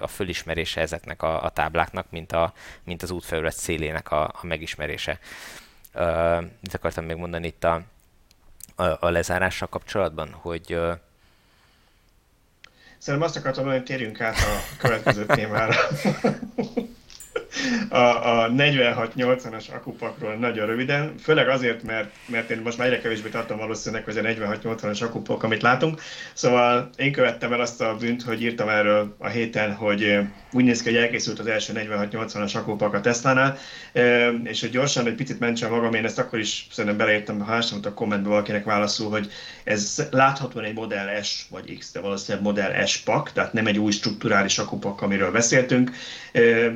a 0.01 0.07
fölismerése 0.07 0.81
ezeknek 0.81 1.23
a, 1.23 1.43
a 1.45 1.51
tábláknak, 1.51 2.07
mint, 2.11 2.33
a, 2.33 2.53
mint 2.85 3.03
az 3.03 3.11
útfelület 3.11 3.57
szélének 3.57 4.11
a, 4.11 4.25
a 4.25 4.39
megismerése. 4.43 5.19
Uh, 5.95 6.41
mit 6.41 6.75
akartam 6.75 7.05
még 7.05 7.17
mondani 7.17 7.47
itt 7.47 7.65
a, 7.65 7.83
a, 8.75 8.85
a 8.85 9.11
lezárással 9.11 9.69
kapcsolatban, 9.69 10.33
hogy 10.33 10.75
uh, 10.75 10.93
Szerintem 12.99 13.29
azt 13.29 13.37
akartam 13.37 13.67
hogy 13.67 13.85
térjünk 13.85 14.21
át 14.21 14.37
a 14.37 14.77
következő 14.79 15.27
témára. 15.27 15.75
a, 17.89 17.97
a 17.97 18.51
46-80-as 18.51 19.75
akupakról 19.75 20.35
nagyon 20.35 20.67
röviden, 20.67 21.15
főleg 21.23 21.49
azért, 21.49 21.83
mert, 21.83 22.11
mert 22.27 22.51
én 22.51 22.61
most 22.65 22.79
már 22.79 22.87
egyre 22.87 23.01
kevésbé 23.01 23.29
tartom 23.29 23.59
valószínűleg, 23.59 24.05
hogy 24.05 24.19
a 24.19 24.23
46-80-as 24.23 25.03
akupak, 25.03 25.43
amit 25.43 25.63
látunk. 25.63 26.01
Szóval 26.33 26.91
én 26.97 27.13
követtem 27.13 27.53
el 27.53 27.61
azt 27.61 27.81
a 27.81 27.97
bűnt, 27.97 28.23
hogy 28.23 28.43
írtam 28.43 28.69
erről 28.69 29.17
a 29.19 29.29
héten, 29.29 29.75
hogy 29.75 30.19
úgy 30.53 30.65
néz 30.65 30.83
ki, 30.83 30.91
hogy 30.91 31.03
elkészült 31.03 31.39
az 31.39 31.47
első 31.47 31.73
46-80-as 31.77 32.57
akupak 32.57 32.95
a 32.95 33.01
Tesla-nál, 33.01 33.59
és 34.45 34.61
hogy 34.61 34.71
gyorsan 34.71 35.07
egy 35.07 35.15
picit 35.15 35.39
mentsem 35.39 35.71
magam, 35.71 35.95
én 35.95 36.05
ezt 36.05 36.19
akkor 36.19 36.39
is 36.39 36.67
szerintem 36.71 36.97
beleírtam, 36.99 37.41
ha 37.41 37.59
a 37.83 37.95
kommentbe 37.95 38.29
valakinek 38.29 38.65
válaszul, 38.65 39.11
hogy 39.11 39.31
ez 39.65 40.09
láthatóan 40.11 40.65
egy 40.65 40.75
Model 40.75 41.23
S 41.23 41.47
vagy 41.51 41.79
X, 41.79 41.93
de 41.93 42.01
valószínűleg 42.01 42.47
Model 42.47 42.87
S 42.87 42.97
pak, 42.97 43.33
tehát 43.33 43.53
nem 43.53 43.67
egy 43.67 43.79
új 43.79 43.93
strukturális 43.93 44.59
akupak, 44.59 45.03
amiről 45.03 45.31
beszéltünk. 45.31 45.91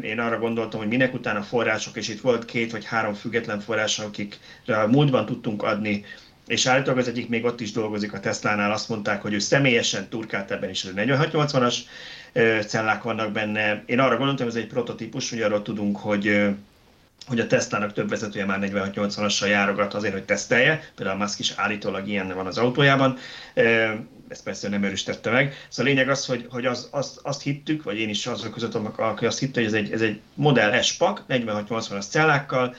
Én 0.03 0.19
arra 0.19 0.39
gondoltam, 0.39 0.80
hogy 0.81 0.89
minek 0.89 1.15
utána 1.15 1.43
források, 1.43 1.97
és 1.97 2.09
itt 2.09 2.21
volt 2.21 2.45
két 2.45 2.73
vagy 2.73 2.85
három 2.85 3.15
független 3.15 3.61
forrás, 3.61 3.99
akik 3.99 4.39
múltban 4.89 5.27
tudtunk 5.27 5.63
adni 5.63 6.05
és 6.51 6.67
állítólag 6.67 6.99
az 6.99 7.09
egyik 7.09 7.29
még 7.29 7.45
ott 7.45 7.61
is 7.61 7.73
dolgozik 7.73 8.13
a 8.13 8.21
Tesla-nál, 8.21 8.73
azt 8.73 8.89
mondták, 8.89 9.23
hogy 9.23 9.33
ő 9.33 9.39
személyesen 9.39 10.09
turkált 10.09 10.51
ebben 10.51 10.71
is, 10.71 10.83
hogy 10.83 10.93
4680-as 10.97 11.77
cellák 12.67 13.03
vannak 13.03 13.33
benne. 13.33 13.83
Én 13.87 13.99
arra 13.99 14.17
gondoltam, 14.17 14.47
hogy 14.47 14.57
ez 14.57 14.63
egy 14.63 14.69
prototípus, 14.69 15.31
hogy 15.31 15.43
arról 15.43 15.63
tudunk, 15.63 15.97
hogy 15.97 16.49
hogy 17.27 17.41
a 17.41 17.47
Tesla-nak 17.47 17.93
több 17.93 18.09
vezetője 18.09 18.45
már 18.45 18.59
4680-assal 18.63 19.49
járogat 19.49 19.95
azért, 19.95 20.13
hogy 20.13 20.25
tesztelje, 20.25 20.91
például 20.97 21.19
Musk 21.19 21.39
is 21.39 21.53
állítólag 21.57 22.09
ilyen 22.09 22.35
van 22.35 22.47
az 22.47 22.59
autójában, 22.59 23.19
ezt 24.31 24.43
persze 24.43 24.69
nem 24.69 24.85
erősítette 24.85 25.31
meg. 25.31 25.55
Szóval 25.69 25.93
a 25.93 25.95
lényeg 25.95 26.11
az, 26.11 26.27
hogy, 26.27 26.47
hogy 26.51 26.67
az, 26.67 26.89
az, 26.91 27.21
azt 27.23 27.43
hittük, 27.43 27.83
vagy 27.83 27.99
én 27.99 28.09
is 28.09 28.27
azok 28.27 28.53
között, 28.53 28.75
aki 28.75 29.27
azt 29.27 29.39
hitte, 29.39 29.61
hogy 29.61 29.69
ez 29.69 29.75
egy, 29.75 29.93
ez 29.93 30.01
egy 30.01 30.21
Model 30.35 30.83
S-pak, 30.83 31.25
4680-as 31.29 32.09
cellákkal, 32.09 32.75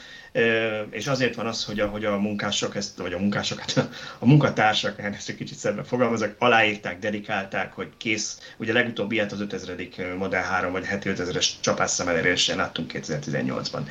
és 0.89 1.07
azért 1.07 1.35
van 1.35 1.45
az, 1.45 1.65
hogy 1.65 1.79
a, 1.79 1.87
hogy 1.87 2.05
a 2.05 2.17
munkások 2.17 2.75
ezt, 2.75 2.97
vagy 2.97 3.13
a 3.13 3.19
munkások, 3.19 3.59
hát 3.59 3.89
a 4.19 4.25
munkatársak, 4.25 4.99
hát 4.99 5.15
ezt 5.15 5.29
egy 5.29 5.35
kicsit 5.35 5.57
szebben 5.57 5.83
fogalmazok, 5.83 6.35
aláírták, 6.37 6.99
dedikálták, 6.99 7.73
hogy 7.73 7.87
kész. 7.97 8.53
Ugye 8.57 8.73
legutóbb 8.73 9.11
ilyet 9.11 9.31
az 9.31 9.41
5000. 9.41 10.15
Model 10.17 10.43
3 10.43 10.71
vagy 10.71 10.85
7500-es 10.91 11.47
csapásszam 11.59 12.07
elérésén 12.07 12.55
láttunk 12.55 12.91
2018-ban. 12.93 13.81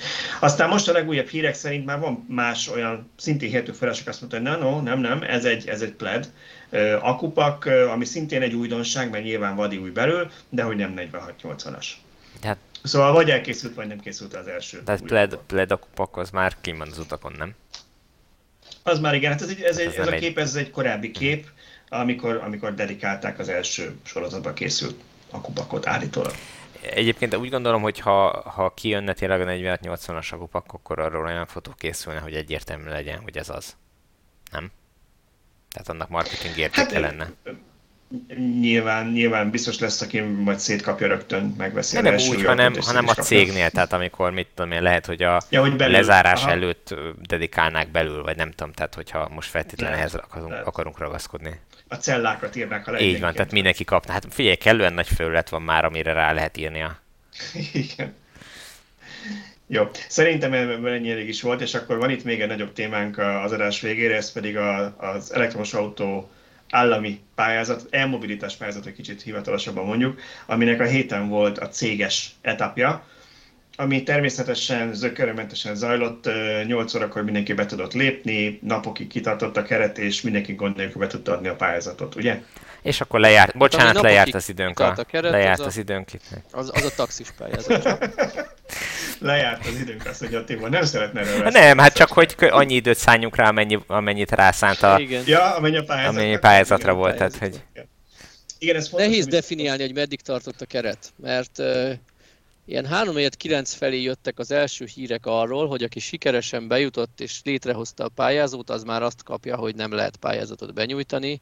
Aztán 0.41 0.69
most 0.69 0.89
a 0.89 0.93
legújabb 0.93 1.28
hírek 1.28 1.55
szerint 1.55 1.85
már 1.85 1.99
van 1.99 2.24
más 2.28 2.69
olyan 2.69 3.11
szintén 3.16 3.49
hihető 3.49 3.73
források 3.73 4.07
azt 4.07 4.20
mondta, 4.20 4.51
hogy 4.51 4.61
no, 4.61 4.81
nem, 4.81 5.01
nem, 5.01 5.23
ez 5.23 5.45
egy, 5.45 5.69
ez 5.69 5.81
egy 5.81 5.93
pled, 5.93 6.32
akupak, 7.01 7.64
ami 7.64 8.05
szintén 8.05 8.42
egy 8.42 8.55
újdonság, 8.55 9.10
mert 9.10 9.24
nyilván 9.24 9.56
vadi 9.56 9.76
új 9.76 9.90
belül, 9.90 10.30
de 10.48 10.62
hogy 10.62 10.76
nem 10.76 10.94
4680-as. 10.97 11.86
Hát 12.42 12.59
Szóval 12.82 13.12
vagy 13.12 13.30
elkészült, 13.30 13.74
vagy 13.74 13.86
nem 13.86 14.01
készült 14.01 14.34
az 14.34 14.47
első. 14.47 14.82
Tehát 14.82 15.02
pled, 15.02 15.38
pled 15.47 15.70
akupak 15.70 16.16
az 16.16 16.30
már 16.30 16.56
kim 16.60 16.78
van 16.78 16.88
az 16.90 16.98
utakon, 16.98 17.32
nem? 17.38 17.55
Az 18.82 19.01
már 19.01 19.14
igen, 19.14 19.30
hát 19.30 19.42
ez, 19.42 19.48
egy, 19.48 19.60
ez, 19.60 19.78
egy, 19.78 19.94
ez 19.97 20.06
a 20.06 20.10
kép, 20.10 20.38
ez 20.38 20.55
egy 20.55 20.70
korábbi 20.70 21.10
kép, 21.10 21.47
amikor, 21.88 22.36
amikor 22.36 22.74
dedikálták 22.74 23.38
az 23.38 23.48
első 23.48 23.97
sorozatban 24.02 24.55
készült 24.55 24.94
akupakot 25.30 25.86
állítólag. 25.86 26.32
Egyébként 26.80 27.36
úgy 27.36 27.51
gondolom, 27.51 27.82
hogy 27.82 27.98
ha, 27.98 28.51
ha 28.51 28.74
kijönne 28.74 29.12
tényleg 29.12 29.40
a 29.40 29.44
4680-as 29.44 30.32
akupak, 30.32 30.72
akkor 30.72 30.98
arról 30.98 31.24
olyan 31.26 31.47
fotó 31.47 31.72
készülne, 31.78 32.20
hogy 32.20 32.34
egyértelmű 32.34 32.88
legyen, 32.88 33.20
hogy 33.20 33.36
ez 33.36 33.48
az. 33.48 33.76
Nem? 34.52 34.70
Tehát 35.70 35.88
annak 35.88 36.09
marketing 36.09 36.56
értéke 36.56 36.80
hát, 36.80 37.01
lenne. 37.01 37.30
Nyilván, 38.60 39.06
nyilván 39.06 39.51
biztos 39.51 39.78
lesz, 39.78 40.01
aki 40.01 40.20
majd 40.20 40.59
szétkapja 40.59 41.06
rögtön, 41.06 41.55
megveszi 41.59 41.94
nem, 42.01 42.14
nem 42.14 42.28
úgy, 42.28 42.44
hanem, 42.44 42.74
hanem 42.80 43.09
a 43.09 43.14
cégnél, 43.14 43.70
tehát 43.70 43.92
amikor 43.92 44.30
mit 44.30 44.48
tudom 44.55 44.72
én, 44.72 44.82
lehet, 44.82 45.06
hogy 45.06 45.22
a 45.22 45.40
ja, 45.48 45.60
hogy 45.60 45.76
belül. 45.76 45.94
lezárás 45.94 46.42
Aha. 46.42 46.51
előtt 46.51 46.94
dedikálnák 47.26 47.90
belül, 47.90 48.22
vagy 48.22 48.36
nem 48.36 48.51
tudom, 48.51 48.72
tehát 48.72 48.94
hogyha 48.94 49.28
most 49.28 49.51
feltétlenül 49.51 49.97
ehhez 49.97 50.14
akarunk, 50.14 50.66
akarunk 50.66 50.98
ragaszkodni. 50.98 51.60
A 51.88 51.94
cellákat 51.94 52.56
írnák 52.56 52.86
a 52.86 53.01
Így 53.01 53.20
van, 53.20 53.32
tehát 53.32 53.52
mindenki 53.52 53.84
kapna. 53.84 54.12
Hát 54.12 54.26
figyelj, 54.30 54.56
kellően 54.56 54.92
nagy 54.92 55.09
felület 55.09 55.48
van 55.48 55.62
már, 55.62 55.84
amire 55.84 56.12
rá 56.12 56.32
lehet 56.32 56.56
írnia. 56.56 56.98
Igen. 57.72 58.14
Jó, 59.72 59.88
szerintem 60.09 60.52
ennyi 60.86 61.10
elég 61.10 61.28
is 61.28 61.42
volt, 61.42 61.60
és 61.60 61.74
akkor 61.74 61.98
van 61.98 62.10
itt 62.10 62.24
még 62.24 62.40
egy 62.40 62.48
nagyobb 62.48 62.72
témánk 62.72 63.18
az 63.18 63.52
adás 63.52 63.80
végére, 63.80 64.16
ez 64.16 64.32
pedig 64.32 64.56
a, 64.56 64.94
az 64.98 65.32
elektromos 65.32 65.74
autó 65.74 66.30
állami 66.70 67.20
pályázat, 67.34 67.86
elmobilitás 67.90 68.56
pályázat, 68.56 68.86
egy 68.86 68.94
kicsit 68.94 69.22
hivatalosabban 69.22 69.84
mondjuk, 69.84 70.20
aminek 70.47 70.80
a 70.80 70.84
héten 70.84 71.28
volt 71.28 71.59
a 71.59 71.68
céges 71.68 72.30
etapja, 72.40 73.05
ami 73.76 74.02
természetesen 74.02 74.94
zökörömentesen 74.94 75.74
zajlott, 75.74 76.28
8 76.66 76.94
órakor 76.94 77.22
mindenki 77.22 77.52
be 77.52 77.66
tudott 77.66 77.92
lépni, 77.92 78.59
napokig 78.62 79.06
kitartott 79.06 79.56
a 79.56 79.62
keret, 79.62 79.98
és 79.98 80.20
mindenki 80.20 80.52
gond 80.52 80.76
nélkül 80.76 81.01
be 81.01 81.06
tudta 81.06 81.32
adni 81.32 81.48
a 81.48 81.55
pályázatot, 81.56 82.14
ugye? 82.14 82.40
És 82.82 83.01
akkor 83.01 83.20
lejárt, 83.20 83.56
bocsánat, 83.56 83.94
hát, 83.94 84.02
lejárt 84.02 84.34
az 84.34 84.48
időnk, 84.48 84.80
a, 84.80 84.94
a 84.97 85.05
keret, 85.05 85.30
lejárt 85.30 85.60
az, 85.60 85.66
az 85.66 85.76
időnk 85.76 86.12
itt. 86.12 86.22
Az, 86.51 86.70
az 86.74 86.84
a 86.84 86.94
taxis 86.97 87.28
pályázat. 87.38 88.09
lejárt 89.18 89.66
az 89.66 89.80
időnk, 89.80 90.06
azt 90.06 90.20
mondja 90.20 90.44
Tibor, 90.44 90.70
nem 90.70 90.84
szeretne 90.84 91.20
erről 91.20 91.51
Nem, 91.51 91.78
hát 91.78 91.94
csak 91.94 92.12
hogy 92.12 92.34
annyi 92.38 92.74
időt 92.74 92.97
szálljunk 92.97 93.36
rá, 93.36 93.48
amennyi, 93.48 93.78
amennyit 93.86 94.30
rászánt 94.30 94.82
a, 94.82 94.98
Igen. 94.98 95.22
Ja, 95.26 95.55
amennyi 95.55 95.76
a 95.76 95.82
pályázatra, 95.82 96.20
amennyi 96.20 96.38
pályázatra 96.38 96.94
volt. 96.94 97.16
Tehát, 97.16 97.36
hogy... 97.36 97.62
Igen, 98.59 98.76
ez 98.76 98.88
fontos, 98.88 99.09
Nehéz 99.09 99.26
definiálni, 99.26 99.82
hogy 99.82 99.94
meddig 99.94 100.20
tartott 100.20 100.60
a 100.60 100.66
keret, 100.66 101.12
mert 101.16 101.59
uh, 101.59 101.92
ilyen 102.70 102.86
3 102.86 103.16
9 103.36 103.72
felé 103.72 104.02
jöttek 104.02 104.38
az 104.38 104.51
első 104.51 104.84
hírek 104.84 105.26
arról, 105.26 105.68
hogy 105.68 105.82
aki 105.82 105.98
sikeresen 105.98 106.68
bejutott 106.68 107.20
és 107.20 107.40
létrehozta 107.44 108.05
a 108.05 108.09
pályázót, 108.09 108.70
az 108.70 108.82
már 108.82 109.02
azt 109.02 109.22
kapja, 109.22 109.56
hogy 109.56 109.74
nem 109.74 109.92
lehet 109.92 110.16
pályázatot 110.16 110.74
benyújtani, 110.74 111.40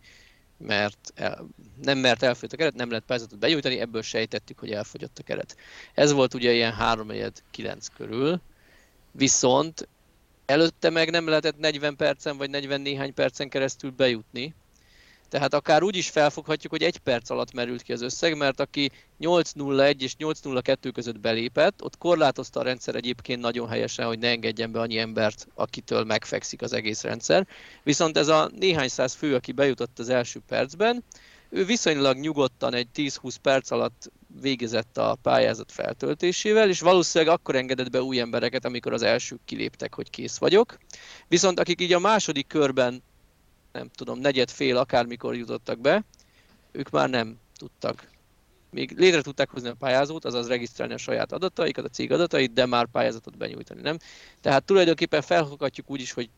mert 0.58 1.12
el, 1.14 1.46
nem 1.82 1.98
mert 1.98 2.22
elfogyott 2.22 2.52
a 2.52 2.56
keret, 2.56 2.74
nem 2.74 2.88
lehet 2.88 3.04
pályázatot 3.04 3.38
benyújtani, 3.38 3.78
ebből 3.78 4.02
sejtettük, 4.02 4.58
hogy 4.58 4.70
elfogyott 4.70 5.18
a 5.18 5.22
keret. 5.22 5.56
Ez 5.94 6.12
volt 6.12 6.34
ugye 6.34 6.52
ilyen 6.52 6.72
3 6.72 7.12
9 7.50 7.86
körül, 7.96 8.40
viszont 9.12 9.88
előtte 10.46 10.90
meg 10.90 11.10
nem 11.10 11.28
lehetett 11.28 11.58
40 11.58 11.96
percen 11.96 12.36
vagy 12.36 12.50
40 12.50 12.80
néhány 12.80 13.14
percen 13.14 13.48
keresztül 13.48 13.90
bejutni, 13.90 14.54
tehát 15.28 15.54
akár 15.54 15.82
úgy 15.82 15.96
is 15.96 16.08
felfoghatjuk, 16.08 16.72
hogy 16.72 16.82
egy 16.82 16.98
perc 16.98 17.30
alatt 17.30 17.52
merült 17.52 17.82
ki 17.82 17.92
az 17.92 18.02
összeg, 18.02 18.36
mert 18.36 18.60
aki 18.60 18.90
8.01 19.20 20.00
és 20.00 20.14
8.02 20.18 20.90
között 20.94 21.20
belépett, 21.20 21.82
ott 21.82 21.98
korlátozta 21.98 22.60
a 22.60 22.62
rendszer 22.62 22.94
egyébként 22.94 23.40
nagyon 23.40 23.68
helyesen, 23.68 24.06
hogy 24.06 24.18
ne 24.18 24.28
engedjen 24.28 24.72
be 24.72 24.80
annyi 24.80 24.98
embert, 24.98 25.48
akitől 25.54 26.04
megfekszik 26.04 26.62
az 26.62 26.72
egész 26.72 27.02
rendszer. 27.02 27.46
Viszont 27.82 28.16
ez 28.16 28.28
a 28.28 28.50
néhány 28.58 28.88
száz 28.88 29.14
fő, 29.14 29.34
aki 29.34 29.52
bejutott 29.52 29.98
az 29.98 30.08
első 30.08 30.40
percben, 30.48 31.04
ő 31.50 31.64
viszonylag 31.64 32.16
nyugodtan 32.16 32.74
egy 32.74 32.88
10-20 32.94 33.34
perc 33.42 33.70
alatt 33.70 34.10
végezett 34.40 34.98
a 34.98 35.18
pályázat 35.22 35.72
feltöltésével, 35.72 36.68
és 36.68 36.80
valószínűleg 36.80 37.34
akkor 37.34 37.56
engedett 37.56 37.90
be 37.90 38.02
új 38.02 38.20
embereket, 38.20 38.64
amikor 38.64 38.92
az 38.92 39.02
elsők 39.02 39.40
kiléptek, 39.44 39.94
hogy 39.94 40.10
kész 40.10 40.38
vagyok. 40.38 40.78
Viszont 41.28 41.60
akik 41.60 41.80
így 41.80 41.92
a 41.92 41.98
második 41.98 42.46
körben 42.46 43.02
nem 43.78 43.90
tudom, 43.94 44.18
negyed 44.18 44.50
fél 44.50 44.76
akármikor 44.76 45.36
jutottak 45.36 45.78
be, 45.78 46.04
ők 46.72 46.90
már 46.90 47.10
nem 47.10 47.36
tudtak. 47.56 48.10
Még 48.70 48.98
létre 48.98 49.20
tudták 49.20 49.50
hozni 49.50 49.68
a 49.68 49.74
pályázót, 49.74 50.24
azaz 50.24 50.48
regisztrálni 50.48 50.94
a 50.94 50.98
saját 50.98 51.32
adataikat, 51.32 51.84
a 51.84 51.88
cég 51.88 52.12
adatait, 52.12 52.52
de 52.52 52.66
már 52.66 52.86
pályázatot 52.86 53.36
benyújtani, 53.36 53.80
nem? 53.80 53.96
Tehát 54.40 54.64
tulajdonképpen 54.64 55.22
felfoghatjuk 55.22 55.90
úgy 55.90 56.00
is, 56.00 56.12
hogy 56.12 56.30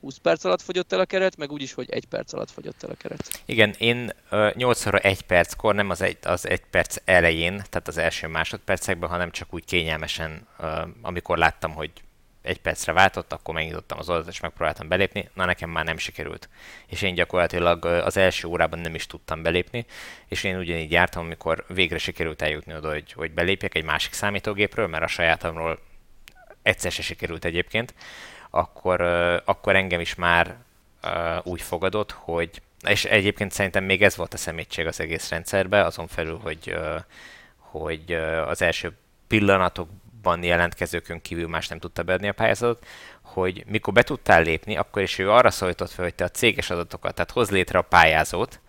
20 0.00 0.16
perc 0.16 0.44
alatt 0.44 0.62
fogyott 0.62 0.92
el 0.92 1.00
a 1.00 1.04
keret, 1.04 1.36
meg 1.36 1.52
úgy 1.52 1.62
is, 1.62 1.72
hogy 1.72 1.90
1 1.90 2.04
perc 2.04 2.32
alatt 2.32 2.50
fogyott 2.50 2.82
el 2.82 2.90
a 2.90 2.94
keret. 2.94 3.42
Igen, 3.44 3.74
én 3.78 4.12
uh, 4.30 4.54
8 4.54 4.86
óra 4.86 4.98
1 4.98 5.22
perckor, 5.22 5.74
nem 5.74 5.90
az 5.90 6.00
egy, 6.00 6.18
az 6.22 6.48
1 6.48 6.60
perc 6.70 6.96
elején, 7.04 7.52
tehát 7.52 7.88
az 7.88 7.98
első 7.98 8.26
másodpercekben, 8.26 9.08
hanem 9.08 9.30
csak 9.30 9.54
úgy 9.54 9.64
kényelmesen, 9.64 10.46
amikor 11.02 11.38
láttam, 11.38 11.72
hogy 11.72 11.90
egy 12.48 12.60
percre 12.60 12.92
váltott, 12.92 13.32
akkor 13.32 13.54
megnyitottam 13.54 13.98
az 13.98 14.08
oldalt 14.08 14.28
és 14.28 14.40
megpróbáltam 14.40 14.88
belépni, 14.88 15.28
na 15.34 15.44
nekem 15.44 15.70
már 15.70 15.84
nem 15.84 15.98
sikerült. 15.98 16.48
És 16.86 17.02
én 17.02 17.14
gyakorlatilag 17.14 17.84
az 17.84 18.16
első 18.16 18.48
órában 18.48 18.78
nem 18.78 18.94
is 18.94 19.06
tudtam 19.06 19.42
belépni, 19.42 19.86
és 20.28 20.44
én 20.44 20.56
ugyanígy 20.56 20.90
jártam, 20.90 21.24
amikor 21.24 21.64
végre 21.68 21.98
sikerült 21.98 22.42
eljutni 22.42 22.74
oda, 22.74 22.90
hogy, 22.90 23.12
hogy 23.12 23.30
belépjek 23.30 23.74
egy 23.74 23.84
másik 23.84 24.12
számítógépről, 24.12 24.86
mert 24.86 25.04
a 25.04 25.06
sajátomról 25.06 25.78
egyszer 26.62 26.92
se 26.92 27.02
sikerült 27.02 27.44
egyébként, 27.44 27.94
akkor, 28.50 29.00
akkor 29.44 29.76
engem 29.76 30.00
is 30.00 30.14
már 30.14 30.56
úgy 31.42 31.62
fogadott, 31.62 32.10
hogy 32.10 32.62
és 32.86 33.04
egyébként 33.04 33.52
szerintem 33.52 33.84
még 33.84 34.02
ez 34.02 34.16
volt 34.16 34.34
a 34.34 34.36
szemétség 34.36 34.86
az 34.86 35.00
egész 35.00 35.28
rendszerben, 35.28 35.84
azon 35.84 36.06
felül, 36.06 36.38
hogy, 36.42 36.76
hogy 37.56 38.12
az 38.46 38.62
első 38.62 38.92
pillanatok 39.26 39.88
ban 40.22 40.42
jelentkezőkön 40.42 41.20
kívül 41.20 41.48
más 41.48 41.68
nem 41.68 41.78
tudta 41.78 42.02
beadni 42.02 42.28
a 42.28 42.32
pályázatot, 42.32 42.86
hogy 43.22 43.64
mikor 43.66 43.92
be 43.92 44.02
tudtál 44.02 44.42
lépni, 44.42 44.76
akkor 44.76 45.02
is 45.02 45.18
ő 45.18 45.30
arra 45.30 45.50
szólított 45.50 45.90
fel, 45.90 46.04
hogy 46.04 46.14
te 46.14 46.24
a 46.24 46.28
céges 46.28 46.70
adatokat, 46.70 47.14
tehát 47.14 47.30
hoz 47.30 47.50
létre 47.50 47.78
a 47.78 47.82
pályázót, 47.82 48.60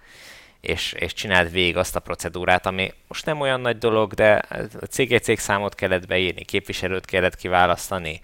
és, 0.61 0.93
és 0.93 1.13
csináld 1.13 1.51
végig 1.51 1.77
azt 1.77 1.95
a 1.95 1.99
procedúrát, 1.99 2.65
ami 2.65 2.93
most 3.07 3.25
nem 3.25 3.39
olyan 3.39 3.61
nagy 3.61 3.77
dolog, 3.77 4.13
de 4.13 4.41
a 4.79 4.85
cég 4.85 5.11
egy 5.11 5.37
számot 5.37 5.75
kellett 5.75 6.07
beírni, 6.07 6.43
képviselőt 6.43 7.05
kellett 7.05 7.35
kiválasztani, 7.35 8.21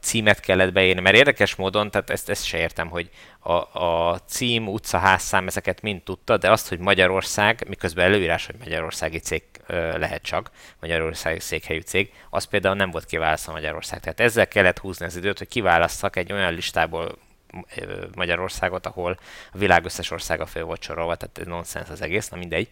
címet 0.00 0.40
kellett 0.40 0.72
beírni, 0.72 1.00
mert 1.00 1.16
érdekes 1.16 1.54
módon, 1.54 1.90
tehát 1.90 2.10
ezt, 2.10 2.28
ezt 2.28 2.44
se 2.44 2.58
értem, 2.58 2.88
hogy 2.88 3.10
a, 3.38 3.52
a 3.82 4.18
cím, 4.18 4.68
utca, 4.68 4.98
házszám, 4.98 5.46
ezeket 5.46 5.82
mind 5.82 6.02
tudta, 6.02 6.36
de 6.36 6.50
azt, 6.50 6.68
hogy 6.68 6.78
Magyarország, 6.78 7.64
miközben 7.68 8.04
előírás, 8.04 8.46
hogy 8.46 8.56
Magyarországi 8.58 9.18
cég 9.18 9.42
lehet 9.96 10.22
csak, 10.22 10.50
Magyarországi 10.80 11.40
székhelyű 11.40 11.80
cég, 11.80 12.12
az 12.30 12.44
például 12.44 12.74
nem 12.74 12.90
volt 12.90 13.04
kiválasztva 13.04 13.52
Magyarország. 13.52 14.00
Tehát 14.00 14.20
ezzel 14.20 14.48
kellett 14.48 14.78
húzni 14.78 15.06
az 15.06 15.16
időt, 15.16 15.38
hogy 15.38 15.48
kiválasszak 15.48 16.16
egy 16.16 16.32
olyan 16.32 16.54
listából 16.54 17.18
Magyarországot, 18.14 18.86
ahol 18.86 19.18
a 19.52 19.58
világ 19.58 19.84
összes 19.84 20.10
országa 20.10 20.46
föl 20.46 20.64
volt 20.64 20.82
sorolva, 20.82 21.14
tehát 21.14 21.48
nonsens 21.48 21.88
az 21.88 22.02
egész, 22.02 22.28
na 22.28 22.36
mindegy. 22.36 22.68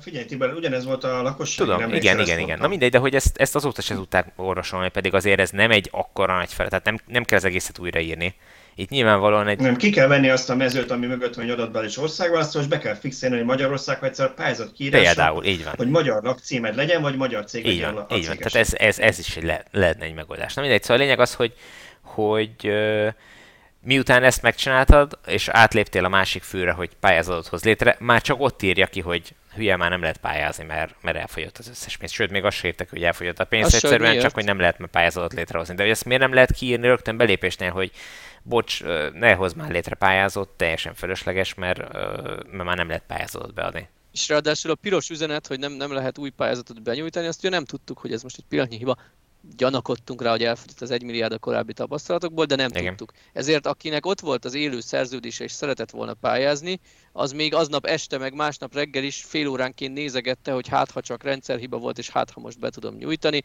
Figyelj 0.00 0.24
Tibor, 0.24 0.52
ugyanez 0.54 0.84
volt 0.84 1.04
a 1.04 1.22
lakosság. 1.22 1.66
Tudom, 1.66 1.80
nem 1.80 1.94
igen, 1.94 2.20
igen, 2.20 2.38
igen. 2.38 2.58
Na 2.58 2.68
mindegy, 2.68 2.90
de 2.90 2.98
hogy 2.98 3.14
ezt, 3.14 3.36
ezt 3.36 3.54
azóta 3.54 3.82
se 3.82 3.94
tudták 3.94 4.32
orvosolni, 4.36 4.88
pedig 4.88 5.14
azért 5.14 5.40
ez 5.40 5.50
nem 5.50 5.70
egy 5.70 5.88
akkora 5.92 6.36
nagy 6.36 6.52
fel, 6.52 6.68
tehát 6.68 6.84
nem, 6.84 6.98
nem 7.06 7.24
kell 7.24 7.38
az 7.38 7.44
egészet 7.44 7.78
újraírni. 7.78 8.34
Itt 8.74 8.88
nyilvánvalóan 8.88 9.48
egy... 9.48 9.58
Nem, 9.58 9.76
ki 9.76 9.90
kell 9.90 10.06
venni 10.06 10.28
azt 10.28 10.50
a 10.50 10.54
mezőt, 10.54 10.90
ami 10.90 11.06
mögött 11.06 11.34
van 11.34 11.44
egy 11.44 11.50
adatbázis 11.50 11.98
országválasztó, 11.98 12.60
és 12.60 12.66
be 12.66 12.78
kell 12.78 12.94
fixálni, 12.94 13.36
hogy 13.36 13.44
Magyarország 13.44 14.00
vagy 14.00 14.08
egyszer 14.08 14.34
pályázat 14.34 14.72
kiírása, 14.72 15.04
Például, 15.04 15.44
így 15.44 15.64
van. 15.64 15.74
hogy 15.76 15.90
magyar 15.90 16.22
lakcímed 16.22 16.74
legyen, 16.74 17.02
vagy 17.02 17.16
magyar 17.16 17.44
cég 17.44 17.66
így 17.66 17.72
legyen 17.72 17.94
van, 17.94 18.06
így 18.10 18.26
van. 18.26 18.36
Tehát 18.36 18.54
ez, 18.54 18.74
ez, 18.74 18.98
ez 18.98 19.18
is 19.18 19.38
le, 19.42 19.64
lehetne 19.70 20.04
egy 20.04 20.14
megoldás. 20.14 20.54
Na 20.54 20.60
mindegy, 20.62 20.82
szóval 20.82 20.96
a 20.96 21.00
lényeg 21.00 21.20
az, 21.20 21.34
hogy, 21.34 21.52
hogy 22.02 22.72
miután 23.84 24.22
ezt 24.22 24.42
megcsináltad, 24.42 25.18
és 25.26 25.48
átléptél 25.48 26.04
a 26.04 26.08
másik 26.08 26.42
fűre, 26.42 26.72
hogy 26.72 26.90
pályázatot 27.00 27.46
hoz 27.46 27.64
létre, 27.64 27.96
már 27.98 28.20
csak 28.20 28.40
ott 28.40 28.62
írja 28.62 28.86
ki, 28.86 29.00
hogy 29.00 29.34
hülye 29.54 29.76
már 29.76 29.90
nem 29.90 30.00
lehet 30.00 30.18
pályázni, 30.18 30.64
mert, 30.64 30.94
mert 31.00 31.16
elfogyott 31.16 31.58
az 31.58 31.68
összes 31.68 31.96
pénz. 31.96 32.10
Sőt, 32.10 32.30
még 32.30 32.44
azt 32.44 32.56
sem 32.56 32.70
értek, 32.70 32.90
hogy 32.90 33.02
elfogyott 33.02 33.38
a 33.38 33.44
pénz, 33.44 33.64
azt 33.64 33.74
egyszerűen 33.74 34.18
csak, 34.18 34.34
hogy 34.34 34.44
nem 34.44 34.58
lehet 34.58 34.80
pályázatot 34.90 35.32
létrehozni. 35.32 35.74
De 35.74 35.82
hogy 35.82 35.90
ezt 35.90 36.04
miért 36.04 36.22
nem 36.22 36.34
lehet 36.34 36.52
kiírni 36.52 36.86
rögtön 36.86 37.16
belépésnél, 37.16 37.70
hogy 37.70 37.90
bocs, 38.42 38.82
ne 39.12 39.32
hoz 39.32 39.52
már 39.52 39.70
létre 39.70 39.94
pályázat, 39.94 40.48
teljesen 40.48 40.94
fölösleges, 40.94 41.54
mert, 41.54 41.92
mert 42.52 42.64
már 42.64 42.76
nem 42.76 42.88
lehet 42.88 43.04
pályázatot 43.06 43.54
beadni. 43.54 43.88
És 44.12 44.28
ráadásul 44.28 44.70
a 44.70 44.74
piros 44.74 45.10
üzenet, 45.10 45.46
hogy 45.46 45.58
nem, 45.58 45.72
nem 45.72 45.92
lehet 45.92 46.18
új 46.18 46.30
pályázatot 46.30 46.82
benyújtani, 46.82 47.26
azt 47.26 47.38
ugye 47.38 47.48
nem 47.48 47.64
tudtuk, 47.64 47.98
hogy 47.98 48.12
ez 48.12 48.22
most 48.22 48.38
egy 48.38 48.44
pillanatnyi 48.48 48.76
hiba 48.78 48.96
gyanakodtunk 49.56 50.22
rá, 50.22 50.30
hogy 50.30 50.44
elfogyott 50.44 50.80
az 50.80 50.90
egy 50.90 51.02
milliárd 51.02 51.32
a 51.32 51.38
korábbi 51.38 51.72
tapasztalatokból, 51.72 52.44
de 52.44 52.56
nem 52.56 52.70
Igen. 52.70 52.84
tudtuk. 52.84 53.12
Ezért 53.32 53.66
akinek 53.66 54.06
ott 54.06 54.20
volt 54.20 54.44
az 54.44 54.54
élő 54.54 54.80
szerződése 54.80 55.44
és 55.44 55.52
szeretett 55.52 55.90
volna 55.90 56.14
pályázni, 56.14 56.80
az 57.12 57.32
még 57.32 57.54
aznap 57.54 57.86
este, 57.86 58.18
meg 58.18 58.34
másnap 58.34 58.74
reggel 58.74 59.04
is 59.04 59.24
fél 59.24 59.48
óránként 59.48 59.94
nézegette, 59.94 60.52
hogy 60.52 60.68
hát 60.68 60.90
ha 60.90 61.00
csak 61.00 61.22
rendszerhiba 61.22 61.78
volt, 61.78 61.98
és 61.98 62.10
hát 62.10 62.30
ha 62.30 62.40
most 62.40 62.58
be 62.58 62.70
tudom 62.70 62.94
nyújtani. 62.94 63.42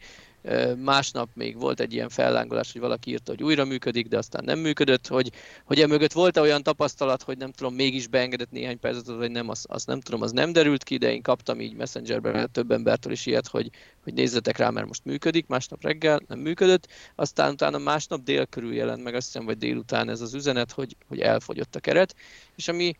Másnap 0.76 1.28
még 1.34 1.58
volt 1.58 1.80
egy 1.80 1.92
ilyen 1.92 2.08
fellángolás, 2.08 2.72
hogy 2.72 2.80
valaki 2.80 3.10
írta, 3.10 3.30
hogy 3.30 3.42
újra 3.42 3.64
működik, 3.64 4.06
de 4.06 4.18
aztán 4.18 4.44
nem 4.44 4.58
működött, 4.58 5.06
hogy, 5.06 5.32
hogy 5.64 5.80
emögött 5.80 6.12
volt 6.12 6.36
-e 6.36 6.40
olyan 6.40 6.62
tapasztalat, 6.62 7.22
hogy 7.22 7.38
nem 7.38 7.52
tudom, 7.52 7.74
mégis 7.74 8.06
beengedett 8.06 8.50
néhány 8.50 8.78
percet, 8.78 9.06
vagy 9.06 9.30
nem, 9.30 9.48
azt, 9.48 9.66
azt 9.66 9.86
nem 9.86 10.00
tudom, 10.00 10.22
az 10.22 10.32
nem 10.32 10.52
derült 10.52 10.84
ki, 10.84 10.96
de 10.96 11.12
én 11.12 11.22
kaptam 11.22 11.60
így 11.60 11.74
Messengerben 11.74 12.50
több 12.52 12.70
embertől 12.70 13.12
is 13.12 13.26
ilyet, 13.26 13.46
hogy, 13.46 13.70
hogy 14.02 14.14
nézzetek 14.14 14.56
rá, 14.56 14.70
mert 14.70 14.86
most 14.86 15.04
működik, 15.04 15.46
másnap 15.46 15.82
reggel 15.82 16.20
nem 16.28 16.38
működött, 16.38 16.88
aztán 17.14 17.52
utána 17.52 17.78
másnap 17.78 18.22
dél 18.22 18.46
körül 18.46 18.74
jelent 18.74 19.02
meg, 19.02 19.14
azt 19.14 19.26
hiszem, 19.26 19.44
vagy 19.44 19.58
délután 19.58 20.08
ez 20.08 20.20
az 20.20 20.34
üzenet, 20.34 20.72
hogy, 20.72 20.96
hogy 21.08 21.20
elfogyott 21.20 21.74
a 21.76 21.80
keret, 21.80 22.14
és 22.56 22.68
ami 22.68 22.96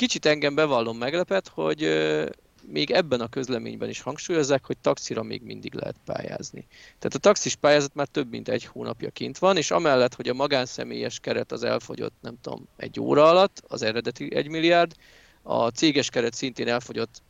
kicsit 0.00 0.26
engem 0.26 0.54
bevallom 0.54 0.98
meglepet, 0.98 1.48
hogy 1.48 1.80
még 2.66 2.90
ebben 2.90 3.20
a 3.20 3.28
közleményben 3.28 3.88
is 3.88 4.00
hangsúlyozzák, 4.00 4.64
hogy 4.64 4.78
taxira 4.78 5.22
még 5.22 5.42
mindig 5.42 5.74
lehet 5.74 5.96
pályázni. 6.04 6.66
Tehát 6.98 7.14
a 7.14 7.18
taxis 7.18 7.54
pályázat 7.54 7.94
már 7.94 8.06
több 8.06 8.30
mint 8.30 8.48
egy 8.48 8.64
hónapja 8.64 9.10
kint 9.10 9.38
van, 9.38 9.56
és 9.56 9.70
amellett, 9.70 10.14
hogy 10.14 10.28
a 10.28 10.34
magánszemélyes 10.34 11.18
keret 11.20 11.52
az 11.52 11.62
elfogyott, 11.62 12.14
nem 12.20 12.34
tudom, 12.40 12.68
egy 12.76 13.00
óra 13.00 13.28
alatt, 13.28 13.62
az 13.68 13.82
eredeti 13.82 14.34
1 14.34 14.48
milliárd, 14.48 14.92
a 15.42 15.68
céges 15.68 16.08
keret 16.08 16.34
szintén 16.34 16.68
elfogyott 16.68 17.22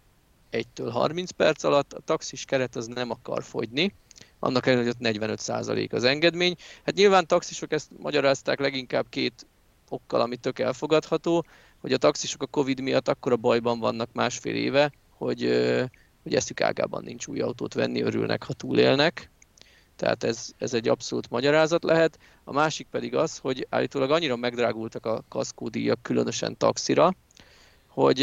1-től 0.52 0.88
30 0.92 1.30
perc 1.30 1.64
alatt, 1.64 1.92
a 1.92 2.00
taxis 2.04 2.44
keret 2.44 2.76
az 2.76 2.86
nem 2.86 3.10
akar 3.10 3.42
fogyni, 3.42 3.94
annak 4.38 4.66
ellenére, 4.66 4.92
hogy 4.98 5.18
45% 5.18 5.92
az 5.92 6.04
engedmény. 6.04 6.56
Hát 6.84 6.94
nyilván 6.94 7.26
taxisok 7.26 7.72
ezt 7.72 7.90
magyarázták 7.98 8.60
leginkább 8.60 9.06
két 9.08 9.46
okkal, 9.88 10.20
ami 10.20 10.36
tök 10.36 10.58
elfogadható, 10.58 11.44
hogy 11.80 11.92
a 11.92 11.96
taxisok 11.96 12.42
a 12.42 12.46
Covid 12.46 12.80
miatt 12.80 13.08
akkora 13.08 13.36
bajban 13.36 13.78
vannak 13.78 14.12
másfél 14.12 14.54
éve, 14.54 14.92
hogy, 15.10 15.40
hogy 16.22 16.34
eszük 16.34 16.60
ágában 16.60 17.02
nincs 17.04 17.26
új 17.26 17.40
autót 17.40 17.74
venni, 17.74 18.02
örülnek, 18.02 18.42
ha 18.42 18.52
túlélnek. 18.52 19.30
Tehát 19.96 20.24
ez, 20.24 20.50
ez 20.58 20.74
egy 20.74 20.88
abszolút 20.88 21.30
magyarázat 21.30 21.84
lehet. 21.84 22.18
A 22.44 22.52
másik 22.52 22.86
pedig 22.90 23.14
az, 23.14 23.38
hogy 23.38 23.66
állítólag 23.70 24.10
annyira 24.10 24.36
megdrágultak 24.36 25.06
a 25.06 25.24
kaszkódíjak, 25.28 26.02
különösen 26.02 26.56
taxira, 26.56 27.14
hogy 27.86 28.20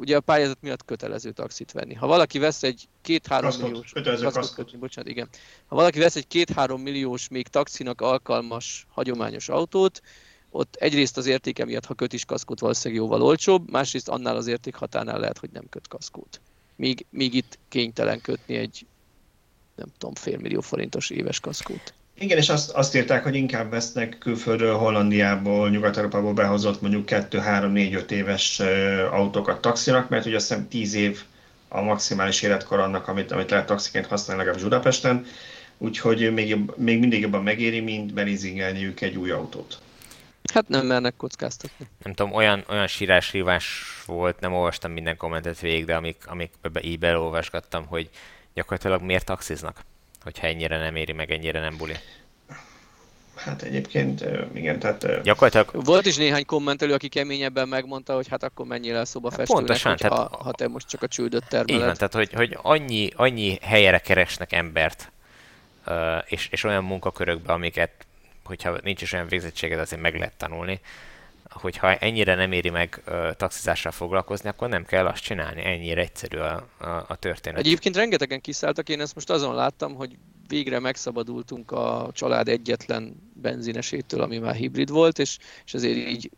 ugye 0.00 0.16
a 0.16 0.20
pályázat 0.20 0.58
miatt 0.60 0.84
kötelező 0.84 1.30
taxit 1.30 1.72
venni. 1.72 1.94
Ha 1.94 2.06
valaki 2.06 2.38
vesz 2.38 2.62
egy 2.62 2.88
két-három 3.02 3.52
milliós... 3.60 3.92
Kötelező 3.92 4.26
kaszkot. 4.26 4.78
Bocsánat, 4.78 5.10
igen. 5.10 5.28
Ha 5.66 5.76
valaki 5.76 5.98
vesz 5.98 6.16
egy 6.16 6.26
két-három 6.26 6.80
milliós, 6.80 7.28
még 7.28 7.48
taxinak 7.48 8.00
alkalmas, 8.00 8.86
hagyományos 8.88 9.48
autót, 9.48 10.00
ott 10.50 10.74
egyrészt 10.74 11.16
az 11.16 11.26
értéke 11.26 11.64
miatt, 11.64 11.84
ha 11.84 11.94
köt 11.94 12.12
is 12.12 12.24
kaszkót, 12.24 12.60
valószínűleg 12.60 13.02
jóval 13.02 13.22
olcsóbb, 13.22 13.70
másrészt 13.70 14.08
annál 14.08 14.36
az 14.36 14.52
határnál 14.72 15.18
lehet, 15.18 15.38
hogy 15.38 15.50
nem 15.52 15.68
köt 15.70 15.88
kaszkót. 15.88 16.40
Míg, 16.76 17.06
míg 17.10 17.34
itt 17.34 17.58
kénytelen 17.68 18.20
kötni 18.20 18.54
egy, 18.54 18.86
nem 19.74 19.88
tudom, 19.98 20.14
félmillió 20.14 20.60
forintos 20.60 21.10
éves 21.10 21.40
kaszkót. 21.40 21.94
Igen, 22.18 22.38
és 22.38 22.48
azt, 22.48 22.70
azt 22.70 22.94
írták, 22.94 23.22
hogy 23.22 23.34
inkább 23.34 23.70
vesznek 23.70 24.18
külföldről, 24.18 24.76
Hollandiából, 24.76 25.70
Nyugat-Európából 25.70 26.32
behozott 26.32 26.80
mondjuk 26.80 27.04
2-3-4-5 27.06 28.10
éves 28.10 28.60
autókat 29.10 29.60
taxinak, 29.60 30.08
mert 30.08 30.26
ugye 30.26 30.36
azt 30.36 30.48
hiszem 30.48 30.68
10 30.68 30.94
év 30.94 31.22
a 31.68 31.80
maximális 31.80 32.42
életkor 32.42 32.78
annak, 32.78 33.08
amit, 33.08 33.32
amit 33.32 33.50
lehet 33.50 33.66
taxiként 33.66 34.06
használni 34.06 34.42
legalább 34.42 34.62
Budapesten, 34.62 35.26
úgyhogy 35.78 36.32
még, 36.32 36.56
még 36.76 36.98
mindig 36.98 37.20
jobban 37.20 37.42
megéri, 37.42 37.80
mint 37.80 38.14
belizingelniük 38.14 39.00
egy 39.00 39.16
új 39.16 39.30
autót. 39.30 39.78
Hát 40.52 40.68
nem 40.68 40.86
mernek 40.86 41.16
kockáztatni. 41.16 41.86
Nem 42.02 42.14
tudom, 42.14 42.32
olyan, 42.32 42.64
olyan 42.68 42.86
sírás 42.86 43.34
volt, 44.06 44.40
nem 44.40 44.52
olvastam 44.52 44.92
minden 44.92 45.16
kommentet 45.16 45.60
végig, 45.60 45.84
de 45.84 45.94
amik, 45.94 46.16
amik 46.26 46.52
így 46.80 46.98
belolvasgattam, 46.98 47.86
hogy 47.86 48.10
gyakorlatilag 48.54 49.02
miért 49.02 49.24
taxiznak, 49.24 49.80
hogyha 50.22 50.46
ennyire 50.46 50.78
nem 50.78 50.96
éri 50.96 51.12
meg, 51.12 51.30
ennyire 51.30 51.60
nem 51.60 51.76
buli. 51.76 51.94
Hát 53.34 53.62
egyébként 53.62 54.24
igen, 54.54 54.78
tehát... 54.78 55.22
Gyakorlatilag... 55.22 55.84
Volt 55.84 56.06
is 56.06 56.16
néhány 56.16 56.44
kommentelő, 56.44 56.92
aki 56.92 57.08
keményebben 57.08 57.68
megmondta, 57.68 58.14
hogy 58.14 58.28
hát 58.28 58.42
akkor 58.42 58.66
menjél 58.66 58.96
el 58.96 59.04
szobafestőnek, 59.04 59.68
hát 59.68 59.80
pontosan, 59.82 59.96
tehát, 59.96 60.28
ha, 60.28 60.42
ha 60.42 60.52
te 60.52 60.68
most 60.68 60.88
csak 60.88 61.02
a 61.02 61.08
csődöt 61.08 61.48
termeled. 61.48 61.82
Igen, 61.82 61.94
tehát 61.94 62.14
hogy, 62.14 62.32
hogy 62.32 62.58
annyi, 62.62 63.10
annyi 63.16 63.58
helyre 63.62 63.98
keresnek 63.98 64.52
embert, 64.52 65.12
és, 66.26 66.48
és 66.50 66.64
olyan 66.64 66.84
munkakörökbe, 66.84 67.52
amiket 67.52 68.05
hogyha 68.46 68.78
nincs 68.82 69.02
is 69.02 69.12
olyan 69.12 69.28
végzettséged, 69.28 69.78
azért 69.78 70.02
meg 70.02 70.14
lehet 70.14 70.36
tanulni. 70.36 70.80
Hogyha 71.48 71.94
ennyire 71.94 72.34
nem 72.34 72.52
éri 72.52 72.70
meg 72.70 73.02
uh, 73.06 73.30
taxizással 73.32 73.92
foglalkozni, 73.92 74.48
akkor 74.48 74.68
nem 74.68 74.84
kell 74.84 75.06
azt 75.06 75.22
csinálni. 75.22 75.64
Ennyire 75.64 76.00
egyszerű 76.00 76.38
a, 76.38 76.68
a, 76.78 77.04
a 77.08 77.16
történet. 77.16 77.58
Egyébként 77.58 77.96
rengetegen 77.96 78.40
kiszálltak, 78.40 78.88
én 78.88 79.00
ezt 79.00 79.14
most 79.14 79.30
azon 79.30 79.54
láttam, 79.54 79.94
hogy 79.94 80.16
végre 80.48 80.78
megszabadultunk 80.78 81.70
a 81.70 82.10
család 82.12 82.48
egyetlen 82.48 83.30
benzinesétől, 83.34 84.20
ami 84.20 84.38
már 84.38 84.54
hibrid 84.54 84.90
volt, 84.90 85.18
és, 85.18 85.38
és 85.64 85.74
azért 85.74 85.96
így 85.96 86.30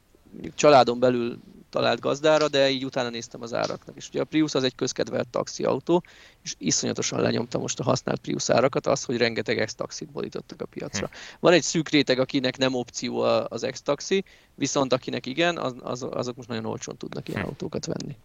családon 0.54 1.00
belül 1.00 1.38
talált 1.70 2.00
gazdára, 2.00 2.48
de 2.48 2.70
így 2.70 2.84
utána 2.84 3.08
néztem 3.08 3.42
az 3.42 3.54
áraknak. 3.54 3.96
És 3.96 4.08
ugye 4.08 4.20
a 4.20 4.24
Prius 4.24 4.54
az 4.54 4.62
egy 4.62 4.74
közkedvelt 4.74 5.28
taxiautó, 5.28 6.02
és 6.42 6.54
iszonyatosan 6.58 7.20
lenyomta 7.20 7.58
most 7.58 7.80
a 7.80 7.82
használt 7.82 8.20
Prius 8.20 8.50
árakat 8.50 8.86
az, 8.86 9.04
hogy 9.04 9.16
rengeteg 9.16 9.58
ex-taxit 9.58 10.08
borítottak 10.08 10.60
a 10.60 10.66
piacra. 10.66 11.06
Hm. 11.06 11.12
Van 11.40 11.52
egy 11.52 11.62
szűk 11.62 11.88
réteg, 11.88 12.18
akinek 12.18 12.58
nem 12.58 12.74
opció 12.74 13.20
az 13.48 13.62
ex-taxi, 13.62 14.24
viszont 14.54 14.92
akinek 14.92 15.26
igen, 15.26 15.58
az, 15.58 15.74
az, 15.80 16.06
azok 16.10 16.36
most 16.36 16.48
nagyon 16.48 16.64
olcsón 16.64 16.96
tudnak 16.96 17.28
ilyen 17.28 17.40
hm. 17.40 17.46
autókat 17.46 17.86
venni. 17.86 18.16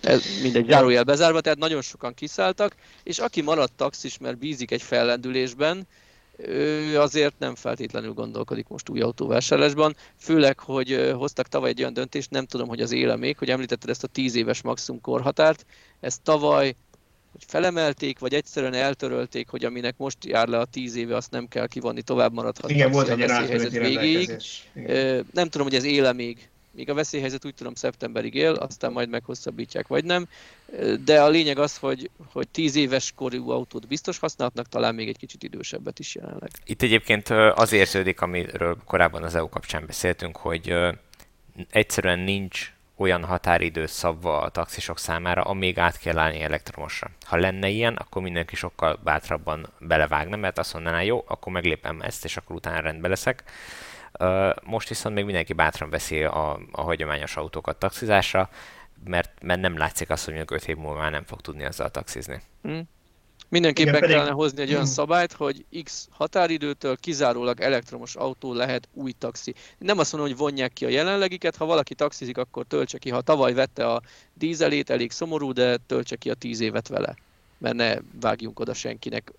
Ez 0.00 0.22
mindegy, 0.42 0.68
zárójel 0.68 1.04
bezárva, 1.04 1.40
tehát 1.40 1.58
nagyon 1.58 1.82
sokan 1.82 2.14
kiszálltak, 2.14 2.74
és 3.02 3.18
aki 3.18 3.40
maradt 3.40 3.72
taxis, 3.76 4.18
mert 4.18 4.38
bízik 4.38 4.70
egy 4.70 4.82
fellendülésben, 4.82 5.86
ő 6.46 7.00
azért 7.00 7.38
nem 7.38 7.54
feltétlenül 7.54 8.12
gondolkodik 8.12 8.68
most 8.68 8.88
új 8.88 9.00
autóvásárlásban, 9.00 9.96
főleg, 10.18 10.58
hogy 10.58 11.12
hoztak 11.14 11.48
tavaly 11.48 11.68
egy 11.68 11.80
olyan 11.80 11.92
döntést, 11.92 12.30
nem 12.30 12.46
tudom, 12.46 12.68
hogy 12.68 12.80
az 12.80 12.92
éle 12.92 13.16
még, 13.16 13.38
hogy 13.38 13.50
említetted 13.50 13.90
ezt 13.90 14.04
a 14.04 14.06
10 14.06 14.34
éves 14.34 14.62
maximum 14.62 15.00
korhatárt, 15.00 15.66
ezt 16.00 16.22
tavaly 16.22 16.76
hogy 17.32 17.44
felemelték, 17.46 18.18
vagy 18.18 18.34
egyszerűen 18.34 18.74
eltörölték, 18.74 19.48
hogy 19.48 19.64
aminek 19.64 19.94
most 19.96 20.24
jár 20.24 20.48
le 20.48 20.58
a 20.58 20.64
10 20.64 20.96
éve, 20.96 21.16
azt 21.16 21.30
nem 21.30 21.48
kell 21.48 21.66
kivonni, 21.66 22.02
tovább 22.02 22.32
maradhat 22.32 22.70
Igen, 22.70 22.90
volt 22.90 23.08
egy 23.08 23.78
végéig. 23.78 24.36
Nem 25.32 25.48
tudom, 25.48 25.66
hogy 25.66 25.76
ez 25.76 25.84
éle 25.84 26.12
még 26.12 26.48
még 26.78 26.90
a 26.90 26.94
veszélyhelyzet 26.94 27.44
úgy 27.44 27.54
tudom 27.54 27.74
szeptemberig 27.74 28.34
él, 28.34 28.52
aztán 28.52 28.92
majd 28.92 29.08
meghosszabbítják, 29.08 29.86
vagy 29.86 30.04
nem. 30.04 30.28
De 31.04 31.22
a 31.22 31.28
lényeg 31.28 31.58
az, 31.58 31.76
hogy, 31.76 32.10
hogy 32.32 32.48
10 32.48 32.76
éves 32.76 33.12
korú 33.16 33.50
autót 33.50 33.86
biztos 33.86 34.18
használhatnak, 34.18 34.68
talán 34.68 34.94
még 34.94 35.08
egy 35.08 35.18
kicsit 35.18 35.42
idősebbet 35.42 35.98
is 35.98 36.14
jelenleg. 36.14 36.50
Itt 36.64 36.82
egyébként 36.82 37.28
az 37.54 37.72
érződik, 37.72 38.20
amiről 38.20 38.76
korábban 38.84 39.22
az 39.22 39.34
EU 39.34 39.48
kapcsán 39.48 39.86
beszéltünk, 39.86 40.36
hogy 40.36 40.74
egyszerűen 41.70 42.18
nincs 42.18 42.72
olyan 42.96 43.24
határidő 43.24 43.86
szabva 43.86 44.40
a 44.40 44.48
taxisok 44.48 44.98
számára, 44.98 45.42
amíg 45.42 45.78
át 45.78 45.98
kell 45.98 46.18
állni 46.18 46.40
elektromosra. 46.40 47.10
Ha 47.22 47.36
lenne 47.36 47.68
ilyen, 47.68 47.94
akkor 47.94 48.22
mindenki 48.22 48.56
sokkal 48.56 48.98
bátrabban 49.04 49.68
belevágna, 49.78 50.36
mert 50.36 50.58
azt 50.58 50.74
mondaná, 50.74 51.02
jó, 51.02 51.24
akkor 51.26 51.52
meglépem 51.52 52.00
ezt, 52.00 52.24
és 52.24 52.36
akkor 52.36 52.56
utána 52.56 52.80
rendbe 52.80 53.08
leszek. 53.08 53.44
Most 54.62 54.88
viszont 54.88 55.14
még 55.14 55.24
mindenki 55.24 55.52
bátran 55.52 55.90
veszi 55.90 56.22
a, 56.22 56.60
a 56.72 56.82
hagyományos 56.82 57.36
autókat 57.36 57.78
taxizásra, 57.78 58.50
mert, 59.04 59.42
mert 59.42 59.60
nem 59.60 59.76
látszik 59.76 60.10
azt, 60.10 60.24
hogy 60.24 60.34
mondjuk 60.34 60.60
5 60.60 60.68
év 60.68 60.76
múlva 60.76 60.98
már 60.98 61.10
nem 61.10 61.24
fog 61.24 61.40
tudni 61.40 61.64
azzal 61.64 61.90
taxizni. 61.90 62.42
Hmm. 62.62 62.88
Mindenképpen 63.50 63.90
Igen, 63.90 64.00
pedig... 64.00 64.16
kellene 64.16 64.34
hozni 64.34 64.62
egy 64.62 64.72
olyan 64.72 64.86
szabályt, 64.86 65.32
hogy 65.32 65.64
X 65.84 66.08
határidőtől 66.10 66.96
kizárólag 66.96 67.60
elektromos 67.60 68.14
autó 68.14 68.52
lehet 68.52 68.88
új 68.92 69.12
taxi. 69.12 69.54
Nem 69.78 69.98
azt 69.98 70.12
mondom, 70.12 70.30
hogy 70.30 70.38
vonják 70.38 70.72
ki 70.72 70.84
a 70.84 70.88
jelenlegiket, 70.88 71.56
ha 71.56 71.64
valaki 71.64 71.94
taxizik, 71.94 72.38
akkor 72.38 72.64
töltse 72.66 72.98
ki. 72.98 73.10
Ha 73.10 73.20
tavaly 73.20 73.54
vette 73.54 73.86
a 73.86 74.02
dízelét, 74.34 74.90
elég 74.90 75.10
szomorú, 75.10 75.52
de 75.52 75.76
töltse 75.86 76.16
ki 76.16 76.30
a 76.30 76.34
tíz 76.34 76.60
évet 76.60 76.88
vele. 76.88 77.16
Mert 77.58 77.74
ne 77.74 77.96
vágjunk 78.20 78.60
oda 78.60 78.74
senkinek, 78.74 79.32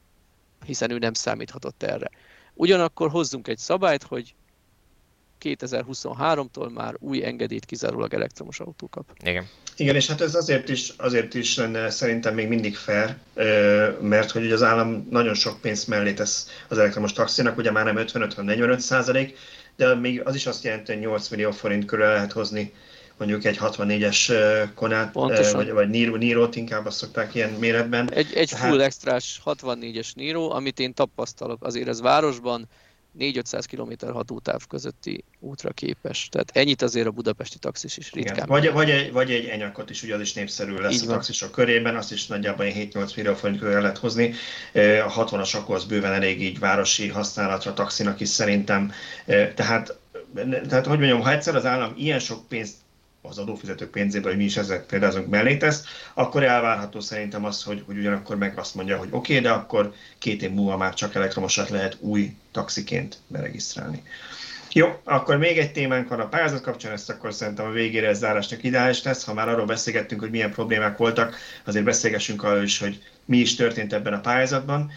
hiszen 0.65 0.91
ő 0.91 0.97
nem 0.97 1.13
számíthatott 1.13 1.83
erre. 1.83 2.09
Ugyanakkor 2.53 3.09
hozzunk 3.09 3.47
egy 3.47 3.57
szabályt, 3.57 4.03
hogy 4.03 4.33
2023-tól 5.41 6.73
már 6.73 6.95
új 6.99 7.25
engedélyt 7.25 7.65
kizárólag 7.65 8.13
elektromos 8.13 8.59
autó 8.59 8.87
kap. 8.87 9.05
Igen. 9.23 9.47
Igen, 9.75 9.95
és 9.95 10.07
hát 10.07 10.21
ez 10.21 10.35
azért 10.35 10.69
is, 10.69 10.93
azért 10.97 11.33
is 11.33 11.57
lenne 11.57 11.89
szerintem 11.89 12.33
még 12.33 12.47
mindig 12.47 12.75
fair, 12.75 13.15
mert 14.01 14.31
hogy 14.31 14.51
az 14.51 14.63
állam 14.63 15.07
nagyon 15.09 15.33
sok 15.33 15.61
pénzt 15.61 15.87
mellé 15.87 16.13
tesz 16.13 16.47
az 16.67 16.77
elektromos 16.77 17.13
taxinak, 17.13 17.57
ugye 17.57 17.71
már 17.71 17.85
nem 17.85 17.97
55, 17.97 18.33
hanem 18.33 18.49
45 18.49 18.79
százalék, 18.79 19.37
de 19.75 19.95
még 19.95 20.21
az 20.25 20.35
is 20.35 20.45
azt 20.45 20.63
jelenti, 20.63 20.91
hogy 20.91 21.01
8 21.01 21.27
millió 21.27 21.51
forint 21.51 21.85
körül 21.85 22.05
lehet 22.05 22.31
hozni 22.31 22.73
mondjuk 23.19 23.45
egy 23.45 23.57
64-es 23.61 24.33
konát, 24.75 25.13
vagy, 25.13 25.71
vagy 25.71 25.89
Niro, 25.89 26.15
Niro-t 26.15 26.55
inkább 26.55 26.85
azt 26.85 26.97
szokták 26.97 27.35
ilyen 27.35 27.49
méretben. 27.49 28.11
Egy, 28.13 28.33
egy 28.33 28.49
full 28.49 28.77
hát... 28.77 28.79
extrás 28.79 29.41
64-es 29.45 30.15
Niro, 30.15 30.49
amit 30.49 30.79
én 30.79 30.93
tapasztalok, 30.93 31.63
azért 31.63 31.87
ez 31.87 32.01
városban 32.01 32.67
4-500 33.19 33.63
km 33.71 34.11
hatótáv 34.11 34.67
közötti 34.67 35.23
útra 35.39 35.69
képes. 35.69 36.27
Tehát 36.31 36.51
ennyit 36.53 36.81
azért 36.81 37.07
a 37.07 37.11
budapesti 37.11 37.57
taxis 37.57 37.97
is 37.97 38.11
ritkán. 38.11 38.35
Igen. 38.35 38.47
Vagy, 38.47 38.71
vagy, 38.71 38.89
egy, 38.89 39.11
vagy 39.11 39.31
egy 39.31 39.45
enyakot 39.45 39.89
is, 39.89 40.03
ugye 40.03 40.15
az 40.15 40.21
is 40.21 40.33
népszerű 40.33 40.75
lesz 40.75 40.93
Így 40.93 41.07
a 41.07 41.11
taxisok 41.11 41.51
körében, 41.51 41.95
azt 41.95 42.11
is 42.11 42.27
nagyjából 42.27 42.65
7-8 42.69 43.15
millió 43.15 43.33
forint 43.33 43.59
körül 43.59 43.81
lehet 43.81 43.97
hozni. 43.97 44.33
A 45.05 45.25
60-as 45.25 45.55
akkor 45.55 45.75
az 45.75 45.85
bőven 45.85 46.13
elég 46.13 46.41
így 46.41 46.59
városi 46.59 47.07
használatra 47.07 47.73
taxinak 47.73 48.19
is 48.19 48.29
szerintem. 48.29 48.91
Tehát, 49.55 49.97
tehát 50.67 50.85
hogy 50.85 50.97
mondjam, 50.97 51.21
ha 51.21 51.31
egyszer 51.31 51.55
az 51.55 51.65
állam 51.65 51.93
ilyen 51.97 52.19
sok 52.19 52.47
pénzt 52.47 52.75
az 53.21 53.37
adófizetők 53.37 53.89
pénzéből, 53.89 54.29
hogy 54.29 54.39
mi 54.39 54.45
is 54.45 54.57
ezek 54.57 54.85
példázunk 54.85 55.29
mellé 55.29 55.57
tesz, 55.57 55.83
akkor 56.13 56.43
elvárható 56.43 56.99
szerintem 56.99 57.45
az, 57.45 57.63
hogy, 57.63 57.83
hogy 57.85 57.97
ugyanakkor 57.97 58.37
meg 58.37 58.57
azt 58.57 58.75
mondja, 58.75 58.97
hogy 58.97 59.07
oké, 59.11 59.37
okay, 59.37 59.49
de 59.49 59.51
akkor 59.51 59.93
két 60.17 60.41
év 60.41 60.51
múlva 60.51 60.77
már 60.77 60.93
csak 60.93 61.15
elektromosat 61.15 61.69
lehet 61.69 61.97
új 61.99 62.35
taxiként 62.51 63.17
beregisztrálni. 63.27 64.03
Jó, 64.71 64.99
akkor 65.03 65.37
még 65.37 65.57
egy 65.57 65.71
témánk 65.71 66.09
van 66.09 66.19
a 66.19 66.27
pályázat 66.27 66.61
kapcsán, 66.61 66.91
ezt 66.91 67.09
akkor 67.09 67.33
szerintem 67.33 67.65
a 67.65 67.71
végére 67.71 68.07
ez 68.07 68.17
zárásnak 68.17 68.63
ideális 68.63 69.03
lesz. 69.03 69.25
Ha 69.25 69.33
már 69.33 69.49
arról 69.49 69.65
beszélgettünk, 69.65 70.21
hogy 70.21 70.29
milyen 70.29 70.51
problémák 70.51 70.97
voltak, 70.97 71.35
azért 71.65 71.85
beszélgessünk 71.85 72.43
arról 72.43 72.63
is, 72.63 72.79
hogy 72.79 73.03
mi 73.25 73.37
is 73.37 73.55
történt 73.55 73.93
ebben 73.93 74.13
a 74.13 74.19
pályázatban. 74.19 74.91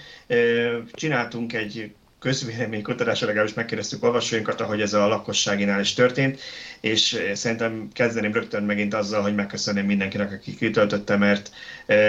Csináltunk 0.93 1.53
egy 1.53 1.95
közvéleménykutatásra 2.23 3.27
legalábbis 3.27 3.55
megkérdeztük 3.55 4.05
olvasóinkat, 4.05 4.61
ahogy 4.61 4.81
ez 4.81 4.93
a 4.93 5.09
lakosságinál 5.09 5.81
is 5.81 5.93
történt, 5.95 6.41
és 6.81 7.23
szerintem 7.35 7.89
kezdeném 7.93 8.33
rögtön 8.33 8.63
megint 8.63 8.95
azzal, 8.95 9.23
hogy 9.23 9.35
megköszönném 9.35 9.87
mindenkinek, 9.87 10.33
aki 10.33 10.57
kitöltötte, 10.57 11.17
mert 11.17 11.51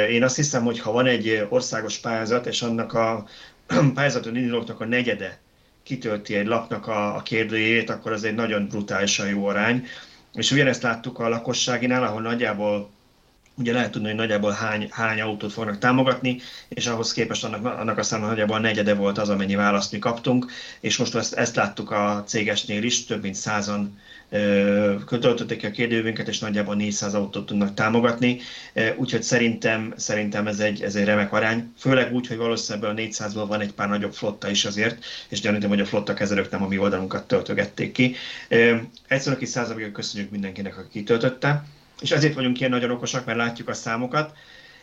én 0.10 0.24
azt 0.24 0.36
hiszem, 0.36 0.64
hogy 0.64 0.80
ha 0.80 0.92
van 0.92 1.06
egy 1.06 1.46
országos 1.50 1.98
pályázat, 1.98 2.46
és 2.46 2.62
annak 2.62 2.94
a 2.94 3.28
pályázaton 3.96 4.36
indulóknak 4.36 4.80
a 4.80 4.86
negyede 4.86 5.40
kitölti 5.84 6.36
egy 6.36 6.48
lapnak 6.48 6.88
a, 6.88 7.16
a 7.16 7.22
kérdőjét, 7.22 7.90
akkor 7.90 8.12
az 8.12 8.24
egy 8.24 8.36
nagyon 8.36 8.68
brutálisan 8.68 9.28
jó 9.28 9.46
arány. 9.46 9.88
És 10.34 10.52
ugyanezt 10.52 10.84
láttuk 10.84 11.20
a 11.20 11.30
lakosságinál, 11.30 12.04
ahol 12.04 12.22
nagyjából 12.22 12.92
ugye 13.56 13.74
lehet 13.74 13.92
tudni, 13.92 14.08
hogy 14.08 14.18
nagyjából 14.18 14.52
hány, 14.52 14.88
hány 14.92 15.22
autót 15.22 15.52
fognak 15.52 15.78
támogatni, 15.78 16.40
és 16.68 16.88
ahhoz 16.88 17.14
képest 17.14 17.44
annak, 17.44 17.66
annak 17.66 17.98
a 17.98 18.04
számnak 18.04 18.30
nagyjából 18.30 18.56
a 18.56 18.60
negyede 18.60 18.94
volt 18.94 19.18
az, 19.18 19.30
amennyi 19.30 19.56
választ 19.56 19.92
mi 19.92 20.00
kaptunk, 20.00 20.52
és 20.80 20.98
most 20.98 21.16
ezt, 21.16 21.34
ezt 21.34 21.56
láttuk 21.56 21.92
a 21.92 22.24
cégesnél 22.28 22.84
is, 22.84 23.06
több 23.06 23.22
mint 23.22 23.36
százan 23.36 24.00
töltötték 25.08 25.64
a 25.64 25.72
kérdővünket, 25.72 26.28
és 26.28 26.40
nagyjából 26.40 26.76
400 26.76 27.14
autót 27.14 27.46
tudnak 27.46 27.74
támogatni, 27.74 28.40
úgyhogy 28.98 29.24
szerintem, 29.24 29.94
szerintem 29.98 30.48
ez, 30.48 30.60
egy, 30.60 30.82
ez 30.82 30.96
egy 30.96 31.06
remek 31.06 31.34
arány, 31.34 31.74
főleg 31.78 32.14
úgy, 32.14 32.28
hogy 32.28 32.38
valószínűleg 32.38 32.90
a 32.90 32.94
400-ból 32.94 33.46
van 33.48 33.62
egy 33.62 33.74
pár 33.74 33.90
nagyobb 33.90 34.14
flotta 34.14 34.50
is 34.50 34.66
azért, 34.66 35.06
és 35.30 35.40
gyanítom, 35.40 35.70
hogy 35.70 35.80
a 35.80 35.86
flotta 35.86 36.14
kezelők 36.14 36.52
nem 36.52 36.64
a 36.64 36.68
mi 36.68 36.78
oldalunkat 36.78 37.28
töltögették 37.28 37.92
ki. 37.92 38.16
Egyszerűen 39.08 39.40
kis 39.40 39.50
százalékot 39.50 39.92
köszönjük 39.92 40.32
mindenkinek, 40.32 40.78
aki 40.78 40.88
kitöltötte 40.92 41.64
és 42.02 42.12
ezért 42.12 42.34
vagyunk 42.34 42.60
ilyen 42.60 42.72
nagyon 42.72 42.92
okosak, 42.92 43.26
mert 43.26 43.38
látjuk 43.38 43.70
a 43.70 43.74
számokat. 43.74 44.36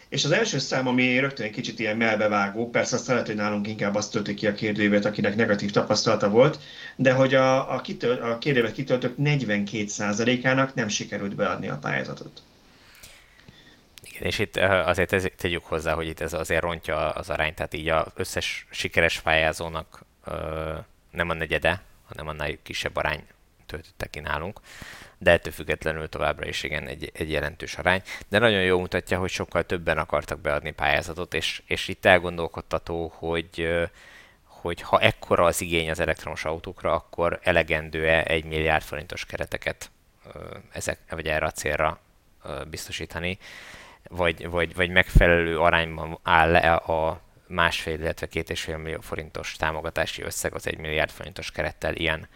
És 0.09 0.25
az 0.25 0.31
első 0.31 0.59
szám, 0.59 0.87
ami 0.87 1.19
rögtön 1.19 1.47
egy 1.47 1.53
kicsit 1.53 1.79
ilyen 1.79 1.97
melbevágó, 1.97 2.71
persze 2.71 2.97
azt 2.97 3.07
lehet, 3.07 3.27
hogy 3.27 3.35
nálunk 3.35 3.69
inkább 3.69 3.95
azt 3.95 4.13
töltik 4.13 4.37
ki 4.37 4.47
a 4.47 4.55
kérdőívet, 4.55 5.05
akinek 5.05 5.37
negatív 5.37 5.71
tapasztalata 5.71 6.29
volt, 6.29 6.59
de 6.97 7.13
hogy 7.13 7.35
a, 7.35 7.75
a, 7.75 7.81
kitöl, 7.81 8.23
a 8.23 8.39
kérdőívet 8.39 8.73
kitöltők 8.73 9.15
42%-ának 9.19 10.75
nem 10.75 10.89
sikerült 10.89 11.35
beadni 11.35 11.69
a 11.69 11.79
pályázatot. 11.79 12.43
Igen, 14.03 14.23
és 14.23 14.39
itt 14.39 14.57
eh, 14.57 14.89
azért 14.89 15.13
ez, 15.13 15.27
tegyük 15.37 15.65
hozzá, 15.65 15.95
hogy 15.95 16.07
itt 16.07 16.21
ez 16.21 16.33
azért 16.33 16.63
rontja 16.63 17.11
az 17.11 17.31
arányt, 17.31 17.55
tehát 17.55 17.75
így 17.75 17.89
az 17.89 18.07
összes 18.15 18.67
sikeres 18.71 19.21
pályázónak 19.21 20.05
nem 21.11 21.29
a 21.29 21.35
negyede, 21.35 21.83
hanem 22.09 22.29
annál 22.29 22.51
kisebb 22.63 22.97
arány 22.97 23.23
töltötte 23.67 24.07
ki 24.07 24.21
nálunk 24.21 24.61
de 25.23 25.31
ettől 25.31 25.53
függetlenül 25.53 26.09
továbbra 26.09 26.47
is 26.47 26.63
igen 26.63 26.87
egy, 26.87 27.11
egy 27.15 27.31
jelentős 27.31 27.75
arány. 27.75 28.03
De 28.29 28.39
nagyon 28.39 28.63
jó 28.63 28.81
mutatja, 28.81 29.19
hogy 29.19 29.31
sokkal 29.31 29.65
többen 29.65 29.99
akartak 29.99 30.41
beadni 30.41 30.71
pályázatot, 30.71 31.35
és, 31.35 31.63
és 31.67 31.89
itt 31.89 32.05
elgondolkodtató, 32.05 33.13
hogy, 33.15 33.69
hogy 34.45 34.81
ha 34.81 35.01
ekkora 35.01 35.45
az 35.45 35.61
igény 35.61 35.91
az 35.91 36.01
elektromos 36.01 36.45
autókra, 36.45 36.93
akkor 36.93 37.39
elegendő-e 37.43 38.23
egy 38.23 38.45
milliárd 38.45 38.83
forintos 38.83 39.27
kereteket 39.27 39.91
ezek, 40.73 40.99
vagy 41.11 41.27
erre 41.27 41.47
a 41.47 41.51
célra 41.51 42.01
biztosítani, 42.71 43.39
vagy, 44.09 44.49
vagy, 44.49 44.75
vagy 44.75 44.91
megfelelő 44.91 45.59
arányban 45.59 46.19
áll 46.23 46.51
le 46.51 46.73
a 46.73 47.21
másfél, 47.47 48.01
illetve 48.01 48.27
két 48.27 48.51
és 48.51 48.61
fél 48.61 48.77
millió 48.77 49.01
forintos 49.01 49.57
támogatási 49.57 50.23
összeg 50.23 50.55
az 50.55 50.67
egy 50.67 50.79
milliárd 50.79 51.11
forintos 51.11 51.51
kerettel 51.51 51.95
ilyen 51.95 52.29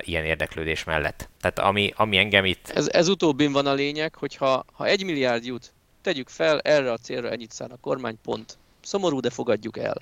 ilyen 0.00 0.24
érdeklődés 0.24 0.84
mellett. 0.84 1.28
Tehát 1.40 1.58
ami, 1.58 1.92
ami 1.96 2.16
engem 2.16 2.44
itt... 2.44 2.68
Ez, 2.68 2.88
ez 2.88 3.08
utóbbin 3.08 3.52
van 3.52 3.66
a 3.66 3.72
lényeg, 3.72 4.14
hogy 4.14 4.36
ha, 4.36 4.64
ha 4.72 4.86
egy 4.86 5.04
milliárd 5.04 5.44
jut, 5.44 5.72
tegyük 6.02 6.28
fel, 6.28 6.60
erre 6.60 6.92
a 6.92 6.98
célra 6.98 7.30
ennyit 7.30 7.52
szán 7.52 7.70
a 7.70 7.80
kormány, 7.80 8.18
pont. 8.22 8.58
Szomorú, 8.82 9.20
de 9.20 9.30
fogadjuk 9.30 9.78
el 9.78 9.96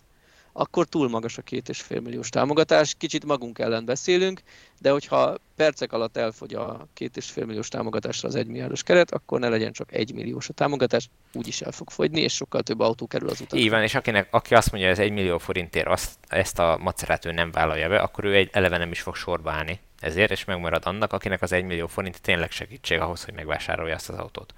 akkor 0.52 0.86
túl 0.86 1.08
magas 1.08 1.38
a 1.38 1.42
két 1.42 1.68
és 1.68 1.80
fél 1.80 2.00
milliós 2.00 2.28
támogatás. 2.28 2.94
Kicsit 2.98 3.24
magunk 3.24 3.58
ellen 3.58 3.84
beszélünk, 3.84 4.40
de 4.80 4.90
hogyha 4.90 5.36
percek 5.56 5.92
alatt 5.92 6.16
elfogy 6.16 6.54
a 6.54 6.86
két 6.94 7.16
és 7.16 7.30
fél 7.30 7.44
milliós 7.44 7.68
támogatásra 7.68 8.28
az 8.28 8.34
egymilliárdos 8.34 8.82
keret, 8.82 9.10
akkor 9.10 9.40
ne 9.40 9.48
legyen 9.48 9.72
csak 9.72 9.92
egy 9.92 10.14
milliós 10.14 10.48
a 10.48 10.52
támogatás, 10.52 11.08
úgyis 11.32 11.60
el 11.60 11.72
fog 11.72 11.90
fogyni, 11.90 12.20
és 12.20 12.34
sokkal 12.34 12.62
több 12.62 12.80
autó 12.80 13.06
kerül 13.06 13.28
az 13.28 13.40
utat. 13.40 13.58
Így 13.58 13.70
van, 13.70 13.82
és 13.82 13.94
akinek, 13.94 14.28
aki 14.30 14.54
azt 14.54 14.70
mondja, 14.70 14.90
hogy 14.90 14.98
ez 14.98 15.04
egy 15.04 15.12
millió 15.12 15.38
forintért 15.38 15.86
azt, 15.86 16.10
ezt 16.28 16.58
a 16.58 16.78
macerát 16.80 17.24
ő 17.24 17.32
nem 17.32 17.50
vállalja 17.50 17.88
be, 17.88 17.98
akkor 17.98 18.24
ő 18.24 18.34
egy 18.34 18.48
eleve 18.52 18.78
nem 18.78 18.90
is 18.90 19.00
fog 19.00 19.16
sorba 19.16 19.50
állni 19.50 19.80
ezért, 20.00 20.30
és 20.30 20.44
megmarad 20.44 20.86
annak, 20.86 21.12
akinek 21.12 21.42
az 21.42 21.52
egy 21.52 21.64
millió 21.64 21.86
forint 21.86 22.20
tényleg 22.20 22.50
segítség 22.50 23.00
ahhoz, 23.00 23.24
hogy 23.24 23.34
megvásárolja 23.34 23.94
ezt 23.94 24.08
az 24.08 24.18
autót. 24.18 24.54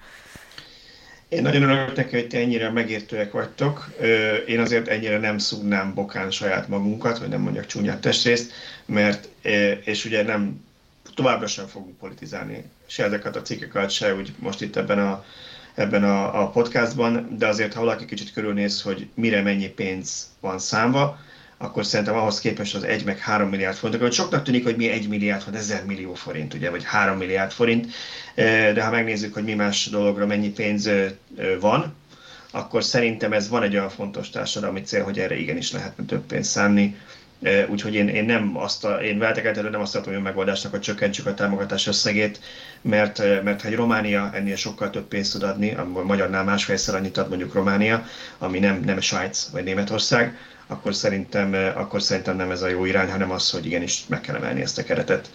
Én 1.28 1.42
nagyon 1.42 1.62
örülök 1.62 1.96
neki, 1.96 2.14
hogy 2.14 2.28
ti 2.28 2.36
ennyire 2.36 2.70
megértőek 2.70 3.32
vagytok. 3.32 3.90
Én 4.46 4.60
azért 4.60 4.88
ennyire 4.88 5.18
nem 5.18 5.38
szúgnám 5.38 5.94
bokán 5.94 6.30
saját 6.30 6.68
magunkat, 6.68 7.18
vagy 7.18 7.28
nem 7.28 7.40
mondjak 7.40 7.66
csúnyát 7.66 8.00
testrészt, 8.00 8.52
mert, 8.86 9.28
és 9.84 10.04
ugye 10.04 10.22
nem, 10.22 10.64
továbbra 11.14 11.46
sem 11.46 11.66
fogunk 11.66 11.98
politizálni 11.98 12.64
se 12.86 13.04
ezeket 13.04 13.36
a 13.36 13.42
cikkeket, 13.42 13.90
se 13.90 14.14
úgy 14.14 14.32
most 14.38 14.60
itt 14.60 14.76
ebben 14.76 14.98
a, 14.98 15.24
ebben 15.74 16.04
a, 16.04 16.42
a 16.42 16.50
podcastban, 16.50 17.36
de 17.38 17.46
azért 17.46 17.74
ha 17.74 17.80
valaki 17.80 18.04
kicsit 18.04 18.32
körülnéz, 18.32 18.82
hogy 18.82 19.08
mire 19.14 19.42
mennyi 19.42 19.68
pénz 19.68 20.28
van 20.40 20.58
számva, 20.58 21.18
akkor 21.58 21.84
szerintem 21.84 22.16
ahhoz 22.16 22.40
képest 22.40 22.74
az 22.74 22.82
1 22.82 23.04
meg 23.04 23.18
3 23.18 23.48
milliárd 23.48 23.76
forint, 23.76 24.02
hogy 24.02 24.12
soknak 24.12 24.42
tűnik, 24.42 24.64
hogy 24.64 24.76
mi 24.76 24.88
1 24.88 25.08
milliárd 25.08 25.44
vagy 25.44 25.54
1000 25.54 25.84
millió 25.84 26.14
forint, 26.14 26.54
ugye, 26.54 26.70
vagy 26.70 26.84
3 26.84 27.16
milliárd 27.16 27.50
forint, 27.50 27.86
de 28.74 28.84
ha 28.84 28.90
megnézzük, 28.90 29.34
hogy 29.34 29.44
mi 29.44 29.54
más 29.54 29.86
dologra 29.86 30.26
mennyi 30.26 30.50
pénz 30.50 30.90
van, 31.60 31.94
akkor 32.50 32.84
szerintem 32.84 33.32
ez 33.32 33.48
van 33.48 33.62
egy 33.62 33.74
olyan 33.74 33.88
fontos 33.88 34.30
társadalmi 34.30 34.82
cél, 34.82 35.02
hogy 35.04 35.18
erre 35.18 35.38
igenis 35.38 35.72
lehetne 35.72 36.04
több 36.04 36.26
pénzt 36.26 36.50
szánni. 36.50 36.96
Úgyhogy 37.68 37.94
én, 37.94 38.08
én 38.08 38.24
nem 38.24 38.56
azt 38.56 38.84
a, 38.84 39.02
én 39.02 39.18
veltekeltető 39.18 39.70
nem 39.70 39.80
azt 39.80 39.92
tartom, 39.92 40.12
hogy 40.12 40.22
a 40.22 40.24
megoldásnak, 40.24 40.72
hogy 40.72 40.80
csökkentsük 40.80 41.26
a 41.26 41.34
támogatás 41.34 41.86
összegét, 41.86 42.40
mert, 42.80 43.42
mert 43.42 43.62
ha 43.62 43.68
egy 43.68 43.74
Románia 43.74 44.30
ennél 44.34 44.56
sokkal 44.56 44.90
több 44.90 45.04
pénzt 45.04 45.32
tud 45.32 45.42
adni, 45.42 45.74
a 45.74 45.84
magyarnál 46.04 46.44
másfélszer 46.44 46.94
annyit 46.94 47.16
ad 47.16 47.28
mondjuk 47.28 47.54
Románia, 47.54 48.06
ami 48.38 48.58
nem, 48.58 48.80
nem 48.84 49.00
Svájc 49.00 49.48
vagy 49.52 49.64
Németország, 49.64 50.38
akkor 50.66 50.94
szerintem, 50.94 51.72
akkor 51.74 52.02
szerintem 52.02 52.36
nem 52.36 52.50
ez 52.50 52.62
a 52.62 52.68
jó 52.68 52.84
irány, 52.84 53.10
hanem 53.10 53.30
az, 53.30 53.50
hogy 53.50 53.66
igenis 53.66 54.04
meg 54.06 54.20
kell 54.20 54.36
emelni 54.36 54.60
ezt 54.60 54.78
a 54.78 54.84
keretet. 54.84 55.30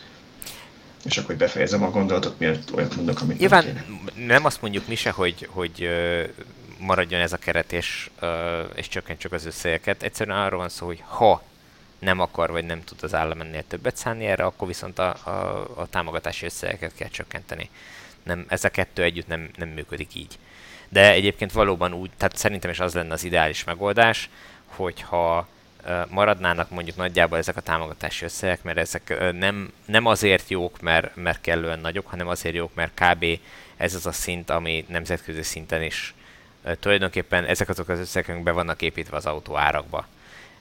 És 1.05 1.17
akkor 1.17 1.35
befejezem 1.35 1.83
a 1.83 1.89
gondolatot, 1.89 2.39
miért 2.39 2.71
olyat 2.75 2.95
mondok, 2.95 3.21
amit 3.21 3.39
Nyilván 3.39 3.65
nem, 3.65 4.25
nem 4.27 4.45
azt 4.45 4.61
mondjuk 4.61 4.87
mi 4.87 4.95
se, 4.95 5.09
hogy, 5.09 5.47
hogy 5.51 5.89
maradjon 6.79 7.21
ez 7.21 7.33
a 7.33 7.37
keret, 7.37 7.73
és, 7.73 8.09
és 8.75 8.87
csökkentsük 8.87 9.31
az 9.31 9.45
összegeket. 9.45 10.03
Egyszerűen 10.03 10.37
arról 10.37 10.59
van 10.59 10.69
szó, 10.69 10.85
hogy 10.85 11.03
ha 11.07 11.43
nem 11.99 12.19
akar, 12.19 12.51
vagy 12.51 12.65
nem 12.65 12.83
tud 12.83 12.97
az 13.01 13.13
állam 13.13 13.41
ennél 13.41 13.63
többet 13.67 13.97
szánni 13.97 14.25
erre, 14.25 14.43
akkor 14.43 14.67
viszont 14.67 14.99
a, 14.99 15.15
a, 15.23 15.67
a 15.75 15.87
támogatási 15.89 16.45
összegeket 16.45 16.95
kell 16.95 17.07
csökkenteni. 17.07 17.69
Nem, 18.23 18.45
ez 18.47 18.63
a 18.63 18.69
kettő 18.69 19.03
együtt 19.03 19.27
nem, 19.27 19.49
nem 19.55 19.69
működik 19.69 20.15
így. 20.15 20.37
De 20.89 21.11
egyébként 21.11 21.51
valóban 21.51 21.93
úgy, 21.93 22.09
tehát 22.17 22.37
szerintem 22.37 22.71
is 22.71 22.79
az 22.79 22.93
lenne 22.93 23.13
az 23.13 23.23
ideális 23.23 23.63
megoldás, 23.63 24.29
hogyha 24.65 25.47
maradnának 26.09 26.69
mondjuk 26.69 26.95
nagyjából 26.95 27.37
ezek 27.37 27.57
a 27.57 27.61
támogatási 27.61 28.25
összegek, 28.25 28.63
mert 28.63 28.77
ezek 28.77 29.31
nem, 29.33 29.73
nem 29.85 30.05
azért 30.05 30.49
jók, 30.49 30.81
mert, 30.81 31.15
mert 31.15 31.41
kellően 31.41 31.79
nagyok, 31.79 32.07
hanem 32.07 32.27
azért 32.27 32.55
jók, 32.55 32.73
mert 32.73 32.91
kb. 32.93 33.25
ez 33.77 33.95
az 33.95 34.05
a 34.05 34.11
szint, 34.11 34.49
ami 34.49 34.85
nemzetközi 34.87 35.43
szinten 35.43 35.83
is 35.83 36.13
tulajdonképpen 36.79 37.45
ezek 37.45 37.69
azok 37.69 37.89
az 37.89 37.99
összegek 37.99 38.43
be 38.43 38.51
vannak 38.51 38.81
építve 38.81 39.17
az 39.17 39.25
autó 39.25 39.57
árakba. 39.57 40.07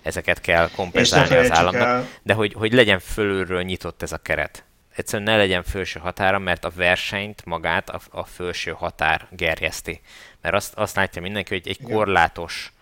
Ezeket 0.09 0.41
kell 0.41 0.71
kompenzálni 0.71 1.37
az 1.37 1.51
államnak, 1.51 1.83
el. 1.83 2.09
de 2.23 2.35
hogy, 2.35 2.53
hogy 2.53 2.73
legyen 2.73 2.99
fölülről 2.99 3.63
nyitott 3.63 4.03
ez 4.03 4.13
a 4.13 4.19
keret. 4.19 4.65
Egyszerűen 4.97 5.29
ne 5.29 5.37
legyen 5.37 5.63
felső 5.63 6.01
határa, 6.01 6.39
mert 6.39 6.65
a 6.65 6.71
versenyt 6.75 7.45
magát 7.45 7.91
a, 7.91 8.01
a 8.11 8.25
felső 8.25 8.71
határ 8.71 9.27
gerjeszti. 9.31 10.01
Mert 10.41 10.55
azt, 10.55 10.75
azt 10.75 10.97
látja 10.97 11.23
mindenki, 11.23 11.55
hogy 11.55 11.69
egy 11.69 11.83
korlátos 11.83 12.73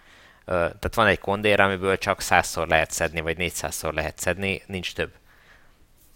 tehát 0.46 0.94
van 0.94 1.06
egy 1.06 1.18
kondér, 1.18 1.60
amiből 1.60 1.98
csak 1.98 2.20
százszor 2.20 2.68
lehet 2.68 2.90
szedni, 2.90 3.20
vagy 3.20 3.36
négyszázszor 3.36 3.94
lehet 3.94 4.18
szedni, 4.18 4.62
nincs 4.66 4.94
több. 4.94 5.12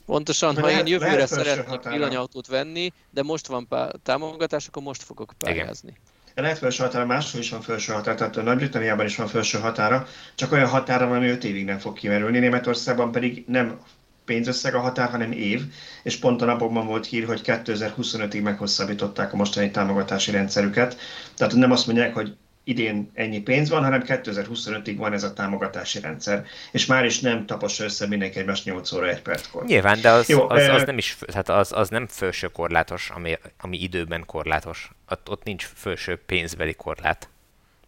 Pontosan, 0.06 0.60
ha 0.60 0.70
én 0.70 0.86
jövőre 0.86 1.26
szeretnék 1.26 1.82
villanyautót 1.82 2.46
venni, 2.46 2.92
de 3.10 3.22
most 3.22 3.46
van 3.46 3.68
támogatás, 4.02 4.66
akkor 4.66 4.82
most 4.82 5.02
fogok 5.02 5.32
pályázni. 5.38 5.90
Igen. 5.90 6.00
Lehet 6.34 6.58
felső 6.58 6.82
határa, 6.82 7.06
máshol 7.06 7.40
is 7.40 7.50
van 7.50 7.60
felső 7.60 7.92
határa, 7.92 8.16
tehát 8.16 8.36
a 8.36 8.42
Nagy-Britanniában 8.42 9.06
is 9.06 9.16
van 9.16 9.26
felső 9.26 9.58
határa, 9.58 10.06
csak 10.34 10.52
olyan 10.52 10.68
határa 10.68 11.06
van, 11.06 11.16
ami 11.16 11.28
5 11.28 11.44
évig 11.44 11.64
nem 11.64 11.78
fog 11.78 11.94
kimerülni, 11.94 12.38
Németországban 12.38 13.12
pedig 13.12 13.44
nem 13.46 13.78
pénzösszeg 14.24 14.74
a 14.74 14.80
határ, 14.80 15.10
hanem 15.10 15.32
év, 15.32 15.62
és 16.02 16.16
pont 16.16 16.42
a 16.42 16.44
napokban 16.44 16.86
volt 16.86 17.06
hír, 17.06 17.26
hogy 17.26 17.40
2025-ig 17.44 18.42
meghosszabbították 18.42 19.32
a 19.32 19.36
mostani 19.36 19.70
támogatási 19.70 20.30
rendszerüket. 20.30 20.96
Tehát 21.36 21.54
nem 21.54 21.70
azt 21.70 21.86
mondják, 21.86 22.14
hogy 22.14 22.36
idén 22.64 23.10
ennyi 23.14 23.40
pénz 23.40 23.68
van, 23.68 23.82
hanem 23.82 24.02
2025-ig 24.06 24.94
van 24.96 25.12
ez 25.12 25.22
a 25.22 25.32
támogatási 25.32 26.00
rendszer, 26.00 26.46
és 26.72 26.86
már 26.86 27.04
is 27.04 27.20
nem 27.20 27.46
tapossa 27.46 27.84
össze 27.84 28.06
mindenki 28.06 28.38
egymást 28.38 28.64
8 28.64 28.92
óra 28.92 29.08
1 29.08 29.22
perckor. 29.22 29.64
Nyilván, 29.64 30.00
de 30.00 30.10
az, 30.10 30.28
Jó, 30.28 30.48
az, 30.48 30.68
az, 30.68 30.82
nem 30.84 30.98
is, 30.98 31.16
hát 31.34 31.48
az, 31.48 31.72
az 31.72 31.88
nem 31.88 32.06
felső 32.06 32.46
korlátos, 32.46 33.10
ami, 33.14 33.38
ami 33.60 33.82
időben 33.82 34.26
korlátos. 34.26 34.90
Ott, 35.08 35.30
ott 35.30 35.44
nincs 35.44 35.68
felső 35.74 36.20
pénzbeli 36.26 36.74
korlát. 36.74 37.28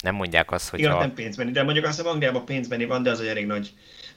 Nem 0.03 0.15
mondják 0.15 0.51
azt, 0.51 0.69
hogy 0.69 0.79
Igen, 0.79 0.93
ha... 0.93 0.99
nem 0.99 1.15
pénzbeni, 1.15 1.51
de 1.51 1.63
mondjuk 1.63 1.87
azt, 1.87 2.01
hogy 2.01 2.11
Angliában 2.11 2.45
pénzbeni 2.45 2.85
van, 2.85 3.03
de 3.03 3.11
az 3.11 3.21
egy 3.21 3.27
elég 3.27 3.47
nagy, 3.47 3.73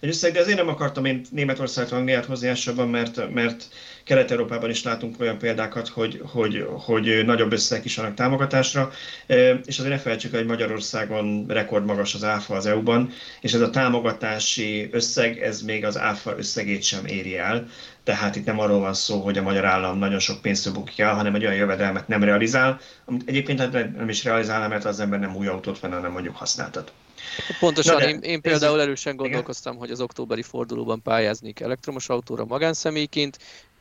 nagy 0.06 0.14
összeg, 0.14 0.34
de 0.34 0.40
azért 0.40 0.58
nem 0.58 0.68
akartam 0.68 1.06
én 1.06 1.22
Németországot 1.32 1.92
Angliát 1.92 2.26
hozni 2.26 2.48
elsősorban, 2.48 2.90
mert, 2.90 3.34
mert 3.34 3.68
Kelet-Európában 4.04 4.70
is 4.70 4.84
látunk 4.84 5.20
olyan 5.20 5.38
példákat, 5.38 5.88
hogy, 5.88 6.22
hogy, 6.24 6.68
hogy 6.72 7.26
nagyobb 7.26 7.52
összegek 7.52 7.86
is 7.86 7.96
vannak 7.96 8.14
támogatásra, 8.14 8.92
és 9.66 9.80
azért 9.80 9.90
ne 9.90 9.98
felejtsük, 9.98 10.36
hogy 10.36 10.46
Magyarországon 10.46 11.46
rekordmagas 11.48 12.14
az 12.14 12.24
áfa 12.24 12.56
az 12.56 12.66
EU-ban, 12.66 13.12
és 13.42 13.54
ez 13.54 13.62
a 13.62 13.70
támogatási 13.70 14.90
összeg, 14.92 15.42
ez 15.42 15.62
még 15.62 15.86
az 15.86 15.98
áfa 15.98 16.38
összegét 16.38 16.84
sem 16.84 17.06
éri 17.06 17.38
el, 17.38 17.68
tehát 18.04 18.36
itt 18.36 18.46
nem 18.46 18.60
arról 18.60 18.80
van 18.80 18.94
szó, 18.94 19.20
hogy 19.20 19.38
a 19.38 19.42
magyar 19.42 19.66
állam 19.66 19.98
nagyon 19.98 20.20
sok 20.20 20.42
pénzt 20.42 20.70
el, 20.96 21.14
hanem 21.14 21.36
egy 21.36 21.44
olyan 21.44 21.56
jövedelmet 21.56 22.08
nem 22.08 22.24
realizál, 22.24 22.80
amit 23.06 23.24
egyébként 23.26 23.60
hát 23.60 23.72
nem 23.72 24.10
is 24.10 24.24
realizál, 24.24 24.68
mert 24.68 24.86
az 24.86 25.00
ember 25.00 25.20
nem 25.20 25.36
új 25.36 25.48
autót 25.48 25.80
venne, 25.80 25.96
hanem 25.96 26.12
mondjuk 26.12 26.36
használtat. 26.36 26.92
Pontosan, 27.60 28.02
én, 28.02 28.20
én 28.20 28.42
például 28.42 28.82
erősen 28.82 29.16
gondolkoztam, 29.16 29.74
igen? 29.74 29.86
hogy 29.86 29.94
az 29.94 30.02
októberi 30.02 30.42
fordulóban 30.42 31.02
pályáznék 31.02 31.60
elektromos 31.60 32.10
autóra 32.10 32.46
magánszemélyként, 32.46 33.38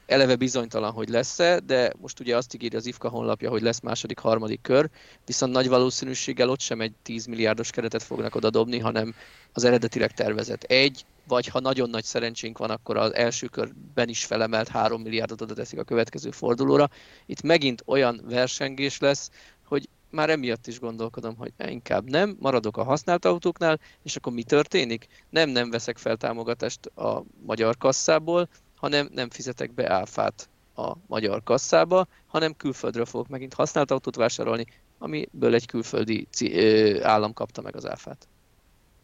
eleve 0.07 0.37
bizonytalan, 0.37 0.93
hogy 0.93 1.09
lesz-e, 1.09 1.61
de 1.61 1.93
most 2.01 2.21
ugye 2.21 2.37
azt 2.37 2.55
ígéri 2.55 2.77
az 2.77 2.87
IFKA 2.87 3.09
honlapja, 3.09 3.51
hogy 3.51 3.63
lesz 3.63 3.81
második, 3.81 4.19
harmadik 4.19 4.61
kör, 4.63 4.89
viszont 5.27 5.53
nagy 5.53 5.69
valószínűséggel 5.69 6.49
ott 6.49 6.61
sem 6.61 6.81
egy 6.81 6.93
10 7.03 7.27
milliárdos 7.27 7.71
keretet 7.71 8.03
fognak 8.03 8.35
oda 8.35 8.51
dobni, 8.51 8.79
hanem 8.79 9.15
az 9.53 9.65
eredetileg 9.65 10.13
tervezett 10.13 10.63
egy, 10.63 11.05
vagy 11.29 11.47
ha 11.47 11.61
nagyon 11.61 11.91
nagy 11.91 12.05
szerencsénk 12.05 12.59
van, 12.59 12.71
akkor 12.71 12.97
az 12.97 13.15
első 13.15 13.47
körben 13.47 14.09
is 14.09 14.25
felemelt 14.25 14.69
3 14.69 15.03
milliárdot 15.03 15.41
oda 15.41 15.55
teszik 15.55 15.79
a 15.79 15.85
következő 15.85 16.31
fordulóra. 16.31 16.91
Itt 17.27 17.43
megint 17.43 17.83
olyan 17.87 18.21
versengés 18.29 18.99
lesz, 18.99 19.31
hogy 19.65 19.89
már 20.15 20.31
emiatt 20.31 20.67
is 20.67 20.81
gondolkodom, 20.81 21.37
hogy 21.37 21.53
inkább 21.67 22.11
nem, 22.11 22.37
maradok 22.41 22.77
a 22.77 22.83
használt 22.83 23.25
autóknál, 23.25 23.81
és 24.03 24.17
akkor 24.17 24.33
mi 24.33 24.43
történik? 24.43 25.07
Nem, 25.31 25.51
nem 25.51 25.71
veszek 25.71 25.99
fel 25.99 26.17
támogatást 26.17 26.87
a 26.87 27.23
magyar 27.47 27.77
kasszából, 27.77 28.49
hanem 28.77 29.09
nem 29.13 29.31
fizetek 29.31 29.75
be 29.75 29.93
áfát 29.93 30.49
a 30.77 30.93
magyar 31.07 31.43
kasszába, 31.43 32.07
hanem 32.27 32.57
külföldről 32.57 33.05
fogok 33.05 33.29
megint 33.29 33.55
használt 33.55 33.91
autót 33.91 34.17
vásárolni, 34.17 34.67
amiből 34.99 35.55
egy 35.55 35.67
külföldi 35.67 36.29
állam 37.03 37.33
kapta 37.33 37.63
meg 37.63 37.77
az 37.77 37.87
áfát. 37.87 38.29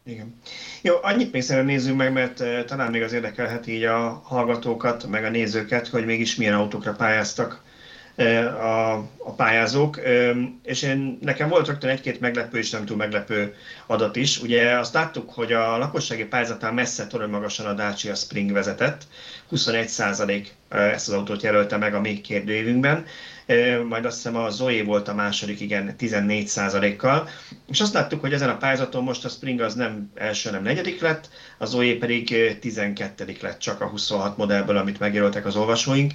Igen. 0.03 0.35
Jó, 0.81 0.95
annyit 1.01 1.31
még 1.31 1.41
szerintem 1.41 1.73
nézzünk 1.73 1.97
meg, 1.97 2.13
mert 2.13 2.65
talán 2.65 2.91
még 2.91 3.01
az 3.01 3.13
érdekelhet 3.13 3.67
így 3.67 3.83
a 3.83 4.09
hallgatókat, 4.09 5.07
meg 5.07 5.23
a 5.23 5.29
nézőket, 5.29 5.87
hogy 5.87 6.05
mégis 6.05 6.35
milyen 6.35 6.53
autókra 6.53 6.93
pályáztak 6.93 7.63
a, 8.15 8.93
a 9.17 9.33
pályázók, 9.35 9.99
és 10.63 10.81
én, 10.81 11.17
nekem 11.21 11.49
volt 11.49 11.67
rögtön 11.67 11.89
egy-két 11.89 12.19
meglepő 12.19 12.57
és 12.57 12.69
nem 12.69 12.85
túl 12.85 12.97
meglepő 12.97 13.55
adat 13.85 14.15
is. 14.15 14.41
Ugye 14.41 14.77
azt 14.77 14.93
láttuk, 14.93 15.29
hogy 15.29 15.53
a 15.53 15.77
lakossági 15.77 16.25
pályázatán 16.25 16.73
messze 16.73 17.07
torony 17.07 17.29
magasan 17.29 17.65
a 17.65 17.73
Dacia 17.73 18.15
Spring 18.15 18.51
vezetett, 18.51 19.01
21% 19.51 20.45
ezt 20.69 21.07
az 21.07 21.13
autót 21.13 21.41
jelölte 21.41 21.77
meg 21.77 21.95
a 21.95 22.01
mi 22.01 22.21
kérdőívünkben, 22.21 23.05
majd 23.87 24.05
azt 24.05 24.15
hiszem 24.15 24.35
a 24.35 24.49
Zoe 24.49 24.83
volt 24.83 25.07
a 25.07 25.13
második, 25.13 25.59
igen, 25.59 25.95
14%-kal. 25.99 27.29
És 27.67 27.81
azt 27.81 27.93
láttuk, 27.93 28.21
hogy 28.21 28.33
ezen 28.33 28.49
a 28.49 28.57
pályázaton 28.57 29.03
most 29.03 29.25
a 29.25 29.29
Spring 29.29 29.61
az 29.61 29.73
nem 29.73 30.11
első, 30.15 30.51
nem 30.51 30.63
negyedik 30.63 31.01
lett, 31.01 31.29
a 31.57 31.65
Zoe 31.65 31.97
pedig 31.97 32.57
12 32.59 33.35
lett 33.41 33.59
csak 33.59 33.81
a 33.81 33.87
26 33.87 34.37
modellből, 34.37 34.77
amit 34.77 34.99
megjelöltek 34.99 35.45
az 35.45 35.55
olvasóink, 35.55 36.11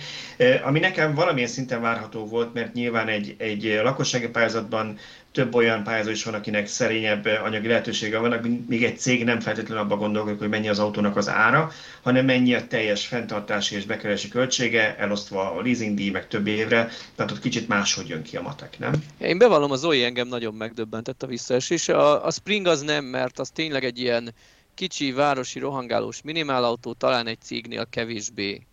ami 0.65 0.78
nekem 0.78 1.15
valamilyen 1.15 1.48
szinten 1.48 1.81
várható 1.81 2.27
volt, 2.27 2.55
mert 2.55 2.73
nyilván 2.73 3.09
egy, 3.09 3.35
egy 3.39 3.81
lakossági 3.82 4.28
pályázatban 4.28 4.98
több 5.37 5.55
olyan 5.55 5.83
pályázó 5.83 6.11
is 6.11 6.25
van, 6.25 6.35
akinek 6.35 6.67
szerényebb 6.67 7.25
anyagi 7.45 7.69
lehetősége 7.69 8.19
vannak, 8.19 8.47
még 8.67 8.85
egy 8.85 8.99
cég 8.99 9.25
nem 9.25 9.41
feltétlenül 9.41 9.83
abban 9.83 9.99
gondolkodik, 9.99 10.39
hogy 10.39 10.49
mennyi 10.49 10.69
az 10.69 10.79
autónak 10.79 11.17
az 11.17 11.29
ára, 11.29 11.71
hanem 12.03 12.25
mennyi 12.25 12.55
a 12.55 12.67
teljes 12.67 13.07
fenntartási 13.07 13.77
és 13.77 13.85
bekerési 13.85 14.29
költsége, 14.29 14.97
elosztva 14.99 15.53
a 15.53 15.63
leasingdíj 15.63 16.11
meg 16.11 16.29
több 16.29 16.47
évre, 16.47 16.89
tehát 17.15 17.33
ott 17.33 17.41
kicsit 17.41 17.69
máshogy 17.69 18.09
jön 18.09 18.23
ki 18.23 18.37
a 18.37 18.43
matek, 18.43 18.79
nem? 18.79 18.93
Én 19.19 19.39
bevallom, 19.39 19.71
az 19.71 19.81
Zoe 19.81 20.05
engem 20.05 20.29
nagyon 20.29 20.55
megdöbbentett 20.55 21.23
a 21.23 21.27
visszaesés. 21.27 21.89
A, 21.89 22.27
a 22.27 22.31
Spring 22.31 22.67
az 22.67 22.81
nem, 22.81 23.05
mert 23.05 23.39
az 23.39 23.51
tényleg 23.51 23.85
egy 23.85 23.99
ilyen 23.99 24.35
kicsi, 24.75 25.13
városi, 25.13 25.59
rohangálós 25.59 26.23
minimálautó, 26.23 26.93
talán 26.93 27.27
egy 27.27 27.41
cégnél 27.41 27.87
kevésbé 27.91 28.66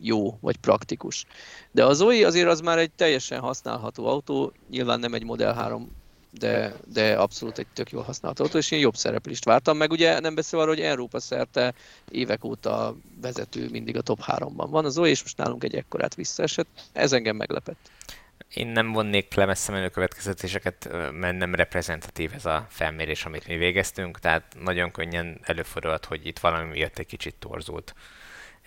jó 0.00 0.38
vagy 0.40 0.56
praktikus. 0.56 1.24
De 1.70 1.84
az 1.84 1.96
Zoe 1.96 2.26
azért 2.26 2.48
az 2.48 2.60
már 2.60 2.78
egy 2.78 2.90
teljesen 2.90 3.40
használható 3.40 4.06
autó, 4.06 4.52
nyilván 4.70 5.00
nem 5.00 5.14
egy 5.14 5.24
Model 5.24 5.54
3 5.54 6.00
de, 6.38 6.74
de 6.92 7.14
abszolút 7.14 7.58
egy 7.58 7.66
tök 7.72 7.90
jól 7.90 8.02
használható 8.02 8.44
autó, 8.44 8.58
és 8.58 8.70
én 8.70 8.78
jobb 8.78 8.94
szereplést 8.94 9.44
vártam, 9.44 9.76
meg 9.76 9.90
ugye 9.90 10.20
nem 10.20 10.34
beszél 10.34 10.60
arról, 10.60 10.74
hogy 10.74 10.84
Európa 10.84 11.20
szerte 11.20 11.74
évek 12.10 12.44
óta 12.44 12.96
vezető 13.20 13.68
mindig 13.70 13.96
a 13.96 14.00
top 14.00 14.18
3-ban 14.26 14.66
van 14.70 14.84
az 14.84 14.92
Zoe, 14.92 15.08
és 15.08 15.22
most 15.22 15.36
nálunk 15.36 15.64
egy 15.64 15.74
ekkorát 15.74 16.14
visszaesett, 16.14 16.68
ez 16.92 17.12
engem 17.12 17.36
meglepett. 17.36 17.90
Én 18.54 18.66
nem 18.66 18.92
vonnék 18.92 19.34
le 19.34 19.44
messze 19.44 19.72
menő 19.72 19.88
következetéseket, 19.88 20.88
mert 21.12 21.38
nem 21.38 21.54
reprezentatív 21.54 22.32
ez 22.34 22.44
a 22.44 22.66
felmérés, 22.68 23.24
amit 23.24 23.46
mi 23.46 23.56
végeztünk, 23.56 24.18
tehát 24.18 24.56
nagyon 24.62 24.90
könnyen 24.90 25.38
előfordulhat, 25.42 26.04
hogy 26.04 26.26
itt 26.26 26.38
valami 26.38 26.70
miatt 26.70 26.98
egy 26.98 27.06
kicsit 27.06 27.34
torzult 27.38 27.94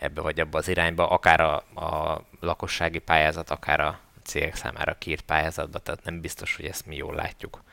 ebbe 0.05 0.21
vagy 0.21 0.39
abba 0.39 0.57
az 0.57 0.67
irányba, 0.67 1.09
akár 1.09 1.39
a, 1.39 1.55
a 1.55 2.21
lakossági 2.39 2.99
pályázat, 2.99 3.49
akár 3.49 3.79
a 3.79 3.99
cégek 4.23 4.55
számára 4.55 4.97
kiírt 4.97 5.21
pályázatba, 5.21 5.79
tehát 5.79 6.03
nem 6.03 6.21
biztos, 6.21 6.55
hogy 6.55 6.65
ezt 6.65 6.85
mi 6.85 6.95
jól 6.95 7.15
látjuk. 7.15 7.63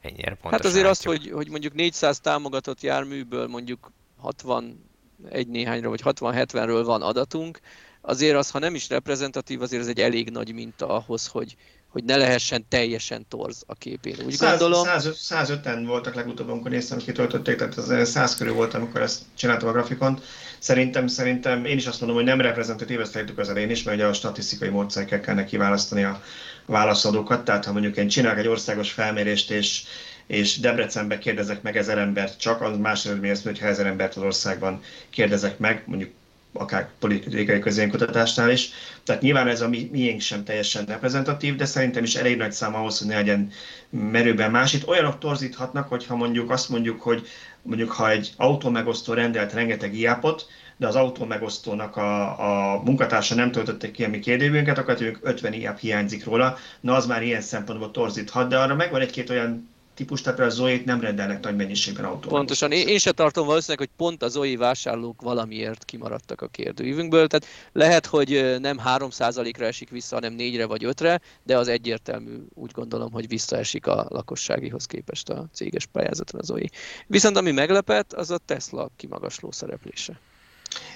Ennyire 0.00 0.36
hát 0.42 0.64
azért 0.64 0.84
látjuk. 0.84 0.90
azt, 0.90 1.04
hogy, 1.04 1.30
hogy 1.30 1.48
mondjuk 1.48 1.74
400 1.74 2.20
támogatott 2.20 2.80
járműből 2.80 3.46
mondjuk 3.46 3.92
60 4.16 4.90
egy 5.30 5.48
néhányra, 5.48 5.88
vagy 5.88 6.00
60-70-ről 6.04 6.82
van 6.84 7.02
adatunk, 7.02 7.60
azért 8.00 8.36
az, 8.36 8.50
ha 8.50 8.58
nem 8.58 8.74
is 8.74 8.88
reprezentatív, 8.88 9.62
azért 9.62 9.82
ez 9.82 9.88
egy 9.88 10.00
elég 10.00 10.30
nagy 10.30 10.54
minta 10.54 10.88
ahhoz, 10.88 11.26
hogy, 11.26 11.56
hogy 11.88 12.04
ne 12.04 12.16
lehessen 12.16 12.64
teljesen 12.68 13.26
torz 13.28 13.62
a 13.66 13.74
képén. 13.74 14.16
Úgy 14.24 14.32
100, 14.32 14.58
gondolom... 14.58 14.86
105-en 14.94 15.82
voltak 15.86 16.14
legutóbb, 16.14 16.48
amikor 16.48 16.70
néztem, 16.70 16.98
kitöltötték, 16.98 17.56
tehát 17.56 17.76
az 17.76 18.08
100 18.08 18.36
körül 18.36 18.52
volt, 18.54 18.74
amikor 18.74 19.00
ezt 19.02 19.22
csináltam 19.34 19.68
a 19.68 19.72
grafikont. 19.72 20.22
Szerintem, 20.58 21.06
szerintem 21.06 21.64
én 21.64 21.76
is 21.76 21.86
azt 21.86 22.00
mondom, 22.00 22.18
hogy 22.18 22.26
nem 22.26 22.40
reprezentatív, 22.40 23.00
ezt 23.00 23.12
fejtük 23.12 23.38
az 23.38 23.48
elején 23.48 23.70
is, 23.70 23.82
mert 23.82 23.96
ugye 23.96 24.06
a 24.06 24.12
statisztikai 24.12 24.68
módszerekkel 24.68 25.20
kellene 25.20 25.44
kiválasztani 25.44 26.02
a 26.02 26.22
válaszadókat, 26.66 27.44
tehát 27.44 27.64
ha 27.64 27.72
mondjuk 27.72 27.96
én 27.96 28.08
csinálok 28.08 28.38
egy 28.38 28.48
országos 28.48 28.90
felmérést, 28.92 29.50
és 29.50 29.82
és 30.26 30.58
Debrecenbe 30.58 31.18
kérdezek 31.18 31.62
meg 31.62 31.76
ezer 31.76 31.98
embert 31.98 32.40
csak, 32.40 32.60
az 32.60 32.76
más 32.76 33.06
eredmény 33.06 33.36
hogy 33.42 33.58
ha 33.58 33.66
ezer 33.66 33.86
embert 33.86 34.16
az 34.16 34.22
országban 34.22 34.82
kérdezek 35.10 35.58
meg, 35.58 35.82
mondjuk 35.86 36.10
akár 36.58 36.88
politikai 36.98 37.58
közénkutatásnál 37.58 38.50
is. 38.50 38.70
Tehát 39.04 39.22
nyilván 39.22 39.48
ez 39.48 39.60
a 39.60 39.68
mi, 39.68 39.88
miénk 39.92 40.20
sem 40.20 40.44
teljesen 40.44 40.84
reprezentatív, 40.84 41.56
de 41.56 41.64
szerintem 41.64 42.02
is 42.02 42.14
elég 42.14 42.36
nagy 42.36 42.52
szám 42.52 42.74
ahhoz, 42.74 42.98
hogy 42.98 43.08
ne 43.08 43.14
legyen 43.14 43.50
merőben 43.90 44.50
más. 44.50 44.72
Itt 44.72 44.88
olyanok 44.88 45.18
torzíthatnak, 45.18 45.88
hogyha 45.88 46.16
mondjuk 46.16 46.50
azt 46.50 46.68
mondjuk, 46.68 47.00
hogy 47.00 47.26
mondjuk 47.62 47.92
ha 47.92 48.10
egy 48.10 48.32
autó 48.36 48.70
megosztó 48.70 49.12
rendelt 49.12 49.52
rengeteg 49.52 49.94
iápot, 49.94 50.46
de 50.76 50.86
az 50.86 50.94
autó 50.94 51.24
megosztónak 51.24 51.96
a, 51.96 52.74
a 52.74 52.82
munkatársa 52.82 53.34
nem 53.34 53.50
töltötte 53.50 53.90
ki 53.90 54.04
a 54.04 54.08
mi 54.08 54.18
kérdőbünket, 54.18 54.78
akkor 54.78 55.18
50 55.22 55.52
iáp 55.52 55.78
hiányzik 55.78 56.24
róla. 56.24 56.56
Na 56.80 56.94
az 56.94 57.06
már 57.06 57.22
ilyen 57.22 57.40
szempontból 57.40 57.90
torzíthat, 57.90 58.48
de 58.48 58.58
arra 58.58 58.74
megvan 58.74 59.00
egy-két 59.00 59.30
olyan 59.30 59.68
típus, 59.98 60.20
tehát 60.20 60.38
a 60.40 60.48
Zoe-t 60.48 60.84
nem 60.84 61.00
rendelnek 61.00 61.42
nagy 61.42 61.56
mennyiségben 61.56 62.04
autót. 62.04 62.32
Pontosan, 62.32 62.72
én, 62.72 62.88
én 62.88 62.98
se 62.98 63.12
tartom 63.12 63.46
valószínűleg, 63.46 63.88
hogy 63.88 63.96
pont 63.96 64.22
a 64.22 64.28
Zoe 64.28 64.56
vásárlók 64.56 65.22
valamiért 65.22 65.84
kimaradtak 65.84 66.40
a 66.40 66.46
kérdőívünkből, 66.46 67.26
tehát 67.26 67.46
lehet, 67.72 68.06
hogy 68.06 68.56
nem 68.60 68.80
3%-ra 68.84 69.64
esik 69.64 69.90
vissza, 69.90 70.14
hanem 70.14 70.34
4-re 70.38 70.66
vagy 70.66 70.82
5-re, 70.86 71.20
de 71.42 71.56
az 71.56 71.68
egyértelmű, 71.68 72.36
úgy 72.54 72.70
gondolom, 72.70 73.12
hogy 73.12 73.28
visszaesik 73.28 73.86
a 73.86 74.06
lakosságihoz 74.08 74.86
képest 74.86 75.28
a 75.28 75.48
céges 75.52 75.86
pályázaton 75.86 76.40
a 76.40 76.44
Zoe. 76.44 76.68
Viszont 77.06 77.36
ami 77.36 77.50
meglepett, 77.50 78.12
az 78.12 78.30
a 78.30 78.38
Tesla 78.38 78.90
kimagasló 78.96 79.50
szereplése. 79.50 80.20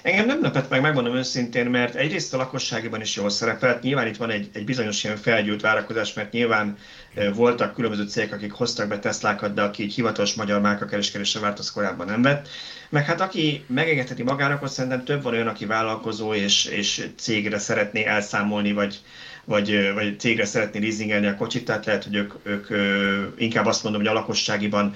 Engem 0.01 0.25
nem 0.25 0.41
lepett 0.41 0.69
meg, 0.69 0.81
megmondom 0.81 1.15
őszintén, 1.15 1.65
mert 1.65 1.95
egyrészt 1.95 2.33
a 2.33 2.37
lakosságban 2.37 3.01
is 3.01 3.15
jól 3.15 3.29
szerepelt. 3.29 3.81
Nyilván 3.81 4.07
itt 4.07 4.17
van 4.17 4.29
egy, 4.29 4.49
egy 4.53 4.65
bizonyos 4.65 5.03
ilyen 5.03 5.17
felgyűlt 5.17 5.61
várakozás, 5.61 6.13
mert 6.13 6.31
nyilván 6.31 6.77
voltak 7.33 7.73
különböző 7.73 8.07
cégek, 8.07 8.33
akik 8.33 8.51
hoztak 8.51 8.87
be 8.87 8.99
Teslákat, 8.99 9.53
de 9.53 9.61
aki 9.61 9.83
egy 9.83 9.93
hivatalos 9.93 10.33
magyar 10.33 10.61
márkakereskedésre 10.61 11.39
várt, 11.39 11.59
az 11.59 11.71
korábban 11.71 12.07
nem 12.07 12.21
vett. 12.21 12.47
Meg 12.89 13.05
hát 13.05 13.21
aki 13.21 13.65
megengedheti 13.67 14.23
magának, 14.23 14.61
azt 14.61 14.73
szerintem 14.73 15.03
több 15.03 15.23
van 15.23 15.33
olyan, 15.33 15.47
aki 15.47 15.65
vállalkozó 15.65 16.33
és, 16.33 16.65
és 16.65 17.07
cégre 17.15 17.59
szeretné 17.59 18.05
elszámolni, 18.05 18.71
vagy, 18.71 19.01
vagy, 19.45 19.93
vagy 19.93 20.19
cégre 20.19 20.45
szeretné 20.45 20.79
leasingelni 20.79 21.27
a 21.27 21.35
kocsit, 21.35 21.65
tehát 21.65 21.85
lehet, 21.85 22.03
hogy 22.03 22.15
ők, 22.15 22.33
ők 22.43 22.67
inkább 23.37 23.65
azt 23.65 23.83
mondom, 23.83 24.01
hogy 24.01 24.09
a 24.11 24.13
lakosságiban 24.13 24.95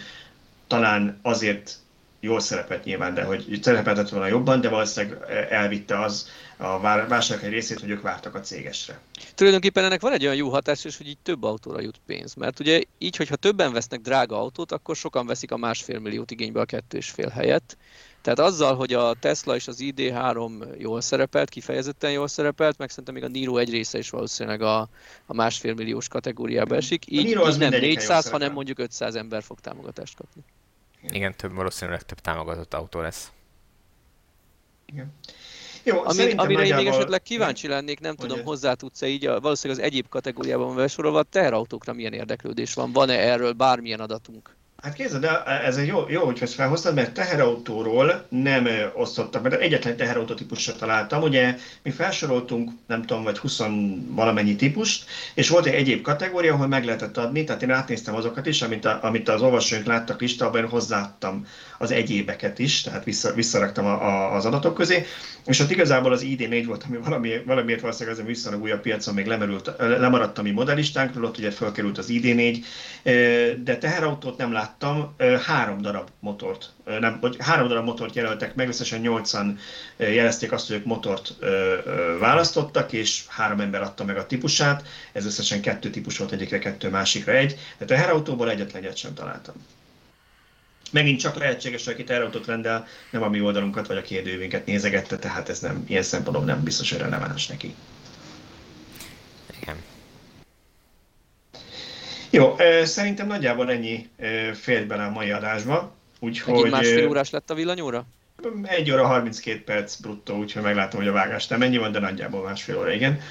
talán 0.67 1.19
azért 1.21 1.75
jól 2.19 2.39
szerepelt 2.39 2.83
nyilván, 2.83 3.13
de 3.13 3.23
hogy 3.23 3.59
szerepeltett 3.61 4.09
volna 4.09 4.27
jobban, 4.27 4.61
de 4.61 4.69
valószínűleg 4.69 5.29
elvitte 5.49 5.99
az 5.99 6.29
a 6.57 6.79
vásárlók 6.79 7.45
egy 7.45 7.51
részét, 7.51 7.79
hogy 7.79 7.89
ők 7.89 8.01
vártak 8.01 8.35
a 8.35 8.39
cégesre. 8.39 8.99
Tulajdonképpen 9.35 9.83
ennek 9.83 10.01
van 10.01 10.13
egy 10.13 10.23
olyan 10.23 10.35
jó 10.35 10.49
hatás 10.49 10.85
is, 10.85 10.97
hogy 10.97 11.07
így 11.07 11.17
több 11.23 11.43
autóra 11.43 11.81
jut 11.81 11.99
pénz. 12.05 12.33
Mert 12.33 12.59
ugye 12.59 12.81
így, 12.97 13.15
hogyha 13.15 13.35
többen 13.35 13.73
vesznek 13.73 14.01
drága 14.01 14.39
autót, 14.39 14.71
akkor 14.71 14.95
sokan 14.95 15.25
veszik 15.25 15.51
a 15.51 15.57
másfél 15.57 15.99
milliót 15.99 16.31
igénybe 16.31 16.59
a 16.59 16.65
kettő 16.65 16.97
és 16.97 17.09
fél 17.09 17.29
helyett. 17.29 17.77
Tehát 18.21 18.39
azzal, 18.39 18.75
hogy 18.75 18.93
a 18.93 19.13
Tesla 19.19 19.55
és 19.55 19.67
az 19.67 19.77
ID3 19.79 20.77
jól 20.77 21.01
szerepelt, 21.01 21.49
kifejezetten 21.49 22.11
jól 22.11 22.27
szerepelt, 22.27 22.77
meg 22.77 22.89
szerintem 22.89 23.13
még 23.13 23.23
a 23.23 23.27
Niro 23.27 23.57
egy 23.57 23.69
része 23.69 23.97
is 23.97 24.09
valószínűleg 24.09 24.61
a, 24.61 24.89
a 25.25 25.33
másfél 25.33 25.73
milliós 25.73 26.07
kategóriába 26.07 26.75
esik, 26.75 27.11
így, 27.11 27.25
így 27.25 27.57
nem 27.57 27.69
400, 27.69 28.29
hanem 28.29 28.53
mondjuk 28.53 28.79
500 28.79 29.15
ember 29.15 29.43
fog 29.43 29.59
támogatást 29.59 30.15
kapni. 30.15 30.43
Igen, 31.09 31.35
több 31.35 31.53
valószínűleg 31.53 32.01
több 32.01 32.19
támogatott 32.19 32.73
autó 32.73 32.99
lesz. 32.99 33.31
Igen. 34.85 35.13
Jó, 35.83 36.03
Ami, 36.03 36.31
amire 36.31 36.59
nagyjából... 36.59 36.65
én 36.65 36.75
még 36.75 36.87
esetleg 36.87 37.21
kíváncsi 37.21 37.67
lennék, 37.67 37.99
nem 37.99 38.15
tudom, 38.15 38.43
hozzá 38.43 38.73
tudsz-e 38.73 39.07
így, 39.07 39.25
a, 39.25 39.39
valószínűleg 39.39 39.83
az 39.83 39.89
egyéb 39.89 40.09
kategóriában 40.09 40.75
besorolva, 40.75 41.23
teherautókra 41.23 41.93
milyen 41.93 42.13
érdeklődés 42.13 42.73
van? 42.73 42.91
Van-e 42.91 43.19
erről 43.19 43.53
bármilyen 43.53 43.99
adatunk? 43.99 44.56
Hát 44.83 44.93
képzeld 44.93 45.23
el, 45.23 45.43
ez 45.43 45.77
egy 45.77 45.87
jó, 45.87 46.05
jó 46.09 46.25
hogy 46.25 46.37
ezt 46.41 46.53
felhoztad, 46.53 46.93
mert 46.93 47.13
teherautóról 47.13 48.25
nem 48.29 48.67
osztottak, 48.93 49.41
mert 49.41 49.61
egyetlen 49.61 49.97
teherautó 49.97 50.33
típusra 50.33 50.75
találtam. 50.75 51.21
Ugye 51.21 51.57
mi 51.83 51.91
felsoroltunk, 51.91 52.71
nem 52.87 53.01
tudom, 53.01 53.23
vagy 53.23 53.37
20 53.37 53.61
valamennyi 54.07 54.55
típust, 54.55 55.05
és 55.33 55.49
volt 55.49 55.65
egy 55.65 55.73
egyéb 55.73 56.01
kategória, 56.01 56.53
ahol 56.53 56.67
meg 56.67 56.85
lehetett 56.85 57.17
adni, 57.17 57.43
tehát 57.43 57.61
én 57.61 57.71
átnéztem 57.71 58.15
azokat 58.15 58.45
is, 58.45 58.61
amit, 58.61 58.85
a, 58.85 58.99
amit 59.01 59.29
az 59.29 59.41
olvasóink 59.41 59.85
láttak 59.85 60.21
listában, 60.21 60.67
hozzáadtam 60.67 61.45
az 61.77 61.91
egyébeket 61.91 62.59
is, 62.59 62.81
tehát 62.81 63.03
vissza, 63.03 63.33
visszaraktam 63.33 63.85
a, 63.85 64.05
a, 64.05 64.35
az 64.35 64.45
adatok 64.45 64.73
közé, 64.73 65.05
és 65.45 65.59
ott 65.59 65.71
igazából 65.71 66.11
az 66.11 66.23
ID4 66.25 66.63
volt, 66.67 66.83
ami 66.87 66.97
valami, 66.97 67.41
valamiért 67.45 67.81
valószínűleg 67.81 68.13
ezen 68.17 68.27
viszonylag 68.27 68.61
újabb 68.61 68.81
piacon 68.81 69.13
még 69.13 69.25
lemerült, 69.25 69.71
lemaradt 69.77 70.37
a 70.37 70.41
mi 70.41 70.51
modellistánkról, 70.51 71.25
ott 71.25 71.37
ugye 71.37 71.51
felkerült 71.51 71.97
az 71.97 72.07
ID4, 72.09 72.63
de 73.63 73.77
teherautót 73.79 74.37
nem 74.37 74.51
láttam, 74.51 75.15
három 75.45 75.81
darab 75.81 76.09
motort, 76.19 76.69
nem, 76.99 77.17
vagy 77.21 77.35
három 77.39 77.67
darab 77.67 77.85
motort 77.85 78.15
jelöltek 78.15 78.55
meg, 78.55 78.67
összesen 78.67 78.99
nyolcan 78.99 79.57
jelezték 79.97 80.51
azt, 80.51 80.67
hogy 80.67 80.75
ők 80.75 80.85
motort 80.85 81.35
választottak, 82.19 82.93
és 82.93 83.23
három 83.27 83.59
ember 83.59 83.81
adta 83.81 84.03
meg 84.03 84.17
a 84.17 84.25
típusát, 84.25 84.87
ez 85.11 85.25
összesen 85.25 85.61
kettő 85.61 85.89
típus 85.89 86.17
volt, 86.17 86.31
egyikre 86.31 86.59
kettő, 86.59 86.89
másikra 86.89 87.31
egy, 87.31 87.55
de 87.77 87.85
teherautóból 87.85 88.49
egyetlen 88.49 88.83
egyet 88.83 88.97
sem 88.97 89.13
találtam. 89.13 89.55
Megint 90.91 91.19
csak 91.19 91.35
lehetséges, 91.35 91.85
hogy 91.85 91.93
aki 91.93 92.03
terautót 92.03 92.45
rendel, 92.45 92.87
nem 93.09 93.23
a 93.23 93.29
mi 93.29 93.41
oldalunkat 93.41 93.87
vagy 93.87 93.97
a 93.97 94.01
kérdővénket 94.01 94.65
nézegette, 94.65 95.17
tehát 95.17 95.49
ez 95.49 95.59
nem, 95.59 95.83
ilyen 95.87 96.03
szempontból 96.03 96.45
nem 96.45 96.63
biztos, 96.63 96.91
hogy 96.91 96.99
releváns 96.99 97.47
neki. 97.47 97.75
Igen. 99.61 99.75
Jó, 102.29 102.55
szerintem 102.83 103.27
nagyjából 103.27 103.71
ennyi 103.71 104.09
félt 104.53 104.87
bele 104.87 105.03
a 105.03 105.09
mai 105.09 105.31
adásba. 105.31 105.95
Úgyhogy... 106.19 106.53
Megint 106.53 106.71
másfél 106.71 107.07
órás 107.07 107.29
lett 107.29 107.49
a 107.49 107.53
villanyóra? 107.53 108.05
Egy 108.63 108.91
óra 108.91 109.05
32 109.05 109.63
perc 109.63 109.95
bruttó, 109.95 110.37
úgyhogy 110.37 110.61
meglátom, 110.63 110.99
hogy 110.99 111.09
a 111.09 111.13
vágás 111.13 111.47
nem 111.47 111.61
ennyi 111.61 111.77
van, 111.77 111.91
de 111.91 111.99
nagyjából 111.99 112.43
másfél 112.43 112.77
óra, 112.77 112.91
igen. 112.91 113.21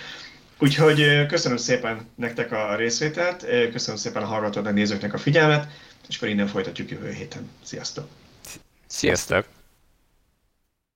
Úgyhogy 0.58 1.26
köszönöm 1.26 1.56
szépen 1.56 2.08
nektek 2.14 2.52
a 2.52 2.76
részvételt, 2.76 3.46
köszönöm 3.72 4.00
szépen 4.00 4.22
a 4.22 4.26
hallgatóknak, 4.26 4.74
nézőknek 4.74 5.14
a 5.14 5.18
figyelmet, 5.18 5.68
és 6.08 6.16
akkor 6.16 6.28
innen 6.28 6.46
folytatjuk 6.46 6.90
jövő 6.90 7.12
héten. 7.12 7.50
Sziasztok! 7.62 8.08
Sziasztok! 8.86 9.55